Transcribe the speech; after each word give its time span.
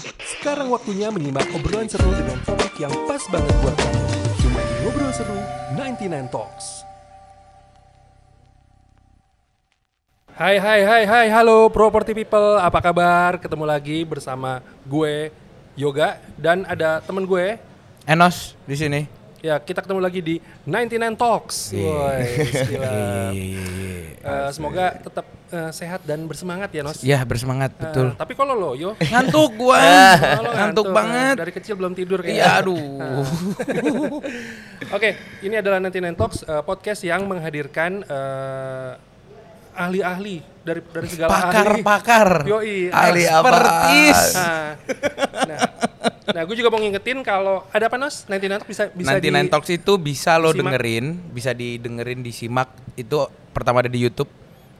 Sekarang 0.00 0.72
waktunya 0.72 1.12
menyimak 1.12 1.44
obrolan 1.52 1.84
seru 1.84 2.08
dengan 2.16 2.40
topik 2.48 2.72
yang 2.80 2.92
pas 3.04 3.20
banget 3.28 3.54
buat 3.60 3.76
kamu. 3.76 4.02
Cuma 4.40 4.60
di 4.64 4.74
Ngobrol 4.80 5.12
Seru 5.12 5.36
99 5.76 6.32
Talks. 6.32 6.66
Hai 10.32 10.56
hai 10.56 10.80
hai 10.88 11.02
hai 11.04 11.26
halo 11.28 11.68
property 11.68 12.16
people 12.16 12.56
apa 12.56 12.80
kabar 12.80 13.36
ketemu 13.36 13.68
lagi 13.68 14.08
bersama 14.08 14.64
gue 14.88 15.28
Yoga 15.76 16.16
dan 16.40 16.64
ada 16.64 17.04
temen 17.04 17.28
gue 17.28 17.60
Enos 18.08 18.56
di 18.64 18.72
sini. 18.72 19.02
ya 19.40 19.56
kita 19.60 19.84
ketemu 19.84 20.00
lagi 20.00 20.20
di 20.20 20.36
99 20.64 21.20
Talks 21.20 21.76
Woi, 21.76 22.24
gila. 22.72 22.92
Eh, 24.20 24.48
semoga 24.52 25.00
tetap 25.00 25.24
eh, 25.50 25.70
sehat 25.70 26.00
dan 26.02 26.24
bersemangat 26.24 26.70
ya 26.70 26.80
Nos 26.80 26.98
Ya 27.00 27.20
bersemangat 27.22 27.70
Eh, 27.72 27.82
betul. 27.82 28.06
tapi 28.14 28.32
kalau 28.32 28.54
lo 28.54 28.70
yo 28.72 28.94
Ngantuk 29.12 29.50
gua. 29.54 29.78
lo 30.40 30.50
ngantuk 30.56 30.86
banget. 30.88 31.34
dari 31.36 31.52
kecil 31.52 31.74
belum 31.74 31.92
tidur 31.92 32.18
kayaknya 32.18 32.38
Iya 32.38 32.48
aduh. 32.56 33.30
Oke, 34.90 35.10
ini 35.40 35.54
adalah 35.54 35.78
99 35.80 36.14
Talks 36.14 36.38
eh, 36.42 36.62
podcast 36.62 37.00
yang 37.02 37.24
menghadirkan 37.24 38.02
eh, 38.02 38.92
ahli-ahli 39.72 40.42
dari 40.60 40.80
dari 40.84 41.08
segala 41.08 41.30
ahli. 41.30 41.42
Pakar-pakar. 41.46 42.28
Yoi, 42.44 42.90
Ahli 42.90 43.22
Expertise. 43.22 44.24
Nah, 44.34 44.68
nah, 45.46 45.58
nah 46.28 46.42
gue 46.42 46.52
juga 46.52 46.68
mau 46.68 46.76
ngingetin 46.76 47.22
kalau 47.22 47.64
ada 47.68 47.86
apa 47.86 47.96
Nos? 47.96 48.26
99 48.26 48.50
Talks 48.58 48.68
bisa 48.68 48.82
bisa 48.92 49.10
99 49.16 49.24
di 49.24 49.48
Talks 49.48 49.70
itu 49.70 49.92
bisa 49.96 50.32
lo 50.36 50.50
disimak. 50.50 50.58
dengerin, 50.68 51.04
bisa 51.30 51.50
didengerin 51.52 52.20
disimak. 52.20 52.68
Itu 52.94 53.24
pertama 53.48 53.80
ada 53.80 53.88
di 53.88 53.98
YouTube, 53.98 54.28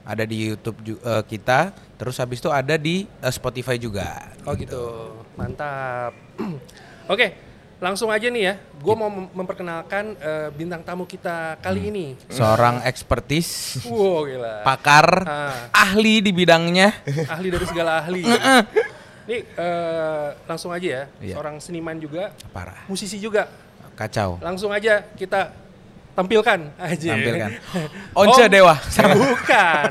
ada 0.01 0.23
di 0.23 0.49
YouTube 0.49 0.77
eh, 0.97 1.23
kita, 1.25 1.69
terus 1.95 2.17
habis 2.17 2.37
itu 2.37 2.49
ada 2.49 2.75
di 2.75 3.05
eh, 3.05 3.29
Spotify 3.29 3.75
juga. 3.75 4.33
Oh 4.43 4.53
gitu, 4.53 5.13
mantap. 5.33 6.17
Oke, 7.07 7.33
langsung 7.77 8.09
aja 8.09 8.25
nih 8.25 8.43
ya. 8.43 8.53
Gue 8.77 8.93
mau 8.93 9.07
mem- 9.07 9.29
memperkenalkan 9.31 10.15
eh, 10.15 10.49
bintang 10.51 10.81
tamu 10.81 11.03
kita 11.03 11.57
kali 11.59 11.81
Hmm. 11.81 11.91
ini. 11.91 12.05
Seorang 12.27 12.81
expertise, 12.83 13.77
Wow 13.83 14.25
gila. 14.25 14.61
pakar, 14.61 15.07
Ah. 15.21 15.69
ahli 15.71 16.19
di 16.19 16.31
bidangnya. 16.31 16.93
ahli 17.33 17.47
dari 17.49 17.65
segala 17.65 18.01
ahli. 18.01 18.25
Ini 19.21 19.37
eh, 19.53 20.27
langsung 20.43 20.73
aja 20.73 20.81
ya, 20.81 21.03
Iya. 21.21 21.35
seorang 21.37 21.61
seniman 21.61 21.93
juga, 21.95 22.33
Parah. 22.49 22.89
musisi 22.89 23.21
juga. 23.21 23.45
Kacau. 23.93 24.41
Langsung 24.41 24.73
aja 24.73 25.05
kita 25.13 25.53
tampilkan 26.11 26.59
aja. 26.89 27.09
Tampilkan. 27.11 27.49
Once 28.13 28.43
Dewa. 28.47 28.75
Bukan. 29.11 29.89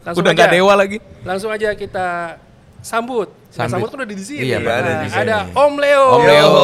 Langsung 0.00 0.22
Udah 0.24 0.32
aja, 0.32 0.40
nggak 0.40 0.50
dewa 0.50 0.72
lagi. 0.72 0.96
Langsung 1.22 1.50
aja 1.50 1.68
kita 1.72 2.40
sambut. 2.80 3.28
Nah, 3.28 3.66
Sambut. 3.68 3.70
sambut 3.70 3.88
kan 3.90 3.98
udah 4.00 4.10
di 4.10 4.24
sini. 4.24 4.46
Iya, 4.46 4.58
Nah, 4.58 4.72
ada 4.72 4.92
di 4.96 5.08
sini. 5.08 5.20
ada 5.20 5.36
Om 5.52 5.74
Leo. 5.76 6.04
Om 6.08 6.22
Leo. 6.24 6.46
Yo. 6.46 6.56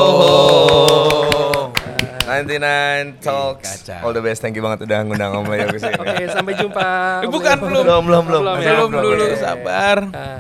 99 2.27 3.23
Talks. 3.23 3.87
kacau. 3.87 4.01
All 4.03 4.13
the 4.13 4.21
best. 4.21 4.41
Thank 4.41 4.55
you 4.55 4.65
banget 4.65 4.83
udah 4.83 4.99
ngundang 5.03 5.31
Om 5.33 5.47
Leo 5.47 5.67
ke 5.69 5.79
sini. 5.79 5.95
Oke, 6.03 6.25
sampai 6.27 6.53
jumpa. 6.57 6.89
Eh, 7.23 7.27
Om 7.27 7.31
bukan, 7.31 7.57
Leo. 7.57 7.67
belum. 7.69 7.85
Belum, 7.85 8.03
belum, 8.03 8.25
belum. 8.27 8.57
ya? 8.57 8.71
Belum 8.73 8.91
dulu, 8.93 9.25
Oke. 9.25 9.37
sabar. 9.37 9.97
Nah, 10.07 10.39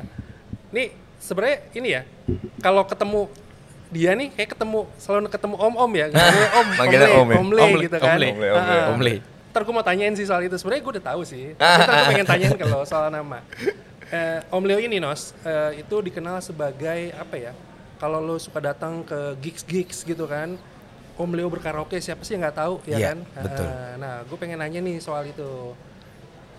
nih 0.73 0.87
sebenarnya 1.17 1.57
ini 1.73 1.89
ya, 1.93 2.03
kalau 2.59 2.83
ketemu 2.83 3.21
dia 3.97 4.13
nih 4.13 4.29
kayak 4.31 4.53
ketemu 4.53 4.85
selalu 4.97 5.27
ketemu 5.27 5.57
om-om 5.57 5.91
ya, 5.91 6.07
om, 6.61 6.67
Manggilnya 6.77 7.09
om 7.17 7.27
ya? 7.27 7.37
om 7.37 7.49
Le 7.49 7.61
Om 7.63 7.73
Le, 7.73 7.83
gitu 7.83 7.97
kan. 7.97 8.13
Om 8.13 8.21
Le, 8.21 8.29
Om 8.29 8.37
Le, 8.37 8.49
Om 8.53 8.65
Le. 8.69 8.79
Om 8.93 9.01
Le. 9.01 9.15
Ntar 9.51 9.65
gue 9.65 9.73
mau 9.73 9.81
tanyain 9.81 10.13
sih 10.13 10.29
soal 10.29 10.45
itu. 10.45 10.53
Sebenarnya 10.55 10.83
gue 10.83 10.93
udah 10.93 11.07
tahu 11.09 11.21
sih. 11.25 11.45
Tapi 11.57 11.81
ntar 11.81 11.95
gue 11.97 12.07
pengen 12.13 12.27
tanyain 12.27 12.55
kalau 12.55 12.85
soal 12.85 13.09
nama. 13.09 13.41
Eh, 14.07 14.39
om 14.51 14.63
Leo 14.63 14.77
ini 14.77 15.01
Nos, 15.01 15.35
eh, 15.43 15.81
itu 15.81 15.97
dikenal 15.99 16.39
sebagai 16.39 17.11
apa 17.13 17.35
ya? 17.35 17.53
Kalau 17.97 18.21
lo 18.21 18.37
suka 18.37 18.61
datang 18.61 19.01
ke 19.03 19.35
gigs-gigs 19.41 20.05
gitu 20.05 20.29
kan, 20.29 20.55
Om 21.17 21.31
Leo 21.33 21.49
berkaraoke 21.49 21.97
siapa 21.97 22.21
sih 22.21 22.37
yang 22.37 22.45
nggak 22.45 22.55
tahu 22.55 22.75
ya 22.85 22.95
Iya, 22.95 23.09
kan? 23.09 23.19
betul. 23.41 23.67
Ah, 23.67 23.93
Nah, 23.97 24.15
gue 24.23 24.37
pengen 24.37 24.61
nanya 24.61 24.79
nih 24.79 25.01
soal 25.01 25.25
itu 25.25 25.73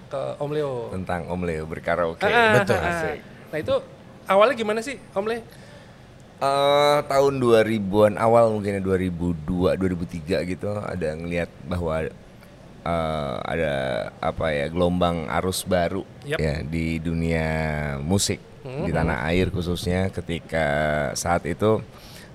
ke 0.09 0.21
Om 0.35 0.49
Leo. 0.49 0.89
Tentang 0.89 1.29
Om 1.29 1.41
Leo 1.43 1.63
berkaraoke. 1.63 2.25
Ah, 2.25 2.57
betul. 2.57 2.75
ah, 2.75 2.89
ah. 3.05 3.15
Nah 3.47 3.57
itu 3.61 3.75
awalnya 4.25 4.55
gimana 4.57 4.79
sih 4.81 4.97
Om 5.13 5.25
Le? 5.25 5.37
Eh, 6.37 6.99
tahun 7.09 7.41
2000-an 7.41 8.13
awal 8.21 8.53
mungkin 8.53 8.77
ya 8.77 8.81
2002 8.85 9.73
2003 9.73 10.45
gitu 10.45 10.69
ada 10.69 11.17
ngelihat 11.17 11.49
bahwa 11.65 12.13
eh, 12.85 13.35
ada 13.41 13.73
apa 14.21 14.45
ya 14.53 14.69
gelombang 14.69 15.25
arus 15.41 15.65
baru 15.65 16.05
Yap. 16.29 16.37
ya 16.37 16.61
di 16.61 17.01
dunia 17.01 17.49
musik 18.05 18.37
di 18.67 18.91
tanah 18.93 19.25
air 19.33 19.49
khususnya 19.49 20.13
ketika 20.13 20.67
saat 21.17 21.41
itu 21.49 21.81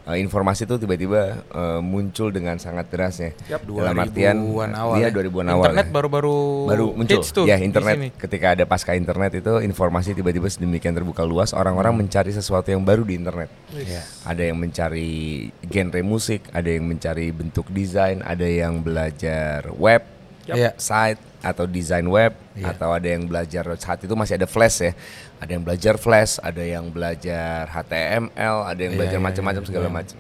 eh, 0.05 0.19
informasi 0.19 0.65
itu 0.65 0.75
tiba-tiba 0.77 1.21
eh, 1.45 1.81
muncul 1.81 2.29
dengan 2.29 2.57
sangat 2.57 2.89
derasnya 2.89 3.31
Yap, 3.47 3.63
dalam 3.67 3.97
artian 3.97 4.37
2000-an 4.43 4.73
awal 4.75 4.97
iya 4.99 5.09
ya. 5.09 5.17
2000-an 5.17 5.47
awal 5.49 5.67
Internet 5.69 5.87
ya. 5.87 5.93
baru-baru 5.93 6.37
baru 6.67 6.87
muncul 6.93 7.21
tuh 7.23 7.45
ya 7.45 7.57
internet 7.59 7.97
ketika 8.17 8.47
ada 8.55 8.65
pasca 8.65 8.93
internet 8.93 9.39
itu 9.39 9.53
informasi 9.63 10.13
tiba-tiba 10.13 10.47
sedemikian 10.47 10.93
terbuka 10.93 11.23
luas 11.23 11.53
orang-orang 11.53 11.95
mencari 11.97 12.31
sesuatu 12.31 12.71
yang 12.71 12.83
baru 12.83 13.03
di 13.03 13.15
internet 13.17 13.51
Iya. 13.73 14.03
ada 14.25 14.43
yang 14.43 14.59
mencari 14.59 15.13
genre 15.65 16.01
musik 16.03 16.47
ada 16.51 16.69
yang 16.69 16.85
mencari 16.85 17.31
bentuk 17.31 17.67
desain 17.69 18.21
ada 18.21 18.45
yang 18.45 18.81
belajar 18.81 19.71
web 19.75 20.03
Yap. 20.47 20.55
Iya. 20.59 20.71
site 20.77 21.21
atau 21.43 21.65
desain 21.67 22.07
web 22.07 22.35
Iya. 22.53 22.75
atau 22.77 22.93
ada 22.93 23.09
yang 23.09 23.25
belajar 23.25 23.65
saat 23.79 24.03
itu 24.03 24.13
masih 24.13 24.37
ada 24.37 24.47
flash 24.47 24.85
ya 24.85 24.93
ada 25.39 25.51
yang 25.51 25.65
belajar 25.65 25.95
flash 25.97 26.37
ada 26.39 26.63
yang 26.63 26.91
belajar 26.93 27.67
HTML 27.67 28.57
ada 28.63 28.81
yang 28.81 28.93
Iya, 28.95 28.99
belajar 28.99 29.19
iya, 29.19 29.27
macam-macam 29.27 29.63
iya, 29.63 29.69
segala 29.69 29.89
iya. 29.89 29.95
macam 29.95 30.19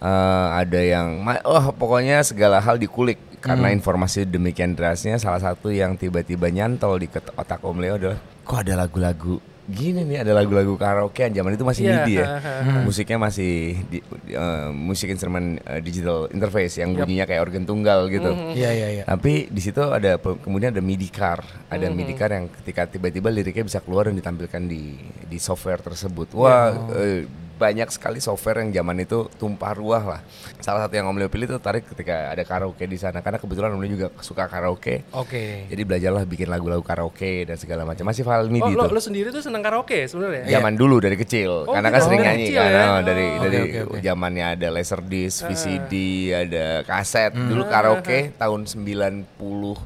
Eh, 0.00 0.48
ada 0.64 0.80
yang 0.80 1.20
oh 1.44 1.76
pokoknya 1.76 2.24
segala 2.24 2.56
hal 2.56 2.80
dikulik 2.80 3.20
karena 3.44 3.68
Hmm. 3.68 3.76
informasi 3.76 4.24
demikian 4.24 4.72
derasnya 4.72 5.20
salah 5.20 5.36
satu 5.36 5.68
yang 5.68 5.92
tiba-tiba 5.92 6.48
nyantol 6.48 6.96
di 6.96 7.08
otak 7.36 7.60
Om 7.60 7.76
Leo 7.76 8.00
adalah 8.00 8.16
kok 8.40 8.64
ada 8.64 8.80
lagu-lagu 8.80 9.36
gini 9.70 10.02
nih 10.04 10.20
ada 10.20 10.32
lagu-lagu 10.32 10.74
karaokean 10.74 11.30
zaman 11.30 11.54
itu 11.54 11.62
masih 11.62 11.82
Iya, 11.82 11.92
MIDI 11.96 12.14
ya 12.14 12.26
ha. 12.34 12.82
musiknya 12.82 13.18
masih 13.18 13.52
di- 13.86 14.02
di- 14.02 14.34
eh, 14.34 14.68
musik 14.68 15.08
instrumen 15.08 15.44
eh, 15.58 15.78
digital 15.78 16.26
interface 16.28 16.76
yang 16.76 16.92
bunyinya 16.92 17.24
kayak 17.24 17.40
organ 17.40 17.62
tunggal 17.62 18.06
gitu 18.06 18.30
Iya 18.50 18.70
iya 18.70 18.88
iya. 18.92 19.04
tapi 19.04 19.46
di 19.46 19.60
situ 19.60 19.80
ada 19.80 20.14
kemudian 20.18 20.70
ada 20.70 20.80
MIDI 20.80 21.08
car, 21.08 21.40
ada 21.66 21.78
Mm-hmm. 21.80 21.96
MIDI 21.96 22.14
car 22.14 22.30
yang 22.30 22.46
ketika 22.52 22.82
tiba-tiba 22.86 23.28
liriknya 23.28 23.64
bisa 23.64 23.78
keluar 23.78 24.06
dan 24.06 24.14
ditampilkan 24.14 24.62
di 24.62 24.98
di 25.24 25.38
software 25.38 25.78
tersebut. 25.80 26.34
Wah, 26.34 26.70
eh, 26.92 27.24
banyak 27.60 27.92
sekali 27.92 28.16
software 28.18 28.64
yang 28.64 28.72
zaman 28.74 28.96
itu 28.98 29.28
tumpah 29.36 29.76
ruah 29.76 30.00
lah. 30.02 30.20
Salah 30.58 30.80
satu 30.80 30.96
yang 30.96 31.04
Om 31.04 31.16
Leo 31.16 31.28
pilih 31.28 31.44
itu 31.44 31.54
tertarik 31.54 31.84
ketika 31.84 32.32
ada 32.32 32.40
karaoke 32.40 32.84
di 32.84 32.96
sana 32.96 33.20
karena 33.20 33.36
kebetulan 33.36 33.70
Om 33.70 33.80
Leo 33.80 33.90
juga 33.92 34.06
suka 34.18 34.48
karaoke. 34.48 35.04
Oke. 35.12 35.68
Jadi 35.68 35.82
belajarlah 35.84 36.24
bikin 36.24 36.48
lagu-lagu 36.48 36.80
karaoke 36.80 37.44
dan 37.44 37.54
segala 37.54 37.84
macam. 37.84 38.02
Masih 38.02 38.24
file 38.24 38.42
Oh 38.42 38.50
MIDI 38.50 38.72
lo, 38.72 38.88
tuh. 38.88 38.96
lo 38.96 39.00
sendiri 39.00 39.28
tuh 39.28 39.44
seneng 39.44 39.60
karaoke 39.60 40.08
sebenarnya? 40.08 40.48
Zaman 40.48 40.72
dulu 40.74 40.96
dari 40.98 41.14
kecil, 41.14 41.68
Oh, 41.68 41.70
karena 41.70 41.88
gitu. 41.88 41.94
kan 41.94 42.00
sering 42.02 42.20
Oh, 42.20 42.24
nyanyi 42.24 42.46
kecil 42.48 42.56
kan, 42.56 42.70
ya? 42.70 42.80
Oh, 42.88 43.00
dari 43.04 43.26
Oh. 43.28 43.42
dari 43.42 43.56
oke, 43.60 43.80
oke. 43.84 43.98
zamannya 44.00 44.46
ada 44.50 44.68
laserdisc, 44.70 45.38
Ah. 45.38 45.46
VCD, 45.52 45.92
ada 46.32 46.64
kaset. 46.82 47.32
Dulu 47.36 47.62
Ah, 47.62 47.68
karaoke 47.68 48.18
tahun 48.34 48.60
90 48.64 49.76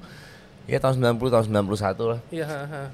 ya 0.65 0.79
tahun 0.79 0.97
90 0.97 1.21
tahun 1.29 1.45
91 1.45 1.77
lah. 2.07 2.19
Iya. 2.29 2.47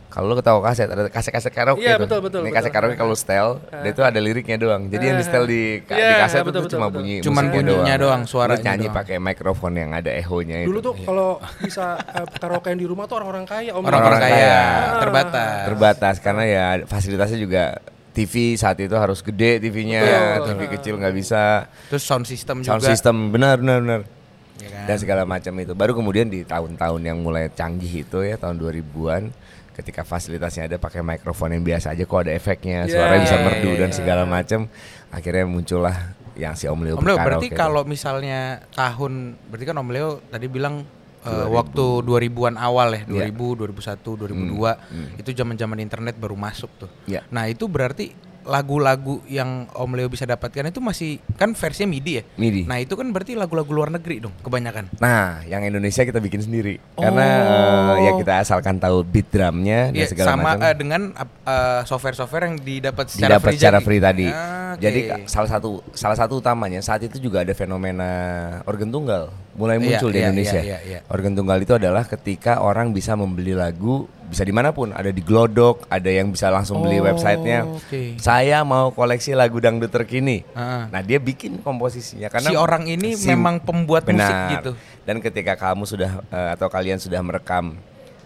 Kalau 0.07 0.27
lu 0.27 0.35
ketawa 0.35 0.59
kaset 0.61 0.87
ada 0.87 1.07
kaset-kaset 1.07 1.51
karaoke 1.51 1.81
Iya, 1.81 1.97
betul, 1.97 2.19
betul, 2.19 2.43
Ini 2.43 2.51
kaset 2.51 2.69
karaoke 2.69 2.95
kalau 2.95 3.15
setel, 3.15 3.63
dia 3.63 3.91
itu 3.91 4.03
ada 4.03 4.19
liriknya 4.19 4.57
doang. 4.57 4.87
Jadi 4.87 5.05
yang 5.05 5.17
di 5.17 5.25
setel 5.25 5.45
di, 5.47 5.63
ka- 5.81 5.95
Iya, 5.95 6.09
di 6.09 6.15
kaset 6.19 6.43
betul, 6.43 6.51
itu 6.51 6.61
betul, 6.67 6.75
cuma 6.75 6.87
betul. 6.87 6.97
bunyi 6.99 7.17
Cuman 7.23 7.45
bunyinya 7.49 7.95
doang, 7.97 8.23
Lu 8.23 8.29
suaranya 8.29 8.63
nyanyi 8.65 8.89
pakai 8.89 9.17
mikrofon 9.17 9.73
yang 9.73 9.91
ada 9.93 10.11
ehonya 10.11 10.63
itu. 10.63 10.69
Dulu 10.69 10.79
tuh 10.81 10.95
kalau 11.01 11.31
bisa 11.59 11.95
eh, 11.97 12.27
karaokean 12.29 12.75
di 12.75 12.87
rumah 12.87 13.07
tuh 13.07 13.17
orang-orang 13.17 13.47
kaya 13.47 13.71
Om. 13.71 13.83
Orang-orang 13.83 14.19
Orang 14.19 14.21
kaya, 14.21 14.59
terbatas. 14.99 15.59
terbatas 15.65 16.15
karena 16.19 16.45
ya 16.45 16.65
fasilitasnya 16.85 17.39
juga 17.39 17.65
TV 18.11 18.59
saat 18.59 18.75
itu 18.77 18.93
harus 18.93 19.23
gede 19.23 19.63
TV-nya. 19.63 20.03
TV 20.43 20.67
kecil 20.69 20.99
nggak 20.99 21.15
bisa. 21.15 21.71
Terus 21.87 22.03
sound 22.03 22.27
system 22.27 22.67
Sound 22.67 22.83
juga. 22.83 22.91
system 22.91 23.31
benar 23.31 23.63
benar 23.63 23.79
benar. 23.79 24.01
Ya 24.61 24.69
kan? 24.69 24.85
Dan 24.87 24.97
segala 25.01 25.23
macam 25.25 25.53
itu. 25.57 25.73
Baru 25.73 25.93
kemudian 25.97 26.29
di 26.29 26.45
tahun-tahun 26.45 27.01
yang 27.01 27.19
mulai 27.21 27.49
canggih 27.53 28.05
itu 28.05 28.19
ya 28.21 28.37
tahun 28.37 28.61
2000-an 28.61 29.23
ketika 29.71 30.05
fasilitasnya 30.05 30.69
ada 30.69 30.77
pakai 30.77 31.01
mikrofon 31.01 31.57
yang 31.57 31.65
biasa 31.65 31.97
aja 31.97 32.05
kok 32.05 32.21
ada 32.21 32.33
efeknya, 32.37 32.85
suaranya 32.85 33.25
bisa 33.25 33.39
iya, 33.41 33.47
merdu 33.49 33.71
iya, 33.73 33.81
dan 33.81 33.91
iya. 33.91 33.97
segala 33.97 34.23
macam. 34.29 34.61
Akhirnya 35.09 35.45
muncullah 35.49 35.97
yang 36.37 36.55
si 36.57 36.65
Om 36.69 36.81
Leo 36.85 36.95
Om 37.01 37.07
Leo 37.07 37.17
berarti 37.17 37.49
itu. 37.53 37.59
kalau 37.59 37.83
misalnya 37.85 38.65
tahun 38.73 39.37
berarti 39.49 39.65
kan 39.67 39.77
Om 39.81 39.91
Leo 39.91 40.11
tadi 40.29 40.47
bilang 40.49 40.85
eh, 41.25 41.47
waktu 41.49 41.85
2000-an 42.05 42.57
awal 42.61 42.89
ya, 42.97 43.03
Iya. 43.09 43.33
2000, 43.33 43.57
2001, 43.57 45.17
2002 45.17 45.21
itu 45.21 45.31
zaman-zaman 45.37 45.79
internet 45.81 46.15
baru 46.17 46.37
masuk 46.37 46.71
tuh. 46.77 46.91
Iya. 47.09 47.25
Nah, 47.33 47.49
itu 47.49 47.65
berarti 47.69 48.13
lagu-lagu 48.43 49.21
yang 49.27 49.69
Om 49.69 49.91
Leo 49.93 50.07
bisa 50.07 50.25
dapatkan 50.25 50.67
itu 50.67 50.79
masih 50.79 51.11
kan 51.35 51.53
versinya 51.53 51.91
MIDI 51.91 52.13
ya. 52.13 52.23
MIDI. 52.35 52.63
Nah 52.65 52.79
itu 52.79 52.93
kan 52.93 53.09
berarti 53.09 53.33
lagu-lagu 53.33 53.69
luar 53.69 53.91
negeri 53.91 54.21
dong 54.21 54.35
kebanyakan. 54.39 54.89
Nah, 54.97 55.45
yang 55.45 55.61
Indonesia 55.63 56.03
kita 56.03 56.19
bikin 56.19 56.41
sendiri 56.41 56.81
Oh. 56.93 57.03
karena 57.03 57.27
eh, 57.95 57.97
ya 58.03 58.13
kita 58.17 58.33
asalkan 58.39 58.77
tahu 58.77 59.03
beat 59.03 59.29
drumnya 59.29 59.89
dan 59.89 59.97
Iya, 59.97 60.07
segala 60.07 60.29
sama 60.31 60.43
macam. 60.51 60.63
eh, 60.63 60.75
dengan 60.75 61.03
eh, 61.45 61.81
software-software 61.85 62.45
yang 62.47 62.57
didapat 62.59 63.05
secara 63.07 63.31
didapat 63.31 63.47
free 63.47 63.59
secara 63.59 63.79
free 63.79 64.01
tadi. 64.01 64.27
Ah, 64.27 64.73
oke. 64.73 64.81
Jadi 64.81 65.01
ka- 65.05 65.19
salah 65.27 65.51
satu 65.51 65.71
salah 65.93 66.17
satu 66.17 66.35
utamanya 66.39 66.81
saat 66.81 67.01
itu 67.03 67.17
juga 67.19 67.41
ada 67.41 67.53
fenomena 67.53 68.11
organ 68.65 68.89
tunggal 68.89 69.29
mulai 69.53 69.77
Iya, 69.77 69.85
muncul 69.99 70.11
di 70.11 70.17
iya, 70.17 70.27
Indonesia. 70.27 70.61
iya, 70.61 70.79
iya, 70.79 70.79
iya. 70.81 70.99
Organ 71.07 71.35
tunggal 71.35 71.59
itu 71.59 71.73
adalah 71.73 72.05
ketika 72.05 72.61
orang 72.61 72.91
bisa 72.91 73.13
membeli 73.13 73.53
lagu 73.53 74.09
bisa 74.31 74.41
di 74.41 74.51
mana 74.51 74.71
pun, 74.71 74.91
ada 74.91 75.09
di 75.09 75.19
Glodok, 75.19 75.85
ada 75.87 76.07
yang 76.07 76.31
bisa 76.31 76.47
langsung 76.47 76.79
beli 76.79 76.97
Oh, 76.97 77.05
websitenya. 77.05 77.67
oke. 77.67 78.15
Saya 78.17 78.63
mau 78.63 78.89
koleksi 78.89 79.35
lagu 79.35 79.59
dangdut 79.59 79.91
terkini. 79.91 80.47
Ah. 80.53 80.87
Nah 80.87 81.01
dia 81.01 81.19
bikin 81.19 81.59
komposisinya 81.59 82.29
karena 82.29 82.47
si 82.47 82.55
orang 82.55 82.87
ini 82.87 83.13
si- 83.13 83.27
memang 83.27 83.59
pembuat 83.59 84.07
musik 84.07 84.17
Benar. 84.17 84.51
gitu. 84.55 84.71
Dan 85.03 85.19
ketika 85.19 85.59
kamu 85.59 85.83
sudah 85.83 86.23
eh, 86.25 86.51
atau 86.55 86.67
kalian 86.67 86.97
sudah 86.97 87.19
merekam 87.19 87.75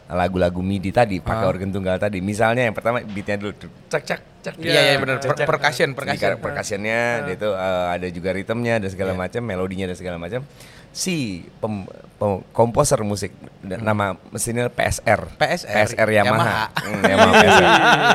lagu-lagu 0.04 0.60
MIDI 0.60 0.92
tadi 0.92 1.16
pakai 1.16 1.42
Ah. 1.42 1.48
organ 1.48 1.72
tunggal 1.72 1.96
tadi. 1.96 2.20
Misalnya 2.20 2.68
yang 2.68 2.76
pertama 2.76 3.00
beatnya 3.00 3.40
dulu 3.40 3.56
cek 3.88 4.02
cek 4.04 4.20
cek. 4.44 4.54
Iya, 4.60 4.80
iya, 4.84 4.96
benar. 5.00 5.16
Per- 5.16 5.48
percussion, 5.48 5.96
percussion. 5.96 6.36
percussionnya 6.36 7.00
itu 7.26 7.48
eh, 7.48 7.86
ada 7.90 8.06
juga 8.08 8.30
ritmenya 8.30 8.78
dan 8.78 8.92
segala 8.92 9.16
Iya. 9.16 9.20
macam, 9.24 9.42
melodinya 9.42 9.88
dan 9.88 9.96
segala 9.96 10.20
macam. 10.20 10.44
Si 10.94 11.42
pem- 11.58 11.90
pem- 12.14 12.42
komposer 12.50 13.02
musik 13.02 13.34
dan 13.60 13.82
nama 13.82 14.14
mesinnya 14.30 14.70
PSR. 14.70 15.26
PSR, 15.34 15.74
PSR 15.90 16.08
Yamaha. 16.08 16.30
Yamaha. 16.30 16.62
Hmm, 16.78 17.02
Yamaha 17.02 17.32
PSR. 17.34 17.66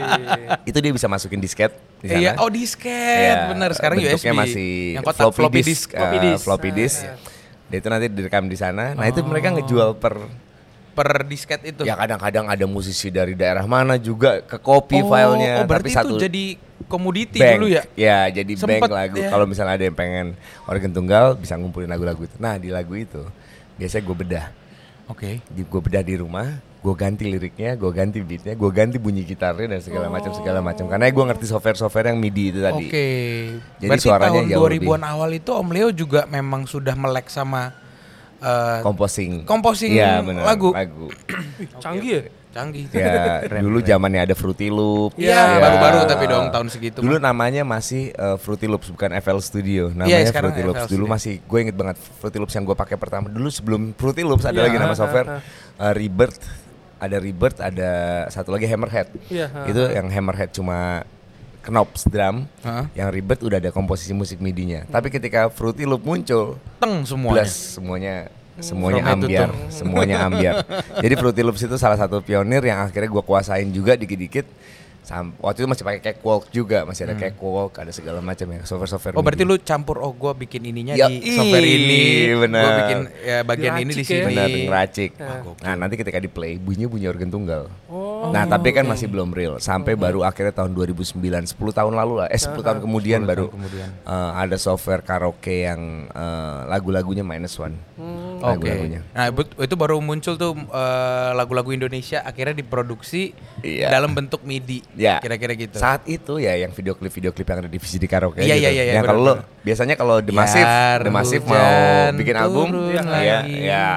itu 0.69 0.77
dia 0.79 0.91
bisa 0.91 1.05
masukin 1.05 1.37
disket 1.37 1.71
di 1.99 2.07
sana. 2.07 2.17
Iya, 2.17 2.31
oh 2.39 2.47
disket, 2.47 2.87
Iya, 3.19 3.51
bener. 3.51 3.69
Sekarang 3.75 3.99
bentuknya 3.99 4.31
USB. 4.31 4.39
masih 4.39 4.71
yang 4.95 5.03
kotak 5.03 5.27
floppy, 5.29 5.59
disk. 5.61 5.91
eh, 5.91 5.99
Floppy 5.99 6.17
disk. 6.23 6.41
floppy 6.41 6.69
Ah, 6.69 6.73
disk. 6.73 6.99
iya. 7.01 7.13
Dia 7.67 7.77
itu 7.77 7.87
nanti 7.87 8.07
direkam 8.07 8.45
di 8.45 8.55
sana. 8.55 8.95
Nah, 8.95 9.05
itu 9.05 9.19
Oh. 9.19 9.27
mereka 9.27 9.51
ngejual 9.51 9.93
per 9.93 10.15
per 10.99 11.23
disket 11.23 11.63
itu. 11.63 11.87
ya 11.87 11.95
kadang-kadang 11.95 12.51
ada 12.51 12.65
musisi 12.67 13.07
dari 13.07 13.39
daerah 13.39 13.63
mana 13.63 13.95
juga 13.95 14.43
ke 14.43 14.59
copy 14.59 14.99
oh, 14.99 15.07
filenya 15.07 15.63
oh, 15.63 15.67
berarti 15.67 15.95
tapi 15.95 15.95
satu 15.95 16.15
itu 16.19 16.27
jadi 16.27 16.45
komoditi 16.89 17.39
bank. 17.39 17.55
dulu 17.61 17.67
ya. 17.69 17.83
Ya, 17.93 18.19
jadi 18.41 18.51
Sempet, 18.57 18.89
bank 18.89 18.91
lagu. 18.91 19.15
ya. 19.21 19.29
Kalau 19.29 19.45
misalnya 19.45 19.77
ada 19.77 19.85
yang 19.85 19.95
pengen 19.95 20.27
organ 20.65 20.91
tunggal 20.91 21.37
bisa 21.37 21.55
ngumpulin 21.55 21.87
lagu-lagu 21.87 22.25
itu. 22.25 22.35
Nah, 22.41 22.57
di 22.57 22.73
lagu 22.73 22.97
itu 22.97 23.21
biasanya 23.77 24.03
gue 24.03 24.15
bedah. 24.15 24.45
Oke. 25.07 25.39
Di 25.45 25.61
gue 25.63 25.81
bedah 25.81 26.03
di 26.03 26.15
rumah, 26.17 26.59
gue 26.59 26.95
ganti 26.97 27.29
liriknya, 27.29 27.77
gue 27.77 27.91
ganti 27.93 28.19
beatnya, 28.25 28.53
gue 28.57 28.69
ganti 28.73 28.97
bunyi 28.97 29.21
gitarnya 29.23 29.77
dan 29.77 29.81
segala 29.85 30.07
macam 30.09 30.31
segala 30.33 30.59
macam. 30.65 30.89
Karena 30.89 31.05
gue 31.13 31.25
ngerti 31.29 31.45
software-software 31.45 32.11
yang 32.11 32.17
MIDI 32.17 32.43
itu 32.51 32.59
tadi. 32.59 32.85
Oke. 32.89 33.07
Jadi 33.77 33.89
Berarti 33.89 34.05
suaranya 34.09 34.41
tahun 34.41 34.51
jauh 34.51 34.67
2000-an 34.67 35.03
awal 35.05 35.29
itu 35.37 35.51
Om 35.53 35.69
Leo 35.69 35.89
juga 35.93 36.21
memang 36.25 36.65
sudah 36.65 36.97
melek 36.97 37.29
sama 37.29 37.73
eh, 38.39 38.79
Composing. 38.81 39.43
Composing 39.43 39.91
Iya, 39.91 40.19
bener, 40.21 40.43
lagu. 40.43 40.71
Lagu. 40.71 41.07
Canggih 41.83 42.11
ya? 42.11 42.23
canggih. 42.49 42.89
Ya, 42.97 43.45
dulu 43.61 43.77
zamannya 43.79 44.25
ada 44.25 44.33
Fruity 44.33 44.73
Loop. 44.73 45.13
Iya, 45.21 45.37
Ya. 45.37 45.61
baru-baru 45.61 45.99
tapi 46.09 46.25
dong 46.25 46.49
tahun 46.49 46.67
segitu. 46.67 46.97
Dulu 46.97 47.21
mah. 47.21 47.29
namanya 47.29 47.61
masih 47.61 48.09
eh, 48.09 48.37
Fruity 48.41 48.65
Loops 48.65 48.89
bukan 48.89 49.13
FL 49.21 49.37
Studio. 49.37 49.93
Namanya 49.93 50.25
sekarang 50.25 50.49
Fruity 50.49 50.65
Loops. 50.65 50.81
FL 50.81 50.89
Dulu 50.89 51.05
Studio. 51.05 51.13
masih 51.13 51.33
gue 51.39 51.59
inget 51.61 51.75
banget 51.77 51.97
Fruity 52.17 52.37
Loops 52.41 52.53
yang 52.57 52.65
gue 52.65 52.73
pakai 52.73 52.97
pertama. 52.97 53.29
Dulu 53.29 53.49
sebelum 53.49 53.93
Fruity 53.93 54.25
Loops 54.25 54.49
ada 54.49 54.55
Iya, 54.55 54.65
lagi 54.65 54.77
nama 54.77 54.97
software 54.97 55.27
eh, 55.85 55.93
Rebirth. 55.93 56.41
Ada 56.99 57.15
Rebirth, 57.15 57.59
ada 57.61 57.91
satu 58.27 58.49
lagi 58.49 58.65
Hammerhead. 58.65 59.07
Iya, 59.29 59.45
ha, 59.47 59.69
Itu 59.69 59.85
yang 59.85 60.09
Hammerhead 60.09 60.49
cuma 60.49 61.05
knobs 61.69 62.09
drum. 62.09 62.49
Heeh. 62.65 62.85
Yang 62.97 63.09
Rebirth 63.15 63.43
udah 63.45 63.57
ada 63.61 63.71
komposisi 63.71 64.11
musik 64.11 64.41
MIDI-nya. 64.41 64.89
Tapi 64.89 65.07
ketika 65.13 65.47
Fruity 65.53 65.85
Loop 65.85 66.03
muncul, 66.03 66.57
Teng 66.81 67.05
semuanya. 67.05 67.45
Plus 67.45 67.53
semuanya 67.77 68.15
semuanya 68.59 69.03
From 69.07 69.13
ambiar, 69.23 69.49
semuanya 69.71 70.17
ambiar. 70.27 70.55
Jadi 71.03 71.13
Fruity 71.15 71.41
Loops 71.43 71.63
itu 71.63 71.75
salah 71.79 71.95
satu 71.95 72.19
pionir 72.19 72.59
yang 72.59 72.83
akhirnya 72.83 73.07
gua 73.07 73.23
kuasain 73.23 73.71
juga 73.71 73.95
dikit-dikit. 73.95 74.45
Sam- 75.09 75.33
waktu 75.35 75.57
itu 75.59 75.67
masih 75.67 75.81
pakai 75.81 76.01
cakewalk 76.03 76.43
juga, 76.49 76.85
masih 76.85 77.01
ada 77.03 77.17
cakewalk, 77.17 77.73
ada 77.75 77.89
segala 77.89 78.21
macam 78.21 78.45
ya 78.45 78.61
software-software. 78.61 79.11
Hmm. 79.11 79.19
Oh 79.19 79.25
berarti 79.25 79.41
lu 79.41 79.57
campur 79.57 79.97
oh 79.97 80.13
gua 80.13 80.31
bikin 80.31 80.61
ininya 80.63 80.93
Ya, 80.93 81.09
di 81.09 81.33
software 81.33 81.65
ini, 81.65 82.29
bener. 82.37 82.61
gua 82.61 82.73
bikin 82.77 82.99
ya 83.19 83.37
bagian 83.41 83.73
ini 83.79 83.89
di 83.89 83.95
Diracik 83.95 84.05
ya. 84.05 84.13
sini. 84.15 84.27
benar 84.29 84.47
ngeracik. 84.53 85.09
Ah, 85.17 85.41
Nah 85.65 85.73
nanti 85.75 85.95
ketika 85.95 86.19
di 86.19 86.29
play 86.29 86.55
bunyinya 86.55 86.85
bunyi 86.87 87.05
organ 87.07 87.27
tunggal. 87.27 87.73
Oh. 87.89 88.29
nah 88.29 88.45
tapi 88.45 88.69
kan 88.69 88.85
masih 88.85 89.07
belum 89.07 89.31
real. 89.31 89.57
Sampai 89.57 89.95
baru 89.95 90.21
akhirnya 90.21 90.53
tahun 90.53 90.75
2009, 90.75 91.17
10 91.47 91.57
tahun 91.73 91.93
lalu 91.95 92.13
lah. 92.19 92.27
Eh 92.29 92.37
10 92.37 92.53
tahun 92.59 92.77
kemudian 92.77 93.19
10 93.19 93.25
baru 93.25 93.45
tahun 93.47 93.55
kemudian. 93.57 93.89
eh, 94.05 94.31
ada 94.35 94.55
software 94.55 95.01
karaoke 95.01 95.63
yang 95.63 96.05
eh, 96.05 96.59
lagu-lagunya 96.67 97.23
minus 97.23 97.57
one. 97.57 97.73
Oke. 98.39 98.67
Lagu-lagunya. 98.67 99.01
Nah 99.09 99.25
itu, 99.27 99.41
itu 99.57 99.73
baru 99.73 99.97
muncul 99.99 100.35
tuh 100.35 100.53
eh, 100.53 101.31
lagu-lagu 101.33 101.71
Indonesia 101.71 102.21
akhirnya 102.21 102.53
diproduksi 102.53 103.33
Iya. 103.59 103.89
dalam 103.89 104.11
bentuk 104.11 104.43
MIDI. 104.43 104.83
Ya. 104.99 105.23
Kira-kira 105.23 105.55
gitu. 105.55 105.79
Saat 105.79 106.03
itu 106.11 106.43
ya 106.43 106.59
yang 106.59 106.75
video 106.75 106.91
klip 106.91 107.07
video 107.15 107.31
klip 107.31 107.47
yang 107.47 107.63
ada 107.63 107.71
di 107.71 107.79
VCD 107.79 108.03
karaoke 108.03 108.43
Iya, 108.43 108.59
gitu. 108.59 108.67
iya, 108.67 108.69
iya, 108.75 108.83
iya, 108.83 108.93
yang 108.99 109.07
kalau 109.07 109.23
lo 109.23 109.33
biasanya 109.63 109.95
kalau 109.95 110.19
The 110.19 110.33
Massive, 110.35 110.67
Biar 110.67 110.99
The 111.07 111.11
Massive 111.15 111.43
mau 111.47 111.71
bikin 112.19 112.35
album, 112.35 112.67
ya, 112.91 113.01
lagi. 113.07 113.55
ya, 113.63 113.87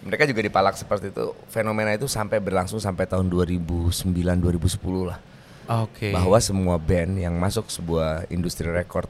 mereka 0.00 0.24
juga 0.24 0.40
dipalak 0.40 0.80
seperti 0.80 1.12
itu. 1.12 1.36
Fenomena 1.52 1.92
itu 1.92 2.08
sampai 2.08 2.40
berlangsung 2.40 2.80
sampai 2.80 3.04
tahun 3.04 3.28
2009 3.28 4.00
2010 4.16 5.12
lah. 5.12 5.20
Oke. 5.84 6.08
Bahwa 6.08 6.40
semua 6.40 6.80
band 6.80 7.20
yang 7.20 7.36
masuk 7.36 7.68
sebuah 7.68 8.24
industri 8.32 8.64
record 8.72 9.06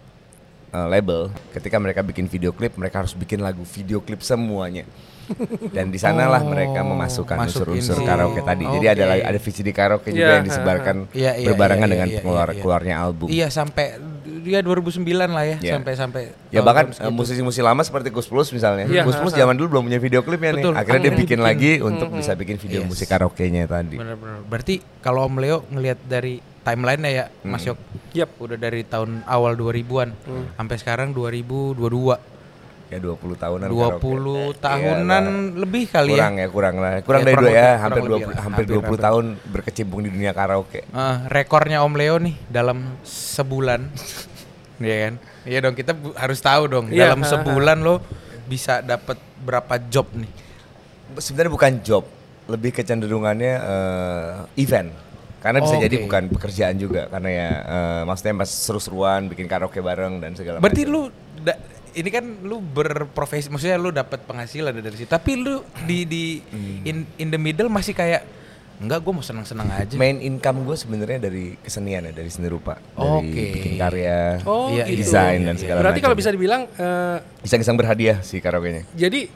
uh, 0.75 0.91
label, 0.91 1.31
ketika 1.55 1.79
mereka 1.79 2.03
bikin 2.03 2.27
video 2.27 2.51
klip, 2.51 2.75
mereka 2.75 3.07
harus 3.07 3.15
bikin 3.15 3.39
lagu 3.39 3.63
video 3.63 4.03
klip 4.03 4.21
semuanya. 4.21 4.83
Dan 5.77 5.89
di 5.89 5.99
sanalah 5.99 6.41
Oh, 6.41 6.49
mereka 6.49 6.81
memasukkan 6.81 7.37
unsur-unsur 7.41 8.03
karaoke 8.03 8.41
tadi. 8.41 8.65
Jadi 8.65 8.87
ada 8.89 9.05
ada 9.23 9.39
VCD 9.39 9.71
karaoke 9.71 10.11
juga 10.11 10.21
Iya, 10.23 10.35
yang 10.37 10.47
disebarkan 10.47 10.97
Iya, 11.13 11.33
iya, 11.37 11.47
berbarengan 11.47 11.85
iya, 11.85 11.93
dengan 11.93 12.09
keluar 12.19 12.49
iya, 12.49 12.59
keluarnya 12.59 12.95
album. 12.97 13.27
Iya 13.29 13.47
sampai 13.49 13.87
dia 14.41 14.65
2009 14.65 15.05
lah 15.29 15.45
ya 15.45 15.57
sampai 15.61 15.93
sampai 15.95 16.23
Ya 16.49 16.61
bahkan 16.61 16.91
eh, 16.91 17.13
musisi-musisi 17.13 17.61
lama 17.61 17.81
seperti 17.81 18.09
Gus 18.09 18.27
Plus 18.27 18.51
misalnya. 18.51 18.89
Gus 18.89 19.15
Plus 19.15 19.33
zaman 19.33 19.55
dulu 19.55 19.79
belum 19.79 19.85
punya 19.87 20.01
video 20.01 20.21
klipnya 20.21 20.57
nih. 20.57 20.65
Betul. 20.65 20.75
Akhirnya 20.75 21.01
dia 21.03 21.15
bikin 21.15 21.41
lagi 21.41 21.73
untuk 21.81 22.09
bisa 22.11 22.33
bikin 22.35 22.57
video 22.57 22.81
Yes. 22.81 22.89
musik 22.89 23.07
karaoke-nya 23.07 23.65
tadi. 23.67 23.97
Bener-bener. 23.97 24.41
Berarti 24.45 24.81
kalau 25.01 25.27
Om 25.27 25.37
Leo 25.39 25.63
ngelihat 25.69 26.01
dari 26.03 26.41
timeline-nya 26.61 27.11
ya 27.11 27.25
Hmm. 27.31 27.53
Mas 27.53 27.65
Yok. 27.65 27.77
Yap. 28.13 28.31
Udah 28.37 28.57
dari 28.57 28.83
tahun 28.83 29.23
awal 29.25 29.55
2000-an 29.55 30.11
Hmm. 30.17 30.45
sampai 30.57 30.77
sekarang 30.77 31.09
2022. 31.13 32.17
Ya 32.91 32.99
20 32.99 33.39
tahunan 33.39 33.67
20 33.71 34.03
karaoke. 34.03 34.59
tahunan 34.59 35.23
Iyalah. 35.25 35.55
lebih 35.57 35.85
kali 35.87 36.11
kurang 36.11 36.35
ya. 36.35 36.43
ya, 36.43 36.49
kurang 36.51 36.75
lah. 36.77 36.93
Kurang 37.01 37.21
Ya, 37.21 37.25
dari 37.25 37.37
kurang 37.37 37.47
dua 37.47 37.55
ya, 37.57 37.71
hampir 37.77 37.87
kurang 37.95 38.03
20 38.03 38.11
lebih 38.11 38.27
lah. 38.27 38.43
hampir 38.43 38.51
Hampir, 38.61 38.65
20 38.67 38.83
hampir. 38.83 38.99
tahun 39.01 39.25
berkecimpung 39.49 40.01
di 40.01 40.11
dunia 40.11 40.33
karaoke. 40.33 40.81
Eh, 40.83 41.17
rekornya 41.29 41.79
Om 41.81 41.95
Leo 41.95 42.17
nih 42.19 42.35
dalam 42.47 42.79
sebulan. 43.03 43.81
Iya 44.81 44.97
kan? 44.99 45.15
Iya 45.45 45.59
dong 45.61 45.77
kita 45.77 45.93
harus 46.17 46.41
tahu 46.41 46.65
dong 46.67 46.87
Iya, 46.89 47.13
dalam 47.13 47.21
sebulan 47.23 47.79
lo 47.79 48.01
bisa 48.43 48.81
dapat 48.81 49.15
berapa 49.39 49.77
job 49.87 50.09
nih. 50.11 50.33
Sebenarnya 51.15 51.53
bukan 51.53 51.73
job, 51.81 52.09
lebih 52.47 52.73
kecenderungannya 52.73 53.55
eh, 53.61 54.31
event. 54.57 54.89
Karena 55.39 55.61
bisa 55.61 55.73
Oh, 55.73 55.81
jadi 55.81 55.97
bukan 56.01 56.29
pekerjaan 56.31 56.77
juga 56.77 57.07
karena 57.07 57.29
ya 57.29 57.49
eh, 57.61 58.03
maksudnya 58.03 58.35
pas 58.35 58.49
seru-seruan 58.49 59.29
bikin 59.29 59.45
karaoke 59.45 59.79
bareng 59.79 60.17
dan 60.19 60.33
segala 60.33 60.59
Berarti 60.59 60.83
macam. 60.83 60.95
lu 60.97 61.03
da- 61.39 61.61
ini 61.93 62.09
kan 62.09 62.25
lu 62.41 62.59
berprofesi 62.59 63.47
maksudnya 63.47 63.77
lu 63.77 63.91
dapat 63.91 64.23
penghasilan 64.23 64.73
dari 64.73 64.95
situ. 64.95 65.07
Tapi 65.07 65.35
lu 65.35 65.61
di 65.83 66.05
di 66.05 66.25
Hmm. 66.43 66.83
in, 66.83 66.97
in 67.17 67.29
the 67.29 67.37
middle 67.37 67.67
masih 67.67 67.93
kayak 67.93 68.23
enggak 68.77 68.97
gue 68.99 69.13
mau 69.13 69.21
senang-senang 69.21 69.69
aja. 69.69 69.93
main 69.95 70.17
income 70.19 70.65
gue 70.65 70.73
sebenarnya 70.73 71.21
dari 71.21 71.53
kesenian 71.57 72.01
ya, 72.03 72.13
dari 72.13 72.29
seni 72.29 72.49
rupa, 72.49 72.81
dari 72.91 73.29
Oke. 73.29 73.45
bikin 73.53 73.75
karya, 73.77 74.41
Oh, 74.43 74.73
Iya, 74.73 74.89
gitu. 74.89 75.05
desain 75.05 75.37
dan 75.39 75.53
iya. 75.53 75.61
segala 75.61 75.79
Berarti 75.85 76.01
kalau 76.01 76.17
bisa 76.17 76.31
dibilang 76.31 76.65
eh, 76.65 77.45
iseng-iseng 77.45 77.77
berhadiah 77.77 78.21
si 78.21 78.41
karaoke-nya. 78.41 78.89
jadi 78.91 79.29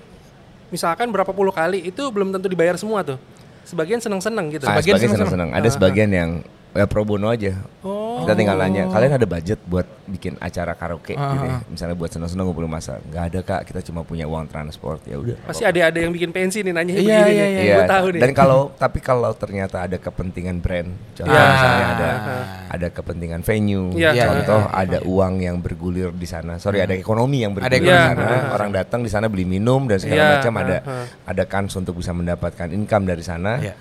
misalkan 0.69 1.07
berapa 1.09 1.29
puluh 1.31 1.53
kali 1.53 1.85
itu 1.85 2.03
belum 2.09 2.33
tentu 2.33 2.49
dibayar 2.49 2.75
semua 2.75 3.05
tuh. 3.05 3.21
Sebagian 3.65 3.97
seneng-seneng 3.97 4.49
gitu. 4.51 4.65
Ah, 4.65 4.77
Sebagian 4.77 4.97
sebagian 4.97 5.13
seneng-seneng. 5.15 5.49
seneng-seneng. 5.53 5.61
Ada 5.61 5.69
sebagian 5.71 6.11
yang 6.11 6.31
ya 6.73 6.85
pro 6.85 7.05
bono 7.05 7.29
aja. 7.29 7.53
Oh. 7.81 8.04
Kita 8.25 8.35
tinggal 8.35 8.57
nanya, 8.57 8.83
kalian 8.87 9.13
ada 9.15 9.27
budget 9.27 9.59
buat 9.63 9.87
bikin 10.05 10.37
acara 10.39 10.73
karaoke 10.73 11.13
Ah, 11.13 11.31
gitu 11.31 11.45
ya? 11.45 11.53
ah. 11.53 11.61
Misalnya 11.67 11.95
buat 11.95 12.11
seneng-seneng 12.11 12.45
ngumpulin 12.45 12.69
masa. 12.69 12.99
Nggak 13.03 13.25
ada 13.25 13.41
kak, 13.41 13.61
kita 13.65 13.81
cuma 13.83 14.01
punya 14.01 14.25
uang 14.25 14.45
transport. 14.47 15.05
Ya 15.05 15.17
udah. 15.17 15.37
Pasti 15.45 15.63
ada-ada 15.63 15.97
yang 15.97 16.11
bikin 16.11 16.31
pensi 16.31 16.61
nih 16.61 16.73
nanya 16.73 16.93
Iya, 16.93 16.99
begini 16.99 17.13
iya, 17.13 17.23
nih. 17.23 17.35
iya. 17.35 17.63
Iya, 17.63 17.77
Gue 17.77 17.85
tahu 17.87 18.07
nih. 18.11 18.21
dan 18.21 18.31
kalau 18.33 18.61
tapi 18.75 18.99
kalau 18.99 19.31
ternyata 19.33 19.77
ada 19.81 19.97
kepentingan 19.97 20.57
brand, 20.59 20.89
contoh 21.15 21.31
Ya. 21.31 21.45
misalnya 21.47 21.87
ada 21.87 22.11
Ah. 22.11 22.45
ada 22.71 22.89
kepentingan 22.91 23.41
venue, 23.41 23.87
Iya, 23.93 24.11
iya, 24.11 24.25
contoh 24.27 24.61
iya, 24.63 24.73
ada 24.75 24.99
uang 25.05 25.35
yang 25.39 25.57
bergulir 25.59 26.11
di 26.11 26.25
sana. 26.25 26.57
Sorry, 26.57 26.81
ada 26.81 26.93
ekonomi 26.93 27.41
yang 27.41 27.53
Ada 27.53 27.69
bergulir 27.69 27.85
di 27.85 27.93
sana. 27.93 28.25
Iya. 28.25 28.41
Orang 28.51 28.71
datang 28.71 29.01
di 29.01 29.11
sana 29.11 29.27
beli 29.27 29.45
minum 29.45 29.85
dan 29.85 29.99
segala 29.99 30.17
Iya, 30.17 30.31
macam 30.39 30.53
ada 30.59 30.77
ada 31.25 31.45
kans 31.45 31.73
untuk 31.75 31.95
bisa 31.95 32.11
mendapatkan 32.11 32.69
income 32.71 33.05
dari 33.05 33.23
sana. 33.23 33.61
Iya. 33.61 33.75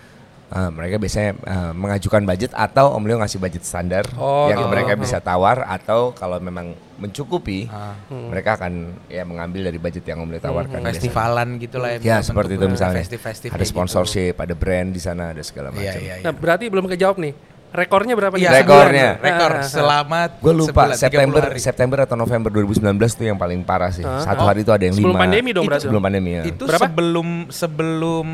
Uh, 0.53 0.69
mereka 0.69 0.95
biasanya 0.95 1.33
uh, 1.41 1.73
mengajukan 1.73 2.21
budget 2.23 2.53
atau 2.53 2.93
Om 2.93 3.03
Leo 3.03 3.17
ngasih 3.17 3.41
budget 3.41 3.63
standar 3.63 4.05
Oh, 4.13 4.45
yang 4.45 4.61
gitu. 4.61 4.69
mereka 4.69 4.93
bisa 4.93 5.17
tawar 5.17 5.65
atau 5.65 6.13
kalau 6.13 6.37
memang 6.37 6.71
mencukupi 6.95 7.65
Ah. 7.65 7.97
mereka 8.07 8.53
akan 8.55 8.73
ya 9.07 9.23
mengambil 9.23 9.65
dari 9.65 9.77
budget 9.77 10.05
yang 10.05 10.21
Om 10.21 10.29
Leo 10.29 10.37
tawarkan. 10.39 10.77
biasanya. 10.77 10.93
Festivalan 10.93 11.49
gitu 11.57 11.77
lah 11.77 11.97
Ya 11.97 12.21
seperti 12.21 12.53
itu 12.53 12.65
misalnya. 12.67 13.01
Festif-festif 13.01 13.49
ada 13.49 13.57
kayak 13.57 13.65
gitu. 13.65 13.73
sponsorship, 13.73 14.37
ada 14.37 14.53
brand 14.53 14.89
di 14.89 15.01
sana, 15.01 15.33
ada 15.33 15.41
segala 15.41 15.67
Iya, 15.69 15.77
macam. 15.89 15.99
iya, 15.99 16.13
iya. 16.13 16.21
Nah, 16.21 16.31
berarti 16.31 16.65
belum 16.67 16.85
kejawab 16.87 17.17
nih. 17.17 17.33
Rekornya 17.73 18.13
berapa 18.13 18.35
nih? 18.37 18.45
Iya, 18.45 18.51
Rekornya. 18.55 19.07
Sebulan. 19.09 19.25
Rekor 19.25 19.49
Ah, 19.49 19.57
ah, 19.57 19.57
ah. 19.57 19.65
selama 19.67 20.19
Gue 20.37 20.53
lupa 20.53 20.69
sebulan, 20.85 20.93
30 20.93 21.01
September 21.01 21.41
hari. 21.41 21.59
September 21.59 21.97
atau 21.99 22.13
November 22.15 22.49
2019 22.53 22.85
tuh 23.11 23.25
yang 23.25 23.39
paling 23.41 23.65
parah 23.65 23.89
sih. 23.89 24.05
Satu 24.05 24.37
Oh, 24.37 24.47
hari 24.47 24.61
itu 24.61 24.69
ada 24.69 24.85
yang 24.85 24.93
sebelum 24.93 25.17
lima. 25.17 25.23
pandemi 25.25 25.49
dong 25.49 25.65
Itu 25.65 25.69
berarti. 25.73 25.85
Sebelum 25.89 26.01
pandemi 26.03 26.29
ya. 26.31 26.43
Itu 26.45 26.63
Berapa? 26.63 26.85
sebelum 26.85 27.27
sebelum 27.49 28.27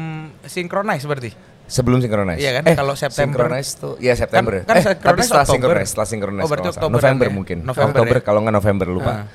synchronize 0.43 1.07
berarti. 1.07 1.31
Sebelum 1.69 2.01
synchronize. 2.01 2.41
Iya 2.41 2.51
kan? 2.51 2.63
Eh, 2.65 2.73
Kalau 2.73 2.93
September- 2.93 3.45
synchronize 3.45 3.69
tuh 3.75 3.93
ya 3.97 4.13
September. 4.13 4.53
Kan- 4.59 4.65
kan 4.65 4.75
eh, 4.75 4.85
tapi 4.97 5.21
setelah 5.21 5.45
Oktober. 5.45 5.53
synchronize, 5.53 5.87
setelah 5.87 6.07
synchronize. 6.07 6.43
Oh, 6.43 6.49
berarti. 6.49 6.69
Oktober 6.71 6.95
November 6.97 7.25
ya? 7.25 7.31
mungkin. 7.31 7.57
November 7.61 7.85
Oktober 7.95 8.15
ya? 8.15 8.23
kalau 8.23 8.39
nggak 8.41 8.55
November 8.55 8.87
lupa. 8.89 9.13
Ah. 9.13 9.25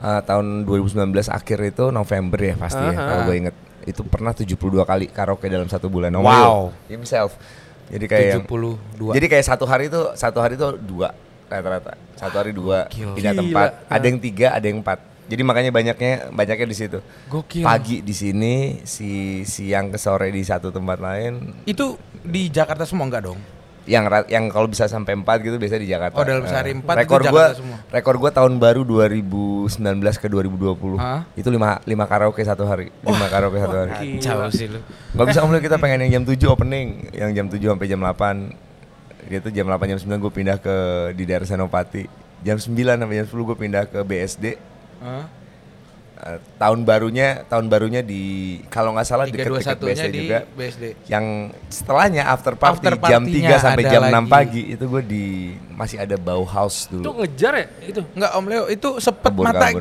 Eh, 0.00 0.20
tahun 0.22 0.46
2019 0.62 0.96
akhir 1.26 1.58
itu 1.66 1.84
November 1.88 2.38
ya 2.38 2.54
pasti 2.54 2.78
ya 2.78 2.90
Ah, 2.90 2.94
kalau 2.94 3.16
ah. 3.16 3.26
gue 3.26 3.36
inget. 3.38 3.54
Itu 3.82 4.00
pernah 4.04 4.30
72 4.30 4.60
kali 4.82 5.08
karaoke 5.08 5.48
dalam 5.48 5.66
satu 5.66 5.88
bulan. 5.88 6.12
Om 6.12 6.20
Wow. 6.20 6.60
Himself. 6.86 7.32
Jadi 7.88 8.04
kayak 8.06 8.22
yang- 8.30 8.44
72. 8.44 9.12
Jadi 9.12 9.26
kayak 9.26 9.44
satu 9.46 9.64
hari 9.64 9.88
itu 9.88 10.00
satu 10.14 10.38
hari 10.38 10.54
itu 10.54 10.68
dua 10.78 11.10
rata-rata. 11.46 11.96
Satu 12.14 12.36
hari 12.36 12.52
dua 12.52 12.86
pindah 12.86 13.32
Gila. 13.32 13.40
tempat. 13.40 13.70
Ada 13.88 14.04
yang 14.04 14.18
tiga, 14.18 14.46
ada 14.52 14.62
yang 14.62 14.78
empat. 14.78 14.98
Jadi 15.30 15.42
makanya 15.42 15.70
banyaknya 15.70 16.28
banyaknya 16.28 16.66
di 16.66 16.74
situ. 16.74 16.98
Gokil. 17.30 17.62
Pagi 17.62 18.02
di 18.02 18.10
sini, 18.10 18.82
si 18.82 19.08
siang 19.44 19.88
ke 19.88 19.96
sore 19.96 20.28
di 20.28 20.42
satu 20.42 20.68
tempat 20.68 20.98
lain. 20.98 21.62
Itu 21.64 21.94
di 22.20 22.50
Jakarta 22.50 22.82
semua 22.82 23.06
enggak 23.06 23.24
dong? 23.24 23.38
Yang 23.86 24.28
yang 24.28 24.50
kalau 24.50 24.66
bisa 24.66 24.84
sampai 24.84 25.14
empat 25.14 25.40
gitu 25.40 25.56
biasanya 25.56 25.82
di 25.82 25.88
Jakarta. 25.88 26.14
Oh, 26.14 26.22
dalam 26.22 26.44
sehari 26.44 26.70
Eh, 26.70 26.76
empat 26.76 26.94
itu 26.94 27.00
rekor 27.00 27.20
Jakarta 27.20 27.32
gua 27.32 27.46
semua? 27.54 27.76
rekor 27.88 28.14
gua 28.18 28.30
tahun 28.30 28.52
baru 28.58 28.82
2019 28.84 29.70
ke 30.16 30.26
2020. 30.26 30.98
Hah? 30.98 31.24
Itu 31.32 31.48
lima, 31.48 31.78
lima 31.84 32.04
karaoke 32.04 32.42
satu 32.42 32.66
hari. 32.66 32.90
Lima 33.00 33.26
karaoke 33.26 33.56
satu 33.56 33.76
hari. 33.78 34.18
Jauh 34.18 34.50
sih 34.50 34.66
lu. 34.66 34.82
Gak 35.14 35.26
bisa 35.26 35.40
mulai 35.42 35.58
kita 35.60 35.78
pengen 35.82 36.04
yang 36.04 36.20
jam 36.20 36.24
7 36.28 36.38
opening, 36.46 36.88
yang 37.10 37.30
jam 37.32 37.46
7 37.46 37.56
sampai 37.56 37.86
jam 37.86 37.98
8. 37.98 38.50
Gitu 39.26 39.48
jam 39.48 39.66
8 39.66 39.78
jam 39.86 39.98
9 39.98 40.18
gue 40.18 40.32
pindah 40.32 40.56
ke 40.58 40.76
di 41.14 41.24
daerah 41.24 41.46
Senopati. 41.46 42.04
Jam 42.40 42.56
9 42.56 42.68
sampai 42.74 43.16
jam 43.16 43.26
10 43.26 43.48
gue 43.48 43.56
pindah 43.56 43.84
ke 43.86 44.00
BSD. 44.02 44.44
Eh, 46.20 46.36
tahun 46.60 46.84
barunya 46.84 47.48
tahun 47.48 47.72
barunya 47.72 48.04
di 48.04 48.20
kalau 48.68 48.92
nggak 48.92 49.08
salah 49.08 49.24
dekat-dekat 49.24 49.80
321-nya 49.80 49.88
BSD 50.04 50.12
di 50.12 50.18
juga. 50.20 50.38
BSD. 50.52 50.84
Yang 51.08 51.24
setelahnya 51.72 52.22
after 52.28 52.52
party, 52.60 52.76
After 52.76 52.94
jam 53.08 53.22
partinya 53.24 53.56
3 53.56 53.64
sampai 53.64 53.82
jam 53.88 54.02
6 54.04 54.12
lagi. 54.12 54.28
pagi 54.28 54.62
itu 54.68 54.84
gue 54.84 55.02
di 55.08 55.24
masih 55.72 55.96
ada 55.96 56.20
Bauhaus 56.20 56.84
Itu 56.84 57.00
dulu. 57.00 57.24
ngejar 57.24 57.52
ya 57.56 57.66
itu. 57.88 58.00
Enggak 58.12 58.30
Om 58.36 58.46
Leo 58.52 58.64
itu 58.68 58.88
sepet 59.00 59.32
Kebun 59.32 59.44
mata 59.48 59.64
apa? 59.72 59.80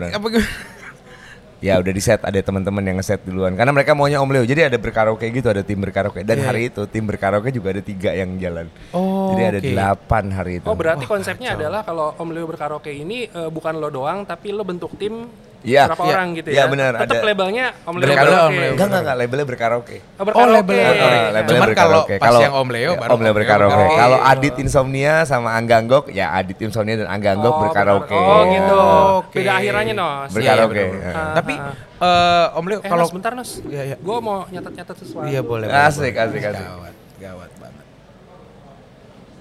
Ya 1.60 1.76
udah 1.76 1.92
di 1.92 2.00
set 2.00 2.24
ada 2.24 2.40
teman-teman 2.40 2.80
yang 2.80 2.98
ngeset 3.04 3.20
duluan 3.28 3.52
karena 3.52 3.76
mereka 3.76 3.92
maunya 3.92 4.24
Om 4.24 4.32
Leo. 4.32 4.44
Jadi 4.48 4.72
ada 4.72 4.78
berkaraoke 4.80 5.28
gitu, 5.28 5.52
ada 5.52 5.60
tim 5.60 5.76
berkaraoke 5.76 6.24
dan 6.24 6.40
Iya, 6.40 6.46
hari 6.48 6.62
itu 6.72 6.88
tim 6.88 7.04
berkaraoke 7.04 7.52
juga 7.52 7.76
ada 7.76 7.84
tiga 7.84 8.16
yang 8.16 8.40
jalan. 8.40 8.72
Oh, 8.96 9.36
Jadi 9.36 9.44
ada 9.44 9.60
oke. 9.60 9.68
delapan 9.68 10.26
hari 10.32 10.54
itu. 10.64 10.68
Oh 10.72 10.76
berarti 10.80 11.04
konsepnya 11.04 11.60
adalah 11.60 11.84
kalau 11.84 12.16
Om 12.16 12.30
Leo 12.32 12.48
berkaraoke 12.48 12.96
ini 12.96 13.28
eh, 13.28 13.50
bukan 13.52 13.76
lo 13.76 13.92
doang 13.92 14.24
tapi 14.24 14.56
lo 14.56 14.64
bentuk 14.64 14.96
tim 14.96 15.28
Iya. 15.60 15.92
berapa 15.92 16.00
Iya. 16.02 16.16
orang 16.16 16.28
gitu 16.34 16.48
Iya, 16.50 16.58
ya. 16.58 16.72
benar, 16.72 16.92
Tetap 16.96 17.16
ada. 17.16 17.28
labelnya 17.28 17.66
Om 17.84 17.96
Leo 17.96 18.08
Labelnya 18.08 18.16
berkaraoke. 18.16 18.40
Om 18.40 18.56
Leo. 18.56 18.72
Enggak 18.72 18.88
enggak 18.88 19.02
enggak 19.04 19.18
labelnya 19.20 19.46
berkaraoke. 19.46 19.98
Oh, 20.00 20.24
berkaraoke. 20.24 20.40
Oh, 20.40 20.48
labelnya 20.48 20.80
Ah, 20.80 20.90
berkaraoke. 20.90 21.28
labelnya 21.30 21.50
Cuman 21.52 21.70
kalau 21.76 22.02
pas 22.08 22.36
yang 22.40 22.54
Om 22.56 22.70
Leo 22.70 22.92
baru 22.96 23.10
Om 23.10 23.20
Leo 23.20 23.34
berkaraoke. 23.36 23.74
berkaraoke. 23.76 24.00
Kalau 24.00 24.18
Adit 24.24 24.56
Insomnia 24.58 25.14
sama 25.24 25.50
Angganggok 25.52 26.06
ya 26.10 26.26
Adit 26.32 26.60
Insomnia 26.60 26.96
dan 26.96 27.08
Angganggok 27.08 27.52
Oh, 27.52 27.60
berkaraoke. 27.62 28.16
Oh 28.16 28.42
gitu. 28.48 28.78
Oke. 29.20 29.36
Beda 29.36 29.52
akhirannya 29.54 29.94
Nos. 29.94 30.32
Berkaraoke. 30.32 30.40
Iya, 30.74 30.88
iya, 30.88 30.96
bener-bener. 30.96 31.16
Ah, 31.20 31.34
Tapi 31.36 31.54
ah. 31.54 31.76
eh, 32.00 32.48
Om 32.56 32.66
Leo 32.66 32.80
Eh 32.80 32.88
kalau 32.88 33.04
Nos 33.04 33.12
bentar 33.12 33.32
Nos. 33.36 33.52
Iya, 33.62 33.82
iya. 33.84 33.96
Gue 34.00 34.18
mau 34.18 34.38
nyatet-nyatet 34.46 34.96
sesuatu. 34.98 35.28
Iya 35.28 35.42
boleh. 35.42 35.68
Asik, 35.68 36.16
asik, 36.16 36.40
asik. 36.42 36.64
Gawat, 36.64 36.96
gawat 37.20 37.52
banget. 37.60 37.86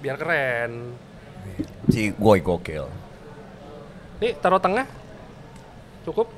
Biar 0.01 0.17
keren. 0.19 0.71
Si 1.87 2.11
Goy 2.13 2.39
gokil. 2.41 2.91
Nih 4.19 4.35
taruh 4.35 4.59
tengah. 4.59 4.98
Cukup. 6.09 6.33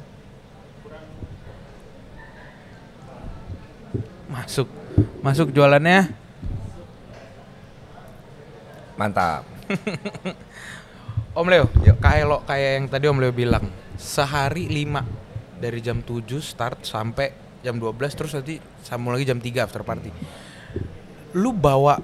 Masuk. 4.27 4.67
Masuk 5.23 5.55
jualannya. 5.55 6.11
Mantap. 8.99 9.47
Om 11.39 11.47
Leo, 11.47 11.71
Yuk. 11.87 12.03
kayak 12.03 12.27
lo 12.27 12.43
kayak 12.43 12.71
yang 12.83 12.87
tadi 12.91 13.07
Om 13.07 13.23
Leo 13.23 13.31
bilang, 13.31 13.71
sehari 13.95 14.67
5 14.67 15.62
dari 15.62 15.79
jam 15.79 16.03
7 16.03 16.27
start 16.43 16.83
sampai 16.83 17.31
jam 17.62 17.79
12 17.79 18.19
terus 18.19 18.35
nanti 18.35 18.59
sambung 18.83 19.15
lagi 19.15 19.31
jam 19.31 19.39
3 19.39 19.62
after 19.62 19.87
party. 19.87 20.11
Lu 21.39 21.55
bawa 21.55 21.95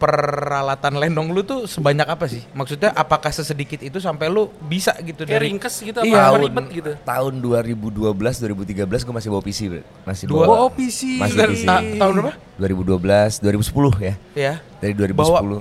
peralatan 0.00 0.96
lenong 0.96 1.28
lu 1.28 1.42
tuh 1.42 1.60
sebanyak 1.64 2.08
apa 2.08 2.24
sih? 2.24 2.40
Maksudnya 2.50 2.90
apakah 2.90 3.28
sesedikit 3.28 3.78
itu 3.78 4.00
sampai 4.00 4.26
lu 4.26 4.48
bisa 4.62 4.96
gitu 4.98 5.22
Kayak 5.22 5.30
dari 5.30 5.44
ringkes 5.46 5.74
gitu 5.78 5.98
apa, 5.98 6.08
Iya, 6.08 6.16
apa 6.16 6.24
tahun, 6.26 6.40
ribet 6.42 6.66
gitu. 6.72 6.92
tahun 7.04 7.32
2012 7.38 8.16
2013 8.40 9.04
gue 9.04 9.14
masih 9.14 9.28
bawa 9.28 9.42
PC, 9.44 9.60
Bro. 9.68 9.82
Masih 10.02 10.24
Dua- 10.24 10.46
bawa 10.48 10.56
Oh, 10.58 10.70
PC. 10.70 11.00
Masih 11.16 11.36
PC. 11.36 11.64
ta- 11.64 11.84
tahun 11.84 12.12
berapa? 12.16 12.32
2012 12.56 13.30
2010 13.38 13.92
ya. 14.00 14.14
Ya. 14.34 14.54
Dari 14.80 14.92
2010. 14.96 15.60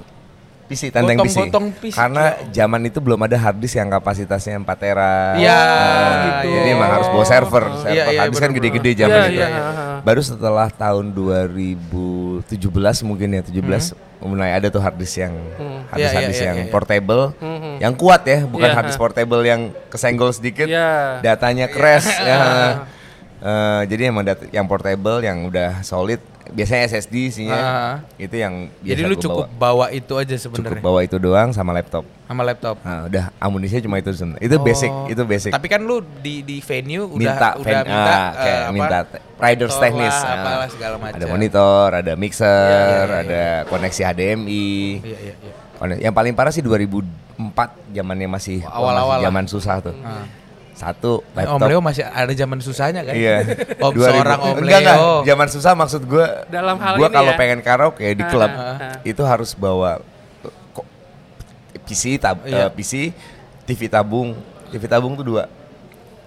PC 0.70 0.94
tanteng 0.94 1.18
PC. 1.26 1.50
PC. 1.82 1.98
Karena 1.98 2.24
zaman 2.48 2.82
itu 2.86 3.02
belum 3.02 3.18
ada 3.20 3.34
hard 3.34 3.58
disk 3.58 3.74
yang 3.74 3.90
kapasitasnya 3.90 4.54
4 4.56 4.78
tera. 4.78 5.34
Iya, 5.34 5.58
Nah, 5.58 6.14
gitu. 6.22 6.48
Jadi 6.54 6.70
emang 6.70 6.92
harus 6.94 7.08
bawa 7.10 7.26
server. 7.26 7.64
server 7.76 7.90
Iya, 7.90 8.04
iya, 8.06 8.20
hard 8.22 8.30
disk 8.30 8.44
kan 8.46 8.52
gede-gede 8.54 8.92
zaman 8.96 9.18
Iya, 9.18 9.26
itu. 9.26 9.34
iya, 9.36 9.48
ha, 9.50 9.62
ha. 9.66 9.86
Baru 10.00 10.22
setelah 10.22 10.70
tahun 10.70 11.06
2017 11.12 12.46
mungkin 13.02 13.34
ya 13.34 13.42
17 13.42 13.92
mulai 14.20 14.52
ada 14.52 14.68
tuh 14.68 14.78
hard 14.78 14.96
disk 14.96 15.18
yang 15.18 15.34
hard 15.90 15.98
disk, 15.98 16.06
Iya, 16.06 16.10
hard 16.12 16.22
iya, 16.22 16.30
disk 16.30 16.40
iya, 16.40 16.50
yang 16.50 16.60
iya. 16.62 16.70
portable, 16.70 17.24
Mhm. 17.36 17.74
yang 17.80 17.94
kuat 17.96 18.22
ya, 18.24 18.40
bukan 18.44 18.68
Iya, 18.68 18.76
hard 18.76 18.86
disk 18.86 19.00
ha. 19.00 19.04
portable 19.04 19.42
yang 19.42 19.62
kesenggol 19.88 20.30
sedikit, 20.30 20.68
Iya. 20.68 21.20
datanya 21.20 21.66
crash. 21.68 22.06
ya. 22.22 22.38
Eh, 23.40 23.82
jadi 23.88 24.12
emang 24.12 24.22
dat- 24.22 24.52
yang 24.52 24.68
portable 24.68 25.24
yang 25.24 25.48
udah 25.48 25.80
solid, 25.82 26.20
biasanya 26.52 26.82
SSD 26.88 27.16
isinya. 27.26 27.56
Ah. 27.56 27.94
Itu 28.16 28.34
yang 28.34 28.68
Jadi 28.80 28.98
biasa 28.98 29.06
lu 29.06 29.14
gua 29.14 29.24
cukup 29.24 29.46
bawa. 29.52 29.58
bawa. 29.60 29.86
itu 29.92 30.14
aja 30.14 30.36
cukup 30.36 30.42
sebenarnya 30.56 30.82
bawa 30.82 31.00
itu 31.02 31.18
doang 31.18 31.50
sama 31.50 31.72
laptop. 31.72 32.04
sama 32.22 32.42
laptop. 32.44 32.76
Nah, 32.80 33.06
udah 33.06 33.26
amunisinya 33.38 33.82
cuma 33.82 33.98
itu 33.98 34.10
sebenarnya. 34.12 34.42
Itu 34.42 34.56
basic, 34.60 34.88
Oh. 34.88 35.08
itu 35.08 35.22
basic. 35.24 35.50
Tapi 35.50 35.68
kan 35.68 35.82
lu 35.82 35.98
di 36.20 36.42
di 36.42 36.58
venue 36.60 37.04
udah 37.04 37.18
minta 37.18 37.50
udah 37.56 37.82
minta 37.82 38.14
ah, 38.14 38.28
kayak 38.36 38.60
apa, 38.60 38.72
minta 38.72 38.98
riders 39.40 39.76
teknis 39.76 40.14
lah, 40.14 40.24
ah. 40.24 40.36
apalah 40.36 40.68
segala 40.68 40.96
macam. 40.98 41.16
ada 41.16 41.26
monitor 41.26 41.88
ada 41.92 42.14
mixer 42.14 42.46
Iya, 42.46 42.78
iya, 42.78 43.06
iya. 43.06 43.20
ada 43.20 43.44
koneksi 43.66 44.02
HDMI 44.04 44.70
Iya 45.00 45.18
iya 45.18 45.34
iya. 45.36 45.54
Kone- 45.76 46.02
yang 46.02 46.12
paling 46.12 46.34
parah 46.34 46.52
sih 46.52 46.60
2004 46.60 47.08
zamannya 47.90 48.28
masih 48.28 48.62
awal-awal 48.64 49.20
zaman 49.20 49.46
susah 49.46 49.80
tuh 49.82 49.96
Ah. 50.00 50.28
Satu 50.80 51.20
Eh, 51.30 51.44
Om 51.44 51.60
laptop 51.60 51.68
Leo 51.68 51.80
masih 51.80 52.04
ada 52.04 52.32
zaman 52.32 52.58
susahnya 52.58 53.04
kan? 53.04 53.12
iya 53.12 53.44
Om 53.82 53.92
2000 53.92 54.00
seorang 54.08 54.40
Om 54.40 54.56
enggak 54.58 54.80
enggak 54.80 54.98
Leo. 54.98 55.14
zaman 55.26 55.48
susah 55.50 55.72
maksud 55.74 56.02
gue 56.04 56.26
Dalam 56.48 56.80
hal 56.80 56.94
ini 56.96 57.04
kalau 57.10 57.32
ya. 57.32 57.38
pengen 57.38 57.60
karaoke 57.60 58.08
di 58.10 58.24
Ah, 58.24 58.30
klub 58.30 58.48
ah, 58.48 58.64
ah. 58.80 58.96
itu 59.04 59.20
harus 59.22 59.52
bawa 59.54 60.00
eh, 61.70 61.82
PC 61.82 62.04
tab 62.18 62.40
Iya. 62.42 62.66
eh, 62.66 62.70
PC 62.70 63.12
TV 63.66 63.82
tabung 63.86 64.34
TV 64.68 64.84
tabung 64.86 65.14
tuh 65.14 65.26
dua 65.28 65.44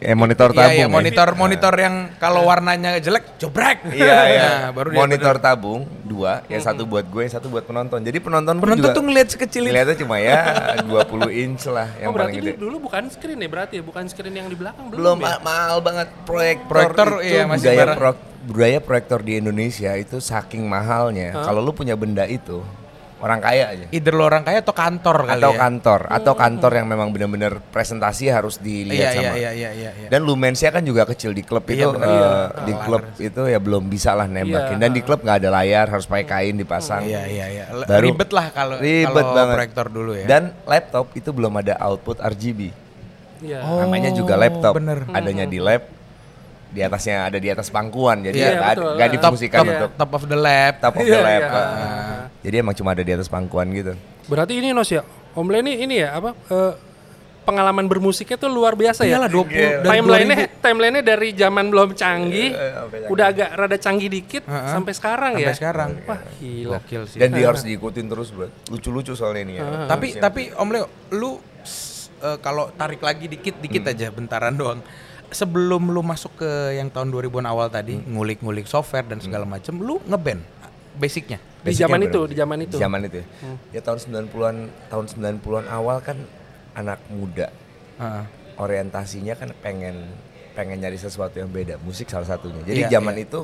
eh 0.03 0.13
monitor 0.13 0.51
Iya, 0.51 0.59
tabung 0.59 0.75
iya, 0.75 0.83
ya. 0.83 0.91
monitor 0.91 1.29
monitor 1.33 1.75
yang 1.77 1.95
kalau 2.17 2.43
warnanya 2.43 2.99
jelek 2.99 3.39
jobrek. 3.39 3.79
Iya 3.89 4.19
iya. 4.27 4.49
Nah, 4.63 4.71
baru 4.71 4.89
dia 4.91 4.99
Monitor 4.99 5.35
tabung 5.39 5.81
dua, 6.03 6.43
yang 6.47 6.61
satu 6.61 6.83
buat 6.83 7.03
gue, 7.05 7.23
yang 7.23 7.33
satu 7.33 7.47
buat 7.47 7.63
penonton. 7.63 7.99
Jadi 7.99 8.19
penonton 8.19 8.55
pun 8.57 8.65
Penonton 8.65 8.83
juga 8.85 8.91
tuh 8.93 9.03
ngeliat 9.03 9.29
sekecil 9.29 9.63
itu. 9.63 9.71
Ngeliatnya 9.71 9.97
cuma 9.97 10.17
ya 10.19 10.39
20 10.91 11.31
inch 11.41 11.63
lah 11.67 11.89
yang 11.97 12.09
oh 12.09 12.13
berarti 12.13 12.29
paling 12.29 12.37
gede. 12.37 12.53
dulu, 12.53 12.63
dulu 12.63 12.77
bukan 12.85 13.03
screen 13.09 13.39
ya 13.39 13.49
berarti 13.49 13.75
ya, 13.79 13.83
bukan 13.83 14.05
screen 14.07 14.35
yang 14.35 14.47
di 14.47 14.55
belakang 14.55 14.85
Belum 14.89 15.15
belum, 15.15 15.17
ya? 15.19 15.27
ma- 15.31 15.43
mahal 15.43 15.79
banget 15.81 16.09
proyektor. 16.23 16.69
Proyektor, 16.69 17.09
itu 17.21 17.31
iya, 17.31 17.43
masih 17.45 17.63
budaya 17.65 17.85
pro- 17.95 18.23
budaya 18.45 18.79
proyektor 18.79 19.21
di 19.21 19.33
Indonesia 19.37 19.91
itu 19.95 20.17
saking 20.19 20.63
mahalnya. 20.65 21.31
Kalau 21.33 21.61
lu 21.61 21.71
punya 21.71 21.95
benda 21.95 22.27
itu, 22.27 22.59
orang 23.23 23.39
kaya 23.39 23.65
aja. 23.71 23.87
Either 23.89 24.13
lo 24.13 24.27
orang 24.27 24.43
kaya 24.43 24.59
atau 24.59 24.75
kantor 24.75 25.17
kali 25.25 25.39
Atau 25.39 25.53
ya. 25.53 25.59
kantor, 25.61 26.01
atau 26.11 26.33
kantor 26.35 26.73
yang 26.75 26.87
memang 26.87 27.09
benar-benar 27.09 27.63
presentasi 27.65 28.27
harus 28.27 28.59
dilihat 28.59 28.99
Iya 28.99 29.11
sama. 29.15 29.23
iya 29.23 29.33
iya 29.33 29.51
iya 29.53 29.71
iya. 29.73 29.91
iya. 29.97 30.09
Dan 30.11 30.21
lumensnya 30.23 30.69
kan 30.69 30.83
juga 30.83 31.03
kecil 31.05 31.31
di 31.31 31.41
klub 31.41 31.63
Iya, 31.65 31.73
itu 31.73 31.89
benar. 31.93 32.03
eh, 32.03 32.13
Iya. 32.13 32.31
di 32.61 32.73
klub 32.77 33.03
itu 33.17 33.43
ya 33.47 33.59
belum 33.59 33.87
bisa 33.87 34.11
lah 34.13 34.27
nembakin. 34.27 34.75
Iya. 34.75 34.83
Dan 34.83 34.91
di 34.91 35.01
klub 35.01 35.21
nggak 35.21 35.39
ada 35.39 35.51
layar, 35.53 35.87
harus 35.89 36.05
pakai 36.05 36.27
kain 36.27 36.55
dipasang. 36.57 37.03
Iya 37.03 37.23
iya 37.25 37.47
iya. 37.49 37.65
L- 37.71 37.87
Baru- 37.87 38.05
Ribet 38.05 38.31
lah 38.31 38.47
kalau 38.51 38.77
Ribet 38.77 39.15
kalau 39.17 39.33
banget. 39.33 39.55
proyektor 39.55 39.87
dulu 39.87 40.13
ya. 40.13 40.27
Dan 40.27 40.43
laptop 40.65 41.07
itu 41.15 41.31
belum 41.31 41.55
ada 41.57 41.79
output 41.81 42.19
RGB. 42.19 42.61
Iya. 43.41 43.59
Oh, 43.63 43.79
Namanya 43.81 44.11
juga 44.11 44.35
laptop. 44.35 44.75
bener. 44.75 45.07
Adanya 45.09 45.47
di 45.47 45.59
lab. 45.59 45.83
Di 46.73 46.81
atasnya 46.81 47.29
ada 47.29 47.37
di 47.37 47.47
atas 47.47 47.69
pangkuan 47.69 48.25
jadi 48.25 48.33
Iya, 48.35 48.43
ya 48.43 48.53
nggak 48.55 48.73
betul. 48.73 48.93
Top- 48.97 49.13
difungsikan 49.13 49.59
top, 49.59 49.71
untuk 49.71 49.91
top 49.95 50.11
of 50.11 50.23
the 50.25 50.39
lab. 50.39 50.73
top 50.81 50.95
of 50.95 51.03
Iya, 51.03 51.13
the 51.13 51.21
lab. 51.21 51.41
iya. 51.43 51.51
Ah. 51.53 52.23
Jadi 52.41 52.57
emang 52.59 52.75
cuma 52.75 52.91
ada 52.91 53.01
di 53.01 53.13
atas 53.13 53.29
pangkuan 53.29 53.69
gitu. 53.71 53.93
Berarti 54.25 54.53
ini 54.57 54.73
Nos 54.73 54.89
ya, 54.89 55.05
Om 55.33 55.47
Le 55.47 55.61
ini 55.61 55.73
ini 55.79 55.95
ya 55.99 56.13
apa 56.13 56.33
eh, 56.33 56.73
pengalaman 57.43 57.85
bermusiknya 57.85 58.37
tuh 58.37 58.49
luar 58.49 58.73
biasa 58.73 59.03
ya. 59.03 59.19
Iyalah 59.19 59.29
20 59.29 59.83
dari 59.83 59.85
Timelinenya 59.85 60.47
timelinenya 60.57 61.05
dari 61.05 61.29
zaman 61.33 61.65
belum 61.69 61.91
canggih, 61.93 62.51
Iya, 62.51 62.69
sampai 62.73 62.97
canggih. 62.97 63.13
udah 63.13 63.27
agak 63.27 63.49
rada 63.53 63.77
canggih 63.77 64.09
dikit 64.09 64.43
Heeh. 64.45 64.71
sampai 64.71 64.93
sekarang 64.95 65.33
Sampai 65.35 65.45
ya. 65.45 65.55
sekarang. 65.55 65.91
Wah 66.03 66.21
gila. 66.33 66.79
Gokil 66.79 67.03
sih. 67.05 67.19
Dan 67.19 67.29
dia 67.33 67.47
harus 67.47 67.63
diikutin 67.63 68.07
terus, 68.07 68.31
bro. 68.31 68.47
Lucu-lucu 68.67 69.13
soalnya 69.13 69.43
ini 69.43 69.55
ya. 69.59 69.65
tapi 69.85 70.07
tapi 70.17 70.43
Om 70.53 70.69
Leo, 70.71 70.87
lu 71.13 71.37
eh, 72.23 72.39
kalau 72.39 72.71
tarik 72.73 73.03
lagi 73.03 73.27
dikit 73.27 73.59
dikit 73.59 73.83
Hmm. 73.83 73.93
aja 73.93 74.07
bentaran 74.09 74.55
doang. 74.55 74.81
Sebelum 75.33 75.89
lu 75.89 76.01
masuk 76.01 76.37
ke 76.37 76.51
yang 76.77 76.89
tahun 76.89 77.09
2000-an 77.09 77.45
awal 77.45 77.67
tadi, 77.67 77.97
Hmm. 77.97 78.15
ngulik-ngulik 78.15 78.65
software 78.65 79.03
dan 79.03 79.19
segala 79.19 79.43
macem, 79.43 79.75
lu 79.75 79.99
ngeband 80.05 80.45
basicnya. 80.95 81.41
Di 81.63 81.73
Basicnya 81.73 81.89
zaman 81.89 82.01
itu, 82.05 82.21
di 82.29 82.35
zaman 82.37 82.59
itu. 82.61 82.77
Di 82.77 82.83
zaman 82.83 83.01
itu 83.03 83.17
ya. 83.19 83.27
Ya 83.73 83.81
tahun 83.81 83.99
90-an, 83.99 84.57
tahun 84.87 85.05
90-an 85.09 85.67
awal 85.67 86.05
kan 86.05 86.19
anak 86.75 87.01
muda. 87.09 87.49
Heeh. 87.97 88.25
Orientasinya 88.57 89.33
kan 89.35 89.57
pengen 89.59 90.13
pengen 90.53 90.77
nyari 90.79 91.01
sesuatu 91.01 91.41
yang 91.41 91.49
beda, 91.49 91.81
musik 91.81 92.13
salah 92.13 92.29
satunya. 92.29 92.61
Jadi 92.61 92.85
Iya, 92.85 93.01
zaman 93.01 93.17
iya. 93.17 93.25
itu 93.25 93.41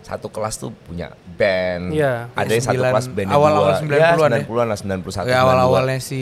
satu 0.00 0.28
kelas 0.28 0.60
tuh 0.60 0.72
punya 0.84 1.08
band. 1.38 1.92
Iya. 1.96 2.28
Ada 2.36 2.52
yang 2.52 2.64
satu 2.68 2.82
kelas 2.84 3.06
band 3.08 3.28
awal-awal 3.32 3.72
90-an 3.80 3.96
ya? 3.96 4.44
90-an 4.44 4.66
lah, 4.68 4.78
91 4.78 5.24
Ya 5.24 5.38
awal-awalnya 5.40 5.98
si 6.04 6.20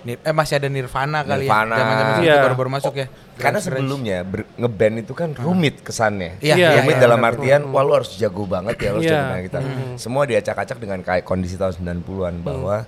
eh 0.00 0.30
masih 0.30 0.54
ada 0.56 0.68
Nirvana, 0.68 1.20
kali 1.20 1.44
Nirvana. 1.44 1.74
ya. 1.74 1.80
Zaman-zaman 1.80 2.12
itu 2.20 2.38
baru-baru 2.44 2.70
masuk 2.70 2.94
ya. 2.94 3.06
Karena 3.34 3.58
Grunge-grunge. 3.58 3.62
sebelumnya 3.66 4.16
ber- 4.22 4.48
ngeband 4.56 4.94
itu 4.98 5.12
kan 5.12 5.28
rumit 5.32 5.74
kesannya. 5.80 6.38
Iya, 6.38 6.54
Iya, 6.54 6.68
rumit 6.78 6.94
iya, 6.94 7.02
dalam 7.02 7.18
benar. 7.18 7.32
artian 7.34 7.60
wah 7.68 7.82
lu 7.82 7.92
harus 7.92 8.10
jago 8.14 8.44
banget 8.44 8.76
ya 8.76 8.88
lu 8.88 8.98
harus 8.98 9.06
Iya. 9.06 9.18
jago 9.20 9.42
kita. 9.42 9.58
Semua 9.96 10.22
diacak-acak 10.24 10.76
dengan 10.76 10.98
kayak 11.00 11.22
kondisi 11.22 11.54
tahun 11.54 11.74
90-an 11.74 12.34
bahwa 12.40 12.86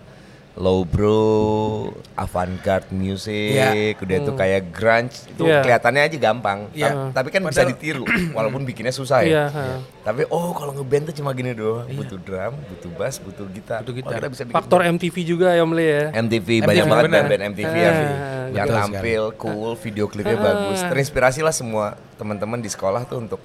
low 0.60 0.84
bro, 0.84 1.88
avant-garde 2.12 2.92
music, 2.92 3.56
Iya. 3.56 3.96
udah 3.96 4.16
itu 4.18 4.32
kayak 4.34 4.60
grunge 4.68 5.16
itu 5.26 5.42
Iya. 5.42 5.64
kelihatannya 5.64 6.02
aja 6.04 6.16
gampang. 6.20 6.68
Iya. 6.70 6.88
Ta- 7.08 7.16
Tapi 7.16 7.28
kan 7.30 7.40
bisa 7.42 7.64
Padahal- 7.64 7.70
ditiru 7.72 8.04
walaupun 8.36 8.62
bikinnya 8.62 8.92
susah 8.92 9.24
Iya, 9.24 9.32
ya. 9.42 9.44
ha. 9.48 9.64
Tapi 10.02 10.28
oh 10.28 10.52
kalau 10.52 10.72
ngeband 10.74 11.08
tuh 11.08 11.16
cuma 11.16 11.32
gini 11.32 11.50
doang, 11.50 11.88
butuh 11.88 12.20
drum, 12.20 12.52
butuh 12.68 12.92
bass, 12.92 13.16
butuh 13.16 13.48
gitar. 13.48 13.80
Butuh 13.80 13.94
gitar. 13.96 14.12
Oh, 14.12 14.16
kita 14.18 14.28
bisa 14.28 14.42
bikin 14.44 14.54
Faktor 14.54 14.80
MTV 14.84 15.16
juga 15.24 15.48
ya 15.48 15.62
Om 15.62 15.72
Le 15.72 15.86
ya. 15.86 16.04
MTV, 16.14 16.20
MTV, 16.20 16.48
banyak 16.62 16.84
banget 16.84 17.04
bener. 17.06 17.16
band-band 17.16 17.42
MTV 17.48 17.64
Ah, 17.66 17.72
yang, 17.72 17.96
betul 17.96 18.52
yang 18.52 18.66
sekali. 18.68 18.80
tampil 18.92 19.22
cool, 19.34 19.72
video 19.80 20.04
klipnya 20.06 20.36
Ah. 20.36 20.44
bagus. 20.44 20.78
Terinspirasi 20.82 21.40
lah 21.40 21.52
semua 21.52 21.86
teman-teman 22.14 22.60
di 22.60 22.68
sekolah 22.68 23.08
tuh 23.08 23.16
untuk 23.18 23.40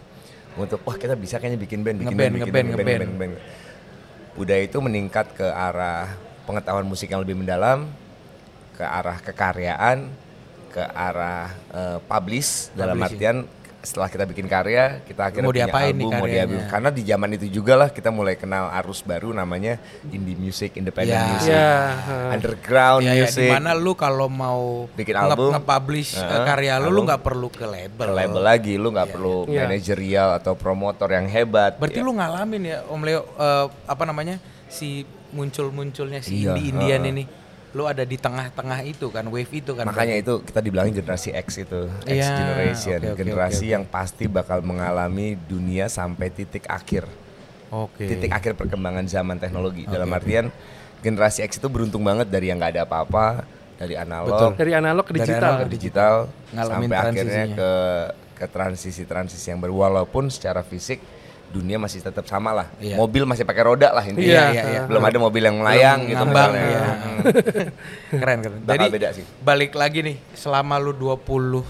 untuk 0.55 0.83
wah 0.83 0.95
kita 0.95 1.15
bisa 1.15 1.35
kayaknya 1.35 1.57
bikin 1.57 1.79
band, 1.79 1.99
bikin 2.01 2.11
band, 2.13 2.31
bikin 2.33 2.47
band, 2.49 2.67
ngeband. 2.69 2.87
ngeband, 2.91 3.09
ngeband. 3.09 3.33
Budaya 4.33 4.61
itu 4.61 4.77
meningkat 4.77 5.31
ke 5.31 5.47
arah 5.47 6.11
pengetahuan 6.45 6.85
musik 6.85 7.07
yang 7.07 7.19
lebih 7.19 7.35
mendalam, 7.35 7.89
ke 8.71 8.83
arah 8.83 9.17
kekaryaan, 9.19 10.07
ke 10.69 10.83
arah 10.83 11.49
eh, 11.71 11.97
publish 12.01 12.69
dalam 12.71 12.95
Publishing. 12.95 13.15
artian 13.15 13.37
setelah 13.81 14.09
kita 14.09 14.25
bikin 14.25 14.49
karya, 14.49 14.97
kita 15.03 15.29
akhirnya 15.29 15.45
Mau 15.45 15.53
punya 15.53 15.69
diapain 15.69 15.93
nih 15.93 16.03
album, 16.03 16.17
mau 16.17 16.25
diambil. 16.27 16.59
Karena 16.65 16.89
di 16.89 17.01
zaman 17.05 17.29
itu 17.31 17.47
juga 17.53 17.73
lah 17.77 17.93
kita 17.93 18.09
mulai 18.09 18.33
kenal 18.33 18.65
arus 18.75 18.99
baru 18.99 19.29
namanya 19.29 19.77
indie 20.09 20.33
music, 20.33 20.73
independent 20.73 21.13
Ya. 21.13 21.29
music, 21.29 21.53
Ya, 21.53 21.69
ha. 21.93 22.15
underground 22.33 23.05
Ya, 23.05 23.13
ya, 23.13 23.29
music. 23.29 23.45
di 23.45 23.53
mana 23.53 23.77
lu 23.77 23.93
kalau 23.93 24.25
mau 24.25 24.89
Bikin 24.91 25.13
nge- 25.13 25.21
album, 25.23 25.51
nge-publish 25.53 26.17
uh, 26.17 26.43
karya 26.43 26.73
lu, 26.75 26.89
lu 26.89 26.89
album. 26.89 27.03
nggak 27.05 27.21
perlu 27.21 27.47
ke 27.47 27.61
label. 27.63 28.07
Ke 28.09 28.15
label 28.17 28.41
lagi 28.43 28.73
lu 28.73 28.87
nggak 28.89 29.09
perlu 29.11 29.35
Iya. 29.45 29.59
manajerial 29.63 30.29
atau 30.35 30.53
promotor 30.55 31.09
yang 31.11 31.29
hebat. 31.29 31.77
Berarti 31.77 32.01
Ya. 32.01 32.03
lu 32.03 32.11
ngalamin 32.11 32.61
ya 32.65 32.77
Om 32.89 33.01
Leo 33.05 33.21
eh, 33.37 33.65
apa 33.85 34.03
namanya 34.03 34.41
si 34.65 35.05
muncul-munculnya 35.35 36.23
si 36.23 36.41
Iya, 36.41 36.55
indie-indian 36.55 37.01
heeh. 37.03 37.11
ini. 37.11 37.23
Lu 37.75 37.83
ada 37.83 38.01
di 38.01 38.15
tengah-tengah 38.15 38.87
itu 38.87 39.11
kan, 39.11 39.27
wave 39.27 39.51
itu 39.51 39.75
kan. 39.75 39.83
makanya 39.83 40.15
itu 40.15 40.39
kita 40.39 40.63
dibilangin 40.63 40.95
generasi 40.95 41.35
X 41.35 41.59
itu, 41.59 41.91
X 42.01 42.23
Iya, 42.23 42.31
generation, 42.33 42.99
oke, 43.03 43.11
oke, 43.11 43.19
generasi 43.19 43.55
oke, 43.57 43.67
oke. 43.67 43.73
yang 43.75 43.83
pasti 43.85 44.25
bakal 44.25 44.63
mengalami 44.63 45.35
dunia 45.35 45.91
sampai 45.91 46.31
titik 46.31 46.63
akhir, 46.65 47.03
Oke. 47.67 48.07
titik 48.07 48.31
akhir 48.31 48.55
perkembangan 48.55 49.03
zaman 49.05 49.35
teknologi. 49.35 49.83
Dalam 49.85 50.07
artian 50.09 50.47
generasi 51.03 51.43
X 51.43 51.59
itu 51.59 51.67
beruntung 51.67 51.99
banget 51.99 52.31
dari 52.31 52.47
yang 52.47 52.57
nggak 52.57 52.79
ada 52.79 52.83
apa-apa, 52.87 53.43
dari 53.75 53.99
analog 53.99 54.55
Dari 54.55 54.71
analog 54.71 55.03
ke 55.03 55.11
Dari 55.11 55.19
digital. 55.27 55.43
analog 55.43 55.59
ke 55.59 55.67
digital 55.69 56.13
Ngalamin 56.49 56.71
sampai 56.87 56.95
akhirnya 56.97 57.11
transisinya. 57.43 57.57
ke 57.59 57.71
ke 58.35 58.45
transisi-transisi 58.47 59.45
yang 59.47 59.59
baru 59.59 59.75
walaupun 59.81 60.27
secara 60.27 60.59
fisik 60.59 61.03
dunia 61.47 61.75
masih 61.75 61.99
tetap 61.99 62.25
sama 62.25 62.51
lah. 62.51 62.67
Iya. 62.77 62.95
Mobil 62.95 63.23
masih 63.23 63.43
pakai 63.43 63.63
roda 63.63 63.89
lah 63.89 64.03
intinya. 64.03 64.27
Iya, 64.27 64.43
iya, 64.51 64.63
iya. 64.65 64.81
Belum 64.85 64.99
ada 64.99 65.17
mobil 65.17 65.39
yang 65.39 65.57
melayang 65.57 65.99
Belum 65.99 66.09
gitu 66.09 66.23
ngambang, 66.25 66.51
misalnya. 66.51 66.67
iya. 66.67 66.81
Hmm. 66.85 67.19
keren 68.21 68.37
keren. 68.39 68.59
Bakal 68.61 68.73
Jadi 68.75 68.85
beda 68.91 69.07
sih. 69.11 69.25
balik 69.39 69.71
lagi 69.73 69.99
nih, 70.01 70.15
selama 70.33 70.75
lu 70.77 70.91
20 70.91 71.23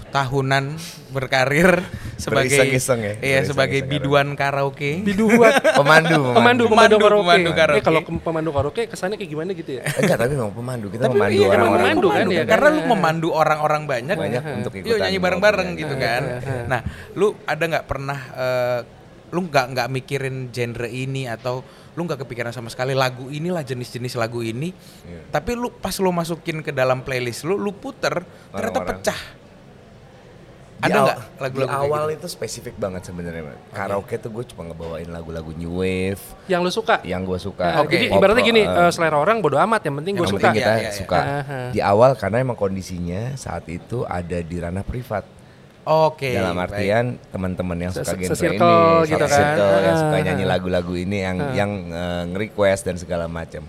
tahunan 0.08 0.64
berkarir 1.08 1.70
sebagai 2.16 2.50
Beriseng-iseng 2.50 3.00
ya, 3.00 3.14
Iya, 3.20 3.38
sebagai 3.44 3.80
biduan 3.82 4.34
karaoke. 4.34 5.00
Biduan. 5.00 5.52
Pemandu, 5.78 6.32
pemandu, 6.32 6.64
pemandu, 6.66 6.66
Pemandu, 6.66 6.96
karaoke. 6.98 7.24
pemandu 7.24 7.50
karaoke. 7.52 7.78
Eh, 7.78 7.84
kalau 7.84 8.00
pemandu 8.02 8.50
karaoke 8.50 8.82
kesannya 8.86 9.16
kayak 9.16 9.30
gimana 9.30 9.50
gitu 9.52 9.70
ya? 9.76 9.82
Enggak, 9.86 10.16
tapi 10.18 10.32
memang 10.34 10.52
pemandu. 10.52 10.86
Kita 10.88 11.04
Tapi 11.04 11.14
memandu 11.14 11.36
iya, 11.36 11.48
orang-orang. 11.48 11.78
pemandu 11.78 12.06
kan 12.08 12.26
ya? 12.26 12.42
Karena 12.44 12.68
lu 12.68 12.80
memandu 12.86 13.28
orang-orang 13.30 13.82
banyak, 13.86 14.16
Banyak 14.16 14.42
untuk 14.56 14.72
Yuk 14.74 14.82
ikutan 14.82 14.98
nyanyi 15.04 15.18
bareng-bareng 15.18 15.68
gitu 15.76 15.94
kan. 15.94 16.22
Nah, 16.66 16.80
lu 17.14 17.36
ada 17.44 17.64
nggak 17.64 17.86
pernah 17.86 18.18
eh, 18.34 18.80
lu 19.28 19.40
nggak 19.42 19.66
nggak 19.72 19.88
mikirin 19.88 20.48
genre 20.48 20.86
ini 20.86 21.26
atau 21.26 21.60
lu 21.92 22.02
nggak 22.02 22.22
kepikiran 22.22 22.50
sama 22.50 22.66
sekali 22.66 22.92
lagu 22.92 23.26
inilah 23.26 23.60
jenis-jenis 23.60 24.14
lagu 24.14 24.38
ini. 24.40 24.70
Iya. 25.02 25.30
Tapi 25.30 25.52
lu 25.52 25.70
pas 25.70 25.94
lu 25.94 26.10
masukin 26.10 26.60
ke 26.60 26.70
dalam 26.70 27.00
playlist 27.00 27.42
lu, 27.42 27.54
lu 27.54 27.70
puter 27.70 28.22
ternyata 28.50 28.54
Orang-orang. 28.76 28.88
pecah. 29.00 29.20
Di 30.76 30.92
Ada 30.92 30.98
nggak 31.00 31.18
lagu-lagu 31.40 31.72
Di 31.72 31.80
awal 31.88 32.02
gitu? 32.06 32.16
itu 32.20 32.26
spesifik 32.30 32.76
banget 32.76 33.00
sebenarnya. 33.02 33.48
Mas. 33.48 33.56
Karaoke 33.72 34.20
tuh 34.20 34.28
gue 34.28 34.44
cuma 34.44 34.68
ngebawain 34.68 35.08
lagu-lagu 35.08 35.48
new 35.50 35.80
wave 35.80 36.20
Yang 36.46 36.60
lu 36.60 36.70
suka? 36.70 37.00
yang 37.02 37.24
gue 37.24 37.38
suka. 37.40 37.64
Nah, 37.64 37.80
Oke. 37.80 37.96
Jadi 37.96 38.04
Pop, 38.06 38.20
ibaratnya 38.20 38.44
gini, 38.44 38.60
eh, 38.60 38.68
eh, 38.68 38.90
selera 38.92 39.16
orang 39.16 39.40
bodo 39.40 39.56
amat, 39.56 39.80
yang 39.82 39.96
penting 39.96 40.12
gue 40.14 40.28
suka. 40.28 40.36
penting 40.44 40.60
kita 40.60 40.68
Iya, 40.68 40.76
iya, 40.76 40.84
iya. 40.84 40.92
suka. 40.92 41.16
Aha. 41.18 41.60
Di 41.72 41.80
awal 41.80 42.12
karena 42.14 42.44
emang 42.44 42.54
kondisinya 42.54 43.32
saat 43.34 43.64
itu 43.66 44.04
ada 44.04 44.36
di 44.36 44.56
ranah 44.60 44.84
privat. 44.84 45.24
Oke. 45.86 46.34
Dalam 46.34 46.58
baik. 46.58 46.66
artian 46.66 47.04
teman-teman 47.30 47.78
yang 47.78 47.92
suka 47.94 48.10
genre 48.10 48.26
ini, 48.26 49.06
gitu 49.06 49.22
satu 49.22 49.26
kan. 49.30 49.38
circle 49.38 49.70
yang 49.78 49.86
Ah, 49.86 50.00
suka 50.02 50.16
nyanyi 50.18 50.44
lagu-lagu 50.44 50.94
ini 50.98 51.18
yang 51.22 51.36
yang 51.54 51.70
eh, 51.94 52.22
nge-request 52.34 52.90
dan 52.90 52.96
segala 52.98 53.30
macam. 53.30 53.62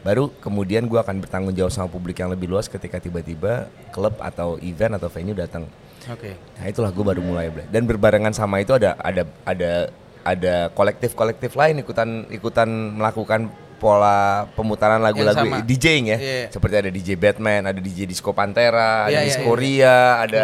Baru 0.00 0.32
kemudian 0.40 0.88
gua 0.88 1.04
akan 1.04 1.20
bertanggung 1.20 1.52
jawab 1.52 1.68
sama 1.68 1.92
publik 1.92 2.16
yang 2.16 2.32
lebih 2.32 2.48
luas 2.48 2.64
ketika 2.64 2.96
tiba-tiba 2.96 3.68
klub 3.92 4.16
atau 4.24 4.56
event 4.64 4.96
atau 4.96 5.12
venue 5.12 5.36
datang. 5.36 5.68
Oke. 6.08 6.32
Nah 6.56 6.64
itulah 6.64 6.88
gue 6.88 7.04
baru 7.04 7.20
mulai. 7.20 7.52
Dan 7.68 7.84
berbarengan 7.84 8.32
sama 8.32 8.64
itu 8.64 8.72
ada 8.72 8.96
ada 8.96 9.28
ada 9.44 9.92
ada 10.24 10.54
kolektif-kolektif 10.72 11.52
lain 11.52 11.84
ikutan 11.84 12.24
ikutan 12.32 12.68
melakukan 12.96 13.52
pola 13.76 14.48
pemutaran 14.56 15.00
lagu-lagu. 15.00 15.60
DJing 15.64 16.04
ya. 16.08 16.18
Iya. 16.20 16.40
Seperti 16.48 16.74
ada 16.80 16.90
DJ 16.92 17.20
Batman, 17.20 17.68
ada 17.68 17.80
DJ 17.80 18.08
Disco 18.08 18.32
Pantera, 18.32 19.08
ada 19.08 19.12
Iya, 19.12 19.20
iya, 19.20 19.28
Disco 19.28 19.52
iya. 19.52 19.60
Ria, 19.60 19.98
ada 20.20 20.42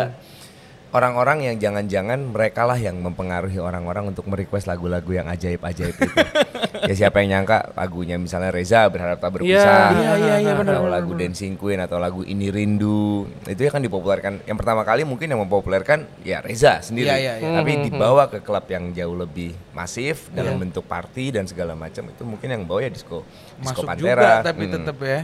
orang-orang 0.97 1.45
yang 1.45 1.57
jangan-jangan 1.61 2.33
mereka 2.33 2.65
lah 2.65 2.81
yang 2.81 2.97
mempengaruhi 2.99 3.61
orang-orang 3.61 4.09
untuk 4.09 4.25
merequest 4.25 4.65
lagu-lagu 4.65 5.13
yang 5.13 5.29
ajaib-ajaib 5.29 5.93
itu. 5.93 6.17
ya 6.89 6.95
siapa 6.97 7.21
yang 7.21 7.45
nyangka 7.45 7.77
lagunya 7.77 8.17
misalnya 8.17 8.49
Reza 8.49 8.89
berharap 8.89 9.21
tak 9.21 9.37
berpisah. 9.37 9.93
Iya, 9.93 10.13
iya, 10.17 10.35
iya, 10.41 10.53
benar, 10.57 10.81
Atau 10.81 10.89
benar, 10.89 10.97
lagu 10.97 11.13
Dancing 11.13 11.55
Queen 11.55 11.77
atau 11.79 12.01
lagu 12.01 12.25
Ini 12.25 12.49
Rindu. 12.49 13.29
Itu 13.45 13.61
ya 13.61 13.71
kan 13.71 13.85
dipopulerkan. 13.85 14.49
Yang 14.49 14.57
pertama 14.57 14.83
kali 14.83 15.05
mungkin 15.05 15.29
yang 15.29 15.45
mempopulerkan 15.45 16.09
ya 16.25 16.41
Reza 16.41 16.81
sendiri. 16.81 17.13
Iya, 17.13 17.17
iya, 17.21 17.33
iya. 17.45 17.51
Tapi 17.61 17.93
dibawa 17.93 18.33
ke 18.33 18.41
klub 18.41 18.65
yang 18.67 18.91
jauh 18.91 19.15
lebih 19.15 19.53
masif 19.77 20.33
dalam 20.33 20.57
bentuk 20.57 20.89
party 20.89 21.37
dan 21.37 21.45
segala 21.45 21.77
macam 21.77 22.09
itu 22.09 22.25
mungkin 22.25 22.49
yang 22.49 22.63
bawa 22.65 22.89
ya 22.89 22.91
disco 22.91 23.21
disco 23.61 23.85
Masuk 23.85 23.85
Pantera. 23.85 24.41
juga 24.41 24.49
tapi 24.49 24.65
Hmm. 24.65 24.73
tetap 24.73 24.97
ya. 25.05 25.21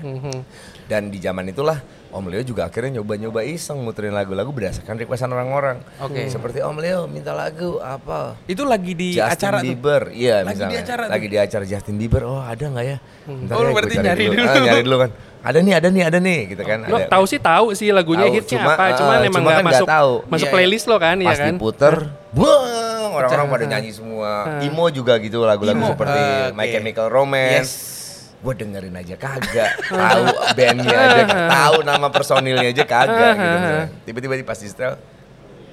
Dan 0.84 1.08
di 1.08 1.18
zaman 1.18 1.46
itulah 1.46 1.78
Om 2.12 2.28
Leo 2.28 2.44
juga 2.44 2.68
akhirnya 2.68 3.00
nyoba-nyoba 3.00 3.40
iseng 3.40 3.80
muterin 3.80 4.12
lagu-lagu 4.12 4.52
berdasarkan 4.52 5.00
requestan 5.00 5.32
orang-orang. 5.32 5.80
Oke. 5.98 6.28
Seperti 6.28 6.60
Om 6.60 6.76
Leo 6.76 7.08
minta 7.08 7.32
lagu 7.32 7.80
apa? 7.80 8.36
Itu 8.44 8.68
lagi 8.68 8.92
di 8.92 9.16
Justin 9.16 9.32
acara 9.32 9.58
tuh. 9.58 9.72
Bieber, 9.72 10.02
iya 10.12 10.44
Lagi 10.44 10.60
di 10.60 10.68
misalnya. 10.68 10.80
acara 10.84 11.02
lagi 11.08 11.26
di 11.26 11.38
acara 11.40 11.64
Justin 11.64 11.96
Bieber. 11.96 12.20
Oh 12.22 12.44
ada 12.44 12.60
nggak 12.60 12.84
ya? 12.84 12.96
Bentar 13.24 13.54
Oh, 13.56 13.64
ya, 13.64 13.72
berarti 13.72 13.94
cari 13.96 14.04
nyari 14.04 14.24
dulu. 14.28 14.44
Ah, 14.44 14.60
nyari 14.60 14.82
dulu 14.84 14.96
kan. 15.00 15.10
Ada 15.42 15.58
nih, 15.58 15.74
ada 15.74 15.88
nih, 15.90 16.02
ada 16.06 16.18
nih, 16.22 16.40
gitu 16.54 16.62
kan. 16.62 16.78
Lo 16.86 16.96
ada. 17.02 17.08
tahu 17.10 17.24
sih 17.26 17.40
tahu 17.42 17.66
sih 17.74 17.90
lagunya 17.90 18.30
Tahu, 18.30 18.36
hitsnya 18.38 18.58
cuma, 18.62 18.72
apa, 18.78 18.84
cuman 18.94 19.16
emang 19.26 19.42
cuma 19.42 19.50
kan 19.50 19.64
masuk 19.66 19.88
tahu. 19.90 20.12
masuk 20.30 20.46
Iya, 20.46 20.54
playlist 20.54 20.86
lo 20.86 20.96
kan, 21.02 21.16
ya 21.18 21.26
Pas 21.26 21.38
kan? 21.40 21.50
diputer, 21.50 21.94
buang 22.30 23.10
orang-orang 23.10 23.46
pada 23.48 23.64
nyanyi 23.66 23.90
semua. 23.90 24.62
Emo 24.62 24.86
juga 24.92 25.18
gitu 25.18 25.42
lagu-lagu 25.42 25.82
seperti 25.82 26.20
eh, 26.20 26.46
My 26.54 26.62
oke. 26.62 26.72
Chemical 26.76 27.06
Romance. 27.10 27.70
Yes. 27.74 28.01
Gue 28.42 28.54
dengerin 28.54 28.90
aja 28.92 29.14
kagak, 29.14 29.70
tahu 29.86 30.24
bandnya 30.52 30.98
aja, 30.98 31.22
tahu 31.46 31.76
nama 31.82 32.10
personilnya 32.10 32.68
aja 32.68 32.82
kagak 32.82 33.34
gitu. 33.34 33.70
Tiba-tiba 34.04 34.34
di 34.34 34.42
pas 34.42 34.58
di 34.58 34.66
setel, 34.66 34.98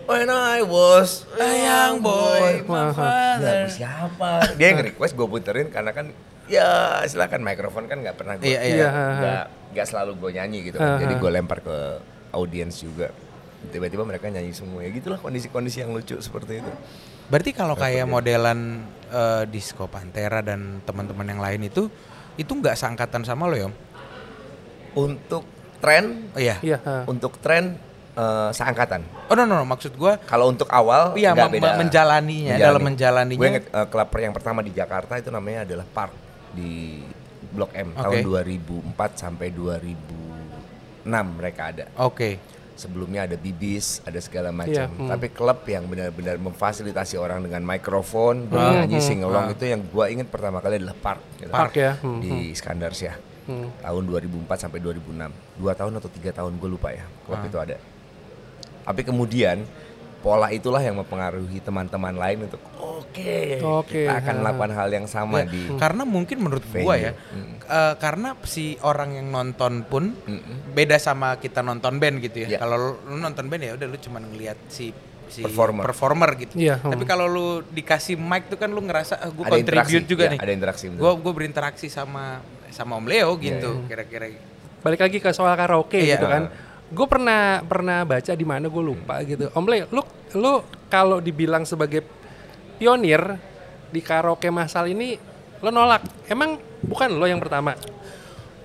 When 0.05 0.25
I 0.25 0.62
was 0.62 1.29
a 1.34 1.49
young 1.60 2.01
boy, 2.01 2.65
my 2.65 2.89
father. 2.89 3.69
siapa? 3.69 4.58
Dia 4.58 4.73
yang 4.73 4.82
request 4.84 5.13
gue 5.13 5.25
puterin 5.25 5.69
karena 5.69 5.93
kan 5.93 6.10
ya 6.49 7.01
silakan 7.05 7.45
mikrofon 7.45 7.86
kan 7.86 8.01
nggak 8.01 8.17
pernah 8.17 8.34
gue 8.38 8.49
Iya, 8.49 8.60
iya. 8.65 8.73
Iya. 8.73 8.89
nggak 8.89 9.43
nggak 9.69 9.86
selalu 9.86 10.12
gue 10.17 10.29
nyanyi 10.34 10.60
gitu 10.65 10.77
kan. 10.77 10.97
Jadi 10.97 11.13
gue 11.13 11.29
lempar 11.29 11.62
ke 11.62 11.77
audiens 12.34 12.73
juga. 12.77 13.13
Tiba-tiba 13.69 14.01
mereka 14.01 14.29
nyanyi 14.29 14.49
semua 14.49 14.82
ya 14.82 14.89
gitulah 14.89 15.21
kondisi-kondisi 15.21 15.86
yang 15.86 15.93
lucu 15.93 16.17
seperti 16.17 16.62
itu. 16.62 16.71
Berarti 17.29 17.53
kalau 17.53 17.77
kayak 17.77 18.10
modelan 18.10 18.82
eh, 19.13 19.45
Disco 19.45 19.86
Pantera 19.86 20.41
dan 20.41 20.82
teman-teman 20.82 21.29
yang 21.29 21.38
lain 21.38 21.69
itu 21.69 21.86
itu 22.39 22.52
nggak 22.54 22.73
seangkatan 22.73 23.21
sama 23.21 23.45
lo 23.45 23.54
ya? 23.54 23.67
Om? 23.67 23.75
Untuk 24.97 25.43
tren, 25.78 26.32
Oh 26.32 26.39
iya. 26.39 26.56
Iya. 26.60 26.80
untuk 27.06 27.36
tren 27.38 27.75
eh, 28.12 28.49
seangkatan. 28.49 29.04
Oh 29.28 29.36
no, 29.36 29.43
no 29.43 29.56
no 29.56 29.65
maksud 29.65 29.93
gua 29.93 30.17
Kalau 30.19 30.47
untuk 30.47 30.67
awal 30.69 31.13
Iya, 31.13 31.32
mem- 31.34 31.52
beda. 31.54 31.75
menjalaninya, 31.78 32.56
dalam 32.58 32.82
menjalaninya. 32.82 33.38
Gue 33.38 33.49
inget 33.49 33.65
eh, 33.67 33.86
klub 33.86 34.10
yang 34.13 34.32
pertama 34.32 34.60
di 34.60 34.71
Jakarta 34.71 35.15
itu 35.15 35.30
namanya 35.30 35.63
adalah 35.63 35.86
Park 35.86 36.13
di 36.52 37.04
Blok 37.49 37.71
M 37.73 37.91
tahun 37.93 38.19
Oke. 38.19 38.47
2004 38.95 38.95
sampai 39.15 39.47
2006 39.52 41.06
mereka 41.36 41.62
ada. 41.69 41.86
Oke. 41.99 42.39
Sebelumnya 42.80 43.28
ada 43.28 43.36
bibis, 43.36 44.00
ada 44.08 44.15
segala 44.18 44.50
Iya, 44.50 44.56
macam. 44.56 44.88
hmm. 44.96 45.10
Tapi 45.12 45.28
klub 45.30 45.60
yang 45.68 45.84
benar-benar 45.84 46.39
memfasilitasi 46.39 47.20
orang 47.20 47.44
dengan 47.44 47.60
mikrofon, 47.62 48.48
bernyanyi, 48.48 49.04
sing 49.04 49.20
along 49.20 49.52
itu 49.52 49.68
yang 49.68 49.84
gua 49.86 50.08
inget 50.08 50.32
pertama 50.32 50.63
kali 50.63 50.80
adalah 50.80 50.96
Park. 50.96 51.20
gitu. 51.36 51.52
Park 51.52 51.74
ya. 51.76 52.00
Hmm, 52.00 52.24
Di 52.24 52.56
Iskandar 52.56 52.96
Syah. 52.96 53.20
Hmm. 53.46 53.68
Tahun 53.78 54.04
2004 54.06 54.56
sampai 54.58 54.80
2006. 54.80 55.28
Dua 55.60 55.76
tahun 55.76 55.92
atau 55.98 56.08
tiga 56.08 56.32
tahun 56.32 56.56
gue 56.56 56.70
lupa 56.70 56.94
ya. 56.94 57.04
Klub 57.28 57.42
itu 57.44 57.58
ada. 57.58 57.76
Tapi 58.86 59.02
kemudian 59.04 59.68
pola 60.19 60.51
itulah 60.51 60.84
yang 60.84 60.99
mempengaruhi 60.99 61.63
teman-teman 61.63 62.12
lain 62.12 62.45
untuk 62.45 62.60
oke 62.75 62.99
Oke, 63.60 64.05
kita 64.05 64.21
akan 64.21 64.36
melakukan 64.43 64.71
hal 64.75 64.89
yang 64.91 65.08
sama 65.08 65.41
Ya, 65.43 65.49
di 65.49 65.62
Karena 65.79 66.03
mungkin 66.05 66.38
menurut 66.43 66.63
gua 66.69 66.95
ya, 66.95 67.12
eh, 67.65 67.93
karena 67.97 68.36
si 68.45 68.75
orang 68.84 69.15
yang 69.17 69.27
nonton 69.32 69.88
pun 69.88 70.13
beda 70.75 70.99
sama 70.99 71.39
kita 71.39 71.63
nonton 71.65 71.97
band 71.97 72.19
gitu 72.21 72.45
ya. 72.45 72.55
Ya. 72.55 72.60
Kalau 72.62 72.77
lu, 72.77 72.91
nonton 73.17 73.47
band 73.47 73.63
ya 73.65 73.71
udah 73.75 73.88
lu 73.88 73.97
cuma 73.97 74.19
ngelihat 74.21 74.60
si 74.69 74.91
si 75.29 75.45
Performer. 75.45 75.86
performer 75.86 76.29
gitu. 76.41 76.53
Iya, 76.58 76.82
hmm. 76.82 76.89
Tapi 76.89 77.03
kalau 77.05 77.25
lu 77.29 77.47
dikasih 77.69 78.17
mic 78.17 78.49
tuh 78.49 78.58
kan 78.58 78.69
lu 78.73 78.82
ngerasa 78.82 79.21
ah, 79.21 79.29
contribute 79.29 79.62
interaksi, 79.62 80.01
juga 80.10 80.23
ya, 80.25 80.32
nih. 80.34 80.39
ada 80.41 80.51
interaksi, 80.53 80.84
betul. 80.89 81.01
Gua 81.05 81.12
gua 81.21 81.34
berinteraksi 81.38 81.86
sama 81.86 82.41
sama 82.73 82.97
Om 82.97 83.05
Leo 83.05 83.38
Iya, 83.38 83.45
gitu 83.53 83.71
kira-kira. 83.86 84.25
Balik 84.82 84.99
lagi 85.05 85.17
ke 85.21 85.29
soal 85.29 85.53
karaoke 85.53 86.01
Iya. 86.01 86.17
gitu 86.17 86.25
kan. 86.25 86.49
Gue 86.89 87.06
pernah 87.06 87.62
pernah 87.62 88.02
baca 88.02 88.34
di 88.34 88.43
mana 88.43 88.65
gue 88.65 88.84
lupa 88.84 89.21
gitu. 89.21 89.49
Om 89.49 89.65
Le, 89.65 89.86
lu 89.88 90.02
lu 90.34 90.54
kalau 90.88 91.17
dibilang 91.17 91.62
sebagai 91.62 92.02
pionir 92.75 93.38
di 93.88 93.99
karaoke 93.99 94.49
masal 94.49 94.88
ini 94.88 95.17
lo 95.60 95.69
nolak. 95.69 96.02
Emang 96.25 96.58
bukan 96.82 97.10
lo 97.12 97.25
yang 97.25 97.38
pertama? 97.38 97.75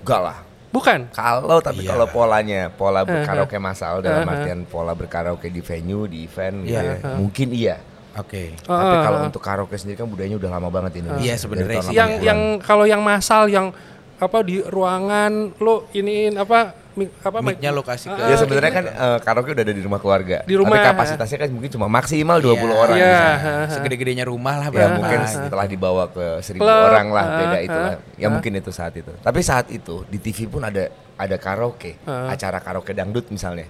enggak 0.01 0.21
lah 0.21 0.37
Bukan. 0.69 1.09
kalau 1.09 1.57
tapi 1.59 1.81
Iya. 1.81 1.89
kalau 1.89 2.05
polanya 2.05 2.69
pola 2.69 3.01
berkaraoke 3.01 3.57
massal 3.57 4.05
dalam 4.05 4.21
artian 4.23 4.61
pola 4.63 4.93
berkaraoke 4.93 5.49
di 5.49 5.57
venue 5.57 6.05
di 6.05 6.29
event 6.29 6.61
gitu 6.61 6.77
Iya. 6.77 6.93
ya, 6.93 7.17
mungkin 7.17 7.47
iya 7.49 7.75
Oke. 8.13 8.53
tapi 8.59 8.69
Ah, 8.91 9.01
kalau 9.01 9.17
ah, 9.17 9.25
untuk 9.25 9.41
karaoke 9.41 9.73
sendiri 9.73 9.97
kan 9.97 10.05
budayanya 10.05 10.37
udah 10.37 10.51
lama 10.51 10.69
banget 10.69 11.01
ini 11.01 11.09
Iya, 11.19 11.41
sebenarnya 11.41 11.81
sih. 11.81 11.97
yang 11.97 12.21
yang 12.21 12.39
kalau 12.61 12.85
yang 12.85 13.01
masal 13.01 13.49
yang 13.49 13.73
apa 14.15 14.45
di 14.45 14.61
ruangan 14.61 15.57
lo 15.57 15.89
iniin 15.89 16.37
apa 16.37 16.77
apa 16.95 17.37
mic- 17.39 17.59
Mic-nya 17.59 17.69
lo 17.69 17.81
kasih 17.81 18.07
ke- 18.07 18.17
Ah, 18.17 18.31
Ya 18.31 18.35
sebenarnya 18.35 18.71
kan 18.71 18.85
eh, 18.87 19.17
karaoke 19.19 19.51
udah 19.51 19.61
ada 19.61 19.71
di 19.71 19.83
rumah 19.83 19.99
keluarga. 19.99 20.37
Di 20.41 20.55
rumah. 20.55 20.73
Tapi 20.73 20.87
kapasitasnya 20.87 21.37
kan 21.37 21.49
mungkin 21.51 21.67
cuma 21.69 21.87
maksimal 21.87 22.37
20 22.39 22.55
orang. 22.71 22.95
Iya. 22.95 23.19
misalnya. 23.35 23.67
Segede-gedenya 23.69 24.25
rumah 24.25 24.55
lah 24.57 24.67
Ya 24.67 24.73
berapa. 24.73 24.95
mungkin 24.97 25.19
setelah 25.25 25.65
dibawa 25.65 26.03
ke 26.07 26.25
seribu 26.39 26.63
Klub, 26.63 26.87
orang 26.87 27.07
lah 27.09 27.23
ah, 27.23 27.37
beda 27.37 27.51
ah, 27.53 27.61
itulah. 27.61 27.93
Ya 28.15 28.27
mungkin 28.29 28.51
itu 28.53 28.71
saat 28.71 28.95
itu. 28.95 29.11
Tapi 29.13 29.39
saat 29.41 29.67
itu 29.69 30.07
di 30.07 30.17
TV 30.17 30.47
pun 30.47 30.61
ada 30.61 30.87
ada 31.15 31.35
karaoke, 31.35 31.99
acara 32.05 32.57
karaoke 32.57 32.91
dangdut 32.91 33.27
misalnya. 33.27 33.67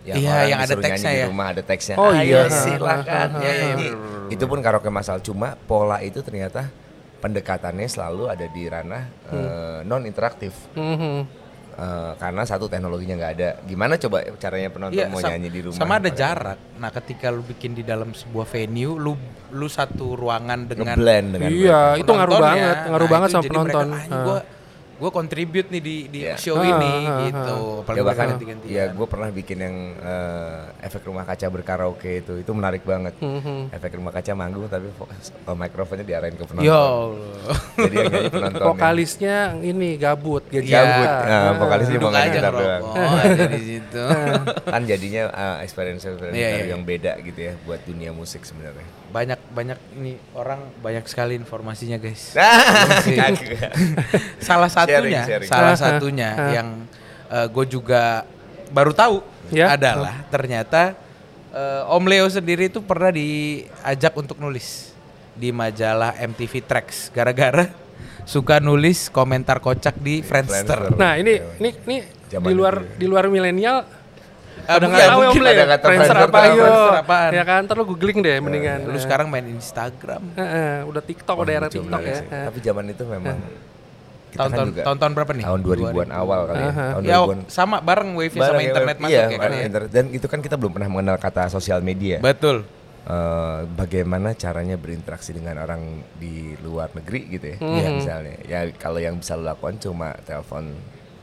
Iya, 0.00 0.14
orang 0.16 0.48
yang 0.48 0.60
ada 0.62 0.74
teksnya 0.74 1.10
di 1.10 1.20
ya. 1.20 1.26
rumah 1.28 1.46
ada 1.52 1.60
teksnya. 1.60 1.94
Oh, 1.94 2.08
Ayo 2.10 2.40
iya. 2.40 2.48
silakan. 2.48 3.28
Iya, 3.38 3.52
iya. 3.76 3.92
Itu 4.28 4.44
pun 4.44 4.58
karaoke 4.58 4.88
masal 4.88 5.20
cuma 5.20 5.52
pola 5.60 6.00
itu 6.00 6.18
ternyata 6.20 6.64
pendekatannya 7.18 7.84
selalu 7.84 8.24
ada 8.26 8.46
di 8.46 8.62
ranah 8.64 9.04
non 9.84 10.02
interaktif. 10.02 10.54
Mhm. 10.72 11.37
Eh, 11.78 12.12
karena 12.18 12.42
satu 12.42 12.66
teknologinya 12.66 13.14
nggak 13.14 13.32
ada. 13.38 13.48
Gimana 13.62 13.94
coba 13.94 14.26
caranya 14.34 14.66
penonton 14.66 14.98
Iya, 14.98 15.06
mau 15.06 15.22
nyanyi 15.22 15.46
di 15.46 15.60
rumah? 15.62 15.78
Sama 15.78 16.02
ada 16.02 16.10
jarak. 16.10 16.58
Nah, 16.74 16.90
ketika 16.90 17.30
lu 17.30 17.46
bikin 17.46 17.78
di 17.78 17.86
dalam 17.86 18.10
sebuah 18.10 18.50
venue, 18.50 18.98
lu 18.98 19.14
lu 19.54 19.66
satu 19.70 20.18
ruangan 20.18 20.66
dengan 20.66 20.98
Ngeblend 20.98 21.28
dengan 21.38 21.50
Iya, 21.54 21.80
itu 22.02 22.10
ngaruh 22.10 22.34
banget, 22.34 22.76
ngaruh 22.82 23.06
Nah, 23.06 23.14
banget 23.14 23.28
sama 23.30 23.44
penonton. 23.46 23.86
Mereka, 23.94 24.10
"Ah, 24.10 24.22
gua 24.26 24.38
gua 24.98 25.10
contribute 25.10 25.68
nih 25.68 25.80
di 25.80 25.96
di 26.06 26.20
Iya. 26.22 26.34
show 26.36 26.56
Ah, 26.56 26.66
ini 26.66 26.92
ah, 27.02 27.18
gitu. 27.24 27.56
Ya 27.58 27.82
Apalagi 27.82 28.04
bahkan 28.04 28.28
ya 28.66 28.84
gue 28.88 29.06
pernah 29.06 29.28
bikin 29.28 29.58
yang 29.58 29.76
eh, 29.96 30.86
efek 30.86 31.02
rumah 31.04 31.24
kaca 31.24 31.46
berkaraoke 31.48 32.20
itu 32.20 32.32
itu 32.38 32.50
menarik 32.52 32.82
banget. 32.82 33.14
Mhm. 33.18 33.70
Efek 33.70 33.92
rumah 33.94 34.12
kaca 34.12 34.32
manggung 34.32 34.66
tapi 34.66 34.86
eh, 34.88 35.56
mikrofonnya 35.56 36.04
diarahin 36.04 36.34
ke 36.34 36.44
penonton. 36.44 36.66
Ya 36.66 36.78
Allah. 36.78 37.56
Jadi 37.74 37.94
yang 37.96 38.12
penonton. 38.30 38.62
Vokalisnya 38.68 39.36
ini 39.60 39.88
gabut 39.96 40.42
gitu. 40.46 40.66
Gabut. 40.66 41.08
Iya. 41.08 41.26
Nah, 41.26 41.52
vokalisnya 41.56 41.96
Duduk 41.96 42.06
cuma 42.06 42.18
main 42.18 42.28
aja 42.28 42.38
gitar 42.38 42.52
doang. 42.54 42.82
aja 43.18 43.44
di 43.48 43.62
situ. 43.74 44.04
kan 44.68 44.82
jadinya 44.84 45.22
eh, 45.30 45.56
experience 45.64 45.88
experience 45.88 46.20
baru 46.20 46.34
iya. 46.34 46.74
yang 46.74 46.82
beda 46.84 47.12
gitu 47.22 47.40
ya 47.40 47.52
buat 47.64 47.80
dunia 47.84 48.10
musik 48.12 48.42
sebenarnya. 48.44 48.86
Banyak 49.08 49.40
banyak 49.48 49.78
ini 49.96 50.16
orang 50.32 50.60
banyak 50.78 51.04
sekali 51.04 51.34
informasinya, 51.34 51.96
guys. 51.96 52.36
Kagak. 53.18 53.72
salah 54.38 54.68
satunya, 54.68 55.22
Sharing, 55.24 55.26
sharing. 55.26 55.48
salah 55.48 55.68
Ah, 55.68 55.72
ah, 55.72 55.80
satunya 55.80 56.30
ah. 56.30 56.50
yang 56.52 56.68
gue 57.48 57.66
juga 57.68 58.24
baru 58.68 58.92
tahu 58.92 59.20
Ya. 59.48 59.72
adalah 59.72 60.28
ternyata 60.28 60.92
eh, 61.50 61.82
Om 61.88 62.04
Leo 62.04 62.28
sendiri 62.28 62.68
itu 62.68 62.84
pernah 62.84 63.08
diajak 63.08 64.12
untuk 64.12 64.36
nulis 64.36 64.92
di 65.32 65.48
majalah 65.48 66.12
MTV 66.18 66.60
Tracks 66.64 67.08
gara-gara 67.08 67.72
suka 68.24 68.60
nulis 68.60 69.08
komentar 69.08 69.56
kocak 69.56 69.96
di 69.96 70.20
Friendster. 70.20 70.92
Friendster. 70.92 71.00
Nah 71.00 71.16
ini 71.16 71.40
ini 71.58 71.70
ini 71.88 71.96
Zaman 72.28 72.44
di 72.44 72.52
luar 72.52 72.74
ya. 72.76 72.92
di 73.00 73.06
luar 73.08 73.24
milenial 73.32 73.88
ada 74.64 74.80
mungkin- 74.80 74.90
nggak 74.90 75.06
tahu 75.06 75.20
ya 75.22 75.30
ada 75.52 75.66
kata 75.68 75.84
Friendster 75.86 76.18
apa 76.18 76.38
yo? 76.50 76.66
Ya 77.30 77.42
kan, 77.42 77.60
ntar 77.64 77.76
lu 77.76 77.84
googling 77.86 78.18
deh 78.18 78.36
mendingan. 78.38 78.78
Lu 78.84 78.98
sekarang 78.98 79.26
main 79.28 79.46
Instagram. 79.46 80.22
Heeh, 80.34 80.82
udah 80.84 81.00
TikTok, 81.00 81.36
udah 81.38 81.52
era 81.54 81.68
TikTok 81.68 82.00
ya. 82.00 82.18
Heeh. 82.20 82.44
Tapi 82.48 82.58
zaman 82.58 82.84
itu 82.88 83.04
memang 83.04 83.38
kita 84.28 84.36
kan 84.36 84.38
Tahun-tahun 84.44 84.68
juga 84.68 84.82
tahun-tahun 84.84 85.12
berapa 85.14 85.32
nih? 85.32 85.44
tahun 85.44 85.60
2000-an 85.62 86.10
awal 86.12 86.40
kali 86.44 86.60
ya. 86.60 86.72
Tahun 86.72 87.02
Ya 87.02 87.16
2000-an. 87.18 87.38
sama 87.48 87.76
bareng 87.80 88.10
wifi 88.12 88.38
sama 88.38 88.58
ya, 88.58 88.66
internet 88.66 88.96
masuk 88.98 89.12
iya, 89.14 89.24
ya 89.26 89.38
kan 89.38 89.50
ya. 89.50 89.62
internet. 89.64 89.90
Dan 89.90 90.04
itu 90.12 90.26
kan 90.26 90.40
kita 90.40 90.54
belum 90.54 90.72
pernah 90.72 90.88
mengenal 90.88 91.16
kata 91.16 91.48
sosial 91.48 91.80
media. 91.80 92.18
Betul. 92.18 92.68
Eh, 93.00 93.60
bagaimana 93.72 94.36
caranya 94.36 94.76
berinteraksi 94.76 95.32
dengan 95.32 95.56
orang 95.58 95.80
di 96.14 96.52
luar 96.60 96.92
negeri 96.92 97.20
gitu 97.30 97.46
ya, 97.46 97.56
Hmm. 97.56 97.72
Ya, 97.74 97.88
misalnya. 97.90 98.36
Ya 98.44 98.60
kalau 98.74 99.00
yang 99.00 99.16
bisa 99.16 99.32
lo 99.32 99.48
lakukan 99.48 99.80
cuma 99.80 100.12
telepon, 100.20 100.76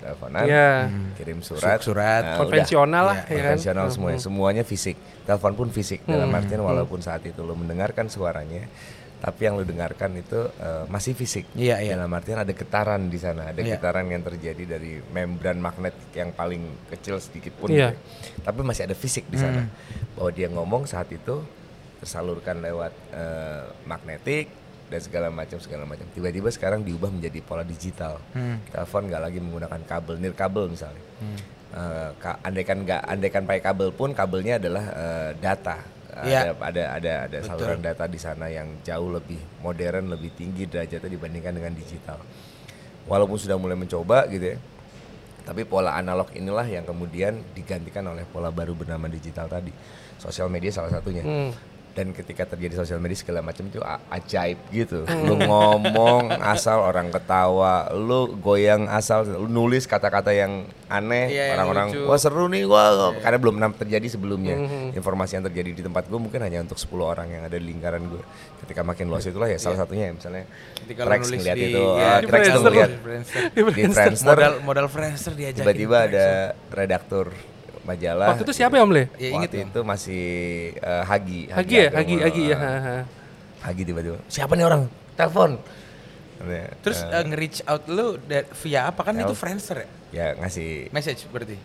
teleponan, 0.06 0.46
Iya. 0.46 0.70
kirim 1.14 1.42
surat, 1.42 1.82
Surat. 1.82 2.22
Nah, 2.24 2.38
Konvensional 2.38 3.04
udah. 3.04 3.10
lah, 3.10 3.18
ya 3.18 3.26
kan? 3.26 3.36
konvensional 3.58 3.88
semuanya, 3.90 4.20
semuanya 4.22 4.64
fisik. 4.64 4.96
Telepon 5.24 5.54
pun 5.56 5.68
fisik. 5.70 6.06
Dalam 6.06 6.30
Hmm. 6.30 6.38
artian 6.38 6.62
walaupun 6.62 7.02
saat 7.02 7.26
itu 7.26 7.42
lo 7.42 7.54
mendengarkan 7.54 8.06
suaranya, 8.06 8.70
tapi 9.16 9.42
yang 9.42 9.58
lo 9.58 9.64
dengarkan 9.64 10.14
itu 10.14 10.38
eh, 10.56 10.86
masih 10.86 11.14
fisik. 11.14 11.50
Iya, 11.52 11.82
iya. 11.82 11.98
Dalam 11.98 12.14
artian 12.14 12.38
ada 12.38 12.54
getaran 12.54 13.10
di 13.10 13.18
sana, 13.18 13.50
ada 13.50 13.58
Iya. 13.58 13.76
getaran 13.76 14.06
yang 14.06 14.22
terjadi 14.22 14.78
dari 14.78 15.02
membran 15.04 15.58
magnet 15.58 15.98
yang 16.14 16.30
paling 16.32 16.62
kecil 16.88 17.18
sedikit 17.18 17.58
pun. 17.58 17.68
Iya. 17.68 17.92
gitu 17.92 17.98
ya. 17.98 18.44
Tapi 18.44 18.60
masih 18.62 18.86
ada 18.86 18.94
fisik 18.94 19.26
di 19.26 19.36
sana. 19.36 19.66
Bahwa 20.14 20.30
dia 20.30 20.46
ngomong 20.48 20.86
saat 20.86 21.10
itu 21.10 21.42
tersalurkan 21.98 22.62
lewat 22.62 22.94
eh, 23.12 23.64
magnetik 23.84 24.46
dan 24.86 25.00
segala 25.02 25.28
macam 25.34 25.58
segala 25.58 25.84
macam. 25.90 26.06
Tiba-tiba 26.14 26.50
sekarang 26.54 26.86
diubah 26.86 27.10
menjadi 27.10 27.40
pola 27.42 27.66
digital. 27.66 28.22
Hmm. 28.38 28.62
Telepon 28.70 29.10
nggak 29.10 29.22
lagi 29.22 29.40
menggunakan 29.42 29.82
kabel, 29.86 30.16
nirkabel 30.22 30.66
misalnya. 30.70 31.04
Eh, 31.76 32.10
ka- 32.22 32.40
andaikan 32.46 32.86
nggak, 32.86 33.02
andaikan 33.04 33.44
pakai 33.44 33.64
kabel 33.66 33.90
pun 33.92 34.14
kabelnya 34.14 34.62
adalah 34.62 34.86
eh, 34.94 35.30
data. 35.42 35.78
Iya. 36.16 36.56
Ada 36.56 36.64
ada 36.64 36.84
ada 36.96 37.12
ada 37.28 37.38
Betul. 37.44 37.50
saluran 37.52 37.80
data 37.84 38.08
di 38.08 38.16
sana 38.16 38.48
yang 38.48 38.80
jauh 38.88 39.12
lebih 39.12 39.42
modern, 39.60 40.16
lebih 40.16 40.32
tinggi 40.32 40.64
derajatnya 40.64 41.12
dibandingkan 41.12 41.52
dengan 41.52 41.74
digital. 41.76 42.24
Walaupun 43.06 43.36
sudah 43.36 43.60
mulai 43.60 43.76
mencoba 43.76 44.24
gitu 44.32 44.56
ya. 44.56 44.58
Tapi 45.46 45.62
pola 45.68 45.94
analog 45.94 46.32
inilah 46.34 46.66
yang 46.66 46.88
kemudian 46.88 47.38
digantikan 47.54 48.02
oleh 48.10 48.26
pola 48.26 48.50
baru 48.50 48.74
bernama 48.74 49.06
digital 49.12 49.46
tadi. 49.46 49.70
Sosial 50.18 50.48
media 50.48 50.72
salah 50.72 50.90
satunya. 50.90 51.22
Hmm. 51.22 51.52
Dan 51.96 52.12
ketika 52.12 52.44
terjadi 52.46 52.76
sosial 52.78 53.00
media 53.00 53.16
segala 53.16 53.40
macam 53.40 53.64
itu 53.64 53.80
ajaib 54.12 54.60
gitu. 54.70 55.08
Lu 55.24 55.40
ngomong 55.40 56.28
asal 56.44 56.84
orang 56.84 57.08
ketawa. 57.08 57.88
Lu 57.90 58.36
goyang 58.36 58.86
asal 58.86 59.24
lu 59.24 59.48
nulis 59.48 59.88
kata-kata 59.88 60.30
yang 60.30 60.68
aneh 60.86 61.32
Iya, 61.32 61.56
yang 61.56 61.56
orang-orang 61.58 61.88
wah 62.04 62.20
seru 62.20 62.52
nih 62.52 62.68
wah. 62.68 63.16
Karena 63.18 63.40
belum 63.40 63.54
pernah 63.56 63.72
terjadi 63.72 64.08
sebelumnya. 64.12 64.60
Informasi 64.92 65.40
yang 65.40 65.48
terjadi 65.48 65.72
di 65.72 65.82
tempat 65.82 66.06
gue 66.06 66.20
mungkin 66.20 66.44
hanya 66.44 66.62
untuk 66.62 66.76
10 66.76 66.92
orang 67.02 67.28
yang 67.32 67.48
ada 67.48 67.56
di 67.56 67.64
lingkaran 67.64 68.04
gue 68.06 68.22
ketika 68.66 68.82
makin 68.82 69.08
luas 69.08 69.24
itulah 69.24 69.46
ya 69.46 69.56
salah 69.56 69.78
satunya 69.78 70.10
ya 70.10 70.14
misalnya 70.18 70.44
Ketika 70.82 71.06
Trax 71.06 71.22
ngeliat 71.30 71.54
di- 71.56 71.70
itu 71.70 71.84
iya, 71.86 72.10
ah, 72.10 72.18
di 72.18 72.26
Trax 72.26 72.44
ngeliat 72.50 72.90
Di 72.90 73.00
Friendster. 73.00 73.42
di 73.46 73.62
Friendster. 73.94 74.36
Modal 74.36 74.54
modal 74.66 74.88
Friendster 74.90 75.34
diajakin 75.38 75.62
tiba-tiba 75.62 75.98
ada 76.10 76.28
redaktur 76.74 77.30
majalah 77.86 78.28
Waktu 78.34 78.44
itu 78.44 78.54
siapa 78.54 78.74
ya 78.76 78.84
Om 78.84 78.92
Le? 78.92 79.04
Ya 79.16 79.30
inget 79.32 79.50
waktu 79.54 79.70
itu 79.70 79.82
masih 79.86 80.24
eh, 80.76 81.04
Hagi 81.06 81.40
Hagi 81.48 81.76
ya, 81.78 81.84
Agama. 81.88 81.98
Hagi, 82.02 82.14
Hagi 82.20 82.44
ya. 82.50 82.58
ha, 82.58 82.74
ha. 82.82 82.98
Hagi 83.62 83.82
tiba-tiba 83.86 84.18
siapa 84.28 84.58
nih 84.58 84.66
orang 84.66 84.82
telepon 85.14 85.62
Terus 86.84 87.00
eh, 87.02 87.16
eh, 87.16 87.24
nge-reach 87.26 87.60
out 87.66 87.84
lu 87.88 88.20
via 88.62 88.92
apa 88.92 89.02
kan 89.02 89.16
itu 89.16 89.32
Tel- 89.32 89.40
Friendster 89.40 89.78
ya? 89.82 89.88
ya 90.12 90.26
ngasih 90.38 90.92
Message 90.92 91.26
berarti. 91.32 91.56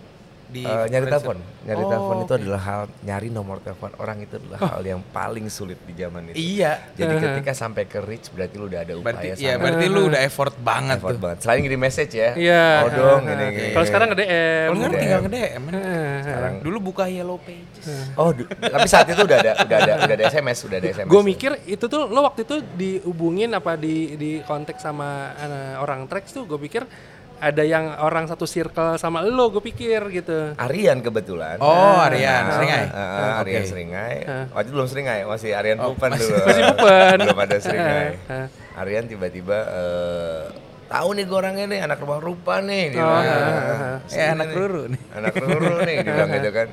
Di 0.50 0.62
eh, 0.62 0.84
nyari 0.88 1.06
telepon 1.06 1.36
nyari 1.60 1.78
Oh, 1.78 1.88
telepon 1.88 2.16
itu 2.18 2.26
oke. 2.26 2.40
adalah 2.40 2.60
hal 2.60 2.80
nyari 3.00 3.28
nomor 3.28 3.56
telepon 3.58 3.90
orang 3.96 4.18
itu 4.18 4.34
adalah 4.34 4.58
hal 4.68 4.82
yang 4.82 5.00
paling 5.06 5.46
sulit 5.46 5.78
di 5.80 5.94
zaman 5.94 6.26
itu 6.26 6.36
Iya. 6.36 6.90
jadi 6.92 7.14
ketika 7.16 7.52
sampai 7.52 7.84
ke 7.84 7.98
reach 8.00 8.28
berarti 8.28 8.54
lu 8.54 8.66
udah 8.66 8.80
ada 8.80 8.92
upaya 8.92 9.06
Berarti 9.06 9.28
sana. 9.32 9.44
ya 9.44 9.52
berarti 9.56 9.84
lu 9.86 10.00
udah 10.04 10.20
effort 10.20 10.54
banget 10.58 10.98
effort 10.98 11.12
tuh. 11.12 11.20
banget 11.20 11.38
selain 11.40 11.60
ngirim 11.60 11.78
message 11.78 12.12
ya 12.12 12.30
Iya. 12.34 12.64
oh 12.80 12.90
dong 12.90 13.22
ha, 13.22 13.30
ini 13.30 13.40
ha. 13.40 13.50
gini 13.52 13.70
Kalau 13.70 13.86
sekarang 13.86 14.08
nge-DM. 14.10 14.66
Kalau 14.66 14.78
Udah. 14.82 14.98
tinggal 14.98 15.20
nge-DM. 15.22 15.62
sekarang 16.20 16.52
Dulu 16.60 16.78
buka 16.82 17.04
Yellow 17.06 17.38
Pages. 17.38 17.84
oh 18.14 18.30
du- 18.30 18.48
tapi 18.50 18.86
saat 18.86 19.06
itu 19.06 19.20
udah 19.20 19.38
ada 19.38 19.52
udah 19.60 19.76
ada 19.78 19.92
udah 20.00 20.14
ada 20.16 20.24
SMS 20.26 20.58
udah 20.62 20.76
ada 20.76 20.88
SMS 20.90 21.06
Gue 21.06 21.22
mikir 21.22 21.52
itu 21.64 21.84
tuh 21.84 22.02
lo 22.04 22.20
waktu 22.22 22.42
itu 22.42 22.56
dihubungin 22.74 23.52
apa 23.52 23.76
di 23.76 24.16
di 24.16 24.30
kontak 24.42 24.76
sama 24.76 25.08
eh, 25.36 25.74
orang 25.76 26.04
Trax 26.04 26.32
tuh 26.32 26.44
gue 26.44 26.58
pikir 26.58 26.82
ada 27.40 27.62
yang 27.62 27.96
orang 27.98 28.24
satu 28.24 28.44
circle 28.44 28.94
sama 28.94 29.20
lo 29.20 29.48
gue 29.48 29.64
pikir 29.64 29.98
gitu. 30.10 30.52
Aryan 30.54 31.00
kebetulan 31.00 31.56
Oh, 31.56 31.96
Aryan, 31.98 32.42
Nah, 32.44 32.54
Seringai. 32.54 32.84
eh, 32.84 32.92
eh, 32.92 33.40
Aryan 33.40 33.56
Oke. 33.56 33.66
Seringai. 33.66 34.16
Waktu 34.46 34.62
itu 34.62 34.72
belum 34.72 34.86
Seringai, 34.86 35.20
masih 35.24 35.50
Aryan 35.50 35.78
Pupen 35.80 36.10
dulu. 36.12 36.30
Oh, 36.30 36.44
masih 36.44 36.62
Pupen. 36.70 37.16
belum 37.24 37.38
ada 37.40 37.56
Seringai. 37.56 38.06
Eh, 38.20 38.46
Aryan 38.76 39.04
tiba-tiba 39.06 39.58
eh, 39.66 40.42
tahu 40.86 41.08
nih 41.12 41.24
gue 41.24 41.36
orangnya 41.38 41.66
nih 41.66 41.80
anak 41.80 41.98
rumah 41.98 42.18
rupa 42.18 42.60
nih 42.60 42.84
dia 42.90 43.00
Oh, 43.00 43.08
"Ah, 43.08 43.22
eh, 43.22 43.96
sini 44.04 44.26
anak 44.28 44.48
Ruru 44.50 44.82
nih." 44.86 45.00
Anak 45.16 45.34
Ruru 45.34 45.74
nih 45.80 45.96
dia 45.98 46.12
bilang 46.12 46.30
gitu 46.30 46.50
kan. 46.50 46.68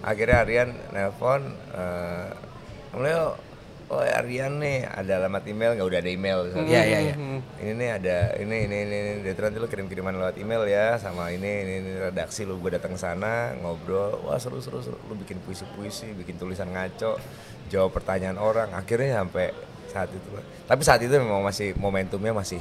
Akhirnya 0.00 0.36
Aryan 0.38 0.68
nelpon 0.90 1.42
eh 1.72 2.28
Leo, 2.94 3.34
oh 3.94 4.02
Aryan 4.02 4.58
nih 4.58 4.82
ada 4.84 5.12
alamat 5.16 5.46
email 5.46 5.70
nggak 5.72 5.86
udah 5.86 6.00
ada 6.00 6.10
email. 6.10 6.38
Iya, 6.60 6.82
iya, 6.82 6.98
iya. 7.00 7.14
Ini 7.56 7.72
nih 7.72 7.90
ada 7.92 8.16
ini 8.36 8.56
ini 8.64 8.76
ini, 8.82 8.96
ini. 9.22 9.30
Tuh 9.30 9.42
nanti 9.42 9.56
lu 9.56 9.66
kirim 9.66 9.86
kiriman 9.86 10.10
lewat 10.12 10.36
email 10.36 10.66
ya 10.66 10.98
sama 10.98 11.30
ini 11.30 11.46
ini, 11.62 11.72
ini 11.78 11.90
redaksi 12.02 12.42
lu 12.42 12.58
gue 12.58 12.74
datang 12.74 12.92
ke 12.92 12.98
sana 12.98 13.54
ngobrol 13.56 14.18
wah 14.22 14.36
seru 14.36 14.58
seru 14.58 14.78
seru 14.78 14.98
lu 15.00 15.14
bikin 15.16 15.38
puisi 15.38 15.62
puisi 15.70 16.10
bikin 16.10 16.34
tulisan 16.34 16.68
ngaco 16.68 17.16
jawab 17.66 17.90
pertanyaan 17.92 18.36
orang 18.36 18.70
akhirnya 18.70 19.20
sampai 19.20 19.54
saat 19.86 20.10
itu 20.10 20.28
tapi 20.64 20.82
saat 20.82 21.00
itu 21.00 21.14
memang 21.14 21.40
masih 21.40 21.72
momentumnya 21.74 22.34
masih 22.34 22.58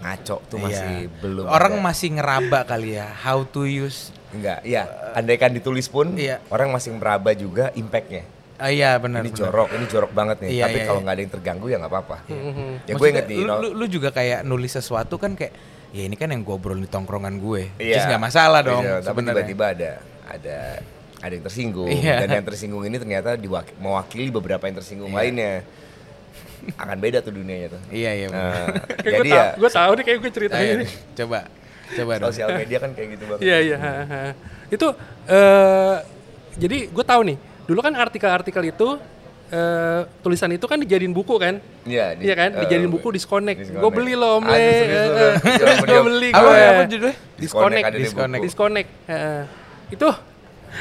ngaco 0.00 0.40
tuh 0.46 0.56
masih 0.56 1.10
Iya. 1.10 1.18
belum 1.20 1.44
Orang 1.44 1.74
ada. 1.76 1.84
masih 1.84 2.08
ngeraba 2.14 2.64
kali 2.64 2.96
ya 2.96 3.10
how 3.10 3.42
to 3.42 3.66
use. 3.66 4.14
enggak 4.30 4.62
ya 4.62 4.86
andaikan 5.12 5.50
ditulis 5.50 5.86
pun 5.86 6.14
Iya. 6.14 6.38
orang 6.48 6.70
masih 6.70 6.94
meraba 6.94 7.34
juga 7.34 7.68
impactnya 7.74 8.22
Ah, 8.60 8.68
iya 8.68 8.94
benar. 8.96 9.24
ini 9.24 9.32
benar. 9.32 9.40
jorok 9.40 9.68
ini 9.72 9.84
jorok 9.88 10.12
banget 10.12 10.36
nih 10.44 10.50
Iya, 10.52 10.64
tapi 10.68 10.76
iya, 10.76 10.84
kalau 10.84 11.00
iya. 11.00 11.04
nggak 11.04 11.14
ada 11.16 11.22
yang 11.22 11.32
terganggu 11.32 11.66
ya 11.66 11.76
nggak 11.80 11.88
apa-apa 11.90 12.16
ya 12.84 12.92
gue 12.92 13.08
inget 13.08 13.26
nih 13.26 13.36
lu, 13.40 13.52
lu, 13.56 13.68
lu 13.72 13.84
juga 13.86 14.08
kayak 14.10 14.40
nulis 14.42 14.68
sesuatu 14.70 15.16
kan 15.16 15.32
kayak 15.32 15.52
ya 15.90 16.02
ini 16.04 16.14
kan 16.14 16.28
yang 16.28 16.40
gue 16.40 16.52
obrolin 16.52 16.78
di 16.78 16.86
tongkrongan 16.86 17.34
gue. 17.36 17.72
Iya. 17.74 17.94
Terus 17.96 18.04
nggak 18.06 18.22
masalah 18.22 18.60
dong 18.60 18.84
Iya, 18.84 19.00
tapi 19.00 19.18
tiba-tiba 19.20 19.64
ada 19.70 19.92
ada 20.22 20.58
ada 21.18 21.32
yang 21.32 21.42
tersinggung 21.42 21.90
Iya. 21.90 22.16
dan 22.20 22.28
yang 22.30 22.46
tersinggung 22.46 22.82
ini 22.82 22.94
ternyata 22.94 23.34
diwak- 23.34 23.74
mewakili 23.74 24.28
beberapa 24.28 24.62
yang 24.62 24.76
tersinggung 24.76 25.10
lainnya. 25.10 25.66
Akan 26.76 26.94
beda 26.94 27.18
tuh 27.20 27.32
dunianya 27.32 27.72
tuh. 27.72 27.80
Iya 27.88 28.10
iya. 28.14 28.26
Nah, 28.28 28.68
jadi 29.00 29.16
gue 29.18 29.26
ya 29.26 29.42
tau, 29.50 29.58
gue 29.58 29.70
tau 29.72 29.90
nih 29.90 30.04
kayak 30.04 30.18
gue 30.20 30.30
ceritain 30.30 30.60
Ayo, 30.62 30.74
ini. 30.76 30.86
coba 31.16 31.38
coba 31.90 32.12
dong. 32.14 32.28
sosial 32.30 32.48
media 32.54 32.78
kan 32.78 32.90
kayak 32.92 33.08
gitu 33.16 33.24
banget. 33.26 33.40
Iya 33.42 33.56
iya. 33.58 33.76
Itu 34.68 34.86
eh 35.26 35.96
jadi 36.54 36.78
gue 36.86 37.04
tahu 37.04 37.22
nih. 37.26 37.38
Dulu 37.64 37.80
kan 37.80 37.92
artikel-artikel 37.94 38.62
itu 38.66 38.88
eh 39.50 40.06
tulisan 40.22 40.46
itu 40.48 40.62
kan 40.62 40.78
dijadiin 40.78 41.10
buku 41.10 41.34
kan? 41.34 41.58
Iya, 41.82 42.14
di- 42.14 42.22
Iya 42.24 42.34
kan? 42.34 42.50
eh, 42.54 42.60
Dijadiin 42.62 42.86
buku 42.88 43.10
disconnect. 43.10 43.58
disconnect. 43.58 43.82
Gue 43.82 43.90
beli 43.90 44.14
loh, 44.14 44.38
Om 44.38 44.46
Ah, 44.46 44.54
Le. 44.54 44.70
gue 45.90 46.00
beli 46.06 46.28
Apa, 46.30 46.40
gue. 46.40 46.62
apa 46.62 46.82
judulnya? 46.86 47.16
Disconnect, 47.34 47.84
ada 47.84 47.90
di 47.90 47.98
buku. 47.98 48.06
disconnect. 48.06 48.42
Disconnect. 48.44 48.88
Heeh. 49.06 49.42
Itu 49.90 50.08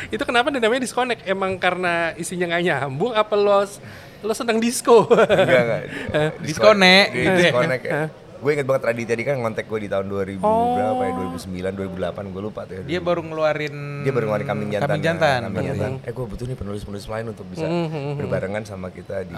itu 0.07 0.21
kenapa 0.21 0.53
namanya 0.53 0.81
disconnect? 0.81 1.25
Emang 1.25 1.57
karena 1.57 2.13
isinya 2.13 2.45
nggak 2.47 2.61
nyambung 2.61 3.11
apa 3.11 3.33
lo 3.33 3.65
lo 4.21 4.33
seneng 4.33 4.61
disco? 4.61 5.09
Enggak 5.09 5.61
enggak. 5.65 5.81
Disconnect. 6.45 7.07
Di 7.09 7.21
disconnect 7.25 7.83
ya. 7.83 7.93
Gue 8.39 8.55
inget 8.55 8.63
banget 8.63 8.83
Raditya 8.87 9.11
tadi 9.11 9.23
kan 9.23 9.35
ngontek 9.37 9.67
gue 9.67 9.79
di 9.83 9.89
tahun 9.91 10.07
2000 10.07 10.39
berapa 10.39 11.01
ya 11.03 11.11
2009 11.35 11.75
2008 11.75 12.31
gue 12.31 12.41
lupa 12.41 12.61
tuh 12.63 12.73
ya. 12.73 12.83
Dia 12.87 12.99
baru 12.99 13.21
ngeluarin 13.21 13.75
dia 14.01 14.11
baru 14.11 14.25
ngeluarin 14.25 14.47
kambing 14.47 14.69
jantan. 14.71 14.87
Kambing 14.87 15.03
jantan. 15.03 15.39
Kambing 15.43 15.59
Iya. 15.59 15.71
jantan. 15.75 15.91
Eh 16.07 16.11
gue 16.15 16.25
butuh 16.25 16.45
nih 16.47 16.57
penulis-penulis 16.57 17.05
lain 17.05 17.25
untuk 17.27 17.45
bisa 17.45 17.67
berbarengan 18.15 18.63
sama 18.63 18.87
kita 18.89 19.27
di 19.27 19.35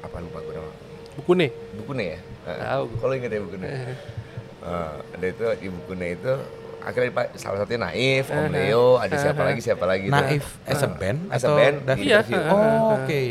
apa 0.00 0.16
lupa 0.18 0.38
gue 0.40 0.52
nama. 0.54 0.72
Buku 1.12 1.32
nih. 1.36 1.50
Buku 1.76 1.92
nih 1.92 2.06
ya. 2.08 2.18
Eh, 2.48 2.56
Tahu 2.58 2.82
gue. 2.88 2.98
Kalau 3.04 3.12
inget 3.12 3.30
ya 3.30 3.40
buku 3.44 3.56
nih. 3.58 3.68
Eh, 3.68 4.92
ada 5.12 5.26
itu 5.28 5.44
di 5.58 5.68
buku 5.68 5.92
nih 5.92 6.10
itu 6.16 6.32
akhirnya 6.82 7.10
Pak 7.12 7.26
salah 7.36 7.58
satunya 7.60 7.80
Naif, 7.84 8.26
Om 8.26 8.50
Leo, 8.50 8.98
ada 8.98 9.14
siapa 9.14 9.42
lagi 9.44 9.60
siapa 9.60 9.84
lagi 9.84 10.08
tuh. 10.08 10.18
Naif 10.18 10.46
as 10.64 10.80
a 10.80 10.88
band 10.88 11.18
As 11.28 11.44
a 11.44 11.50
band, 11.52 11.76
David? 11.84 12.02
Iya, 12.02 12.18
interview. 12.24 12.40
Oh, 12.48 12.96
oke. 12.96 13.22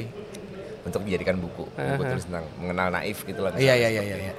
untuk 0.82 1.02
dijadikan 1.06 1.38
buku. 1.38 1.66
Buku 1.68 2.02
tulis 2.06 2.26
tentang 2.26 2.46
mengenal 2.58 2.90
Naif 2.90 3.22
gitu 3.22 3.42
lah. 3.42 3.54
Iya 3.54 3.74
iya 3.76 3.90
iya 3.92 4.02
seperti 4.02 4.24
iya. 4.24 4.34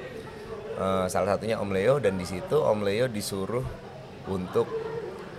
Eh, 0.83 1.07
salah 1.07 1.29
satunya 1.33 1.57
Om 1.57 1.71
Leo 1.71 1.95
dan 1.97 2.19
di 2.19 2.27
situ 2.27 2.57
Om 2.57 2.83
Leo 2.83 3.07
disuruh 3.07 3.63
untuk 4.27 4.67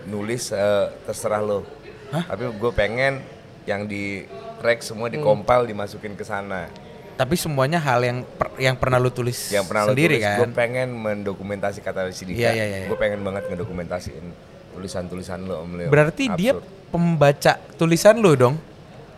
nulis 0.05 0.49
eh, 0.49 0.87
terserah 1.03 1.39
lo. 1.39 1.67
Tapi 2.09 2.47
gue 2.47 2.71
pengen 2.71 3.19
yang 3.63 3.83
di 3.83 4.23
track 4.57 4.79
semua 4.79 5.07
Hmm. 5.07 5.15
dikompil 5.15 5.65
dimasukin 5.65 6.13
ke 6.13 6.23
sana. 6.23 6.71
Tapi 7.13 7.35
semuanya 7.35 7.77
hal 7.77 7.99
yang 8.01 8.17
per- 8.23 8.57
yang 8.57 8.73
pernah 8.73 8.97
lu 8.97 9.09
tulis 9.09 9.49
Yang 9.49 9.65
pernah 9.67 9.83
lo 9.83 9.89
sendiri 9.91 10.15
tulis, 10.15 10.25
kan? 10.25 10.37
gue 10.39 10.47
pengen 10.49 10.87
mendokumentasi 10.93 11.79
kata 11.79 12.09
si 12.09 12.23
Dika. 12.25 12.39
Iya, 12.39 12.51
iya, 12.53 12.65
iya. 12.65 12.87
Gue 12.87 12.95
pengen 12.95 13.21
banget 13.21 13.51
ngedokumentasiin 13.51 14.25
tulisan-tulisan 14.73 15.43
lo 15.43 15.61
Om 15.61 15.71
Leo. 15.75 15.89
Berarti 15.89 16.23
dia 16.33 16.55
Absurd. 16.55 16.89
pembaca 16.89 17.53
tulisan 17.75 18.15
lu 18.17 18.33
dong. 18.33 18.55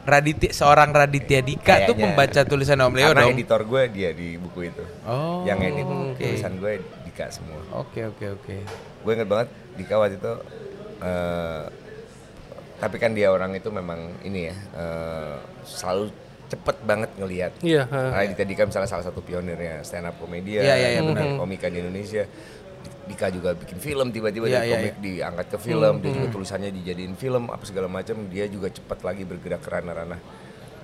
Raditya 0.06 0.50
seorang 0.52 0.90
Raditya 0.90 1.42
Dika 1.42 1.84
tuh 1.84 1.94
Kayaknya. 1.94 2.04
pembaca 2.08 2.42
tulisan 2.44 2.78
Om 2.80 2.94
Leo 2.94 3.10
Karena 3.10 3.22
dong. 3.22 3.34
editor 3.34 3.62
gue 3.64 3.82
dia 3.90 4.10
di 4.12 4.28
buku 4.36 4.60
itu. 4.66 4.84
Oh. 5.04 5.42
yang 5.44 5.58
edit 5.60 5.84
oke. 5.84 6.16
tulisan 6.16 6.54
gue 6.56 6.72
Dika 7.04 7.26
semua. 7.28 7.60
Oke 7.76 8.06
oke 8.06 8.26
oke. 8.32 8.56
gue 9.02 9.12
inget 9.12 9.26
banget 9.26 9.48
Dika 9.76 9.94
waktu 9.96 10.16
itu 10.16 10.34
eh, 11.00 11.64
tapi 12.76 12.96
kan 12.98 13.12
dia 13.12 13.30
orang 13.30 13.52
itu 13.52 13.70
memang 13.70 13.98
ini 14.22 14.40
ya 14.46 14.56
eh, 14.74 15.36
selalu 15.64 16.12
cepet 16.46 16.78
banget 16.84 17.10
ngelihat 17.16 17.52
Iya. 17.60 17.84
ha. 17.86 18.22
Raditya 18.22 18.46
Dika 18.46 18.64
misalnya 18.64 18.86
salah 18.88 19.02
satu 19.04 19.20
pionirnya 19.20 19.82
stand 19.82 20.06
up 20.06 20.16
komedia 20.16 20.62
Iya, 20.62 20.76
iya, 20.76 20.90
iya, 20.92 21.02
benar 21.02 21.34
komika 21.36 21.66
di 21.66 21.80
Indonesia 21.80 22.30
Dika 23.06 23.30
juga 23.30 23.54
bikin 23.54 23.78
film 23.78 24.10
tiba-tiba 24.10 24.46
Iya, 24.46 24.54
dari 24.56 24.66
iya, 24.66 24.76
komik 24.76 24.96
diangkat 25.00 25.48
ke 25.48 25.58
film 25.60 25.94
dia 26.00 26.12
juga 26.12 26.28
tulisannya 26.32 26.70
dijadiin 26.72 27.14
film 27.14 27.44
apa 27.48 27.62
segala 27.62 27.86
macam 27.88 28.26
dia 28.26 28.46
juga 28.46 28.68
cepat 28.68 29.00
lagi 29.02 29.24
bergerak 29.24 29.60
ke 29.60 29.70
ranah-ranah 29.70 30.20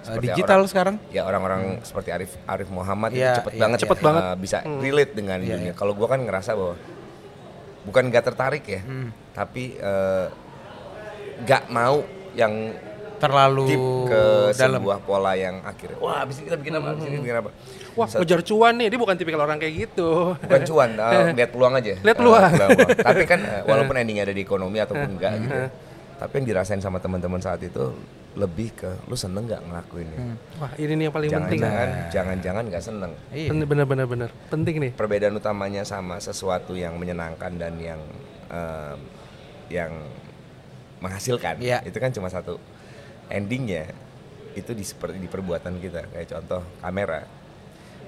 seperti 0.02 0.28
digital 0.28 0.60
orang- 0.60 0.70
sekarang? 0.70 0.96
ya 1.10 1.22
orang-orang 1.24 1.62
seperti 1.82 2.10
Arif 2.10 2.32
Arif 2.44 2.70
Muhammad 2.70 3.10
Iya, 3.12 3.22
itu 3.28 3.38
cepet 3.40 3.54
iya, 3.54 3.62
banget 3.62 3.78
iya, 3.78 3.84
Cepet 3.84 3.98
eh, 3.98 4.04
banget. 4.04 4.24
bisa 4.38 4.58
relate 4.80 5.14
dengan 5.14 5.38
dunia. 5.40 5.74
kalau 5.74 5.94
gua 5.94 6.08
kan 6.08 6.20
ngerasa 6.20 6.52
bahwa 6.54 6.76
bukan 7.82 8.04
gak 8.08 8.26
tertarik 8.28 8.64
ya 8.64 8.82
tapi 9.32 9.64
eh, 9.76 10.26
gak 11.42 11.64
mau 11.68 12.06
yang 12.32 12.54
Terlalu 13.22 13.66
deep 13.68 13.84
ke 14.08 14.24
dalam. 14.56 14.82
sebuah 14.82 14.98
pola 15.00 15.32
yang 15.34 15.62
akhirnya 15.62 15.98
wah 15.98 16.22
abis 16.22 16.36
ini 16.38 16.46
kita 16.46 16.58
bikin 16.58 16.74
apa 16.76 16.88
abis 16.92 17.04
ini 17.06 17.18
bikin 17.20 17.38
apa 17.38 17.52
Wah, 17.92 18.08
ngejar 18.08 18.40
cuan 18.42 18.74
nih. 18.74 18.88
Dia 18.88 18.98
bukan 18.98 19.16
tipikal 19.16 19.42
orang 19.42 19.58
kayak 19.58 19.74
gitu. 19.78 20.32
bukan 20.34 20.62
cuan 20.64 20.90
eh, 21.14 21.32
lihat 21.34 21.50
peluang 21.50 21.74
aja 21.76 21.94
Lihat 21.98 22.18
peluang. 22.18 22.42
peluang. 22.50 22.70
tapi 23.00 23.24
kan 23.26 23.40
eh, 23.40 23.62
walaupun 23.64 23.96
endingnya 23.96 24.24
ada 24.24 24.34
di 24.34 24.42
ekonomi 24.42 24.78
ataupun 24.78 25.10
enggak 25.12 25.34
gitu 25.40 25.60
tapi 26.18 26.34
yang 26.36 26.46
dirasain 26.48 26.78
sama 26.78 26.98
teman-teman 26.98 27.38
saat 27.38 27.60
itu 27.60 27.98
lebih 28.32 28.72
ke 28.74 28.88
lu 29.06 29.14
seneng 29.14 29.44
nggak 29.44 29.60
ngelakuinnya 29.60 30.38
Wah, 30.56 30.72
ini 30.78 30.94
nih 30.94 31.04
yang 31.04 31.12
paling 31.12 31.30
penting. 31.30 31.60
jangan-jangan 31.60 32.10
jangan-jangan 32.10 32.64
nggak 32.64 32.84
seneng 32.84 33.12
Iya. 33.30 33.50
Bener 33.60 33.84
bener 33.84 34.06
bener. 34.06 34.30
Penting 34.48 34.76
nih. 34.80 34.92
perbedaan 34.94 35.34
utamanya 35.34 35.84
sama 35.84 36.16
sesuatu 36.18 36.72
yang 36.74 36.96
menyenangkan 36.96 37.52
dan 37.54 37.74
yang 37.76 38.00
em, 38.48 38.98
yang 39.68 39.92
menghasilkan 41.00 41.58
Iya. 41.58 41.82
itu 41.84 41.98
kan 41.98 42.08
cuma 42.10 42.30
satu 42.30 42.56
endingnya 43.32 43.90
itu 44.52 44.72
di 44.72 44.84
seperti 44.84 45.16
di 45.16 45.26
perbuatan 45.26 45.78
kita 45.78 46.12
kayak 46.12 46.28
contoh 46.30 46.62
kamera 46.78 47.24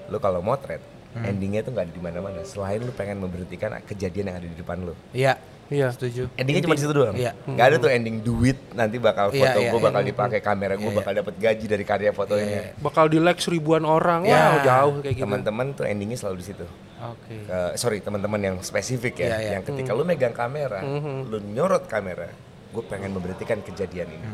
lu 0.06 0.18
kalau 0.18 0.40
motret 0.40 0.80
Hmm. 1.14 1.22
endingnya 1.24 1.62
tuh 1.62 1.70
nggak 1.70 1.86
ada 1.86 1.94
di 1.94 2.02
mana-mana 2.02 2.42
selain 2.42 2.82
lu 2.82 2.90
pengen 2.90 3.22
memberhentikan 3.22 3.70
kejadian 3.84 4.28
yang 4.28 4.36
ada 4.36 4.48
di 4.50 4.56
depan 4.56 4.82
lu 4.82 4.98
Iya. 5.14 5.38
Iya. 5.64 5.88
Setuju. 5.88 6.26
endingnya 6.34 6.60
cuma 6.60 6.74
di 6.74 6.82
situ 6.82 6.90
doang 6.92 7.14
Iya. 7.14 7.38
nggak 7.46 7.64
ada 7.64 7.76
tuh 7.78 7.86
ending 7.88 8.18
duit 8.18 8.58
nanti 8.72 8.98
bakal 8.98 9.30
Iya, 9.30 9.38
foto 9.46 9.58
iya, 9.62 9.70
gue 9.70 9.78
iya. 9.78 9.86
bakal 9.86 10.02
dipakai 10.02 10.40
kamera 10.42 10.74
gue 10.74 10.82
Iya, 10.84 10.98
bakal 10.98 11.12
dapat 11.14 11.34
gaji 11.38 11.64
dari 11.64 11.84
karya 11.86 12.10
fotonya 12.10 12.74
Bakal 12.76 13.04
di 13.06 13.18
like 13.18 13.38
seribuan 13.38 13.86
orang. 13.86 14.26
Ya. 14.26 14.34
Wow, 14.34 14.54
jauh 14.60 14.94
kayak 15.00 15.14
gitu. 15.14 15.22
teman-teman 15.22 15.66
tuh 15.72 15.84
endingnya 15.86 16.18
selalu 16.18 16.36
di 16.36 16.46
situ 16.46 16.66
Oke. 17.00 17.36
Ke- 17.38 17.74
sorry 17.76 17.98
teman-teman 18.00 18.40
yang 18.42 18.56
spesifik 18.58 19.14
ya 19.16 19.24
Iya, 19.24 19.36
iya. 19.38 19.50
yang 19.54 19.62
ketika 19.62 19.94
lu 19.94 20.02
megang 20.02 20.34
kamera 20.34 20.82
lu 21.22 21.38
nyorot 21.46 21.86
kamera 21.86 22.26
gue 22.68 22.82
pengen 22.84 23.14
memberhentikan 23.14 23.62
kejadian 23.62 24.10
ini 24.10 24.26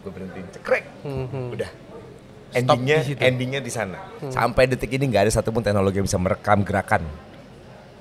gue 0.00 0.10
berhentiin 0.10 0.48
cekrek. 0.56 0.84
Udah. 1.52 1.70
Endingnya 2.50 2.98
di 2.98 3.14
situ. 3.14 3.20
endingnya 3.22 3.60
di 3.62 3.70
sana. 3.70 3.98
Sampai 4.26 4.66
detik 4.66 4.90
ini 4.90 5.06
nggak 5.06 5.30
ada 5.30 5.32
satupun 5.32 5.62
teknologi 5.62 6.02
yang 6.02 6.06
bisa 6.10 6.18
merekam 6.18 6.66
gerakan. 6.66 7.06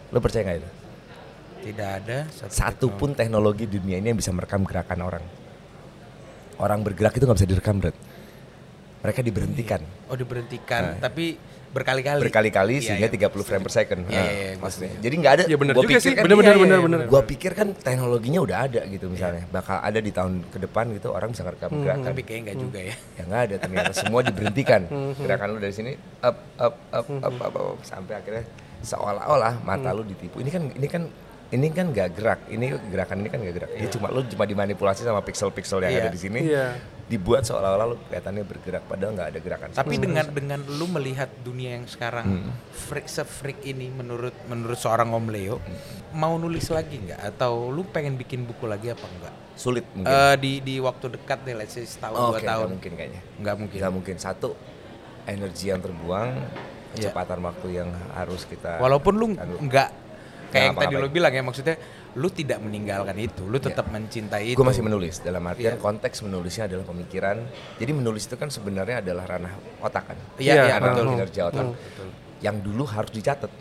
Lu 0.09 0.17
percaya 0.17 0.41
nggak 0.41 0.57
itu? 0.57 0.69
Tidak 1.69 1.89
ada 2.01 2.17
satupun 2.49 3.13
teknologi. 3.13 3.69
di 3.69 3.77
dunia 3.77 4.01
ini 4.01 4.09
yang 4.09 4.17
bisa 4.17 4.33
merekam 4.33 4.65
gerakan 4.65 4.99
orang. 5.05 5.23
Orang 6.57 6.81
bergerak 6.81 7.13
itu 7.15 7.23
nggak 7.29 7.37
bisa 7.39 7.49
direkam 7.49 7.77
Bret. 7.79 7.95
mereka 8.99 9.23
diberhentikan. 9.23 9.79
Oh 10.11 10.17
diberhentikan, 10.19 10.99
tapi 10.99 11.39
berkali-kali. 11.69 12.19
berkali-kali 12.21 12.73
Iya, 12.75 12.83
sehingga 12.83 13.07
iya. 13.07 13.15
30 13.29 13.43
frame 13.43 13.63
per 13.63 13.73
second. 13.73 14.01
Iya, 14.03 14.15
Nah, 14.15 14.25
iya, 14.27 14.49
maksudnya. 14.57 14.91
Jadi 14.97 15.15
nggak 15.15 15.33
ada. 15.33 15.43
Iya, 15.45 15.57
bener 15.57 15.73
gua 15.73 15.79
juga 15.79 15.91
pikir 15.91 16.01
sih. 16.01 16.11
kan- 16.11 16.23
Bener, 16.25 16.33
iya, 16.33 16.41
bener, 16.41 16.49
iya, 16.49 16.59
bener, 16.59 16.75
iya, 16.75 16.85
bener. 16.85 16.99
Gua 17.07 17.21
pikir 17.23 17.51
kan 17.53 17.67
teknologinya 17.73 18.39
udah 18.41 18.57
ada 18.61 18.81
gitu 18.85 19.05
misalnya. 19.07 19.43
Bakal 19.47 19.77
ada 19.79 19.99
di 19.99 20.11
tahun 20.11 20.33
ke 20.45 20.57
depan 20.59 20.85
gitu 20.91 21.07
orang 21.09 21.29
bisa 21.29 21.41
ngerekam 21.41 21.69
gerakan. 21.79 22.05
Tapi 22.05 22.21
kayaknya 22.21 22.41
enggak 22.43 22.57
juga 22.59 22.79
ya. 22.81 22.95
Ya 23.13 23.23
nggak 23.23 23.41
ada 23.41 23.55
ternyata 23.57 23.91
semua 23.93 24.19
diberhentikan. 24.21 24.81
Gerakan 25.21 25.47
lu 25.49 25.59
dari 25.59 25.71
sini 25.71 25.91
up 26.19 26.37
up 26.57 26.75
up 26.89 27.05
up 27.05 27.23
up, 27.23 27.35
up, 27.39 27.53
up, 27.55 27.79
sampai 27.81 28.13
akhirnya 28.15 28.43
seolah-olah 28.79 29.59
mata 29.61 29.89
lu 29.91 30.03
ditipu. 30.03 30.39
Ini 30.39 30.49
kan 30.49 30.63
ini 30.69 30.87
kan 30.87 31.03
ini 31.49 31.67
kan 31.69 31.85
nggak 31.89 32.09
gerak. 32.13 32.39
Ini 32.47 32.65
gerakan 32.87 33.17
ini 33.19 33.27
kan 33.27 33.39
nggak 33.39 33.55
gerak. 33.55 33.69
Ini 33.73 33.87
cuma 33.89 34.07
lu 34.07 34.21
cuma 34.23 34.43
dimanipulasi 34.43 35.01
sama 35.01 35.19
pixel-pixel 35.19 35.81
yang 35.81 35.93
ada 35.99 36.09
di 36.09 36.19
sini. 36.19 36.39
Iya. 37.09 37.11
Dibuat 37.11 37.41
seolah-olah 37.41 37.85
lu 37.87 37.97
kelihatannya 38.05 38.43
bergerak 38.45 38.83
padahal 38.85 39.11
nggak 39.11 39.29
ada 39.33 39.39
gerakan. 39.41 39.67
Tapi 39.73 39.95
dengan 39.97 40.25
dengan 40.29 40.61
lu 40.61 40.85
melihat 40.87 41.25
dunia 41.41 41.73
yang 41.73 41.89
sekarang 41.89 42.25
Hmm. 42.45 42.53
freak 42.69 43.09
se-freak 43.09 43.65
ini 43.65 43.89
menurut 43.89 44.37
menurut 44.45 44.77
seorang 44.77 45.09
Om 45.09 45.27
Leo, 45.27 45.57
mau 46.11 46.37
nulis 46.37 46.69
lagi 46.69 47.01
nggak 47.01 47.33
atau 47.33 47.67
lu 47.67 47.81
pengen 47.83 48.13
bikin 48.13 48.45
buku 48.45 48.63
lagi 48.63 48.93
apa 48.93 49.03
enggak? 49.03 49.33
sulit 49.55 49.83
mungkin. 49.91 50.07
Eh 50.07 50.35
di 50.37 50.51
di 50.61 50.75
waktu 50.79 51.11
dekat 51.11 51.43
nih, 51.43 51.51
let's 51.53 51.73
say 51.73 51.83
setahun 51.83 52.15
Oh, 52.15 52.31
dua 52.31 52.39
tahun. 52.39 52.47
nggak 52.63 52.71
mungkin 52.71 52.91
kayaknya. 52.95 53.21
Nggak 53.35 53.55
mungkin. 53.59 53.77
Nggak 53.81 53.91
mungkin. 53.91 54.15
Satu, 54.15 54.49
energi 55.25 55.65
yang 55.67 55.81
terbuang, 55.81 56.29
kecepatan 56.93 57.39
waktu 57.43 57.67
yang 57.75 57.89
harus 58.13 58.45
kita. 58.45 58.77
Iya. 58.77 58.81
Walaupun 58.81 59.13
lu 59.13 59.25
Aduh. 59.33 59.59
nggak 59.59 59.89
kayak 60.49 60.63
yang 60.63 60.77
tadi 60.79 60.95
lu 60.95 61.09
bilang 61.09 61.29
ya 61.29 61.43
maksudnya 61.43 61.75
lu 62.19 62.27
tidak 62.27 62.59
meninggalkan 62.59 63.15
itu, 63.15 63.47
lu 63.47 63.55
tetap 63.57 63.87
mencintai 63.87 64.51
itu. 64.51 64.57
Gue 64.59 64.67
masih 64.67 64.83
menulis. 64.83 65.23
Dalam 65.23 65.39
artian 65.41 65.73
Iya. 65.73 65.79
konteks 65.79 66.19
menulisnya 66.21 66.67
adalah 66.67 66.83
pemikiran. 66.83 67.37
Jadi 67.79 67.91
menulis 67.91 68.27
itu 68.27 68.35
kan 68.35 68.51
sebenarnya 68.51 68.99
adalah 68.99 69.23
ranah 69.25 69.55
otak 69.79 70.03
kan. 70.05 70.17
Iya, 70.35 70.51
Iya, 70.53 70.63
iya, 70.67 70.75
Ranah 70.75 70.87
betul. 70.91 71.05
kinerja 71.15 71.41
otak. 71.47 71.65
Yang 72.39 72.55
dulu 72.59 72.83
harus 72.83 73.11
dicatat. 73.13 73.51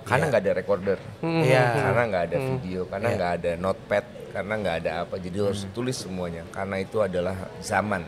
Karena 0.00 0.24
nggak 0.26 0.40
ada 0.40 0.52
recorder. 0.56 0.98
Iya. 1.20 1.64
Karena 1.76 2.02
nggak 2.08 2.22
ada 2.24 2.36
video. 2.40 2.80
Karena 2.84 3.06
Iya. 3.06 3.16
nggak 3.16 3.32
ada 3.36 3.50
notepad. 3.54 4.04
Karena 4.30 4.54
nggak 4.56 4.76
ada 4.80 4.90
apa. 5.04 5.14
Jadi 5.20 5.36
lu 5.36 5.46
harus 5.46 5.62
tulis 5.70 5.96
semuanya. 5.98 6.42
Karena 6.48 6.76
itu 6.78 6.98
adalah 6.98 7.36
zaman. 7.60 8.02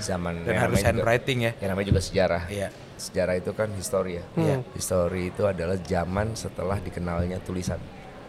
Zaman 0.00 0.40
Dan 0.40 0.48
yang 0.48 0.62
harus 0.64 0.80
namanya 0.80 0.88
juga- 0.88 0.88
handwriting 0.88 1.38
ya. 1.38 1.52
yang 1.60 1.68
namanya 1.68 1.88
juga 1.92 2.00
sejarah. 2.00 2.42
Iya. 2.48 2.68
Sejarah 2.96 3.34
itu 3.36 3.50
kan 3.52 3.68
histori 3.76 4.16
ya. 4.16 4.24
Iya. 4.32 4.56
Histori 4.72 5.28
itu 5.28 5.44
adalah 5.44 5.76
zaman 5.76 6.32
setelah 6.32 6.80
dikenalnya 6.80 7.36
tulisan. 7.44 7.76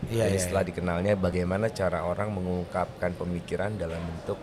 Iya, 0.05 0.29
Jadi 0.29 0.33
iya, 0.33 0.39
setelah 0.39 0.63
dikenalnya 0.63 1.13
bagaimana 1.17 1.73
cara 1.73 2.05
orang 2.05 2.29
mengungkapkan 2.31 3.17
pemikiran 3.17 3.73
dalam 3.73 3.97
bentuk 3.97 4.37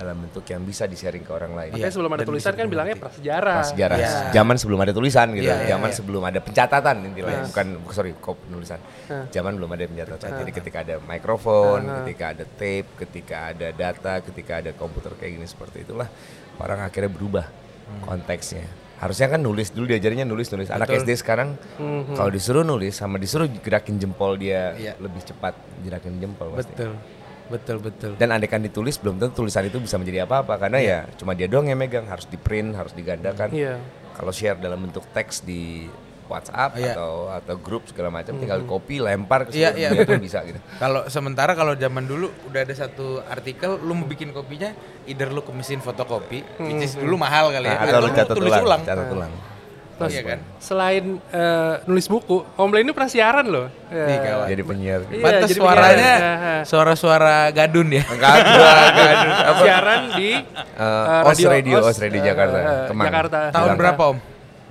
dalam 0.00 0.16
bentuk 0.16 0.48
yang 0.48 0.64
bisa 0.64 0.88
di-sharing 0.88 1.20
ke 1.20 1.28
orang 1.28 1.52
lain. 1.52 1.76
Makanya 1.76 1.92
sebelum 1.92 2.08
ada 2.16 2.24
dan 2.24 2.28
tulisan 2.32 2.52
kan 2.56 2.66
bilangnya 2.72 2.96
prasejarah. 2.96 3.56
Pas 3.60 3.68
sejarah, 3.68 3.96
Iya. 4.00 4.10
zaman 4.32 4.56
sebelum 4.56 4.80
ada 4.80 4.92
tulisan 4.96 5.26
gitu, 5.36 5.44
Iya, 5.44 5.56
iya, 5.60 5.68
zaman 5.76 5.90
iya. 5.92 5.96
sebelum 6.00 6.22
ada 6.24 6.40
pencatatan 6.40 6.96
intinya, 7.04 7.36
bukan 7.44 7.66
sorry 7.92 8.12
kop 8.16 8.40
penulisan, 8.40 8.80
Iya. 8.80 9.28
zaman 9.28 9.60
belum 9.60 9.70
ada 9.76 9.84
pencatatan. 9.84 10.30
Jadi 10.40 10.50
ketika 10.56 10.78
ada 10.80 10.96
mikrofon, 11.04 11.80
ketika 12.00 12.24
ada 12.32 12.44
tape, 12.48 12.88
ketika 12.96 13.36
ada 13.52 13.68
data, 13.76 14.12
ketika 14.24 14.52
ada 14.64 14.70
komputer 14.72 15.12
kayak 15.20 15.32
gini 15.36 15.44
seperti 15.44 15.84
itulah 15.84 16.08
orang 16.56 16.80
akhirnya 16.80 17.12
berubah 17.12 17.44
Hmm. 17.44 18.00
konteksnya. 18.00 18.64
Harusnya 19.00 19.32
kan 19.32 19.40
nulis 19.40 19.72
dulu 19.72 19.88
diajarinnya 19.88 20.28
nulis 20.28 20.52
nulis. 20.52 20.68
Anak 20.68 20.92
SD 20.92 21.16
sekarang 21.16 21.56
kalau 22.12 22.28
disuruh 22.28 22.60
nulis 22.60 22.92
sama 22.92 23.16
disuruh 23.16 23.48
gerakin 23.48 23.96
jempol 23.96 24.36
dia 24.36 24.76
Iya. 24.76 24.92
lebih 25.00 25.24
cepat 25.24 25.56
gerakin 25.80 26.20
jempol 26.20 26.52
pasti. 26.52 26.76
Betul. 26.76 26.92
Betul, 27.50 27.76
betul. 27.82 28.12
Dan 28.14 28.30
andekan 28.30 28.62
ditulis 28.62 28.94
belum 28.94 29.18
tentu 29.18 29.42
tulisan 29.42 29.66
itu 29.66 29.82
bisa 29.82 29.98
menjadi 29.98 30.22
apa-apa 30.22 30.54
karena 30.54 30.78
ya 30.78 30.98
cuma 31.18 31.34
dia 31.34 31.50
doang 31.50 31.66
yang 31.66 31.80
megang 31.82 32.06
harus 32.06 32.28
di 32.30 32.38
print 32.38 32.78
harus 32.78 32.94
digandakan. 32.94 33.50
Iya. 33.50 33.80
Kalau 34.14 34.30
share 34.30 34.60
dalam 34.60 34.78
bentuk 34.86 35.02
teks 35.10 35.42
di 35.42 35.90
WhatsApp 36.30 36.70
Iya. 36.72 36.94
atau 36.94 37.12
atau 37.28 37.54
grup 37.56 37.84
segala 37.84 38.08
macam 38.08 38.32
tinggal 38.34 38.62
copy 38.62 38.96
lempar 38.98 39.44
ke 39.44 39.52
Iya, 39.52 39.74
iya. 39.74 39.88
dunia 39.90 40.06
tuh 40.06 40.22
bisa 40.22 40.40
gitu. 40.42 40.62
Kalau 40.78 41.04
sementara 41.06 41.52
kalau 41.52 41.74
zaman 41.74 42.06
dulu 42.06 42.30
udah 42.46 42.60
ada 42.62 42.72
satu 42.72 43.20
artikel 43.22 43.76
lu 43.76 43.92
mau 43.92 44.06
bikin 44.06 44.30
kopinya 44.30 44.70
either 45.04 45.28
lu 45.28 45.40
ke 45.40 45.50
mesin 45.50 45.78
fotokopi 45.78 46.46
which 46.58 46.80
is 46.80 46.94
dulu 46.94 47.16
mahal 47.16 47.50
kali 47.50 47.66
ya 47.66 47.74
Nah, 47.74 47.84
atau 47.84 47.98
lu 47.98 48.10
catat 48.10 48.34
tulis 48.34 48.48
ulang, 48.48 48.64
ulang. 48.64 48.82
catat 48.82 49.08
ulang. 49.10 49.32
Iya 50.00 50.24
kan? 50.24 50.40
Selain 50.56 51.04
eh, 51.20 51.74
nulis 51.84 52.08
buku, 52.08 52.40
Om 52.56 52.72
Le 52.72 52.80
ini 52.80 52.88
pernah 52.90 53.04
siaran 53.06 53.44
loh. 53.44 53.68
Ya. 53.92 54.04
Nih, 54.08 54.16
kawan. 54.18 54.46
Jadi 54.48 54.62
penyiar. 54.64 55.00
Iya, 55.04 55.20
Pantes 55.20 55.40
jadi 55.44 55.54
suaranya 55.60 56.12
penyiar. 56.16 56.62
suara-suara 56.64 57.36
gadun 57.52 57.88
ya. 57.92 58.04
Enggak 58.08 58.32
ada. 58.32 58.64
apa? 59.44 59.60
siaran 59.60 60.00
di 60.16 60.30
Eh, 60.32 60.80
eh, 60.80 61.28
Os 61.28 61.38
Radio, 61.44 61.76
Os 61.84 61.98
Radio 62.00 62.16
eh, 62.16 62.24
Jakarta, 62.24 62.58
Kemang. 62.88 63.06
Jakarta. 63.12 63.38
Tahun 63.52 63.52
Jakarta. 63.68 63.76
berapa 63.76 64.02
om? 64.08 64.18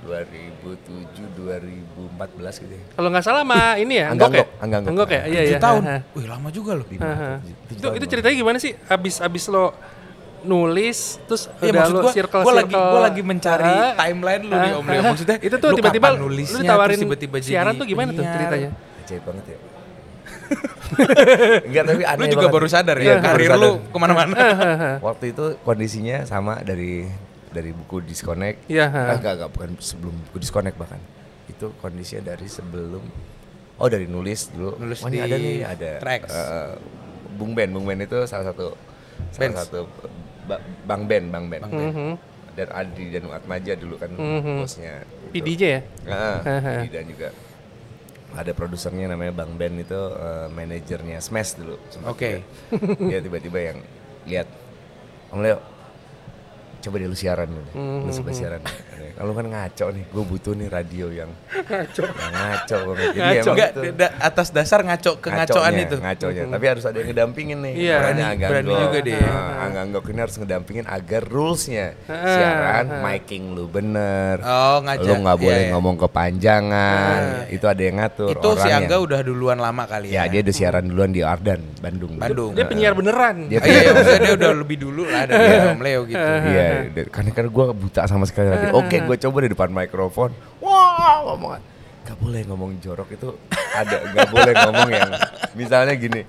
2007 0.02 1.36
2014 1.36 2.62
gitu 2.62 2.72
ya. 2.72 2.84
Kalau 2.90 3.08
nggak 3.08 3.22
salah 3.22 3.42
mah 3.42 3.76
ini 3.76 3.94
ya, 3.96 4.06
Anggok 4.08 4.30
ya? 4.30 4.40
Anggok, 4.40 4.48
Angga 4.58 4.76
Anggok. 4.86 5.08
Ya? 5.08 5.22
Iya, 5.22 5.40
iya. 5.40 5.40
Tujuh 5.50 5.60
tahun. 5.60 5.82
Wih 6.12 6.26
lama 6.26 6.48
juga 6.48 6.72
loh. 6.74 6.86
Lima, 6.86 7.00
Ha, 7.00 7.12
ha. 7.12 7.30
tujuh- 7.38 7.56
tujuh 7.68 7.76
Itu, 7.76 7.86
itu 7.94 8.06
ceritanya 8.08 8.36
gimana 8.36 8.58
sih? 8.58 8.72
Abis 8.86 9.14
abis 9.18 9.44
lo 9.46 9.76
nulis 10.40 10.98
terus 11.22 11.52
Iya 11.58 11.68
udah 11.70 11.84
lo 11.86 12.00
gua, 12.00 12.12
circle 12.12 12.40
gua 12.40 12.54
lagi 12.56 12.72
circle. 12.72 12.88
gua 12.88 13.00
lagi 13.02 13.20
mencari 13.22 13.68
Ah, 13.68 13.92
timeline 13.94 14.42
lu 14.42 14.54
nih 14.54 14.70
ah, 14.70 14.78
Om 14.78 14.86
Leo. 14.86 15.02
Maksudnya 15.06 15.36
itu 15.38 15.56
tuh 15.58 15.68
lu 15.68 15.76
tiba-tiba 15.76 16.06
kapan 16.06 16.16
lu 16.16 16.24
nulisnya, 16.26 16.60
ditawarin 16.64 16.96
tiba-tiba 16.98 17.36
siaran 17.40 17.72
tuh 17.74 17.84
gimana 17.84 18.08
tuh 18.10 18.24
ceritanya? 18.24 18.70
Ajaib 19.00 19.22
banget 19.22 19.44
ya. 19.46 19.58
Enggak 21.62 21.84
tapi 21.86 22.02
aneh 22.02 22.18
Lu 22.18 22.26
juga 22.28 22.40
banget. 22.42 22.56
baru 22.56 22.66
sadar 22.68 22.96
Iya, 22.96 23.06
ya 23.06 23.14
baru 23.14 23.26
karir 23.28 23.48
sadar. 23.48 23.60
lu 23.60 23.70
ke 23.84 23.98
mana-mana. 23.98 24.36
Waktu 25.00 25.24
itu 25.30 25.44
kondisinya 25.60 26.16
sama 26.24 26.58
dari 26.60 27.06
dari 27.50 27.70
buku 27.70 28.00
disconnect. 28.00 28.66
Iya, 28.66 28.86
Ah, 28.86 28.90
ha. 29.10 29.14
enggak, 29.16 29.34
enggak, 29.36 29.50
bukan 29.50 29.70
sebelum 29.78 30.14
buku 30.28 30.38
disconnect 30.38 30.76
bahkan. 30.76 31.00
Itu 31.46 31.74
kondisinya 31.78 32.30
dari 32.30 32.46
sebelum 32.46 33.02
Oh, 33.76 33.88
dari 33.88 34.04
nulis 34.04 34.52
dulu. 34.52 34.76
Nulis 34.76 35.00
oh, 35.00 35.08
di 35.08 35.18
ada 35.18 35.34
nih, 35.34 35.64
ada 35.64 35.90
Tracks. 35.98 36.28
eh, 36.28 36.72
Bung 37.32 37.52
Ben, 37.52 37.68
Bung 37.68 37.84
Ben 37.84 37.96
itu 37.96 38.12
salah 38.24 38.44
satu 38.46 38.76
salah 39.30 39.40
Benz. 39.40 39.56
satu 39.58 39.88
ba- 40.44 40.60
Bang 40.84 41.08
Ben, 41.08 41.26
Bang 41.26 41.48
Ben. 41.48 41.64
Mhm. 41.64 42.12
Dan 42.52 42.68
Adi 42.68 43.08
dan 43.08 43.30
Atmaja 43.30 43.72
dulu 43.74 43.96
kan 43.96 44.12
Mhm. 44.12 44.60
bosnya. 44.60 45.00
itu. 45.00 45.32
PDJ 45.32 45.62
ya? 45.64 45.80
Ah, 46.06 46.38
Haha. 46.42 46.84
dan 46.84 47.06
juga 47.06 47.32
ada 48.30 48.52
produsernya 48.52 49.08
namanya 49.08 49.32
Bang 49.32 49.56
Ben 49.56 49.72
itu 49.74 49.96
eh, 49.96 50.46
manajernya 50.50 51.16
Smash 51.18 51.56
dulu. 51.56 51.80
Oke. 52.04 52.44
juga. 52.68 53.08
Dia 53.08 53.18
tiba-tiba 53.18 53.58
yang 53.64 53.78
lihat 54.24 54.46
Om 55.30 55.40
Leo 55.40 55.56
coba 56.80 56.96
deh 56.96 57.06
lu 57.06 57.14
siaran 57.14 57.46
dulu 57.46 57.62
deh. 57.62 57.74
Hmm, 57.76 57.98
Lu 58.06 58.12
suka 58.12 58.32
siaran. 58.32 58.60
Kalau 59.10 59.32
kan 59.32 59.46
ngaco 59.46 59.86
nih, 59.90 60.04
gue 60.06 60.24
butuh 60.26 60.52
nih 60.52 60.68
radio 60.68 61.06
yang 61.08 61.30
ngaco, 61.50 62.02
yang 62.02 62.32
ngaco 62.32 62.76
banget. 62.86 63.08
Jadi 63.10 63.18
Ngaco 63.20 63.30
emang 63.40 63.52
enggak 63.52 63.70
itu 63.70 63.80
da- 63.94 64.14
atas 64.18 64.48
dasar 64.50 64.80
ngaco 64.80 65.12
kengacoan 65.18 65.72
itu. 65.76 65.96
ngaconya. 65.96 66.42
Tapi 66.46 66.66
harus 66.66 66.84
ada 66.84 66.96
yang 66.96 67.08
ngedampingin 67.08 67.58
nih. 67.60 67.74
Iya. 67.76 67.96
Makanya 67.96 68.08
Berani- 68.10 68.30
Angga 68.30 68.46
berani 68.46 68.68
Anggok. 68.70 68.82
juga 68.82 68.98
dia. 69.00 69.20
Nah, 69.20 69.54
Angga 69.60 69.80
Anggok 69.82 70.04
ini 70.06 70.20
harus 70.20 70.36
ngedampingin 70.36 70.84
agar 70.86 71.22
rulesnya 71.24 71.86
siaran, 72.06 72.86
miking 73.00 73.44
lu 73.50 73.64
bener. 73.66 74.36
Oh, 74.40 74.78
ngajak. 74.80 75.06
Lu 75.06 75.14
nggak 75.18 75.38
boleh 75.38 75.50
Iya, 75.52 75.62
iya. 75.62 75.72
ngomong 75.72 75.96
kepanjangan. 75.98 77.20
Itu 77.48 77.64
ada 77.66 77.82
yang 77.82 77.96
ngatur. 77.98 78.28
Itu 78.30 78.48
si 78.52 78.60
orangnya. 78.60 78.76
Angga 78.80 78.96
udah 79.00 79.20
duluan 79.20 79.58
lama 79.58 79.82
kali 79.84 80.06
Ya 80.08 80.24
ya. 80.24 80.30
dia 80.30 80.40
udah 80.42 80.54
siaran 80.54 80.84
duluan 80.84 81.10
di 81.10 81.20
Ardan, 81.20 81.60
Bandung. 81.76 82.12
Bandung. 82.16 82.52
Dia 82.52 82.64
penyiar 82.64 82.92
beneran. 82.92 83.46
Dia 83.46 83.58
Ah, 83.60 83.66
iya, 83.66 83.80
iya, 83.82 84.18
dia 84.18 84.32
udah 84.34 84.50
lebih 84.56 84.76
dulu 84.78 85.04
lah 85.04 85.22
dari 85.24 85.44
Om 85.68 85.80
Leo 85.80 86.00
gitu. 86.04 86.16
Iya, 86.20 86.66
karena 87.06 87.30
kan 87.30 87.44
gue 87.46 87.64
buta 87.70 88.00
sama 88.04 88.24
sekali 88.24 88.48
lagi. 88.48 88.66
Oke, 88.90 88.98
gue 89.06 89.16
coba 89.22 89.38
di 89.46 89.48
depan 89.54 89.68
mikrofon. 89.70 90.30
Wah, 90.58 91.22
ngomong 91.30 91.62
Gak 92.00 92.16
boleh 92.18 92.42
ngomong 92.48 92.70
jorok 92.82 93.14
itu 93.14 93.28
ada, 93.54 94.02
gak 94.10 94.28
boleh 94.34 94.52
ngomong 94.66 94.88
yang 94.90 95.10
misalnya 95.54 95.94
gini. 95.94 96.26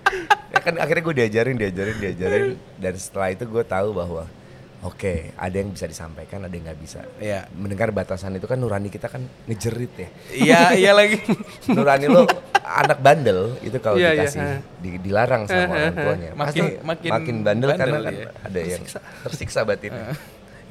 Ya 0.54 0.60
kan 0.62 0.78
akhirnya 0.78 1.02
gue 1.02 1.16
diajarin, 1.26 1.56
diajarin, 1.58 1.98
diajarin, 1.98 2.44
dan 2.78 2.94
setelah 3.00 3.34
itu 3.34 3.50
gue 3.50 3.64
tahu 3.66 3.96
bahwa 3.98 4.30
Oke, 4.82 5.30
ada 5.38 5.54
yang 5.62 5.70
bisa 5.70 5.86
disampaikan, 5.86 6.42
ada 6.42 6.50
yang 6.50 6.66
nggak 6.66 6.82
bisa. 6.82 7.06
Iya. 7.22 7.46
Mendengar 7.54 7.94
batasan 7.94 8.34
itu 8.42 8.50
kan 8.50 8.58
nurani 8.58 8.90
kita 8.90 9.14
kan 9.14 9.22
ngejerit 9.46 9.94
ya. 9.94 10.10
Iya, 10.34 10.62
iya 10.74 10.92
lagi. 10.98 11.22
Nurani 11.70 12.10
lo 12.10 12.26
anak 12.66 12.98
bandel 12.98 13.62
itu 13.62 13.78
kalau 13.78 14.02
iya, 14.02 14.18
dikasih 14.18 14.42
ha. 14.42 14.58
di- 14.82 14.98
dilarang 15.06 15.46
sama 15.46 15.70
orang 15.70 15.94
tuanya. 15.94 16.32
Makin- 16.34 16.82
makin 16.82 17.10
makin 17.14 17.36
bandel, 17.46 17.70
karena 17.78 17.86
bandel, 17.86 18.02
kan 18.02 18.14
iya. 18.18 18.30
ada 18.42 18.60
yang 18.66 18.84
tersiksa 19.22 19.60
batinnya. 19.70 20.18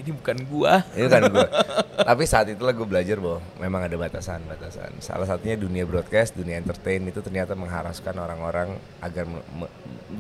Ini 0.01 0.11
bukan 0.17 0.37
gua. 0.49 0.81
Itu 0.97 1.07
kan 1.07 1.29
gue. 1.29 1.47
Tapi 2.01 2.23
saat 2.25 2.49
itulah 2.49 2.73
gue 2.73 2.89
belajar 2.89 3.21
bahwa 3.21 3.45
memang 3.61 3.85
ada 3.85 3.97
batasan-batasan. 4.01 4.97
Salah 4.99 5.29
satunya 5.29 5.61
dunia 5.61 5.85
broadcast, 5.85 6.33
dunia 6.33 6.57
entertain 6.57 7.05
itu 7.05 7.21
ternyata 7.21 7.53
mengharuskan 7.53 8.17
orang-orang 8.17 8.81
agar 9.05 9.29
me- 9.29 9.45
me- 9.61 9.73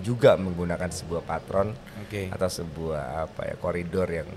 juga 0.04 0.36
menggunakan 0.36 0.86
sebuah 0.86 1.24
patron 1.24 1.72
Oke. 2.06 2.28
atau 2.30 2.46
sebuah 2.46 3.26
apa 3.26 3.42
ya 3.42 3.54
koridor 3.58 4.06
yang 4.06 4.28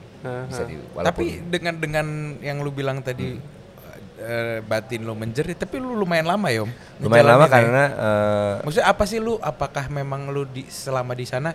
bisa 0.49 0.65
di 0.65 0.79
walaupun 0.95 1.03
Tapi 1.05 1.25
dengan 1.45 1.73
dengan 1.77 2.07
yang 2.41 2.63
lu 2.65 2.73
bilang 2.73 3.05
tadi 3.05 3.37
eh, 4.17 4.59
batin 4.63 5.03
lu 5.03 5.13
menjerit, 5.13 5.59
tapi 5.59 5.77
lu 5.77 5.93
lumayan 5.93 6.25
lama 6.25 6.47
ya, 6.49 6.63
Om. 6.65 6.71
lumayan 7.05 7.27
lama 7.37 7.45
ya? 7.45 7.51
karena 7.51 7.83
eh, 7.91 8.53
Maksudnya 8.65 8.87
apa 8.87 9.03
sih 9.05 9.19
lu? 9.21 9.37
Apakah 9.37 9.91
memang 9.91 10.31
lu 10.31 10.47
di 10.47 10.65
selama 10.65 11.13
di 11.13 11.27
sana 11.27 11.51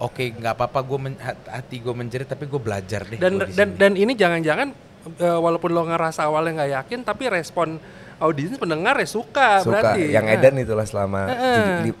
Oke, 0.00 0.32
nggak 0.32 0.54
apa-apa 0.54 0.80
gue 0.80 0.98
hati 1.46 1.76
gue 1.76 1.92
menjerit 1.92 2.24
tapi 2.24 2.44
gue 2.44 2.56
belajar 2.56 3.04
deh. 3.04 3.16
Dan 3.16 3.36
dan 3.46 3.68
dan 3.76 3.92
ini 3.94 4.12
jangan-jangan 4.12 4.72
eh, 5.14 5.38
walaupun 5.38 5.70
lo 5.70 5.84
ngerasa 5.84 6.24
awalnya 6.24 6.52
nggak 6.58 6.72
yakin 6.74 6.98
tapi 7.02 7.28
respon 7.28 7.76
audiens 8.16 8.56
pendengar 8.56 8.96
ya 8.96 9.04
suka, 9.06 9.60
suka 9.60 9.80
berarti. 9.92 10.08
yang 10.08 10.24
Nah. 10.24 10.34
edan 10.34 10.56
itulah 10.56 10.84
selama. 10.84 11.28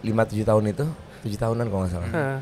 7 0.02 0.42
tahun 0.42 0.64
itu, 0.66 0.84
7 1.22 1.36
tahunan 1.38 1.64
kalau 1.66 1.80
nggak 1.82 1.92
salah. 1.94 2.10
Heeh. 2.10 2.38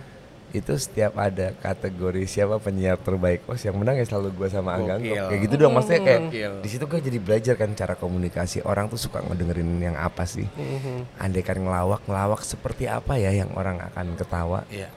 itu 0.48 0.72
setiap 0.74 1.12
ada 1.14 1.52
kategori 1.52 2.24
siapa 2.24 2.56
penyiar 2.56 2.96
terbaik 2.96 3.44
oh 3.44 3.52
yang 3.54 3.76
menang 3.76 4.00
ya 4.00 4.08
selalu 4.08 4.32
gue 4.32 4.48
sama 4.48 4.80
Angga 4.80 4.96
kayak 4.96 5.44
gitu 5.44 5.60
dong 5.60 5.76
maksudnya 5.76 6.00
kayak 6.00 6.22
di 6.64 6.68
situ 6.72 6.88
gue 6.88 7.00
jadi 7.02 7.18
belajar 7.20 7.54
kan 7.54 7.68
cara 7.74 7.92
komunikasi 7.92 8.64
orang 8.64 8.88
tuh 8.88 8.96
suka 8.96 9.20
ngedengerin 9.20 9.68
yang 9.78 9.92
apa 9.94 10.24
sih 10.24 10.48
Mhm. 10.48 11.20
andaikan 11.20 11.60
ngelawak 11.60 12.00
ngelawak 12.02 12.40
seperti 12.40 12.88
apa 12.88 13.20
ya 13.20 13.28
yang 13.34 13.52
orang 13.52 13.76
akan 13.84 14.16
ketawa 14.16 14.64
Iya. 14.72 14.88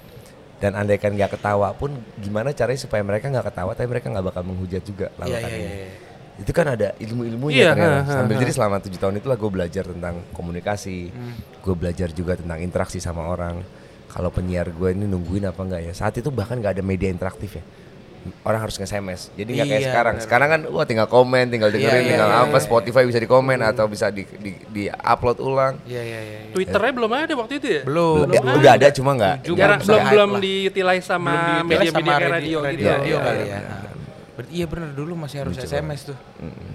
Dan 0.61 0.71
andaikan 0.73 1.11
nggak 1.11 1.33
ketawa 1.33 1.73
pun 1.73 1.89
gimana 2.15 2.53
caranya 2.53 2.77
supaya 2.79 3.01
mereka 3.01 3.27
nggak 3.27 3.49
ketawa 3.49 3.73
tapi 3.73 3.89
mereka 3.89 4.07
nggak 4.07 4.25
bakal 4.25 4.43
menghujat 4.43 4.81
juga 4.81 5.09
Iya, 5.09 5.17
lawakan 5.19 5.49
iya, 5.49 5.57
ini 5.57 5.65
iya. 5.67 5.87
itu 6.37 6.51
kan 6.51 6.65
ada 6.69 6.87
ilmu-ilmunya 6.95 7.57
Iya, 7.57 7.71
ternyata. 7.71 7.89
ha, 7.91 7.99
ha, 7.99 8.13
sambil 8.15 8.35
ha. 8.35 8.41
jadi 8.41 8.51
selama 8.51 8.75
tujuh 8.79 8.99
tahun 8.99 9.15
itulah 9.17 9.35
gue 9.35 9.51
belajar 9.51 9.83
tentang 9.83 10.15
komunikasi 10.31 10.97
Hmm. 11.09 11.33
gue 11.59 11.75
belajar 11.75 12.09
juga 12.09 12.37
tentang 12.37 12.59
interaksi 12.59 12.97
sama 12.97 13.25
orang 13.25 13.65
kalau 14.07 14.29
penyiar 14.29 14.69
gue 14.69 14.89
ini 14.91 15.05
nungguin 15.05 15.43
apa 15.43 15.59
enggak 15.59 15.81
ya 15.81 15.93
saat 15.93 16.13
itu 16.15 16.29
bahkan 16.29 16.55
nggak 16.55 16.77
ada 16.77 16.83
media 16.83 17.07
interaktif 17.07 17.57
ya 17.57 17.63
orang 18.41 18.59
harus 18.59 18.75
nge-SMS 18.75 19.33
jadi 19.33 19.49
nggak 19.51 19.67
kayak 19.67 19.79
Iya, 19.79 19.87
sekarang 19.87 20.13
benar. 20.13 20.25
sekarang 20.25 20.47
kan 20.47 20.61
wah 20.69 20.85
tinggal 20.85 21.07
komen 21.07 21.45
tinggal 21.47 21.69
dengerin 21.69 21.89
iya, 21.99 22.09
tinggal 22.11 22.29
iya, 22.29 22.43
apa 22.43 22.53
iya. 22.53 22.61
Spotify 22.61 23.03
bisa 23.03 23.17
dikomen 23.17 23.59
atau 23.59 23.85
bisa 23.85 24.07
di, 24.07 24.23
di, 24.35 24.51
di 24.67 24.83
upload 24.87 25.37
ulang 25.37 25.73
Iya, 25.83 26.01
iya, 26.01 26.19
iya. 26.19 26.39
iya. 26.43 26.53
Twitternya 26.53 26.91
belum 26.93 27.11
ada 27.11 27.33
waktu 27.35 27.53
itu 27.57 27.67
ya? 27.67 27.81
Belum. 27.81 28.25
Ya, 28.27 28.39
udah 28.41 28.71
ada 28.75 28.87
cuma 28.91 29.11
nggak 29.13 29.35
Jarang, 29.47 29.79
Belum 29.79 30.01
belum 30.03 30.03
belum 30.07 30.29
diutilize 30.39 31.03
sama 31.03 31.31
Belum 31.31 31.67
media-media 31.67 31.91
sama 31.91 32.11
kayak 32.13 32.31
radio, 32.31 32.57
radio, 32.59 32.71
gitu. 32.71 32.87
radio 32.87 33.09
Iya, 33.11 33.19
kali 33.23 33.41
iya, 33.41 33.57
ya. 33.57 33.79
Berarti 34.31 34.51
iya 34.53 34.65
bener 34.65 34.89
dulu 34.91 35.13
masih 35.17 35.37
harus 35.39 35.55
SMS 35.55 36.01
tuh. 36.07 36.17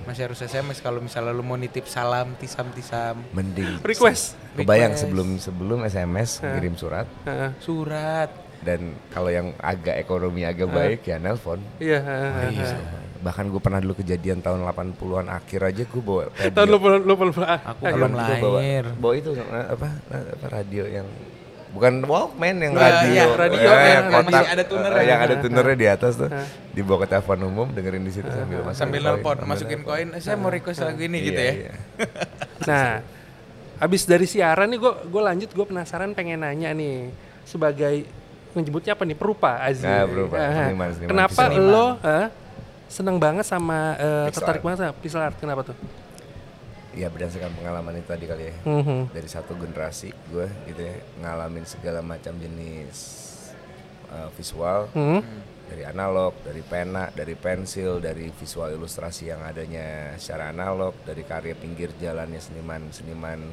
Masih 0.04 0.22
harus 0.24 0.38
SMS 0.38 0.78
kalau 0.78 1.00
misalnya 1.00 1.30
lu 1.30 1.40
mau 1.40 1.54
nitip 1.54 1.86
salam, 1.86 2.36
tisam-tisam. 2.36 3.16
mending 3.32 3.80
Request. 3.80 4.36
kebayang 4.54 4.92
Request. 4.92 5.02
sebelum 5.02 5.28
sebelum 5.36 5.78
SMS 5.82 6.30
ngirim 6.40 6.74
surat 6.74 7.06
Heeh. 7.22 7.50
Surat. 7.58 8.28
Dan 8.66 8.80
kalau 9.08 9.30
yang 9.30 9.54
agak 9.56 9.94
ekonomi 9.96 10.42
agak 10.42 10.66
baik 10.68 11.00
ya 11.02 11.16
nelpon 11.16 11.62
Iya. 11.78 12.02
heeh, 12.02 12.30
heeh. 12.52 12.74
bahkan 13.18 13.46
gue 13.46 13.58
pernah 13.58 13.78
dulu 13.78 13.94
kejadian 13.96 14.38
tahun 14.38 14.60
80-an 14.60 15.26
akhir 15.28 15.60
aja 15.64 15.82
gue 15.84 16.02
bawa 16.04 16.26
radio 16.28 16.50
Tahun 16.52 16.66
lu 16.66 16.78
belum 16.78 17.00
lu 17.00 17.14
belum 17.16 17.32
ah, 17.40 17.60
Aku 17.68 17.82
belum 17.86 18.10
Gua 18.12 18.34
bawa, 18.36 18.58
lahir. 18.58 18.84
bawa 18.92 19.12
itu 19.14 19.30
eh, 19.32 19.46
apa 19.68 19.88
apa 20.10 20.46
radio 20.52 20.84
yang 20.84 21.06
bukan 21.68 21.92
Walkman 22.02 22.56
yang 22.58 22.72
Iya, 22.72 22.82
radio 22.84 23.10
iya, 23.10 23.24
radio 23.36 23.68
Eh, 23.68 23.90
yang 23.90 24.06
kotak, 24.08 24.26
masih 24.26 24.46
ada 24.48 24.64
tunernya. 24.64 24.96
eh, 24.96 25.06
yang 25.06 25.20
ada 25.20 25.34
tunernya 25.38 25.76
di 25.76 25.86
atas 25.86 26.12
tuh 26.16 26.28
dibawa 26.70 26.98
ke 26.98 27.08
telepon 27.08 27.38
umum 27.42 27.66
dengerin 27.68 28.00
di 28.00 28.12
situ 28.12 28.28
sambil 28.28 28.58
masukin 28.60 28.78
Sambil 28.78 29.00
koin, 29.00 29.08
nelpon, 29.12 29.36
masukin 29.44 29.80
koin. 29.82 30.08
"Eh, 30.10 30.20
Saya 30.20 30.36
mau 30.36 30.48
request 30.48 30.80
lagu 30.82 30.98
ini 30.98 31.16
Iya, 31.16 31.26
gitu 31.26 31.40
ya. 31.40 31.52
iya. 31.54 31.72
Nah, 32.66 32.90
abis 33.78 34.02
dari 34.04 34.24
siaran 34.24 34.66
nih 34.66 34.78
gue 34.78 34.92
gue 35.04 35.22
lanjut 35.22 35.50
gue 35.50 35.66
penasaran 35.66 36.10
pengen 36.12 36.40
nanya 36.40 36.72
nih 36.72 37.12
sebagai 37.44 38.08
menyebutnya 38.56 38.92
apa 38.92 39.04
nih 39.04 39.14
perupa 39.14 39.60
Aziz. 39.60 39.84
Nah, 39.84 40.02
perupa, 40.02 40.34
Ah, 40.34 40.50
seniman, 40.64 40.88
seniman, 40.90 41.10
Kenapa 41.12 41.42
visual. 41.46 41.68
lo 41.68 41.86
ah, 42.00 42.26
seneng 42.88 43.16
banget 43.16 43.44
sama 43.44 43.78
Pixel 43.92 44.32
tertarik 44.32 44.56
art. 44.56 44.64
banget 44.64 44.78
sama 44.80 44.92
pixel 44.96 45.22
art? 45.22 45.36
Kenapa 45.36 45.62
tuh? 45.62 45.76
ya 46.96 47.12
berdasarkan 47.12 47.52
pengalaman 47.52 47.92
itu 47.94 48.08
tadi 48.08 48.24
kali 48.24 48.44
ya 48.46 48.54
Mhm. 48.64 49.12
dari 49.12 49.28
satu 49.28 49.52
generasi 49.52 50.16
gue 50.32 50.48
gitu 50.64 50.80
ya 50.80 50.96
ngalamin 51.20 51.68
segala 51.68 52.00
macam 52.00 52.32
jenis 52.34 52.96
uh, 54.08 54.32
visual 54.32 54.88
Mhm. 54.90 55.20
dari 55.66 55.84
analog, 55.84 56.32
dari 56.40 56.64
pena, 56.64 57.12
dari 57.12 57.36
pensil, 57.36 58.00
dari 58.00 58.32
visual 58.32 58.72
ilustrasi 58.72 59.28
yang 59.28 59.44
adanya 59.44 60.16
secara 60.16 60.48
analog, 60.48 60.96
dari 61.04 61.20
karya 61.20 61.52
pinggir 61.52 61.92
jalannya 61.92 62.40
seniman-seniman 62.40 63.44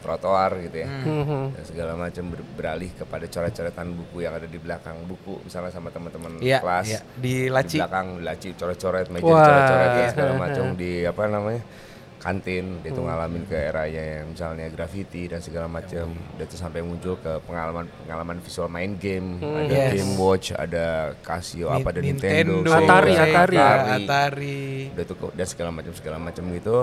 trotoar 0.00 0.58
gitu 0.60 0.76
ya. 0.76 0.88
Mhm. 0.88 1.52
Dan 1.52 1.64
segala 1.64 1.92
macam 1.94 2.24
ber- 2.26 2.48
beralih 2.54 2.90
kepada 2.90 3.24
coret-coretan 3.24 3.86
buku 3.92 4.16
yang 4.20 4.32
ada 4.32 4.44
di 4.44 4.56
belakang 4.56 4.96
buku 5.04 5.40
misalnya 5.42 5.68
sama 5.68 5.88
teman-teman 5.88 6.36
Iya, 6.38 6.58
kelas. 6.58 6.86
iya. 6.86 7.00
Di 7.14 7.20
Di 7.20 7.34
laci. 7.46 7.76
belakang 7.78 8.06
di 8.16 8.22
laci 8.22 8.48
coret-coret, 8.52 9.06
meja 9.08 9.22
Wah. 9.22 9.38
dicoret-coret 9.38 9.88
dan 9.90 10.06
segala 10.10 10.32
macam 10.34 10.64
di 10.74 10.90
apa 11.02 11.22
namanya? 11.26 11.62
kantin, 12.18 12.84
dia 12.84 12.92
tuh 12.92 13.00
ngalamin 13.00 13.48
ke 13.48 13.56
eranya 13.56 14.20
yang 14.20 14.28
misalnya 14.28 14.68
graffiti 14.68 15.24
dan 15.24 15.40
segala 15.40 15.64
macam. 15.66 16.04
Dia 16.36 16.44
tuh 16.44 16.60
sampai 16.60 16.84
muncul 16.84 17.16
ke 17.16 17.40
pengalaman 17.40 17.88
pengalaman 17.98 18.36
visual 18.38 18.68
main 18.68 18.92
game, 18.94 19.40
ada 19.40 19.64
Yes. 19.64 19.92
Game 19.96 20.14
Watch, 20.14 20.52
ada 20.52 21.16
Casio, 21.18 21.72
apa 21.72 21.88
ada 21.88 22.04
Nintendo, 22.04 22.60
Nintendo, 22.60 22.68
Sega, 22.68 22.84
Atari, 22.84 23.12
Atari. 23.16 23.56
Sega, 23.56 23.64
Atari. 23.64 24.04
Atari. 24.04 24.60
Udah 24.92 25.04
tuh 25.06 25.16
kok- 25.16 25.32
dan 25.32 25.46
segala 25.48 25.70
macam 25.72 25.92
segala 25.96 26.16
macam 26.20 26.44
gitu. 26.52 26.76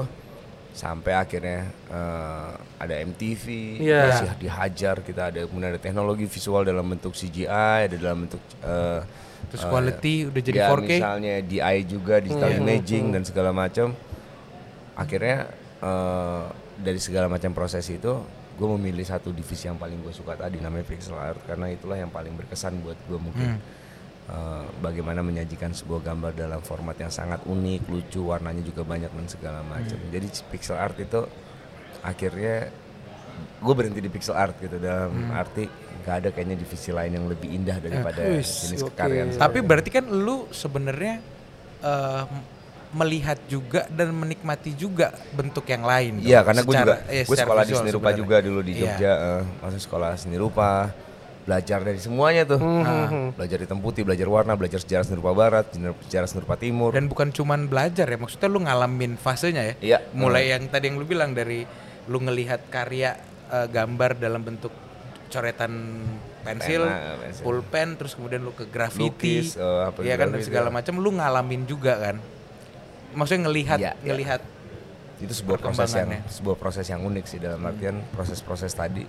Sampai 0.78 1.17
akhirnya 1.17 1.65
eh, 1.89 2.51
ada 2.78 2.93
MTV, 3.01 3.45
Iya. 3.82 4.01
masih 4.13 4.30
dihajar 4.38 5.01
kita 5.01 5.34
ada 5.34 5.41
kemudian 5.43 5.73
ada 5.73 5.82
teknologi 5.82 6.30
visual 6.30 6.61
dalam 6.61 6.86
bentuk 6.86 7.17
CGI, 7.17 7.89
ada 7.89 7.97
dalam 7.97 8.30
bentuk 8.30 8.38
eh, 8.61 9.01
Terus 9.49 9.63
eh, 9.65 9.69
quality 9.69 10.15
udah 10.30 10.41
jadi 10.43 10.57
ya, 10.59 10.67
4K. 10.69 10.82
misalnya 10.88 11.36
DI 11.41 11.78
juga 11.84 12.15
digital 12.21 12.51
imaging 12.53 13.05
dan 13.09 13.21
segala 13.25 13.49
macam. 13.49 13.97
Akhirnya 14.93 15.49
eh, 15.82 16.43
dari 16.78 16.99
segala 17.01 17.25
macam 17.25 17.51
proses 17.51 17.86
itu 17.89 18.13
gue 18.57 18.69
memilih 18.73 19.05
satu 19.05 19.30
divisi 19.30 19.65
yang 19.65 19.78
paling 19.78 20.01
gue 20.01 20.09
suka 20.09 20.34
tadi 20.34 20.57
namanya 20.57 20.86
pixel 20.86 21.13
art 21.13 21.38
karena 21.45 21.69
itulah 21.69 21.93
yang 21.93 22.09
paling 22.09 22.34
berkesan 22.34 22.82
buat 22.82 22.97
gue 23.05 23.17
mungkin 23.17 23.61
Eh, 24.28 24.65
bagaimana 24.84 25.23
menyajikan 25.23 25.71
sebuah 25.71 26.03
gambar 26.03 26.36
dalam 26.36 26.59
format 26.59 26.99
yang 26.99 27.07
sangat 27.07 27.39
unik 27.47 27.88
lucu 27.88 28.28
warnanya 28.28 28.59
juga 28.59 28.84
banyak 28.84 29.07
dan 29.07 29.23
segala 29.32 29.63
macam 29.63 29.95
jadi 30.11 30.28
pixel 30.51 30.75
art 30.75 30.99
itu 30.99 31.23
akhirnya 32.03 32.67
gue 33.63 33.71
berhenti 33.71 34.03
di 34.03 34.11
pixel 34.11 34.36
art 34.36 34.59
gitu 34.59 34.84
dalam 34.84 35.32
arti 35.32 35.71
nggak 36.03 36.15
ada 36.19 36.30
kayaknya 36.36 36.59
divisi 36.59 36.91
lain 36.91 37.15
yang 37.15 37.25
lebih 37.32 37.55
indah 37.55 37.80
daripada 37.80 38.19
Wis, 38.28 38.67
jenis 38.67 38.84
oke. 38.84 38.99
kekaryan 38.99 39.32
Tapi 39.39 39.59
berarti 39.63 39.89
kan 39.95 40.03
lu 40.11 40.43
sebenarnya 40.51 41.23
eh, 41.88 42.23
melihat 42.91 43.39
juga 43.47 43.88
dan 43.88 44.11
menikmati 44.11 44.75
juga 44.75 45.15
bentuk 45.39 45.63
yang 45.71 45.88
lain. 45.88 46.19
Iya 46.19 46.43
karena 46.43 46.67
gue 46.67 46.75
juga 46.75 46.95
eh, 47.07 47.23
gue 47.23 47.38
sekolah 47.47 47.63
di 47.63 47.73
seni 47.80 47.91
rupa 47.95 48.11
juga 48.11 48.43
dulu 48.43 48.59
di 48.59 48.75
Iya. 48.75 48.91
Jogja, 48.91 49.11
eh, 49.15 49.41
masuk 49.63 49.82
sekolah 49.88 50.19
seni 50.19 50.36
rupa, 50.36 50.91
belajar 51.48 51.80
dari 51.80 51.95
semuanya 51.95 52.43
tuh, 52.43 52.60
Hmm. 52.60 52.84
Nah, 52.84 53.08
belajar 53.39 53.58
hitam 53.64 53.80
putih, 53.80 54.04
belajar 54.04 54.28
warna, 54.28 54.60
belajar 54.60 54.84
sejarah 54.84 55.08
seni 55.08 55.16
rupa 55.24 55.32
barat, 55.32 55.72
sejarah 56.12 56.28
seni 56.28 56.43
rupa 56.43 56.60
timur. 56.60 56.91
Dan 56.91 57.08
bukan 57.08 57.32
cuman 57.32 57.72
belajar 57.72 58.04
ya, 58.04 58.20
maksudnya 58.20 58.52
lu 58.52 58.60
ngalamin 58.68 59.16
fasenya 59.16 59.64
ya. 59.64 59.76
Iya. 59.80 59.98
Mulai 60.12 60.52
yang 60.52 60.68
tadi 60.68 60.91
yang 60.91 61.00
lu 61.00 61.08
bilang 61.08 61.32
dari 61.32 61.64
lu 62.12 62.20
ngelihat 62.20 62.68
karya 62.68 63.16
eh, 63.48 63.68
gambar 63.72 64.20
dalam 64.20 64.43
bentuk 64.43 64.76
coretan 65.32 66.04
pensil, 66.43 66.84
Pena, 66.84 67.16
pensil. 67.16 67.43
pulpen, 67.43 67.88
terus 67.95 68.12
kemudian 68.20 68.43
lu 68.43 68.52
ke 68.52 68.68
graffiti, 68.68 69.48
Lukis, 69.48 69.56
eh, 69.56 69.82
apa 69.88 70.04
ya 70.04 70.20
kan 70.20 70.36
dan 70.36 70.43
segala 70.43 70.68
ya. 70.68 70.74
macam, 70.76 71.00
lu 71.00 71.16
ngalamin 71.16 71.64
juga 71.64 71.95
kan. 71.95 72.16
Maksudnya 73.16 73.48
ngelihat, 73.48 73.80
iya. 73.80 73.95
ngelihat 74.04 74.43
itu 75.24 75.34
sebuah 75.34 75.58
proses 75.64 75.89
yang 75.95 76.12
sebuah 76.28 76.58
proses 76.60 76.86
yang 76.91 77.02
unik 77.08 77.26
sih 77.26 77.39
dalam 77.39 77.64
artian 77.64 78.04
proses-proses 78.12 78.70
tadi. 78.76 79.08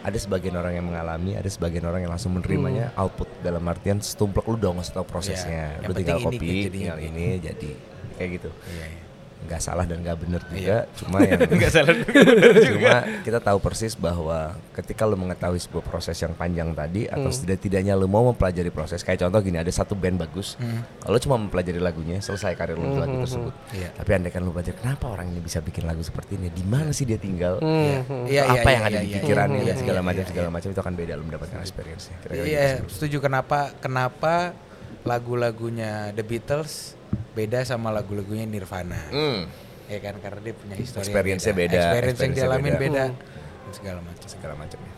Ada 0.00 0.16
sebagian 0.16 0.56
orang 0.56 0.72
yang 0.80 0.86
mengalami, 0.88 1.36
ada 1.36 1.48
sebagian 1.50 1.84
orang 1.84 2.00
yang 2.08 2.12
langsung 2.12 2.32
menerimanya 2.32 2.92
output 2.96 3.28
dalam 3.44 3.60
artian 3.68 4.00
setumplek 4.00 4.48
lu 4.48 4.56
dong 4.56 4.80
ngasih 4.80 4.96
tau 4.96 5.04
prosesnya. 5.04 5.76
Yang 5.84 5.88
lu 5.88 5.92
tinggal 6.00 6.18
ini 6.20 6.24
kayak 6.24 6.40
jadi 6.40 6.70
tinggal 6.72 6.98
ini. 6.98 7.22
ini 7.24 7.36
jadi 7.44 7.70
kayak 8.16 8.30
gitu. 8.40 8.50
Iya, 8.64 8.86
iya. 8.88 9.09
Nggak 9.40 9.58
salah 9.58 9.84
dan 9.84 10.00
nggak 10.00 10.18
bener 10.18 10.42
juga 10.46 10.76
cuma 10.94 11.18
yang 11.28 11.40
Nggak 11.40 11.72
salah. 11.72 11.94
cuma 12.68 12.94
kita 13.20 13.38
tahu 13.38 13.58
persis 13.58 13.92
bahwa 13.92 14.52
ketika 14.72 15.02
lo 15.02 15.14
mengetahui 15.14 15.58
sebuah 15.58 15.82
proses 15.82 16.16
yang 16.16 16.32
panjang 16.32 16.70
tadi 16.70 17.04
atau 17.04 17.28
setidak-tidaknya 17.28 17.94
lo 17.94 18.04
mau 18.04 18.26
mempelajari 18.26 18.68
proses 18.68 19.00
kayak 19.00 19.20
contoh 19.20 19.40
gini 19.40 19.56
ada 19.56 19.68
satu 19.68 19.92
band 19.94 20.20
bagus 20.20 20.54
kalau 21.00 21.12
lo 21.12 21.20
cuma 21.20 21.36
mempelajari 21.36 21.78
lagunya 21.78 22.18
selesai 22.18 22.52
karir 22.52 22.76
lo 22.76 22.86
di 22.86 22.98
lagu 22.98 23.16
tersebut. 23.20 23.52
Iya. 23.72 23.88
tapi 23.92 24.10
andai 24.12 24.30
kan 24.30 24.42
lo 24.42 24.50
belajar 24.50 24.74
kenapa 24.74 25.08
orang 25.08 25.28
ini 25.28 25.40
bisa 25.40 25.58
bikin 25.58 25.84
lagu 25.84 26.00
seperti 26.00 26.36
ini? 26.36 26.48
Di 26.48 26.62
mana 26.62 26.90
sih 26.90 27.04
dia 27.04 27.16
tinggal? 27.16 27.58
Iya, 27.60 27.98
iya, 28.26 28.42
apa 28.46 28.60
iya, 28.62 28.70
yang 28.70 28.84
ada 28.84 28.90
iya, 28.92 29.00
di 29.00 29.08
iya, 29.08 29.16
pikirannya 29.18 29.60
iya, 29.60 29.66
dan 29.66 29.76
segala 29.78 29.98
iya, 29.98 30.06
macam 30.06 30.22
iya, 30.22 30.30
segala 30.30 30.48
macam 30.48 30.68
itu 30.68 30.80
akan 30.80 30.94
beda 30.94 31.12
lo 31.14 31.22
mendapatkan 31.24 31.58
experience 31.58 32.04
gitu 32.08 32.24
Iya, 32.40 32.62
sih. 32.80 32.92
setuju. 32.92 33.16
Kenapa 33.20 33.72
kenapa 33.78 34.52
lagu-lagunya 35.02 36.12
The 36.12 36.24
Beatles 36.24 36.94
beda 37.32 37.62
sama 37.62 37.88
lagu-lagunya 37.90 38.44
Nirvana. 38.44 39.00
Hmm, 39.10 39.48
Ya 39.90 39.98
kan 39.98 40.22
karena 40.22 40.38
dia 40.38 40.54
punya 40.54 40.78
histori 40.78 41.02
yang 41.02 41.10
Experience-nya 41.10 41.54
beda, 41.54 41.74
Experience 41.74 41.90
yang 41.90 42.30
experience-nya 42.30 42.46
dialamin 42.46 42.74
beda. 42.78 42.82
beda. 42.86 43.04
Hmm. 43.10 43.18
Dan 43.66 43.72
segala 43.74 44.00
macam. 44.02 44.26
segala 44.30 44.54
macamnya 44.54 44.92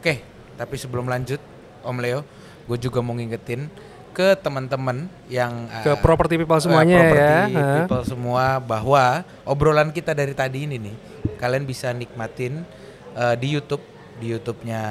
Oke, 0.00 0.14
tapi 0.56 0.74
sebelum 0.80 1.04
lanjut 1.04 1.40
Om 1.84 1.96
Leo, 2.00 2.20
gue 2.64 2.78
juga 2.80 3.04
mau 3.04 3.12
ngingetin 3.12 3.68
ke 4.10 4.32
teman-teman 4.36 5.06
yang 5.28 5.68
Ke 5.84 5.92
uh, 5.92 5.98
property 6.00 6.40
people 6.40 6.56
eh, 6.56 6.62
semuanya 6.64 6.96
ya. 6.96 7.00
property 7.04 7.54
people 7.84 8.02
semua 8.04 8.44
bahwa 8.58 9.22
obrolan 9.44 9.92
kita 9.92 10.16
dari 10.16 10.32
tadi 10.32 10.64
ini 10.64 10.76
nih 10.80 10.96
kalian 11.36 11.62
bisa 11.62 11.92
nikmatin 11.92 12.64
uh, 13.14 13.36
di 13.36 13.54
YouTube 13.54 13.80
di 14.20 14.36
YouTube-nya 14.36 14.82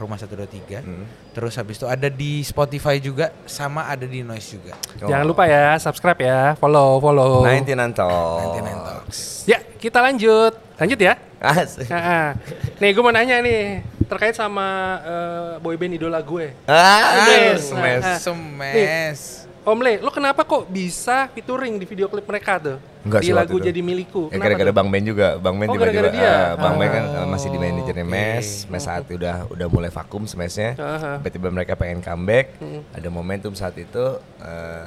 Rumah 0.00 0.16
123. 0.16 0.80
Hmm. 0.80 1.04
Terus 1.36 1.54
habis 1.60 1.76
itu 1.76 1.84
ada 1.84 2.08
di 2.08 2.40
Spotify 2.40 2.96
juga 2.96 3.30
sama 3.44 3.84
ada 3.84 4.08
di 4.08 4.24
Noise 4.24 4.48
juga. 4.56 4.74
Jangan 4.96 5.26
lupa 5.28 5.44
ya, 5.44 5.76
subscribe 5.76 6.18
ya, 6.24 6.56
follow, 6.56 6.96
follow. 6.98 7.44
99 7.44 7.92
Talks 7.92 8.64
99 8.64 8.88
Talks. 8.88 9.18
Ya, 9.44 9.60
kita 9.76 10.00
lanjut. 10.00 10.56
Lanjut 10.80 10.98
ya. 10.98 11.14
Asik. 11.38 11.86
Nah, 11.86 12.34
nih 12.82 12.90
gue 12.90 13.02
mau 13.04 13.14
nanya 13.14 13.38
nih 13.38 13.86
terkait 14.10 14.34
sama 14.34 14.98
eh, 15.04 15.52
boyband 15.62 15.94
idola 15.94 16.18
gue. 16.18 16.50
Ah, 16.66 17.28
Mes. 17.28 17.70
mes. 17.70 18.02
Nah, 18.02 18.18
Semes. 18.18 19.37
Om 19.68 19.84
Le, 19.84 20.00
lo 20.00 20.08
kenapa 20.08 20.48
kok 20.48 20.64
bisa 20.64 21.28
featuring 21.28 21.76
di 21.76 21.84
video 21.84 22.08
klip 22.08 22.24
mereka 22.24 22.56
tuh? 22.56 22.80
Enggak 23.04 23.20
di 23.20 23.28
sih 23.28 23.36
lagu 23.36 23.60
itu. 23.60 23.68
Jadi 23.68 23.80
Milikku. 23.84 24.32
Ya 24.32 24.40
gara-gara? 24.40 24.72
Bang 24.72 24.88
Ben 24.88 25.04
juga, 25.04 25.36
Bang 25.36 25.60
Ben 25.60 25.68
Oh, 25.68 25.76
tiba-tiba 25.76 26.08
dia? 26.08 26.24
ah, 26.24 26.48
Bang 26.56 26.80
Ben 26.80 26.88
kan 26.88 27.04
Oh, 27.04 27.20
eh, 27.20 27.26
masih 27.28 27.48
di 27.52 27.58
manajernya 27.60 28.04
oke. 28.08 28.12
Mes, 28.16 28.48
Mes 28.64 28.80
saat 28.80 29.04
itu 29.04 29.20
udah 29.20 29.44
udah 29.52 29.66
mulai 29.68 29.92
vakum 29.92 30.24
Aha. 30.24 31.20
tiba-tiba 31.20 31.52
mereka 31.52 31.76
pengen 31.76 32.00
comeback, 32.00 32.56
Hmm. 32.56 32.80
ada 32.96 33.08
momentum 33.12 33.52
saat 33.52 33.76
itu 33.76 34.04
eh, 34.40 34.84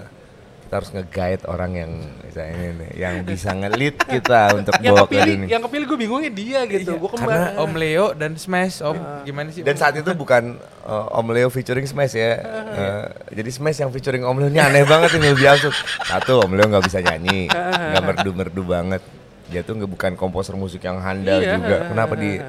kita 0.72 0.80
harus 0.80 0.96
nge-guide 0.96 1.44
orang 1.52 1.72
yang 1.76 1.92
misalnya 2.24 2.52
ini 2.56 2.68
nih, 2.80 2.90
yang 2.96 3.14
bisa 3.28 3.52
nge-lead 3.52 3.92
kita 4.08 4.42
untuk 4.64 4.72
yang 4.80 4.96
bawa 4.96 5.04
ke 5.04 5.12
kepilih, 5.12 5.34
dunia. 5.36 5.48
yang 5.52 5.64
kepilih 5.68 5.84
gue 5.84 6.00
bingungnya 6.00 6.32
dia 6.32 6.60
gitu. 6.64 6.96
gue 6.96 7.10
kembar. 7.12 7.28
Karena 7.28 7.60
Om 7.60 7.72
Leo 7.76 8.06
dan 8.16 8.32
Smash, 8.40 8.80
Om 8.80 8.96
gimana 9.28 9.52
sih? 9.52 9.68
Dan 9.68 9.76
saat 9.76 10.00
itu 10.00 10.08
bukan 10.16 10.56
eh, 10.64 11.18
Om 11.20 11.28
Leo 11.28 11.52
featuring 11.52 11.84
Smash 11.84 12.16
ya. 12.16 12.40
Eh, 12.72 13.04
jadi 13.36 13.52
Smash 13.52 13.84
yang 13.84 13.92
featuring 13.92 14.24
Om 14.24 14.32
Leo 14.40 14.48
ini 14.48 14.64
aneh 14.64 14.88
banget 14.88 15.20
ini 15.20 15.36
lebih 15.36 15.52
absurd. 15.52 15.76
Satu 16.08 16.40
Om 16.40 16.56
Leo 16.56 16.72
nggak 16.72 16.88
bisa 16.88 17.04
nyanyi, 17.04 17.52
nggak 17.52 18.04
merdu-merdu 18.08 18.64
banget. 18.64 19.04
Dia 19.52 19.68
tuh 19.68 19.76
nggak 19.76 19.92
bukan 19.92 20.12
komposer 20.16 20.56
musik 20.56 20.88
yang 20.88 21.04
handal 21.04 21.44
Iya. 21.44 21.60
juga. 21.60 21.92
Kenapa 21.92 22.16
di 22.16 22.40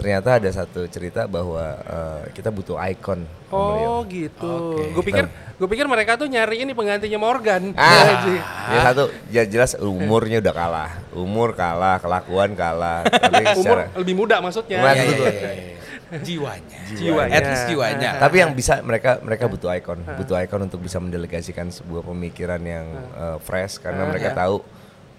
ternyata 0.00 0.40
ada 0.40 0.48
satu 0.48 0.88
cerita 0.88 1.28
bahwa 1.28 1.76
eh, 1.76 2.32
kita 2.32 2.48
butuh 2.48 2.80
ikon 2.80 3.28
Om. 3.50 3.58
Oh 3.58 4.00
gitu. 4.06 4.78
Oke. 4.78 4.94
Gue 4.94 5.04
pikir 5.10 5.26
gue 5.58 5.68
pikir 5.68 5.86
mereka 5.90 6.14
tuh 6.14 6.30
nyari 6.30 6.62
ini 6.62 6.70
penggantinya 6.70 7.18
Morgan. 7.18 7.74
Ah, 7.74 8.22
ya 8.72 8.78
satu 8.86 9.04
ya 9.28 9.42
jelas 9.42 9.74
umurnya 9.74 10.38
udah 10.38 10.54
kalah, 10.54 10.90
umur 11.12 11.58
kalah, 11.58 11.98
kelakuan 11.98 12.54
kalah. 12.54 13.02
Tapi 13.10 13.44
umur 13.58 13.58
secara 13.58 13.98
lebih 13.98 14.14
muda 14.14 14.38
maksudnya. 14.38 14.78
Iya, 14.78 14.92
iya, 14.94 15.04
Betul. 15.04 15.26
iya, 15.26 15.50
iya. 15.50 15.78
Jiwanya. 16.10 16.78
Jiwanya. 16.94 17.34
At 17.38 17.44
least 17.46 17.66
jiwanya. 17.70 18.10
tapi 18.26 18.42
yang 18.42 18.50
bisa 18.50 18.82
mereka 18.82 19.22
mereka 19.22 19.46
butuh 19.46 19.70
ikon, 19.78 20.02
butuh 20.02 20.42
ikon 20.42 20.66
untuk 20.66 20.82
bisa 20.82 20.98
mendelegasikan 20.98 21.70
sebuah 21.70 22.02
pemikiran 22.02 22.58
yang 22.66 22.86
eh, 23.14 23.38
fresh 23.38 23.78
karena 23.78 24.10
mereka 24.10 24.34
tahu 24.34 24.62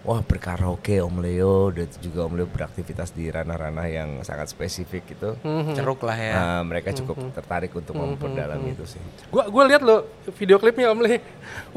wah 0.01 0.21
berkaraoke 0.25 0.97
Om 1.01 1.21
Leo 1.21 1.69
dan 1.69 1.85
juga 2.01 2.25
Om 2.25 2.33
Leo 2.41 2.47
beraktivitas 2.49 3.13
di 3.13 3.29
ranah-ranah 3.29 3.85
yang 3.85 4.09
sangat 4.25 4.49
spesifik 4.49 5.13
gitu. 5.13 5.37
Ceruk 5.77 6.01
lah 6.05 6.17
ya. 6.17 6.33
Nah, 6.33 6.61
mereka 6.65 6.89
cukup 6.93 7.21
tertarik 7.37 7.69
untuk 7.77 7.93
memperdalam 7.93 8.61
itu 8.65 8.83
sih. 8.85 9.01
Gua 9.29 9.45
gua 9.47 9.63
lihat 9.69 9.85
lo 9.85 10.09
video 10.33 10.57
klipnya 10.57 10.89
Om 10.89 10.99
Le. 11.05 11.21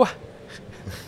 Wah. 0.01 0.13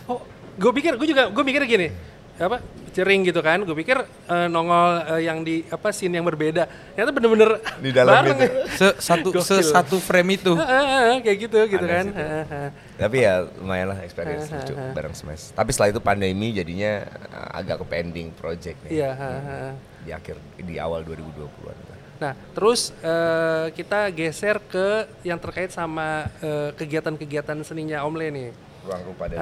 Oh, 0.09 0.25
gue 0.57 0.71
pikir 0.73 0.97
gue 0.97 1.07
juga 1.09 1.29
gue 1.29 1.43
mikir 1.45 1.61
gini. 1.69 1.93
Apa? 2.37 2.61
Cering 2.93 3.25
gitu 3.25 3.41
kan. 3.41 3.61
Gue 3.65 3.73
pikir 3.77 3.97
eh, 4.05 4.47
nongol 4.49 5.01
eh, 5.17 5.21
yang 5.25 5.41
di 5.41 5.65
apa 5.69 5.89
scene 5.89 6.17
yang 6.17 6.25
berbeda. 6.25 6.69
Ternyata 6.93 7.11
bener-bener 7.13 7.49
Di 7.81 7.89
dalam 7.93 8.13
bareng 8.13 8.37
gitu. 8.37 8.45
ya. 8.45 8.53
Se 8.77 8.87
satu 9.01 9.29
se 9.41 9.55
satu 9.65 9.97
frame 9.97 10.37
itu. 10.37 10.53
Ah, 10.53 10.65
ah, 10.65 10.85
ah, 11.13 11.17
kayak 11.21 11.37
gitu 11.49 11.57
gitu 11.65 11.85
Ada 11.85 11.93
kan. 11.97 12.05
situ. 12.09 12.21
Ah, 12.21 12.45
ah. 12.45 12.69
Tapi 12.97 13.17
ya 13.21 13.33
lumayan 13.61 13.87
lah 13.93 13.99
experience 14.05 14.49
lucu 14.49 14.73
bareng 14.73 15.13
Smash. 15.17 15.53
Tapi 15.53 15.69
setelah 15.73 15.89
itu 15.93 16.01
pandemi 16.01 16.53
jadinya 16.53 17.05
eh, 17.05 17.57
agak 17.57 17.81
ke 17.81 17.85
pending 17.89 18.27
project 18.37 18.77
nih. 18.85 19.01
Iya, 19.01 19.09
ah, 19.17 19.25
ah. 19.25 19.71
Di 20.05 20.11
akhir 20.13 20.35
di 20.61 20.75
awal 20.77 21.01
2020-an. 21.05 21.77
Nah, 22.17 22.33
terus 22.53 22.93
eh, 23.01 23.65
kita 23.77 24.09
geser 24.13 24.57
ke 24.61 25.09
yang 25.25 25.37
terkait 25.37 25.69
sama 25.73 26.29
kegiatan-kegiatan 26.77 27.57
seninya 27.65 28.05
Om 28.05 28.13
Le 28.17 28.27
nih. 28.29 28.49
Ruang 28.85 29.01
rupa 29.09 29.25
dan. 29.29 29.37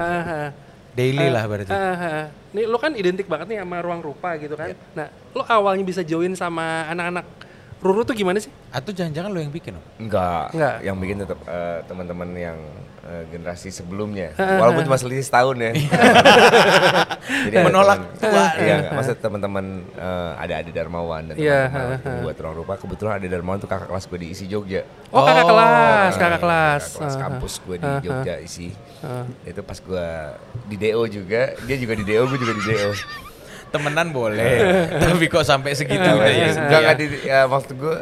Daily 0.96 1.20
Eh, 1.20 1.30
lah 1.30 1.44
berarti. 1.44 1.68
ah, 1.68 1.92
ah. 1.92 2.26
Nih 2.50 2.64
lo 2.64 2.80
kan 2.80 2.96
identik 2.96 3.28
banget 3.28 3.52
nih 3.52 3.58
sama 3.60 3.84
ruang 3.84 4.00
rupa 4.00 4.32
gitu 4.40 4.56
kan. 4.56 4.72
Iya. 4.72 4.76
Nah, 4.96 5.06
lo 5.36 5.44
awalnya 5.44 5.84
bisa 5.84 6.00
join 6.00 6.32
sama 6.32 6.88
anak-anak 6.88 7.26
Ruru 7.86 8.02
tuh 8.02 8.12
gimana 8.12 8.36
sih? 8.36 8.50
Atau 8.68 8.90
jangan-jangan 8.90 9.30
lo 9.30 9.38
yang 9.38 9.50
bikin, 9.50 9.74
Om? 9.74 9.84
Enggak, 10.02 10.44
Enggak. 10.50 10.74
yang 10.82 10.96
bikin 10.96 11.16
tetap 11.18 11.38
eh, 11.42 11.78
teman-teman 11.84 12.28
yang 12.32 12.58
eh, 13.02 13.22
generasi 13.28 13.70
sebelumnya. 13.70 14.34
Walaupun 14.34 14.82
cuma 14.82 14.96
selisih 14.96 15.22
setahun 15.22 15.56
ya. 15.56 15.70
Jadi 17.46 17.54
ada 17.54 17.64
Menolak 17.64 18.00
tua. 18.16 18.44
Iya, 18.56 18.74
enggak. 18.80 18.92
maksud 18.92 19.16
teman-teman 19.18 19.64
eh, 19.92 20.32
ada 20.36 20.54
Adi 20.56 20.70
Darmawan 20.70 21.22
dan 21.26 21.34
Iya, 21.36 21.60
teman-teman 21.68 22.22
buat 22.22 22.36
ruang 22.36 22.56
rupa. 22.56 22.72
Kebetulan 22.76 23.12
Adi 23.16 23.28
Darmawan 23.28 23.58
tuh 23.58 23.66
kakak 23.66 23.88
kelas 23.88 24.04
gue 24.04 24.18
di 24.18 24.28
ISI 24.30 24.46
Jogja. 24.46 24.82
Oh, 25.10 25.22
kakak 25.22 25.44
Oh, 25.44 25.48
kelas, 25.48 26.12
kakak 26.12 26.40
kelas. 26.40 26.82
kakak 26.84 26.98
kelas 26.98 27.14
kampus 27.16 27.52
gue 27.62 27.76
di 27.76 27.90
Jogja 28.02 28.34
ISI. 28.40 28.68
Itu 29.44 29.60
pas 29.62 29.78
gue 29.78 30.06
di 30.66 30.76
DO 30.76 31.02
juga, 31.06 31.42
dia 31.62 31.76
juga 31.76 31.94
di 31.94 32.04
DO, 32.04 32.22
gue 32.26 32.38
juga 32.38 32.52
di 32.52 32.64
DO. 32.64 32.90
Temenan 33.68 34.08
boleh. 34.10 34.52
Tapi 35.02 35.24
kok 35.26 35.42
sampai 35.42 35.72
segitu 35.72 36.00
Enggak, 36.00 36.26
ya? 36.26 36.46
enggak, 36.48 36.48
enggak, 36.56 36.80
enggak 36.80 36.96
di, 36.96 37.06
ya, 37.22 37.38
maksud 37.44 37.70
gue 37.74 37.96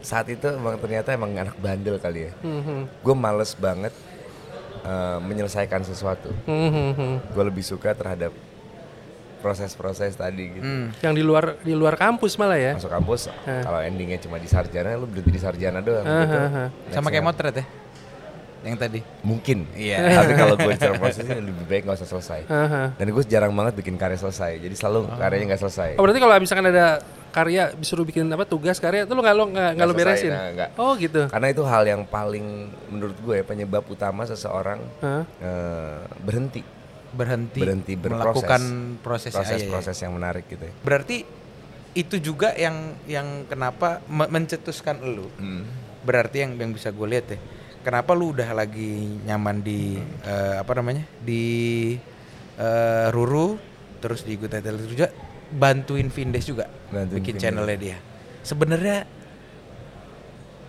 saat 0.00 0.26
itu 0.28 0.44
emang 0.46 0.76
ternyata 0.76 1.08
emang 1.10 1.32
anak 1.32 1.56
bandel 1.56 1.96
kali 1.96 2.28
ya. 2.28 2.32
Mhm, 2.40 3.00
Gue 3.00 3.14
males 3.14 3.52
banget 3.54 3.92
eh, 4.80 5.18
menyelesaikan 5.18 5.80
sesuatu. 5.80 6.28
mhm, 6.44 6.84
mhm. 6.92 7.12
Gue 7.32 7.44
lebih 7.44 7.64
suka 7.64 7.90
terhadap 7.90 8.30
proses-proses 9.40 10.12
tadi 10.14 10.48
gitu. 10.50 10.64
Hmm. 10.64 10.88
Yang 11.00 11.12
di 11.16 11.22
luar 11.22 11.44
di 11.60 11.72
luar 11.72 11.96
kampus 11.96 12.40
malah 12.40 12.56
ya. 12.56 12.72
Masuk 12.72 12.88
kampus, 12.88 13.28
kalau 13.44 13.76
endingnya 13.78 14.16
cuma 14.16 14.40
di 14.40 14.48
sarjana, 14.48 14.96
lu 14.96 15.04
berhenti 15.04 15.28
di 15.30 15.40
sarjana 15.40 15.84
doang. 15.84 16.00
gitu. 16.00 16.38
Sama 16.88 17.12
kayak 17.12 17.24
motret 17.24 17.54
ya? 17.60 17.64
Yang 18.64 18.76
tadi. 18.80 19.00
Mungkin. 19.20 19.58
Iya. 19.76 19.96
Tapi 20.18 20.32
kalau 20.34 20.54
gue 20.56 20.70
bicara 20.72 20.96
prosesnya 20.96 21.36
lebih 21.36 21.64
baik 21.68 21.82
nggak 21.84 22.00
usah 22.00 22.08
selesai. 22.08 22.40
Aha. 22.48 22.82
Dan 22.96 23.06
gue 23.12 23.24
jarang 23.28 23.52
banget 23.52 23.76
bikin 23.76 23.94
karya 23.94 24.16
selesai. 24.16 24.58
Jadi 24.58 24.74
selalu 24.74 25.12
karyanya 25.14 25.54
nggak 25.54 25.62
selesai. 25.62 25.88
Oh 26.00 26.02
berarti 26.02 26.18
kalau 26.18 26.34
misalkan 26.40 26.66
ada 26.72 26.86
karya 27.28 27.74
disuruh 27.74 28.06
bikin 28.06 28.30
apa 28.30 28.46
tugas 28.46 28.78
karya 28.78 29.04
itu 29.04 29.12
lo 29.12 29.20
nggak 29.20 29.36
lo 29.36 29.44
nggak 29.50 29.86
lo 29.86 29.94
beresin? 29.94 30.30
nah, 30.30 30.48
nggak. 30.50 30.70
Oh 30.78 30.94
gitu. 30.96 31.26
Karena 31.28 31.48
itu 31.50 31.62
hal 31.66 31.82
yang 31.84 32.02
paling 32.06 32.70
menurut 32.88 33.16
gue 33.20 33.34
ya, 33.38 33.44
penyebab 33.44 33.84
utama 33.84 34.24
seseorang 34.24 34.80
Hah? 35.02 35.22
eh, 35.38 35.98
berhenti 36.22 36.62
Berhenti, 37.14 37.62
berhenti 37.62 37.94
berproses 37.94 38.42
melakukan 38.42 38.62
proses 38.98 39.30
proses-proses 39.30 39.96
yang 40.02 40.18
menarik 40.18 40.50
gitu. 40.50 40.66
ya. 40.66 40.72
Berarti 40.82 41.22
itu 41.94 42.18
juga 42.18 42.50
yang 42.58 42.98
yang 43.06 43.46
kenapa 43.46 44.02
me- 44.10 44.26
mencetuskan 44.26 44.98
lu. 44.98 45.30
Hmm. 45.38 45.62
Berarti 46.02 46.42
yang 46.42 46.58
yang 46.58 46.74
bisa 46.74 46.90
gue 46.90 47.06
lihat 47.06 47.26
ya. 47.30 47.38
Kenapa 47.84 48.10
lu 48.10 48.32
udah 48.32 48.50
lagi 48.50 48.96
nyaman 49.22 49.60
di 49.60 50.00
eh, 50.22 50.54
apa 50.56 50.72
namanya? 50.74 51.04
di 51.20 51.44
eh, 52.56 53.06
Ruru 53.08 53.60
terus 54.00 54.20
di 54.20 54.34
Good 54.34 54.50
Title 54.50 54.80
juga 54.82 55.12
bantuin 55.46 56.08
Vindes 56.08 56.44
juga 56.44 56.64
Bantuin 56.88 57.14
bikin 57.14 57.36
Vindes. 57.36 57.42
channelnya 57.44 57.76
dia. 57.78 57.96
Sebenarnya 58.40 59.04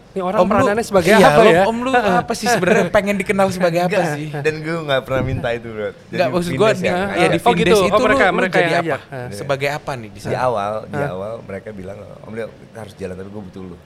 Ini 0.09 0.19
orang 0.21 0.39
Om 0.39 0.45
lu- 0.45 0.51
peranannya 0.53 0.85
sebagai 0.85 1.11
iya, 1.11 1.27
apa 1.29 1.41
lu- 1.41 1.51
ya? 1.51 1.63
Om 1.65 1.77
lu 1.81 1.91
apa 2.23 2.33
sih 2.33 2.47
sebenarnya 2.47 2.87
pengen 2.89 3.15
dikenal 3.15 3.47
sebagai 3.49 3.79
apa 3.81 3.91
Enggak, 3.93 4.15
sih? 4.15 4.27
Dan 4.31 4.53
gue 4.59 4.77
nggak 4.81 5.01
pernah 5.01 5.21
minta 5.21 5.47
itu 5.51 5.67
bro. 5.69 5.91
Jadi 5.91 6.07
Enggak 6.13 6.29
maksud 6.29 6.51
gua 6.53 6.69
Vindes 6.69 6.79
di, 6.79 6.87
yang- 6.87 6.99
ya 7.13 7.27
di 7.27 7.35
Oh, 7.37 7.43
Vindes 7.45 7.59
gitu. 7.61 7.75
Oh, 7.75 7.87
itu 7.89 8.01
mereka- 8.01 8.23
lu, 8.23 8.29
lu 8.29 8.37
mereka 8.37 8.57
jadi 8.57 8.67
yang 8.69 8.83
apa? 8.85 8.97
ajak. 8.99 9.31
Sebagai 9.33 9.69
apa 9.69 9.91
nih 9.93 10.09
di 10.09 10.19
di 10.21 10.35
awal 10.37 10.73
di 10.85 10.99
awal 11.01 11.31
mereka 11.41 11.69
bilang 11.71 11.97
Om 12.21 12.31
Leo 12.33 12.47
kita 12.47 12.77
harus 12.77 12.93
jalan 12.95 13.15
tapi 13.15 13.29
gue 13.29 13.43
butuh 13.43 13.63
lu. 13.65 13.77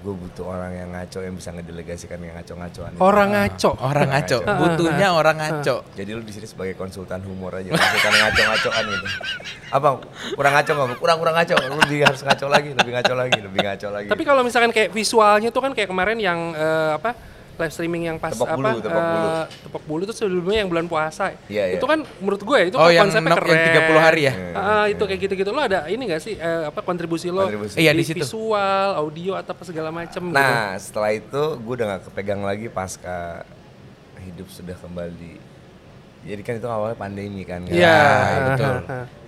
Gue 0.00 0.14
butuh 0.16 0.48
orang 0.48 0.72
yang 0.72 0.88
ngaco 0.96 1.20
yang 1.20 1.36
bisa 1.36 1.52
ngedelegasikan 1.52 2.16
yang 2.24 2.32
ngaco-ngacoan. 2.40 2.90
itu. 2.96 3.00
Orang 3.04 3.28
ngaco. 3.36 3.70
Orang 3.84 4.08
ngaco. 4.08 4.38
Butuhnya 4.40 5.08
orang 5.20 5.36
ngaco. 5.36 5.76
Jadi 5.92 6.10
lu 6.16 6.24
di 6.24 6.32
sini 6.32 6.48
sebagai 6.48 6.72
konsultan 6.72 7.20
humor 7.28 7.60
aja, 7.60 7.68
konsultan 7.68 8.12
ngaco-ngacoan 8.16 8.84
gitu. 8.96 9.06
Abang, 9.68 9.96
kurang 10.32 10.52
ngaco 10.56 10.70
nggak? 10.72 10.98
Kurang 10.98 11.16
kurang 11.20 11.34
ngaco. 11.36 11.54
Lu 11.68 11.76
lebih 11.84 11.98
harus 12.08 12.20
ngaco 12.24 12.46
lagi, 12.48 12.68
lebih 12.72 12.92
ngaco 12.96 13.12
lagi, 13.12 13.38
lebih 13.44 13.60
ngaco 13.60 13.88
lagi. 13.92 14.08
Tapi 14.08 14.22
kalau 14.24 14.40
misalkan 14.40 14.72
kayak 14.72 14.88
visualnya 14.90 15.52
tuh 15.52 15.60
kan 15.60 15.72
kayak 15.76 15.92
kemarin 15.92 16.16
yang 16.16 16.56
eh, 16.56 16.96
apa 16.96 17.12
live 17.60 17.70
streaming 17.70 18.02
yang 18.04 18.16
pas 18.16 18.32
Tepok 18.32 18.46
apa 18.46 18.56
bulu, 18.56 18.78
tepok 18.80 19.04
bulu. 19.04 19.28
eh, 19.28 19.44
tepok 19.60 19.82
bulu 19.84 20.02
itu 20.02 20.14
sebelumnya 20.14 20.58
yang 20.58 20.68
bulan 20.68 20.86
puasa. 20.86 21.36
Iya, 21.46 21.64
iya. 21.66 21.76
Itu 21.76 21.84
kan 21.84 22.00
menurut 22.16 22.40
gue 22.40 22.58
itu 22.64 22.74
Oh, 22.74 22.82
kan 22.82 22.90
yang 22.90 23.04
konsepnya 23.06 23.36
keren. 23.36 23.52
yang 23.52 23.62
30 23.86 24.00
hari 24.00 24.22
ya? 24.22 24.32
Ah, 24.52 24.86
itu 24.86 25.02
kayak 25.02 25.20
gitu-gitu 25.20 25.50
lo 25.50 25.60
ada 25.60 25.84
ini 25.86 26.02
gak 26.06 26.18
sih 26.18 26.34
eh, 26.34 26.62
apa 26.64 26.80
kontribusi 26.80 27.28
lo 27.28 27.44
Kontribusi. 27.44 27.76
Iya, 27.76 27.92
di 27.92 28.02
situ. 28.02 28.18
visual, 28.18 28.56
audio 28.96 29.32
atau 29.34 29.52
apa 29.52 29.62
segala 29.62 29.88
macam 29.90 30.22
gitu. 30.24 30.34
Nah, 30.34 30.72
setelah 30.74 31.10
itu 31.12 31.42
gue 31.54 31.74
udah 31.74 31.86
gak 31.92 32.02
kepegang 32.08 32.40
lagi 32.40 32.66
pasca 32.66 33.44
hidup 34.18 34.48
sudah 34.48 34.74
kembali. 34.74 35.36
Jadi 36.22 36.40
kan 36.40 36.54
itu 36.54 36.66
awalnya 36.66 36.94
pandemi 36.94 37.44
kan. 37.44 37.60
kan? 37.62 37.70
Iya, 37.70 37.96
Nah, 37.96 38.44
betul. 38.50 38.76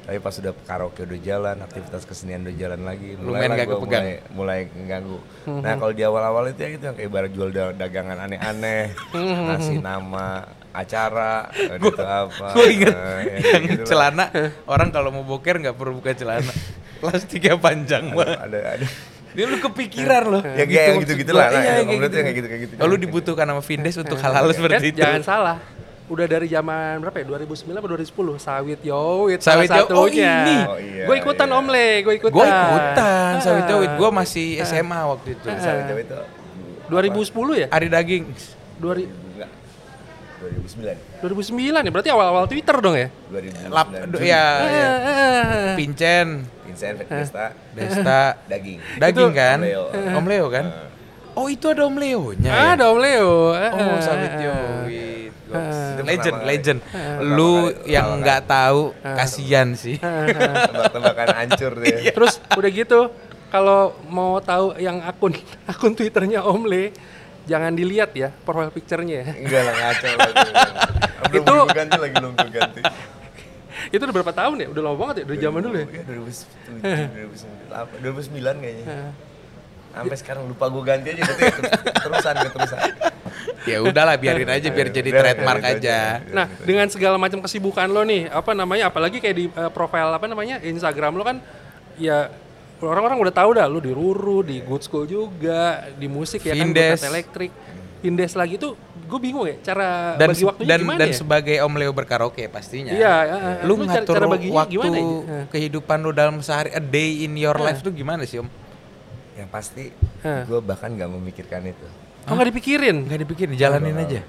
Tapi 0.03 0.18
pas 0.18 0.30
sudah 0.30 0.53
karaoke 0.61 1.03
udah 1.03 1.20
jalan, 1.20 1.57
aktivitas 1.59 2.03
kesenian 2.03 2.42
udah 2.42 2.55
jalan 2.57 2.80
lagi, 2.82 3.14
Lumayan 3.14 3.55
gua 3.55 3.66
kepegang. 3.72 4.03
mulai 4.03 4.14
mulai 4.32 4.61
mengganggu. 4.68 5.18
Mhm. 5.46 5.61
Nah 5.61 5.72
kalau 5.76 5.92
di 5.92 6.03
awal-awal 6.03 6.44
itu 6.46 6.59
ya 6.59 6.68
gitu 6.70 6.84
yang 6.84 6.96
kayak 6.96 7.09
ibarat 7.09 7.30
jual 7.30 7.48
da- 7.48 7.70
dagangan 7.72 8.18
aneh-aneh, 8.20 8.82
Mhm. 9.11 9.42
ngasih 9.46 9.78
nama 9.78 10.26
acara, 10.72 11.46
gitu 11.55 12.03
apa. 12.03 12.46
Gue 12.50 12.66
inget 12.72 12.90
eh, 12.90 13.18
ya 13.30 13.36
yang 13.53 13.64
gitu 13.68 13.82
lah. 13.82 13.88
celana 13.88 14.24
orang 14.64 14.88
kalau 14.90 15.11
mau 15.11 15.22
boker 15.22 15.55
nggak 15.57 15.74
perlu 15.74 15.94
buka 15.94 16.12
celana. 16.12 16.50
Plastiknya 17.00 17.55
panjang 17.57 18.11
banget. 18.11 18.38
Ada 18.40 18.59
ada. 18.74 18.86
Dia 19.32 19.44
lu 19.44 19.57
kepikiran 19.61 20.22
loh. 20.28 20.42
Ya 20.44 20.62
kayak 20.62 20.84
yang 20.84 20.98
gitu-gitu 21.00 21.32
lah. 21.32 21.46
Nah, 21.46 21.57
Iya, 21.57 21.62
kayak 21.62 21.78
tuh 21.78 21.88
gitu. 21.88 22.03
yang 22.12 22.12
kayak 22.20 22.36
gitu 22.36 22.48
kayak 22.48 22.62
gitu. 22.62 22.72
Oh, 22.76 22.86
lu 22.86 22.96
dibutuhkan 22.96 23.46
sama 23.46 23.62
Vindes 23.62 23.96
untuk 23.96 24.18
hal-hal 24.18 24.44
Kan 24.44 24.55
seperti 24.55 24.86
itu. 24.88 24.98
jangan 24.98 25.22
salah. 25.22 25.57
Udah 26.05 26.26
dari 26.26 26.46
zaman 26.46 26.98
berapa 26.98 27.14
ya? 27.14 27.24
2009 27.24 27.72
atau 27.72 27.88
2010 27.88 28.36
sawit 28.36 28.80
yowit 28.82 29.38
Sawit 29.38 29.70
salah 29.70 29.86
Yo- 29.86 29.94
oh, 29.94 30.07
satunya. 30.07 30.34
ini. 30.42 30.57
Oh, 30.62 30.76
iya, 30.76 31.05
gue 31.07 31.16
ikutan 31.16 31.46
iya. 31.46 31.57
Om 31.57 31.66
Le, 31.68 31.88
gue 32.00 32.14
ikutan. 32.16 32.34
Gue 32.34 32.46
ikutan, 32.46 33.32
sawit 33.38 33.64
Ah. 33.64 33.68
jawit. 33.70 33.90
Gue 33.94 34.11
masih 34.11 34.46
SMA 34.61 35.00
waktu 35.07 35.28
itu. 35.34 35.46
Sawit 35.48 35.84
Jawa 35.86 36.00
itu 36.00 36.18
2010 36.88 37.55
ya? 37.57 37.66
Hari 37.68 37.88
daging. 37.88 38.24
2000 38.76 39.09
enggak 39.09 39.50
2009. 40.42 40.98
2009 41.22 41.80
ya, 41.80 41.90
berarti 41.90 42.11
awal-awal 42.11 42.44
Twitter 42.44 42.76
dong 42.76 42.96
ya? 42.98 43.09
2009. 43.30 43.70
Lap, 43.70 43.86
ya, 44.20 44.42
Ah, 44.42 44.68
ya. 44.68 44.90
ah. 44.90 45.74
Pincen, 45.78 46.28
Vincent 46.66 46.96
Desta 47.07 47.55
Desta, 47.72 48.22
daging. 48.50 48.78
daging 48.98 49.30
Itu- 49.30 49.38
kan? 49.38 49.59
Om 49.59 49.64
Leo. 49.64 49.84
Om 50.12 50.26
Leo 50.26 50.46
kan? 50.50 50.64
Oh 51.32 51.48
itu 51.48 51.64
ada 51.64 51.88
Om 51.88 51.96
Leonya 51.96 52.50
ya? 52.53 52.76
Ada 52.76 52.84
Om 52.92 52.98
Leo. 53.00 53.32
Ah, 53.55 53.70
Oh 53.70 53.80
ah, 53.88 54.00
sawit 54.03 54.28
ah. 54.28 54.40
Yowit. 54.42 55.11
Itu 55.53 56.03
Legend, 56.03 56.36
legend. 56.42 56.78
kali. 56.82 57.28
Lu 57.28 57.53
yang 57.84 58.18
nggak 58.18 58.40
tahu, 58.44 58.92
kasihan 58.98 59.68
sih. 59.72 60.00
Tebak-tebakan 60.00 61.28
hancur 61.36 61.72
deh. 61.78 62.09
Iya. 62.09 62.12
Terus 62.12 62.40
udah 62.48 62.70
gitu, 62.70 63.00
kalau 63.48 63.80
mau 64.07 64.38
tahu 64.38 64.74
yang 64.76 65.00
akun 65.00 65.36
akun 65.70 65.92
Twitternya 65.92 66.40
Om 66.42 66.64
Le, 66.64 66.92
jangan 67.44 67.72
dilihat 67.72 68.11
ya 68.12 68.32
profile 68.42 68.70
picture-nya 68.70 69.16
ya. 69.22 69.32
Enggak 69.34 69.62
lah 69.66 69.74
ngaco 69.74 70.07
lagi. 70.09 70.50
Belum 71.32 71.44
Itu- 71.64 71.72
ganti 71.72 71.96
lagi 71.96 72.14
belum 72.18 72.34
ganti. 72.36 72.80
Itu 73.94 74.03
udah 74.05 74.14
berapa 74.14 74.32
tahun 74.36 74.57
ya? 74.62 74.66
Udah 74.68 74.82
lama 74.84 74.96
banget 75.00 75.14
ya, 75.16 75.24
dari 75.26 75.38
zaman 75.40 75.61
dulu 75.64 75.76
ya. 75.80 75.86
Iya 75.88 76.03
2007, 76.07 77.32
2009, 78.05 78.61
2009 78.61 78.62
kayaknya. 78.62 78.84
Sampai 79.93 80.16
sekarang 80.16 80.43
lupa 80.45 80.66
gue 80.66 80.82
ganti 80.82 81.09
aja 81.09 81.22
berarti 81.22 81.43
ya, 81.43 81.53
terus- 81.53 81.72
terusan 82.01 82.34
keterusan. 82.43 82.80
ya 83.62 83.76
udahlah 83.78 84.16
biarin 84.16 84.49
aja 84.49 84.68
biar 84.68 84.88
jadi 84.88 85.09
Udah, 85.09 85.20
trademark 85.22 85.61
biarin 85.61 85.78
aja. 85.78 85.97
Nah, 86.28 86.47
dengan 86.61 86.86
segala 86.88 87.16
macam 87.16 87.38
kesibukan 87.38 87.86
lo 87.86 88.03
nih, 88.03 88.26
apa 88.26 88.53
namanya? 88.53 88.88
Apalagi 88.88 89.18
kayak 89.18 89.36
di 89.36 89.47
eh, 89.47 89.70
profile 89.70 90.11
apa 90.11 90.24
namanya 90.24 90.59
Instagram 90.59 91.14
lo 91.14 91.22
kan, 91.22 91.38
ya 91.95 92.32
orang-orang 92.80 93.20
udah 93.20 93.34
tahu 93.34 93.51
dah 93.55 93.66
lo 93.66 93.78
di 93.78 93.93
Ruru, 93.93 94.43
di 94.43 94.59
Good 94.59 94.82
School 94.82 95.05
juga, 95.05 95.86
di 95.93 96.09
musik 96.09 96.43
ya 96.43 96.53
kan, 96.53 96.64
Vindes. 96.64 96.99
Butet 96.99 97.07
elektrik, 97.07 97.53
Vindes 98.01 98.32
lagi 98.34 98.57
tuh, 98.57 98.74
gue 99.05 99.18
bingung 99.20 99.45
ya 99.45 99.55
cara 99.62 100.16
Dan 100.16 100.32
bagi 100.32 100.43
waktunya 100.43 100.68
dan 100.68 100.78
gimana 100.80 100.99
dan 100.99 101.09
ya? 101.09 101.14
sebagai 101.14 101.57
Om 101.61 101.74
Leo 101.76 101.93
berkaraoke 101.93 102.49
pastinya. 102.49 102.90
Iya, 102.90 103.14
ya. 103.22 103.36
Lu 103.62 103.76
Lu 103.76 103.84
cara- 103.84 104.03
ngatur 104.03 104.14
cara 104.16 104.26
baginya 104.26 104.57
waktu 104.59 104.72
gimana 104.72 104.97
aja? 104.97 105.07
Hah. 105.22 105.45
kehidupan 105.49 105.99
lu 106.01 106.11
dalam 106.11 106.36
sehari 106.40 106.70
a 106.70 106.80
day 106.80 107.22
in 107.22 107.36
your 107.36 107.55
life 107.55 107.78
tuh 107.78 107.93
gimana 107.93 108.24
sih 108.24 108.40
Om? 108.40 108.49
Yang 109.33 109.49
pasti 109.49 109.85
gue 110.22 110.61
bahkan 110.61 110.93
nggak 110.93 111.11
memikirkan 111.11 111.64
itu. 111.64 111.87
Oh 112.28 112.39
nggak 112.39 112.49
dipikirin? 112.55 112.97
Gak 113.09 113.20
dipikir, 113.26 113.47
jalanin 113.57 113.97
aja. 113.99 114.20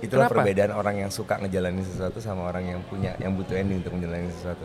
Itulah 0.00 0.28
Kenapa? 0.28 0.44
perbedaan 0.44 0.72
orang 0.72 0.96
yang 1.06 1.10
suka 1.12 1.40
ngejalanin 1.40 1.80
sesuatu 1.80 2.20
sama 2.20 2.48
orang 2.48 2.76
yang 2.76 2.80
punya 2.84 3.16
yang 3.16 3.32
butuh 3.32 3.56
ending 3.56 3.80
untuk 3.80 3.96
menjalani 3.96 4.28
sesuatu. 4.32 4.64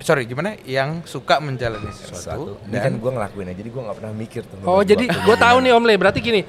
Sorry, 0.00 0.24
gimana? 0.24 0.56
Yang 0.64 1.04
suka 1.12 1.44
menjalani 1.44 1.92
Sesuatu. 1.92 2.16
sesuatu 2.16 2.50
Ini 2.64 2.78
kan 2.80 2.88
dan 2.88 3.04
gue 3.04 3.10
ngelakuin 3.12 3.46
aja, 3.52 3.56
jadi 3.60 3.68
gue 3.68 3.82
nggak 3.84 3.96
pernah 4.00 4.12
mikir 4.16 4.42
tuh. 4.48 4.56
Oh 4.64 4.80
jadi 4.80 5.04
gue 5.04 5.36
tahu 5.36 5.56
nih 5.60 5.72
Om 5.76 5.84
Le, 5.84 5.94
berarti 6.00 6.18
gini, 6.24 6.40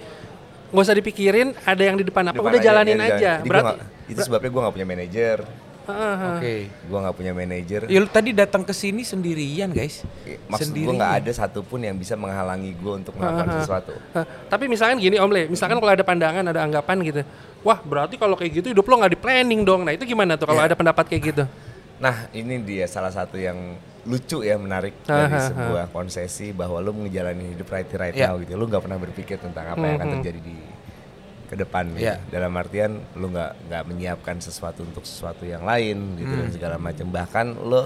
nggak 0.72 0.84
usah 0.88 0.96
dipikirin 0.96 1.52
ada 1.68 1.84
yang 1.84 2.00
di 2.00 2.08
depan 2.08 2.32
apa, 2.32 2.40
Depan 2.40 2.48
udah 2.48 2.62
jalanin 2.64 2.96
ya, 2.96 3.08
aja. 3.12 3.32
Jadi 3.38 3.44
gua 3.44 3.52
Berarti, 3.52 3.74
nggak- 3.76 4.12
itu 4.16 4.20
sebabnya 4.24 4.50
gue 4.50 4.62
nggak 4.64 4.76
punya 4.80 4.88
manajer. 4.88 5.38
Oke. 5.88 6.70
Gue 6.70 6.98
nggak 7.02 7.16
punya 7.18 7.32
manajer. 7.34 7.82
Ya 7.90 8.00
lu 8.00 8.10
tadi 8.10 8.32
datang 8.32 8.62
ke 8.62 8.74
sini 8.74 9.02
sendirian, 9.02 9.74
guys. 9.74 10.06
Maksud 10.50 10.74
gue 10.74 10.94
nggak 10.94 11.14
ada 11.26 11.32
satupun 11.34 11.82
yang 11.82 11.98
bisa 11.98 12.14
menghalangi 12.14 12.78
gue 12.78 12.94
untuk 13.02 13.18
melakukan 13.18 13.62
sesuatu. 13.62 13.94
Hah, 14.14 14.26
tapi 14.48 14.70
misalkan 14.70 15.02
gini 15.02 15.18
Om 15.18 15.32
Le, 15.34 15.44
misalkan 15.50 15.82
kalau 15.82 15.92
ada 15.94 16.06
pandangan, 16.06 16.44
ada 16.46 16.62
anggapan 16.62 16.98
gitu, 17.02 17.22
wah 17.66 17.80
berarti 17.82 18.16
kalau 18.18 18.38
kayak 18.38 18.62
gitu 18.62 18.68
hidup 18.74 18.86
lo 18.86 19.02
nggak 19.02 19.14
di 19.18 19.20
planning 19.20 19.62
dong. 19.66 19.82
Nah 19.86 19.94
itu 19.98 20.06
gimana 20.06 20.38
tuh 20.38 20.46
kalau 20.50 20.62
ada 20.62 20.78
pendapat 20.78 21.06
kayak 21.10 21.24
gitu? 21.34 21.44
Nah 22.02 22.30
ini 22.34 22.62
dia 22.66 22.86
salah 22.90 23.14
satu 23.14 23.38
yang 23.38 23.78
lucu 24.02 24.42
ya 24.42 24.58
menarik 24.58 24.98
dari 25.06 25.30
ah, 25.30 25.38
ah. 25.38 25.46
sebuah 25.54 25.86
konsesi 25.94 26.50
bahwa 26.50 26.82
lu 26.82 26.90
menjalani 27.06 27.54
hidup 27.54 27.70
right 27.70 27.86
right 27.94 28.18
Iya. 28.18 28.34
now 28.34 28.42
gitu. 28.42 28.58
Lu 28.58 28.66
nggak 28.66 28.82
pernah 28.82 28.98
berpikir 28.98 29.38
tentang 29.38 29.78
apa 29.78 29.84
yang 29.86 30.02
akan 30.02 30.10
terjadi 30.18 30.42
di 30.42 30.58
ke 31.52 31.60
depan 31.60 31.84
gitu. 31.92 32.08
Iya. 32.08 32.16
Dalam 32.32 32.56
artian 32.56 32.92
lu 33.14 33.28
nggak 33.28 33.52
nggak 33.68 33.84
menyiapkan 33.86 34.40
sesuatu 34.40 34.82
untuk 34.82 35.04
sesuatu 35.04 35.44
yang 35.44 35.62
lain 35.62 36.16
gitu 36.16 36.32
dan 36.32 36.48
segala 36.50 36.76
macam. 36.78 37.12
Bahkan 37.12 37.46
lu 37.60 37.84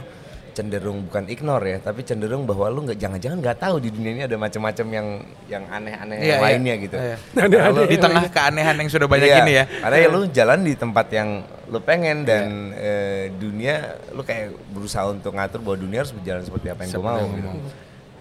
cenderung 0.56 1.04
bukan 1.04 1.28
ignore 1.28 1.66
ya, 1.68 1.78
tapi 1.82 2.00
cenderung 2.00 2.48
bahwa 2.48 2.70
lu 2.70 2.88
nggak 2.88 2.96
jangan-jangan 2.96 3.44
nggak 3.44 3.60
tahu 3.60 3.76
di 3.78 3.92
dunia 3.92 4.12
ini 4.14 4.24
ada 4.24 4.38
macam-macam 4.38 4.88
yang 4.88 5.08
yang 5.52 5.64
aneh-aneh 5.68 6.16
Iya, 6.16 6.24
yang 6.24 6.32
iya. 6.32 6.46
lainnya 6.48 6.76
gitu. 6.80 6.96
Iya. 6.96 7.18
Karena 7.36 7.68
lu- 7.68 7.90
Di 7.90 7.98
tengah 8.00 8.24
keanehan 8.30 8.76
yang 8.80 8.88
sudah 8.88 9.08
banyak 9.10 9.28
Iya, 9.28 9.38
ini 9.42 9.52
ya. 9.52 9.66
Karena 9.68 9.98
ya 9.98 10.08
lu 10.08 10.22
jalan 10.30 10.60
di 10.64 10.74
tempat 10.78 11.08
yang 11.12 11.30
lu 11.66 11.80
pengen 11.82 12.18
dan 12.24 12.46
eh, 12.72 13.34
dunia 13.34 13.76
lu 14.14 14.22
kayak 14.22 14.54
berusaha 14.72 15.10
untuk 15.10 15.34
ngatur 15.34 15.60
bahwa 15.60 15.78
dunia 15.82 16.06
harus 16.06 16.14
berjalan 16.14 16.46
seperti 16.46 16.68
apa 16.70 16.80
yang 16.86 16.92
gue 16.94 17.04
mau. 17.04 17.26
gitu. 17.26 17.50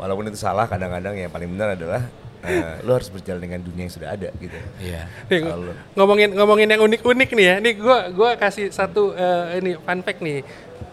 Walaupun 0.05 0.29
itu 0.29 0.37
salah 0.37 0.69
kadang-kadang 0.69 1.17
yang 1.17 1.33
paling 1.33 1.49
benar 1.49 1.73
adalah 1.73 2.05
eh, 2.45 2.77
lu 2.85 2.93
harus 2.93 3.09
berjalan 3.09 3.41
dengan 3.41 3.57
dunia 3.59 3.89
yang 3.89 3.95
sudah 3.95 4.13
ada 4.13 4.29
gitu. 4.37 4.53
Iya. 4.77 5.09
Nih, 5.27 5.41
lu- 5.43 5.73
ngomongin 5.97 6.29
ngomongin 6.31 6.69
yang 6.69 6.85
unik-unik 6.85 7.29
nih 7.33 7.47
ya. 7.47 7.55
Nih 7.57 7.73
gua 7.75 8.13
gua 8.13 8.31
kasih 8.37 8.69
satu 8.69 9.17
eh, 9.17 9.59
ini 9.59 9.73
fun 9.75 10.05
fact 10.05 10.21
nih. 10.21 10.45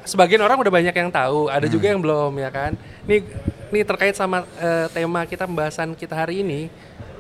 Sebagian 0.02 0.40
orang 0.40 0.56
udah 0.58 0.72
banyak 0.72 0.96
yang 0.96 1.12
tahu, 1.12 1.46
ada 1.46 1.68
Hmm. 1.68 1.74
juga 1.74 1.86
yang 1.88 2.00
belum 2.00 2.40
ya 2.40 2.50
kan. 2.50 2.72
Nih 3.04 3.28
nih 3.68 3.84
terkait 3.84 4.16
sama 4.16 4.48
eh, 4.58 4.88
tema 4.90 5.22
kita 5.24 5.44
pembahasan 5.44 5.92
kita 5.94 6.16
hari 6.16 6.40
ini. 6.40 6.72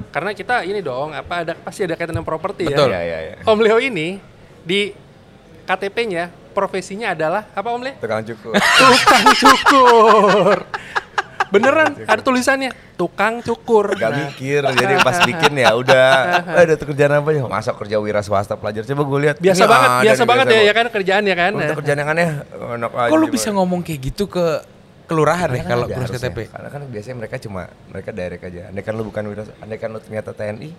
Karena 0.10 0.32
kita 0.32 0.64
ini 0.64 0.80
dong, 0.80 1.12
apa 1.12 1.44
ada 1.44 1.54
pasti 1.54 1.84
ada 1.84 1.96
kaitan 1.96 2.12
dengan 2.12 2.24
properti 2.24 2.68
Betul. 2.68 2.88
ya. 2.88 3.00
Iya, 3.00 3.02
iya, 3.02 3.20
iya. 3.22 3.36
Om 3.44 3.60
Leo 3.60 3.78
ini 3.78 4.20
di 4.62 4.92
KTP-nya 5.62 6.28
profesinya 6.52 7.12
adalah 7.12 7.48
apa 7.50 7.68
Om 7.68 7.80
Le? 7.82 7.92
Tukang 7.96 8.24
cukur. 8.24 8.52
Tukang 8.80 9.28
cukur. 9.34 10.58
Beneran 11.52 11.88
ada 12.08 12.22
tulisannya 12.24 12.72
tukang 12.96 13.44
cukur. 13.44 14.00
Gak 14.00 14.08
Nah, 14.08 14.18
mikir, 14.32 14.64
jadi 14.64 14.94
pas 15.04 15.20
bikin 15.22 15.52
ya 15.60 15.76
udah 15.76 16.08
eh, 16.58 16.64
ada 16.64 16.74
tuh 16.80 16.96
kerjaan 16.96 17.20
apa 17.20 17.30
ya? 17.36 17.44
Masa 17.44 17.76
kerja 17.76 18.00
wira 18.00 18.24
swasta 18.24 18.56
pelajar 18.56 18.88
coba 18.88 19.04
gue 19.04 19.20
lihat. 19.28 19.36
biasa 19.38 19.64
banget, 19.68 19.90
biasa 20.08 20.24
banget 20.24 20.46
ya, 20.48 20.52
banget. 20.56 20.68
ya 20.68 20.74
kan 20.74 20.86
kerjaan 20.88 21.24
ya 21.28 21.36
kan. 21.36 21.52
Oh, 21.52 21.60
itu 21.60 21.74
kerjaan 21.84 21.98
yang 22.00 22.10
aneh, 22.10 22.28
enak 22.80 22.92
aja. 22.96 23.12
Kok 23.12 23.18
lu 23.20 23.28
bisa 23.28 23.50
ngomong 23.52 23.80
kayak 23.84 24.00
gitu 24.00 24.32
ke 24.32 24.46
kelurahan 25.06 25.52
ya 25.52 25.68
kan 25.68 25.76
kalau 25.76 25.86
ngurus 25.92 26.08
harusnya. 26.08 26.32
KTP? 26.32 26.40
Karena 26.48 26.70
kan 26.72 26.82
biasanya 26.88 27.16
mereka 27.20 27.36
cuma 27.36 27.62
mereka 27.92 28.10
direct 28.16 28.44
aja. 28.48 28.62
Andai 28.72 28.84
kan 28.88 28.94
lu 28.96 29.04
bukan 29.04 29.24
wira, 29.28 29.44
andai 29.60 29.76
kan 29.76 29.90
lu 29.92 30.00
ternyata 30.00 30.32
TNI, 30.32 30.70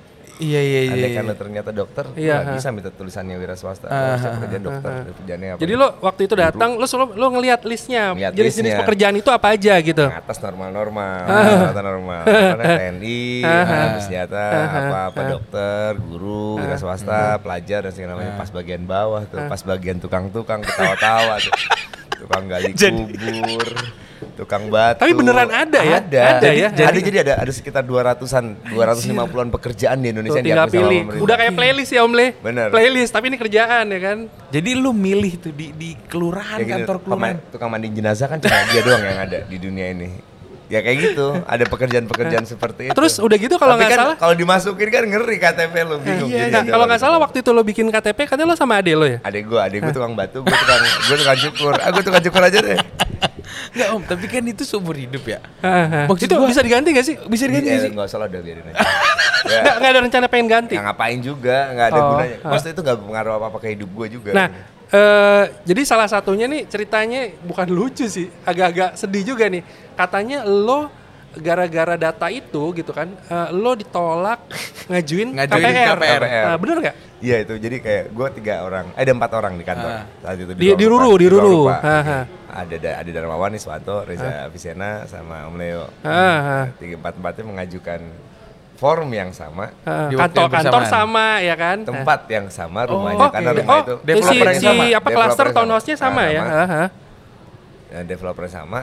Iya 0.42 0.60
iya 0.60 0.80
iya. 0.82 0.92
andai 0.92 1.10
kan 1.14 1.22
iya. 1.22 1.30
lu 1.30 1.34
ternyata 1.38 1.70
dokter, 1.70 2.04
Iya, 2.18 2.36
bisa 2.58 2.68
minta 2.74 2.90
tulisannya 2.90 3.38
wira 3.38 3.54
swasta. 3.54 3.86
Lu 3.86 3.94
harusnya 3.94 4.30
kerjaan 4.42 4.62
dokter, 4.66 4.90
kerjaannya 5.22 5.48
apa? 5.54 5.60
Jadi 5.62 5.72
lo 5.78 5.88
waktu 6.02 6.22
itu 6.26 6.34
datang, 6.34 6.70
lo 6.74 6.86
selalu 6.90 7.14
lo 7.14 7.26
ngelihat 7.38 7.60
listnya, 7.62 8.12
jenis-jenis 8.18 8.74
listnya. 8.74 8.80
pekerjaan 8.82 9.14
itu 9.14 9.30
apa 9.30 9.46
aja 9.54 9.74
gitu. 9.78 10.04
Yang 10.10 10.18
atas 10.18 10.38
normal-normal, 10.42 11.22
rata 11.70 11.82
normal. 11.82 12.22
Karena 12.52 12.64
TNI, 12.74 13.22
ada 13.46 13.86
bersenjata, 13.94 14.44
apa-apa 14.66 15.20
dokter, 15.38 15.88
guru, 16.02 16.58
wira 16.58 16.76
swasta, 16.76 17.38
pelajar 17.38 17.86
dan 17.86 17.92
segala 17.94 18.18
macam. 18.18 18.34
Pas 18.42 18.50
bagian 18.50 18.82
bawah 18.82 19.22
tuh, 19.30 19.38
pas 19.46 19.60
bagian 19.62 19.98
tukang-tukang 20.02 20.60
ketawa-tawa 20.66 21.38
tuh. 21.38 21.54
tukang 22.22 22.44
gali 22.46 22.70
Jadi- 22.78 23.12
kubur, 23.12 23.68
tukang 24.34 24.64
batu. 24.66 25.02
Tapi 25.02 25.12
beneran 25.12 25.50
ada 25.50 25.80
ya? 25.80 25.98
Ada. 25.98 26.22
Ada 26.38 26.48
ya? 26.48 26.68
Jadi, 26.70 26.78
Jadi- 26.78 27.02
jadi 27.04 27.18
ada 27.20 27.32
ada 27.38 27.50
sekitar 27.50 27.82
200-an, 27.82 28.44
250-an 28.68 29.48
pekerjaan 29.50 29.98
di 29.98 30.08
Indonesia 30.08 30.32
Tuh, 30.32 30.40
yang 30.40 30.56
diakui 30.56 30.62
sama 30.62 30.76
pilih. 30.78 31.00
pemerintah. 31.02 31.24
Udah 31.26 31.36
kayak 31.36 31.52
playlist 31.52 31.90
ya 31.90 32.00
Om 32.00 32.12
Le. 32.12 32.26
Bener. 32.38 32.68
Playlist, 32.68 33.10
tapi 33.10 33.24
ini 33.26 33.36
kerjaan 33.36 33.84
ya 33.88 34.00
kan. 34.00 34.18
Jadi 34.48 34.70
lu 34.74 34.90
milih 34.90 35.32
tuh 35.38 35.52
di 35.52 35.66
di 35.72 35.90
kelurahan 36.04 36.56
Ya 36.56 36.64
gitu, 36.64 36.74
kantor 36.78 36.96
kelurahan. 37.00 37.36
tukang 37.50 37.68
mandi 37.68 37.88
jenazah 37.90 38.26
kan 38.26 38.38
cuma 38.38 38.58
dia 38.68 38.80
doang 38.80 39.02
yang 39.02 39.20
ada 39.20 39.38
di 39.42 39.56
dunia 39.56 39.86
ini. 39.90 40.08
Ya 40.72 40.80
kayak 40.80 40.98
gitu, 41.04 41.36
ada 41.38 41.64
pekerjaan-pekerjaan 41.64 42.48
seperti 42.48 42.88
itu. 42.88 42.96
Terus 42.96 43.20
udah 43.20 43.36
gitu 43.36 43.54
kalau 43.56 43.76
nggak 43.76 43.90
kan 43.90 43.98
salah. 43.98 44.16
kalau 44.16 44.32
dimasukin 44.32 44.88
kan 44.88 45.04
ngeri 45.04 45.36
KTP 45.36 45.74
lo 45.82 45.96
bingung. 45.98 46.26
Iya, 46.26 46.48
nah, 46.48 46.64
kalau 46.64 46.84
nggak 46.86 46.96
salah 46.98 47.18
waktu 47.18 47.36
itu 47.38 47.50
lo 47.50 47.60
bikin 47.62 47.86
KTP 47.86 48.24
katanya 48.24 48.48
lo 48.48 48.56
sama 48.56 48.80
ade 48.80 48.92
lo 48.92 49.04
ya? 49.04 49.20
Adek 49.20 49.44
gue, 49.44 49.60
adek 49.60 49.78
gue 49.78 49.92
tukang 49.92 50.14
batu, 50.14 50.40
gue 50.40 50.48
tukang, 50.50 50.80
gue 50.80 51.16
tukang 51.18 51.38
cukur. 51.42 51.72
Ah, 51.76 51.90
gue 51.90 52.02
tukang 52.02 52.22
cukur 52.22 52.42
aja 52.42 52.58
deh. 52.58 52.80
Enggak 53.70 53.88
om, 53.90 54.02
tapi 54.02 54.24
kan 54.26 54.40
itu 54.42 54.62
seumur 54.62 54.92
hidup 54.94 55.24
ya. 55.26 55.38
Maksud 56.06 56.24
itu 56.24 56.34
gua- 56.34 56.48
bisa 56.48 56.60
diganti 56.60 56.88
gak 56.90 57.04
sih? 57.04 57.14
Bisa 57.22 57.44
diganti 57.44 57.68
Eh, 57.68 57.70
nggak 57.70 57.82
sih? 57.82 57.90
Nggak 57.92 58.06
usah 58.06 58.18
lah 58.18 58.26
udah 58.26 58.40
biarin 58.40 58.64
aja. 58.64 58.72
ya, 58.72 58.80
Nggak, 59.60 59.74
nggak 59.74 59.90
ada 59.90 60.00
rencana 60.02 60.26
pengen 60.26 60.48
ganti. 60.48 60.74
ya 60.74 60.82
ngapain 60.82 61.18
juga, 61.20 61.56
nggak 61.70 61.86
ada 61.86 61.98
Oh, 61.98 62.08
gunanya. 62.10 62.36
ah. 62.38 62.48
Maksudnya 62.48 62.72
itu 62.72 62.82
nggak 62.82 62.98
pengaruh 62.98 63.32
apa-apa 63.34 63.58
ke 63.58 63.68
hidup 63.70 63.90
gue 63.90 64.06
juga. 64.10 64.30
Nah, 64.32 64.46
eh, 64.92 65.44
jadi 65.64 65.80
salah 65.82 66.06
satunya 66.06 66.44
nih 66.44 66.64
ceritanya 66.66 67.20
bukan 67.40 67.66
lucu 67.66 68.06
sih, 68.06 68.28
agak-agak 68.42 68.94
sedih 68.94 69.24
juga 69.26 69.48
nih. 69.48 69.64
Katanya 69.92 70.44
lo 70.44 70.92
gara-gara 71.32 71.96
data 71.96 72.28
itu 72.28 72.72
gitu 72.72 72.92
kan, 72.92 73.08
eh, 73.08 73.48
lo 73.50 73.72
ditolak 73.72 74.44
ngajuin, 74.86 75.32
Ngajuin 75.36 75.64
KPR. 75.64 75.96
KPR. 75.96 76.22
Nah, 76.44 76.56
bener 76.56 76.76
nggak? 76.78 76.96
Iya 77.22 77.36
itu, 77.40 77.54
jadi 77.56 77.76
kayak 77.78 78.04
gue 78.10 78.28
tiga 78.36 78.54
orang, 78.62 78.90
eh, 78.92 79.00
ada 79.00 79.12
empat 79.14 79.32
orang 79.32 79.54
di 79.54 79.64
kantor 79.64 79.90
Ah. 79.94 80.04
saat 80.20 80.36
itu. 80.36 80.52
Di- 80.52 80.74
di 80.74 80.86
Ruru, 80.86 81.12
di 81.16 81.26
Ruru. 81.26 81.70
Ah, 81.70 81.78
ah. 81.80 82.24
Ada 82.52 82.76
da- 82.76 82.96
ada 83.00 83.10
Darmawan, 83.10 83.54
Iswanto, 83.54 84.04
Reza 84.04 84.44
Avicenna, 84.44 85.06
sama 85.06 85.48
Om 85.48 85.56
Leo. 85.56 85.88
Ah, 86.04 86.12
ah. 86.12 86.64
Tiga 86.76 87.00
empat 87.00 87.16
empatnya 87.16 87.44
mengajukan 87.46 88.00
form 88.82 89.14
yang 89.14 89.30
sama, 89.30 89.70
waktu 89.86 90.18
kantor 90.18 90.42
yang 90.42 90.50
kantor 90.50 90.82
sama 90.90 91.26
ya 91.38 91.54
kan? 91.54 91.78
tempat 91.86 92.20
yang 92.26 92.46
sama, 92.50 92.82
Oh, 92.82 92.98
rumahnya 92.98 93.22
Oh, 93.22 93.30
karena 93.30 93.50
oke. 93.54 93.60
rumah 93.62 93.70
oh, 93.70 93.78
itu 93.78 93.94
si, 93.94 94.06
developernya 94.10 94.58
si 94.58 94.66
sama. 94.66 94.84
apa 94.90 95.08
cluster 95.14 95.46
townhouse-nya 95.54 95.96
sama, 95.96 96.22
Nah, 96.22 96.26
ya? 96.26 96.42
sama. 96.42 96.50
Ah, 96.52 96.66
ah. 96.66 96.88
eh, 97.94 98.02
developer 98.02 98.46
sama. 98.50 98.80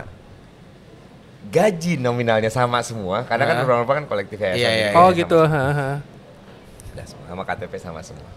Gaji 1.51 1.99
nominalnya 1.99 2.47
sama 2.47 2.79
semua, 2.79 3.27
karena 3.27 3.43
kan 3.43 3.55
Ah. 3.59 3.65
ruang 3.67 3.81
rupa 3.83 3.93
kan 3.99 4.05
kolektif 4.07 4.39
ya. 4.39 4.55
Iya, 4.55 4.69
iya, 4.71 4.87
Oh 4.95 5.11
sama 5.11 5.19
gitu. 5.19 5.39
Udah 5.43 7.05
semua, 7.05 7.25
sama 7.27 7.43
KTP 7.43 7.73
sama 7.75 7.99
semua. 7.99 8.29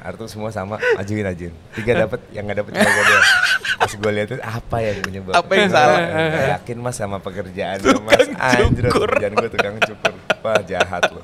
Kartu 0.00 0.24
semua 0.26 0.50
sama, 0.50 0.80
ajuin 0.96 1.26
ajuin. 1.26 1.54
Tiga 1.76 2.06
dapat, 2.06 2.20
yang 2.32 2.48
nggak 2.48 2.58
dapat 2.64 2.72
cuma 2.76 2.90
gue 2.90 3.04
doang. 3.04 3.26
Pas 3.80 3.92
gue 3.96 4.10
lihat 4.12 4.28
itu 4.32 4.36
apa 4.40 4.76
yang 4.80 4.96
penyebab? 5.04 5.32
Apa 5.36 5.52
yang 5.56 5.68
salah? 5.68 5.98
Nggak 6.00 6.46
yakin 6.58 6.76
mas 6.80 6.96
sama 6.96 7.16
pekerjaan 7.20 7.78
mas. 8.04 8.26
Anjir, 8.36 8.84
pekerjaan 8.88 9.32
gue 9.36 9.50
tukang 9.52 9.76
cukur. 9.80 10.14
Wah 10.40 10.60
jahat 10.64 11.02
lo. 11.12 11.20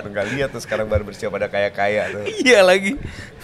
Lo 0.00 0.08
nggak 0.08 0.26
lihat 0.32 0.48
tuh 0.52 0.62
sekarang 0.64 0.88
baru 0.88 1.04
bersiap 1.04 1.28
pada 1.32 1.48
kaya 1.52 1.68
kaya 1.68 2.08
tuh. 2.08 2.24
Iya 2.40 2.64
lagi. 2.64 2.96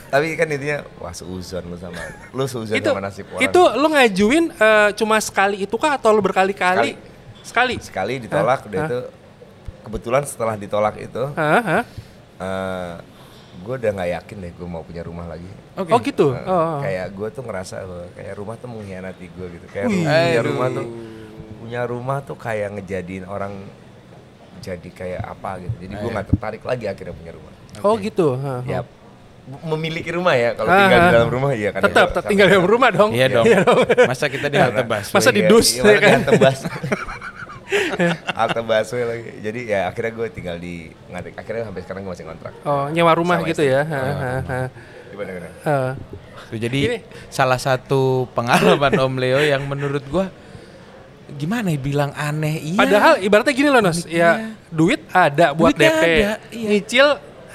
Tapi 0.06 0.38
kan 0.38 0.46
intinya, 0.46 0.86
wah 1.02 1.10
seuzon 1.10 1.66
lo 1.66 1.76
sama, 1.76 1.98
lo 2.30 2.46
seuzon 2.46 2.78
Itu 2.78 2.94
sama 2.94 3.02
nasib 3.02 3.26
orang. 3.26 3.42
itu 3.42 3.58
lo 3.58 3.86
ngajuin 3.90 4.44
eh, 4.54 4.90
cuma 4.94 5.18
sekali 5.18 5.66
itu 5.66 5.74
kah 5.74 5.98
atau 5.98 6.14
lo 6.14 6.22
berkali-kali? 6.22 6.94
Sekali. 7.42 7.74
sekali 7.82 8.22
ditolak, 8.22 8.70
udah 8.70 8.78
Hah? 8.78 8.86
itu 8.86 8.98
kebetulan 9.82 10.22
setelah 10.26 10.54
ditolak 10.54 10.94
itu, 10.98 11.24
eh 11.34 12.94
gue 13.66 13.74
udah 13.76 13.90
nggak 13.92 14.10
yakin 14.14 14.36
deh 14.38 14.52
gue 14.52 14.68
mau 14.68 14.80
punya 14.80 15.02
rumah 15.02 15.26
lagi. 15.26 15.50
Oke. 15.74 15.90
Oh 15.90 15.98
gitu. 16.00 16.26
Eh, 16.32 16.46
Oh. 16.46 16.78
Kayak 16.78 17.06
gue 17.10 17.28
tuh 17.28 17.42
ngerasa 17.42 17.74
bahwa 17.82 18.06
kayak 18.12 18.34
rumah 18.34 18.54
tuh 18.54 18.68
mengkhianati 18.68 19.26
gue 19.28 19.46
gitu. 19.50 19.66
Kayak 19.68 19.86
Wih. 19.88 19.98
rumah, 19.98 20.06
punya 20.06 20.30
Aduh. 20.32 20.46
rumah 20.46 20.68
tuh 20.70 20.86
punya 21.58 21.80
rumah 21.84 22.18
tuh 22.22 22.36
kayak 22.36 22.68
ngejadiin 22.72 23.24
orang 23.24 23.52
jadi 24.58 24.88
kayak 24.88 25.22
apa 25.26 25.50
gitu. 25.60 25.74
Jadi 25.80 25.94
gue 25.96 26.10
nggak 26.10 26.26
tertarik 26.28 26.62
lagi 26.62 26.84
akhirnya 26.86 27.12
punya 27.12 27.32
rumah. 27.34 27.52
Oh 27.82 27.94
gitu. 27.96 28.38
ha, 28.38 28.54
ha. 28.56 28.64
Ya 28.64 28.80
memiliki 29.62 30.10
rumah 30.10 30.34
ya. 30.34 30.54
Kalau 30.54 30.66
Ah, 30.66 30.78
tinggal 30.80 30.98
di 31.00 31.10
dalam 31.12 31.30
rumah 31.30 31.50
iya 31.52 31.70
kan. 31.70 31.80
Tetap 31.80 31.90
ya, 31.92 32.06
tetap 32.08 32.22
sama- 32.22 32.30
tinggal 32.30 32.46
di 32.46 32.52
dalam 32.52 32.66
rumah 32.66 32.90
dong. 32.90 33.10
Iya 33.10 33.26
dong. 33.32 33.44
Masa 34.06 34.26
kita 34.26 34.46
di 34.46 34.58
halte 34.58 34.82
bus. 34.82 35.06
Masa 35.10 35.30
di 35.30 35.42
Iya, 35.42 35.50
dus, 35.50 35.68
iya, 35.72 35.82
ya 35.82 35.92
di 35.92 36.00
kan? 36.00 36.10
halte 36.16 36.32
bus. 36.36 36.58
halte 38.38 38.60
busway 38.62 39.04
lagi. 39.04 39.30
Jadi 39.42 39.60
ya 39.66 39.90
akhirnya 39.90 40.12
gue 40.14 40.26
tinggal 40.30 40.56
di 40.56 40.88
ngarik. 41.10 41.34
Akhirnya 41.34 41.66
sampai 41.66 41.82
sekarang 41.82 42.00
gue 42.06 42.12
masih 42.14 42.26
kontrak. 42.26 42.52
Oh, 42.62 42.86
nyewa 42.90 43.12
rumah 43.14 43.42
Sama 43.42 43.48
gitu 43.50 43.62
istri. 43.66 43.74
ya. 43.74 43.82
Sama 43.82 43.96
Ha, 43.96 44.12
ha, 44.14 44.34
ha. 44.46 44.60
Gimana 45.10 45.30
gimana? 45.32 45.48
Tuh, 46.46 46.58
jadi 46.58 46.80
Gini. 46.86 46.98
salah 47.26 47.58
satu 47.58 48.30
pengalaman 48.32 48.92
Om 48.94 49.14
Leo 49.18 49.40
yang 49.42 49.66
menurut 49.66 50.04
gua 50.06 50.30
gimana 51.26 51.74
ya 51.74 51.80
bilang 51.82 52.14
aneh 52.14 52.62
iya. 52.62 52.78
Padahal 52.78 53.12
ibaratnya 53.18 53.50
gini 53.50 53.66
loh 53.66 53.82
Nos, 53.82 54.06
ya 54.06 54.54
duit 54.70 55.02
ada 55.10 55.50
buat 55.50 55.74
Duitnya 55.74 55.90
DP, 55.90 56.02
ada, 56.06 56.32
iya. 56.54 56.68
nyicil 56.70 57.06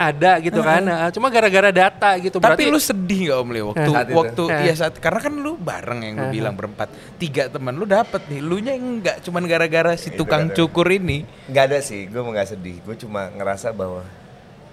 ada 0.03 0.31
gitu 0.37 0.59
kan, 0.59 0.81
Nah, 0.81 1.09
cuma 1.09 1.27
gara-gara 1.27 1.69
data 1.69 2.09
gitu. 2.17 2.37
tapi 2.37 2.57
berarti 2.59 2.63
lu 2.67 2.79
sedih 2.79 3.21
gak 3.27 3.37
Om 3.37 3.49
Leo 3.49 3.65
waktu 3.69 3.89
Saat 3.89 4.05
itu. 4.05 4.15
waktu 4.15 4.43
Eh. 4.47 4.59
iya 4.61 4.73
saat 4.73 4.93
karena 4.95 5.19
kan 5.19 5.33
lu 5.35 5.53
bareng 5.55 5.99
yang 6.01 6.13
gue 6.15 6.29
bilang 6.31 6.53
berempat 6.53 6.89
tiga 7.15 7.47
teman 7.47 7.71
lu 7.71 7.85
dapet 7.85 8.21
nih 8.25 8.39
lu 8.39 8.57
nya 8.57 8.73
enggak 8.73 9.21
cuman 9.21 9.43
gara-gara 9.43 9.93
si 9.93 10.09
Itu 10.09 10.21
tukang 10.21 10.47
kan. 10.47 10.55
cukur 10.55 10.87
ini 10.89 11.23
Nggak 11.45 11.63
ada 11.65 11.79
sih, 11.79 12.03
gue 12.03 12.17
nggak 12.19 12.47
sedih. 12.49 12.77
Gue 12.81 12.95
cuma 12.95 13.29
ngerasa 13.29 13.69
bahwa 13.71 14.01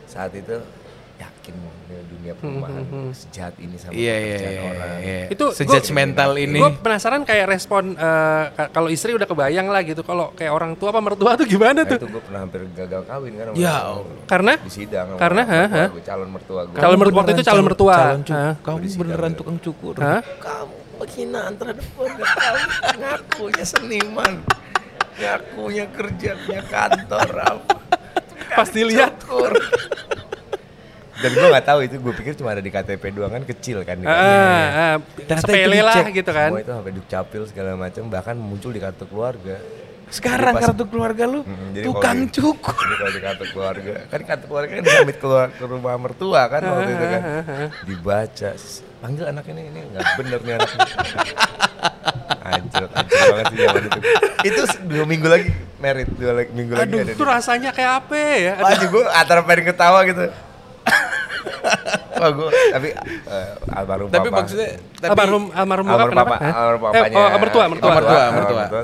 saat 0.05 0.33
itu 0.33 0.57
yakin 1.17 1.55
dunia 1.89 2.33
perumahan 2.33 2.85
sejahat 3.11 3.55
ini 3.57 3.75
sama 3.75 3.93
iya 3.93 4.15
iya 4.15 4.37
pekerjaan 4.37 4.53
iya, 4.53 4.63
orang. 4.69 4.99
iya. 5.01 5.21
Itu 5.29 5.45
sejudgmental 5.51 6.31
ini 6.37 6.59
Gue 6.59 6.71
penasaran 6.77 7.23
kayak 7.23 7.47
respon 7.49 7.85
ka- 7.95 8.71
kalau 8.71 8.89
istri 8.89 9.11
udah 9.11 9.25
kebayang 9.25 9.67
lah 9.67 9.81
gitu, 9.81 10.01
kalau 10.01 10.31
kayak 10.33 10.51
orang 10.51 10.75
tua 10.75 10.91
apa 10.91 11.01
mertua 11.01 11.35
tuh 11.35 11.45
gimana 11.45 11.73
Nah, 11.79 11.89
tuh? 11.89 11.99
itu 11.99 12.07
gue 12.09 12.23
pernah 12.23 12.41
hampir 12.43 12.61
gagal 12.71 13.03
kawin 13.05 13.33
kan 13.35 13.47
Ya 13.55 13.75
Allah. 13.89 14.19
Karena 14.25 14.53
di 14.57 14.71
sidang 14.71 15.07
Karena, 15.15 15.43
ha, 15.43 15.63
ha. 15.65 15.85
gue, 15.89 16.03
calon 16.03 16.29
mertua 16.29 16.61
gue. 16.65 16.77
Calon 16.77 16.99
mertua- 16.99 17.19
waktu 17.19 17.33
itu 17.33 17.45
calon 17.45 17.65
mertua. 17.65 17.95
calon 17.95 18.21
cu- 18.21 18.57
kamu 18.61 18.77
beneran 18.99 19.33
tukang 19.33 19.59
cukur 19.59 19.95
Hah? 19.97 20.21
kamu 20.39 20.75
penghinaan 20.99 21.53
terhadap 21.55 21.87
keluarga 21.89 22.25
kamu 22.27 22.63
ngakunya 22.99 23.65
seniman 23.65 24.33
ngakunya 25.15 25.85
kerja 25.89 26.31
punya 26.37 26.63
kantor 26.65 27.29
apa 27.39 27.75
Pas 28.49 28.67
dilihat, 28.69 29.13
Cukur. 29.21 29.55
Dan 31.19 31.31
gue 31.31 31.47
nggak 31.49 31.67
tahu 31.67 31.79
itu 31.83 31.95
gue 31.97 32.15
pikir 32.15 32.33
cuma 32.35 32.51
ada 32.51 32.61
di 32.61 32.69
KTP 32.69 33.03
doang 33.11 33.31
kan 33.31 33.43
kecil 33.43 33.83
kan 33.83 33.99
ah, 34.03 34.97
Ternyata 35.19 35.43
sepele 35.43 35.79
lah 35.81 36.07
gitu 36.09 36.31
kan. 36.31 36.49
Semua 36.49 36.63
itu 36.63 36.73
sampai 36.73 36.93
dukcapil 36.95 37.43
segala 37.45 37.71
macam 37.75 38.03
bahkan 38.07 38.35
muncul 38.35 38.71
di 38.71 38.79
kartu 38.79 39.05
keluarga. 39.05 39.59
Sekarang 40.09 40.41
Jadi 40.51 40.57
pas- 40.57 40.69
kartu 40.73 40.85
keluarga 40.89 41.25
lu 41.27 41.41
Mm, 41.43 41.69
jadi 41.71 41.85
tukang 41.85 42.19
di- 42.19 42.33
cukur 42.33 42.73
Jadi 42.81 42.95
kalau 42.97 43.13
di 43.13 43.21
kartu 43.21 43.45
keluarga 43.51 43.93
kan 44.07 44.21
kartu 44.25 44.45
keluarga 44.47 44.73
kan 44.73 44.83
disamit 44.83 45.17
keluar 45.19 45.47
ke 45.51 45.65
rumah 45.65 45.95
mertua 45.97 46.43
kan 46.47 46.61
waktu 46.65 46.91
itu 46.91 47.07
kan. 47.07 47.23
dibaca 47.85 48.51
panggil 48.99 49.25
anak 49.27 49.45
ini 49.47 49.63
ini 49.69 49.81
nggak 49.91 50.05
bener 50.17 50.41
nih 50.41 50.53
anaknya. 50.55 50.87
Anjir 52.49 52.89
anjir 52.89 53.21
banget 53.29 53.45
sih 53.47 53.59
zaman 53.61 53.83
itu. 53.85 54.01
Itu 54.41 54.61
dua 54.89 55.05
minggu 55.05 55.29
lagi 55.29 55.49
merit 55.77 56.09
dua 56.11 56.33
minggu 56.49 56.73
lagi 56.73 56.89
Aduh, 56.89 57.05
itu 57.05 57.21
rasanya 57.23 57.71
kayak 57.71 57.93
apa 58.01 58.15
ya? 58.17 58.53
Aduh, 58.57 58.73
Aduh, 58.73 58.89
gue 58.89 59.03
antara 59.13 59.41
pengen 59.45 59.65
ketawa 59.69 60.01
gitu 60.03 60.25
Wah 62.19 62.31
gue 62.31 62.51
tapi 62.69 62.89
eh, 62.91 63.49
almarhum 63.71 64.09
tapi 64.09 64.27
papa 64.27 64.39
maksudnya 64.41 64.71
tapi 64.97 65.11
almarhum 65.11 65.45
almarhum 65.51 65.87
almarhum 65.87 66.11
kenapa? 66.11 66.29
papa 66.31 66.37
Hah? 66.41 66.53
almarhum 66.53 66.81
Eh, 66.89 67.01
papanya 67.01 67.17
oh, 67.17 67.39
mertua, 67.39 67.65
mertua. 67.69 67.93
mertua, 67.93 68.21
almarhum 68.25 68.57
mertua. 68.59 68.83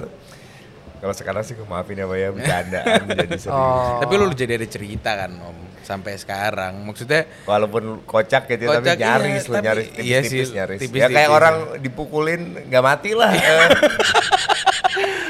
kalau 0.97 1.15
sekarang 1.15 1.43
sih 1.43 1.53
gue 1.53 1.67
maafin 1.67 1.95
ya 1.95 2.07
Pak 2.07 2.17
ya 2.17 2.29
bercandaan 2.31 3.01
jadi 3.19 3.37
serius 3.37 3.51
Oh. 3.51 3.99
tapi 3.99 4.13
lu 4.15 4.27
jadi 4.31 4.53
ada 4.55 4.67
cerita 4.67 5.11
kan 5.15 5.33
om 5.37 5.57
sampai 5.81 6.17
sekarang 6.17 6.81
maksudnya 6.81 7.29
walaupun 7.45 7.83
kocak 8.03 8.49
gitu 8.49 8.65
ya, 8.65 8.71
tapi 8.73 8.87
Kocak, 8.87 8.97
iya, 8.97 9.05
nyaris 9.07 9.43
lu 9.43 9.53
tapi- 9.53 9.67
nyaris 9.67 9.87
iya 9.93 10.19
tipis-tipis 10.19 10.33
sih, 10.47 10.57
nyaris 10.57 10.79
tipis 10.81 10.97
ya 10.97 11.07
kayak 11.07 11.21
dikit. 11.21 11.37
orang 11.37 11.55
dipukulin 11.79 12.41
nggak 12.65 12.83
mati 12.83 13.11
lah 13.13 13.31
eh. 13.37 13.69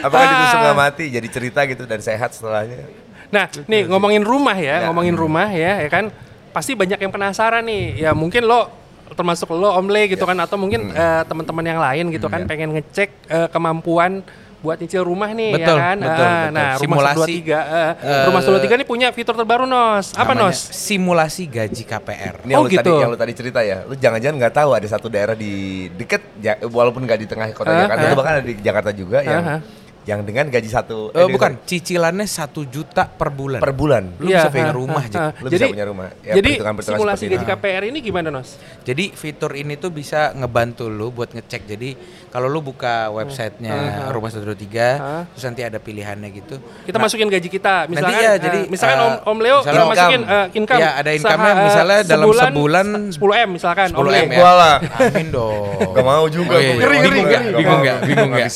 apakah 0.01 0.25
ditusuk 0.29 0.59
nggak 0.61 0.79
mati 0.79 1.05
jadi 1.11 1.29
cerita 1.29 1.61
gitu 1.65 1.85
dan 1.85 2.01
sehat 2.01 2.31
setelahnya 2.31 2.87
Nah, 3.27 3.51
nih 3.67 3.91
ngomongin 3.91 4.23
rumah 4.23 4.55
ya, 4.55 4.87
ngomongin 4.87 5.19
rumah 5.19 5.51
ya, 5.51 5.83
ya 5.83 5.91
kan 5.91 6.07
pasti 6.55 6.73
banyak 6.73 6.97
yang 6.97 7.11
penasaran 7.11 7.61
nih. 7.61 7.99
Ya 8.01 8.15
mungkin 8.15 8.47
lo 8.47 8.71
termasuk 9.11 9.51
lo 9.53 9.75
Om 9.75 9.91
Le 9.91 10.09
gitu 10.09 10.23
kan 10.23 10.39
atau 10.39 10.55
mungkin 10.55 10.89
eh, 10.89 11.23
teman-teman 11.25 11.65
yang 11.65 11.79
lain 11.79 12.05
gitu 12.09 12.27
kan 12.27 12.47
pengen 12.47 12.73
ngecek 12.73 13.11
eh, 13.27 13.49
kemampuan 13.49 14.23
buat 14.59 14.81
nyicil 14.81 15.05
rumah 15.05 15.29
nih 15.29 15.53
Betul, 15.53 15.77
ya 15.77 15.85
kan. 15.85 15.97
betul, 15.99 16.25
Ah, 16.25 16.33
betul. 16.41 16.55
Nah, 16.57 16.71
rumah 16.73 16.97
Simulasi. 17.05 17.35
123 17.37 17.53
eh, 17.53 18.25
rumah 18.25 18.41
123 18.41 18.75
ini 18.75 18.87
punya 18.87 19.09
fitur 19.13 19.35
terbaru 19.37 19.65
Nos. 19.67 20.07
Apa 20.15 20.33
namanya 20.33 20.57
Nos? 20.57 20.73
simulasi 20.73 21.45
gaji 21.45 21.83
KPR 21.85 22.35
Ini 22.41 22.49
yang 22.49 22.57
Oh, 22.57 22.65
lu 22.65 22.71
tadi 22.71 22.81
gitu. 22.81 22.93
yang 22.97 23.11
lu 23.13 23.19
tadi 23.21 23.33
cerita 23.35 23.61
ya. 23.61 23.85
Lu 23.85 23.93
jangan-jangan 23.93 24.37
nggak 24.41 24.55
tahu 24.57 24.71
ada 24.73 24.87
satu 24.89 25.07
daerah 25.07 25.37
di 25.37 25.53
deket 25.93 26.23
ja- 26.41 26.57
walaupun 26.65 27.05
nggak 27.05 27.19
di 27.19 27.27
tengah 27.27 27.53
kota 27.53 27.69
Ah, 27.69 27.85
Jakarta, 27.85 28.03
itu 28.03 28.17
bahkan 28.17 28.35
ada 28.35 28.47
di 28.47 28.55
Jakarta 28.57 28.91
juga 28.91 29.19
yang 29.21 29.43
Ah, 29.43 29.53
ah. 29.53 29.84
Yang 30.05 30.21
dengan 30.21 30.45
gaji 30.47 30.69
satu 30.69 31.09
Eh, 31.11 31.19
eh, 31.19 31.27
bukan, 31.27 31.65
cicilannya 31.65 32.25
satu 32.25 32.65
juta 32.65 33.05
per 33.05 33.29
bulan. 33.29 33.59
per 33.59 33.73
bulan. 33.73 34.05
Lu 34.17 34.27
Iya, 34.27 34.37
bisa 34.37 34.49
punya 34.51 34.69
ha, 34.69 34.77
rumah, 34.77 35.03
ha, 35.03 35.17
ha. 35.17 35.27
Lu 35.35 35.49
jadi, 35.49 35.65
bisa 35.65 35.73
punya 35.73 35.87
rumah. 35.87 36.07
Ya, 36.21 36.35
jadi 36.35 36.49
perhitungan-perhitungan 36.51 36.99
simulasi 36.99 37.25
seperti 37.25 37.37
gaji. 37.41 37.47
KPR 37.57 37.83
ini 37.87 37.99
gimana, 38.01 38.29
Nos? 38.29 38.49
Jadi 38.83 39.05
fitur 39.11 39.53
ini 39.53 39.75
tuh 39.75 39.89
bisa 39.89 40.31
ngebantu 40.33 40.87
lu 40.87 41.09
buat 41.09 41.31
ngecek. 41.31 41.63
Jadi 41.67 41.91
kalau 42.29 42.47
lu 42.47 42.61
buka 42.61 43.09
websitenya 43.11 43.75
Rumah 44.07 44.29
123, 44.29 44.99
Hah? 44.99 45.23
terus 45.27 45.45
nanti 45.45 45.63
ada 45.63 45.79
pilihannya 45.79 46.29
gitu. 46.35 46.57
Kita 46.83 46.99
masukin 46.99 47.27
gaji 47.27 47.49
kita, 47.49 47.87
misalkan 47.87 48.13
Nanti 48.13 48.21
ya, 48.21 48.31
eh, 48.31 48.37
jadi, 48.37 48.59
misalkan 48.67 48.97
eh, 48.97 49.05
Om, 49.05 49.15
Om 49.25 49.39
Leo 49.39 49.57
kita 49.57 49.71
misalnya 49.71 49.87
masukin 49.87 50.21
income. 50.21 50.35
eh, 50.35 50.47
income. 50.53 50.79
Iya, 50.79 50.91
ada 50.93 51.11
income-nya 51.13 51.49
Seha- 51.49 51.65
misalnya 51.65 51.97
eh, 51.97 52.05
dalam 52.05 52.27
sebulan 52.29 52.87
10 53.09 53.35
M 53.39 53.51
misalkan 53.51 53.89
Om 53.89 53.99
10 54.01 54.11
Leo. 54.11 54.21
M 54.21 54.29
ya. 54.29 54.37
Gua 54.37 54.53
lah. 54.53 54.77
Amin 55.01 55.27
dong. 55.31 55.79
Gak 55.95 56.05
mau 56.05 56.25
juga. 56.29 56.55
Oh, 56.55 56.61
iya, 56.61 56.69
iya. 56.69 56.83
Ngeri, 56.83 56.97
Bingung 57.01 57.25
nggak? 57.25 57.43
Bingung 57.55 57.81
nggak? 57.81 57.99
Bingung 58.03 58.31
nggak? 58.31 58.49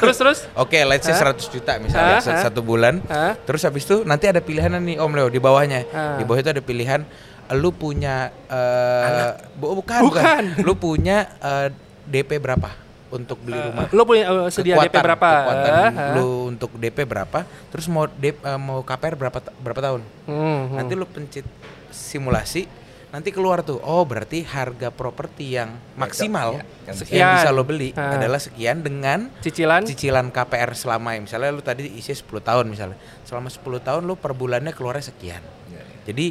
Terus 0.00 0.16
terus 0.16 0.38
Oke, 0.54 0.69
let's 0.80 1.02
say 1.02 1.12
100 1.12 1.36
juta 1.48 1.72
misalnya 1.78 2.16
Hah? 2.16 2.22
sa- 2.22 2.32
Hah? 2.32 2.42
satu 2.46 2.60
bulan. 2.60 3.02
Hah? 3.04 3.34
Terus 3.40 3.62
habis 3.62 3.82
itu 3.82 4.02
nanti 4.02 4.24
ada 4.24 4.38
pilihan 4.38 4.70
nih 4.72 4.96
Om 4.96 5.12
Leo 5.12 5.26
di 5.26 5.38
bawahnya. 5.38 5.84
Ah. 5.88 6.14
Di 6.14 6.22
bawah 6.22 6.38
itu 6.38 6.50
ada 6.50 6.60
pilihan 6.60 7.02
lu 7.50 7.70
punya 7.70 8.30
eh 8.46 9.34
bu- 9.52 9.74
bukan, 9.76 10.00
Bukan. 10.00 10.42
Lu 10.66 10.72
punya 10.74 11.26
eh, 11.36 11.68
DP 12.04 12.38
berapa 12.38 12.70
untuk 13.10 13.42
beli 13.42 13.58
rumah? 13.58 13.90
lo 13.90 14.02
punya 14.04 14.22
eh, 14.22 14.48
sedia 14.48 14.74
DP 14.76 14.86
Kekuatan- 14.88 15.02
berapa? 15.02 15.30
Kekuatan 15.36 15.72
eh. 15.74 15.90
lu 16.14 16.26
untuk 16.46 16.70
DP 16.72 16.98
berapa? 17.02 17.38
Terus 17.68 17.86
mau 17.86 18.06
DP, 18.06 18.38
eh, 18.38 18.54
mau 18.54 18.80
KPR 18.80 19.14
berapa 19.16 19.38
berapa 19.56 19.80
tahun? 19.80 20.00
Hmm, 20.24 20.38
hmm. 20.38 20.76
Nanti 20.76 20.92
lu 20.94 21.02
pencet 21.04 21.42
simulasi, 21.90 22.70
nanti 23.10 23.28
keluar 23.28 23.60
tuh. 23.60 23.78
Oh, 23.80 24.02
berarti 24.02 24.42
harga 24.42 24.88
properti 24.88 25.52
yang 25.52 25.74
maksimal 25.94 26.54
ya, 26.54 26.62
yang 26.62 26.66
yang 26.84 26.96
sekian. 26.96 27.26
bisa 27.34 27.48
lo 27.50 27.62
beli 27.62 27.90
Ah. 27.92 28.14
adalah 28.14 28.38
sekian 28.38 28.80
dengan 28.80 29.30
cicilan 29.38 29.82
cicilan 29.82 30.26
KPR 30.28 30.70
selama 30.72 31.14
misalnya 31.16 31.50
lu 31.50 31.60
tadi 31.60 31.90
isi 31.92 32.10
10 32.10 32.38
tahun 32.40 32.66
misalnya. 32.66 32.94
Selama 33.22 33.46
10 33.46 33.60
tahun 33.78 34.02
lu 34.02 34.14
per 34.14 34.32
bulannya 34.32 34.70
keluarnya 34.70 35.06
sekian. 35.06 35.42
Iya, 35.68 35.80
iya. 35.80 35.98
Jadi 36.04 36.26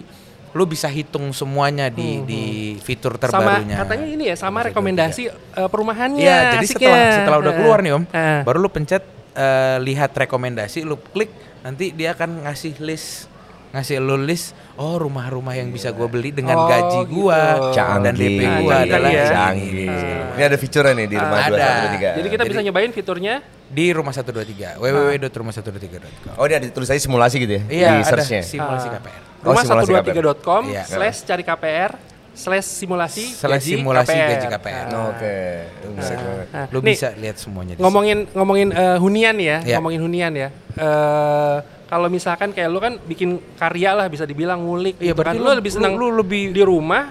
lu 0.50 0.66
bisa 0.66 0.88
hitung 0.88 1.30
semuanya 1.30 1.88
di 1.88 2.26
di 2.26 2.42
fitur 2.76 3.14
Hmm, 3.14 3.22
sama 3.24 3.62
terbarunya. 3.62 3.76
katanya 3.78 4.08
ini 4.08 4.24
ya 4.26 4.36
sama 4.36 4.60
rekomendasi 4.64 5.22
eh, 5.30 5.70
perumahannya. 5.70 6.20
Iya, 6.20 6.38
jadi 6.52 6.66
asiknya. 6.66 6.90
setelah 6.90 7.14
setelah 7.14 7.38
udah 7.40 7.54
Eh, 7.54 7.58
keluar 7.60 7.80
nih 7.80 7.92
Om, 7.94 8.04
eh. 8.10 8.42
baru 8.42 8.58
lu 8.58 8.68
pencet 8.68 9.04
eh, 9.32 9.78
lihat 9.80 10.10
rekomendasi, 10.12 10.82
lu 10.82 10.98
klik 11.06 11.30
nanti 11.62 11.94
dia 11.94 12.12
akan 12.12 12.50
ngasih 12.50 12.82
list 12.82 13.29
ngasih 13.70 13.98
lu 13.98 14.18
list 14.18 14.52
oh 14.76 14.98
rumah-rumah 14.98 15.54
yang 15.54 15.70
bisa 15.70 15.90
gua 15.90 16.06
beli 16.06 16.30
dengan 16.30 16.58
Oh, 16.58 16.66
gaji 16.66 17.00
gua 17.06 17.70
gitu. 17.70 18.02
dan 18.02 18.14
DP 18.14 18.40
Canggih. 18.42 18.66
Ah, 18.68 18.82
adalah 18.82 18.90
canggih 18.90 19.14
ya. 19.14 19.26
canggih. 19.30 19.70
Canggih. 19.86 20.34
Ini 20.34 20.44
ada 20.44 20.58
fiturnya 20.58 20.94
nih 20.96 21.06
di 21.06 21.18
rumah 21.18 21.38
Ada. 21.40 21.54
213. 21.54 22.18
Jadi 22.18 22.28
kita 22.30 22.44
bisa 22.46 22.60
nyobain 22.62 22.92
fiturnya 22.92 23.34
di 23.70 23.86
rumah 23.90 24.10
123 24.10 24.82
www.rumah123.com. 24.82 26.34
Oh, 26.36 26.46
dia 26.46 26.58
ada 26.58 26.68
tulis 26.68 26.88
aja 26.88 26.98
simulasi 26.98 27.36
gitu 27.40 27.54
ya? 27.56 27.64
Iya, 27.64 27.88
di 27.88 27.96
ada 27.96 28.10
search-nya. 28.10 28.42
simulasi 28.42 28.88
Ah. 28.88 28.94
KPR. 28.98 29.22
Oh, 29.40 29.44
rumah 29.48 29.64
simulasi 29.64 29.92
123.com 29.94 30.62
Iya. 30.68 30.84
slash 30.86 31.18
cari 31.24 31.44
KPR 31.44 31.92
slash 32.32 32.68
simulasi 32.74 33.26
Slash 33.30 33.52
gaji 33.62 33.72
simulasi 33.76 34.10
KPR. 34.12 34.30
gaji 34.32 34.48
KPR. 34.50 34.86
Ah. 34.88 35.10
Oke. 35.12 35.38
Lu 35.80 35.92
bisa 35.94 36.14
banget. 36.16 36.48
Ah. 36.50 36.66
Lu 36.68 36.80
Nih, 36.80 36.88
bisa 36.90 37.08
lihat 37.14 37.36
semuanya 37.38 37.74
di 37.74 37.80
ngomongin 37.80 38.18
ngomongin 38.32 38.68
eh, 38.72 38.98
hunian 38.98 39.36
ya, 39.38 39.58
Iya. 39.62 39.76
ngomongin 39.78 40.02
hunian 40.02 40.32
ya. 40.34 40.50
Eh 40.74 41.58
kalau 41.90 42.06
misalkan 42.08 42.54
kayak 42.54 42.70
lu 42.70 42.78
kan 42.78 43.02
bikin 43.02 43.30
karya 43.58 43.92
lah 43.92 44.06
bisa 44.06 44.24
dibilang 44.24 44.62
ngulik 44.62 44.96
Iya, 44.96 45.12
gitu 45.12 45.18
kan. 45.18 45.34
berarti 45.34 45.40
Lu, 45.40 45.44
lu- 45.44 45.58
lebih 45.58 45.72
lu- 45.72 45.76
senang 45.76 45.94
lu 45.96 46.08
lebih- 46.14 46.54
di 46.54 46.62
rumah 46.62 47.04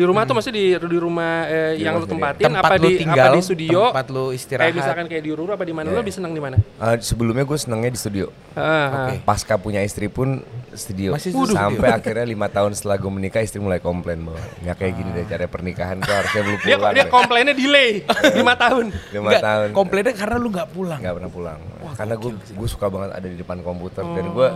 di 0.00 0.06
rumah 0.06 0.22
tuh 0.22 0.32
maksudnya 0.32 0.56
di 0.56 0.66
di 0.72 0.98
rumah 0.98 1.32
eh, 1.44 1.72
Di 1.72 1.82
yang 1.82 1.92
rumah 1.92 2.00
lu 2.00 2.06
sendiri. 2.06 2.14
tempatin 2.16 2.44
tempat 2.46 2.64
apa 2.64 2.74
lu 2.74 2.82
di 2.82 2.96
tinggal, 2.96 3.20
apa 3.20 3.28
di 3.30 3.40
studio 3.42 3.80
tempat 3.86 4.06
lu 4.08 4.24
istirahat. 4.30 4.64
kayak 4.64 4.74
misalkan 4.74 5.04
kayak 5.06 5.22
di 5.22 5.30
Ururu 5.30 5.50
apa 5.50 5.62
di 5.62 5.70
mana 5.70 5.86
lu 5.86 5.92
Iya. 5.92 6.00
lebih 6.00 6.14
senang 6.14 6.32
di 6.32 6.40
mana 6.40 6.56
Ah, 6.76 6.96
sebelumnya 6.96 7.44
gue 7.44 7.54
senengnya 7.54 7.90
di 7.90 7.98
studio. 7.98 8.26
Ah, 8.50 8.64
ah. 8.64 8.88
Oke. 9.06 9.14
Pasca 9.22 9.54
punya 9.54 9.80
istri 9.80 10.08
pun 10.08 10.40
studio. 10.72 11.12
Masih 11.12 11.30
studio? 11.30 11.52
Sampai 11.52 11.92
akhirnya 11.92 12.24
lima 12.24 12.46
tahun 12.46 12.72
setelah 12.72 12.96
gue 12.96 13.10
menikah 13.10 13.38
istri 13.38 13.58
mulai 13.58 13.78
komplain 13.78 14.22
bahwa 14.22 14.40
nggak 14.58 14.76
kayak 14.76 14.94
gini 14.94 15.10
deh 15.12 15.24
cara 15.26 15.44
pernikahan 15.44 15.96
kok 15.98 16.08
harusnya 16.10 16.40
belum 16.42 16.58
dia 16.62 16.74
pulang. 16.74 16.92
dia 16.92 17.02
deh." 17.02 17.10
komplainnya 17.10 17.52
delay 17.52 17.90
lima 18.40 18.54
tahun 18.54 18.86
Lima 19.10 19.30
tahun. 19.36 19.68
komplainnya 19.70 20.14
karena 20.14 20.36
lu 20.36 20.48
nggak 20.48 20.68
pulang. 20.70 20.98
nggak 20.98 21.14
pernah 21.14 21.30
pulang. 21.30 21.60
Karena 21.92 22.14
gue 22.14 22.30
gue 22.32 22.68
suka 22.68 22.86
banget 22.86 23.10
ada 23.12 23.26
di 23.26 23.36
depan 23.36 23.60
komputer 23.60 24.00
dan 24.06 24.24
Oh. 24.24 24.32
gue 24.32 24.48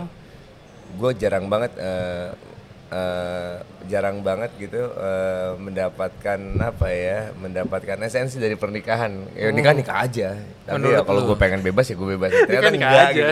gue 0.94 1.10
jarang 1.18 1.44
banget 1.44 1.74
eh, 1.76 2.30
eh, 2.94 3.52
jarang 3.90 4.22
banget 4.22 4.50
gitu 4.56 4.78
eh, 4.94 5.50
mendapatkan 5.58 6.40
apa 6.62 6.88
ya 6.94 7.18
mendapatkan 7.34 7.98
esensi 8.06 8.38
dari 8.38 8.54
pernikahan. 8.54 9.34
Ya 9.34 9.50
nikah 9.50 9.74
nikah 9.74 10.06
aja. 10.06 10.38
Tapi 10.64 10.78
Menurut 10.78 10.94
ya 10.94 11.02
kalau 11.02 11.20
gue 11.26 11.36
pengen 11.36 11.60
bebas 11.60 11.90
ya 11.90 11.94
gue 11.98 12.08
bebas. 12.14 12.30
Ternyata 12.48 12.70
nikah 12.70 12.90
enggak 12.90 13.06
aja. 13.10 13.14
gitu. 13.18 13.30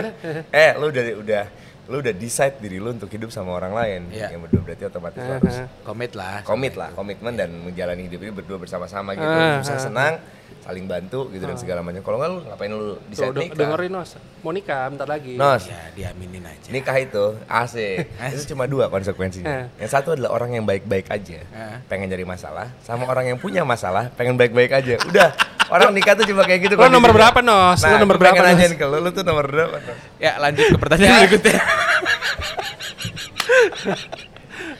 Eh 0.51 0.71
lu 0.75 0.85
udah 0.91 1.03
udah 1.23 1.43
lu 1.83 1.95
udah 1.99 2.13
decide 2.15 2.55
diri 2.63 2.79
lu 2.79 2.95
untuk 2.95 3.11
hidup 3.11 3.27
sama 3.31 3.55
orang 3.55 3.73
lain. 3.75 4.01
Iya. 4.11 4.35
yang 4.35 4.41
berdua 4.43 4.61
berarti 4.63 4.83
otomatis 4.87 5.19
lu 5.19 5.33
harus 5.35 5.57
Komit 5.83 6.11
lah. 6.15 6.39
komit 6.47 6.73
lah 6.79 6.89
komitmen 6.95 7.33
dan 7.35 7.49
menjalani 7.51 8.07
hidup 8.07 8.19
ini 8.23 8.31
berdua 8.31 8.57
bersama-sama 8.59 9.15
gitu. 9.15 9.27
Ah, 9.27 9.59
bisa 9.59 9.75
ah. 9.75 9.81
senang 9.81 10.13
saling 10.63 10.85
bantu 10.85 11.27
gitu 11.27 11.43
dan 11.43 11.53
segala 11.53 11.79
macam 11.79 11.99
kalau 11.99 12.15
nggak 12.17 12.29
lu 12.29 12.37
ngapain 12.45 12.69
lu 12.71 12.95
decide 13.05 13.29
de- 13.29 13.39
nikah 13.43 13.55
dengerin 13.59 13.89
Nos 13.91 14.09
mau 14.39 14.49
nikah 14.49 14.81
bentar 14.87 15.05
lagi 15.05 15.33
Nos, 15.35 15.61
Ya, 15.65 15.79
diaminin 15.93 16.41
aja. 16.41 16.67
nikah 16.67 16.95
itu 16.97 17.23
asik. 17.45 18.09
itu 18.31 18.41
cuma 18.49 18.63
dua 18.65 18.87
konsekuensinya. 18.87 19.67
Yang 19.75 19.89
satu 19.89 20.13
adalah 20.13 20.29
orang 20.31 20.49
yang 20.53 20.63
baik-baik 20.63 21.07
aja, 21.07 21.39
Eh. 21.43 21.75
pengen 21.85 22.07
cari 22.07 22.23
masalah, 22.23 22.65
sama 22.79 23.03
orang 23.05 23.25
yang 23.25 23.37
punya 23.37 23.61
masalah, 23.61 24.07
pengen 24.11 24.33
baik-baik 24.33 24.69
aja. 24.73 24.95
Udah, 25.01 25.29
orang 25.67 25.91
nikah 25.91 26.13
tuh 26.13 26.25
cuma 26.25 26.41
kayak 26.41 26.61
gitu. 26.61 26.73
Lo 26.75 26.87
nomor 26.87 27.11
berapa, 27.11 27.37
Nos? 27.39 27.79
Lo 27.79 27.85
Nah, 27.85 27.97
nomor 27.97 28.13
gua 28.13 28.21
berapa, 28.21 28.33
pengen 28.37 28.49
Nos? 28.49 28.57
nanyain 28.57 28.73
ke 28.73 28.85
lu, 28.85 28.97
lu 28.99 29.09
tuh 29.09 29.21
nomor 29.21 29.45
berapa? 29.45 29.75
Nos? 29.77 29.97
Ya, 30.17 30.31
lanjut 30.37 30.63
ke 30.65 30.77
pertanyaan 30.77 31.19
berikutnya. 31.21 31.57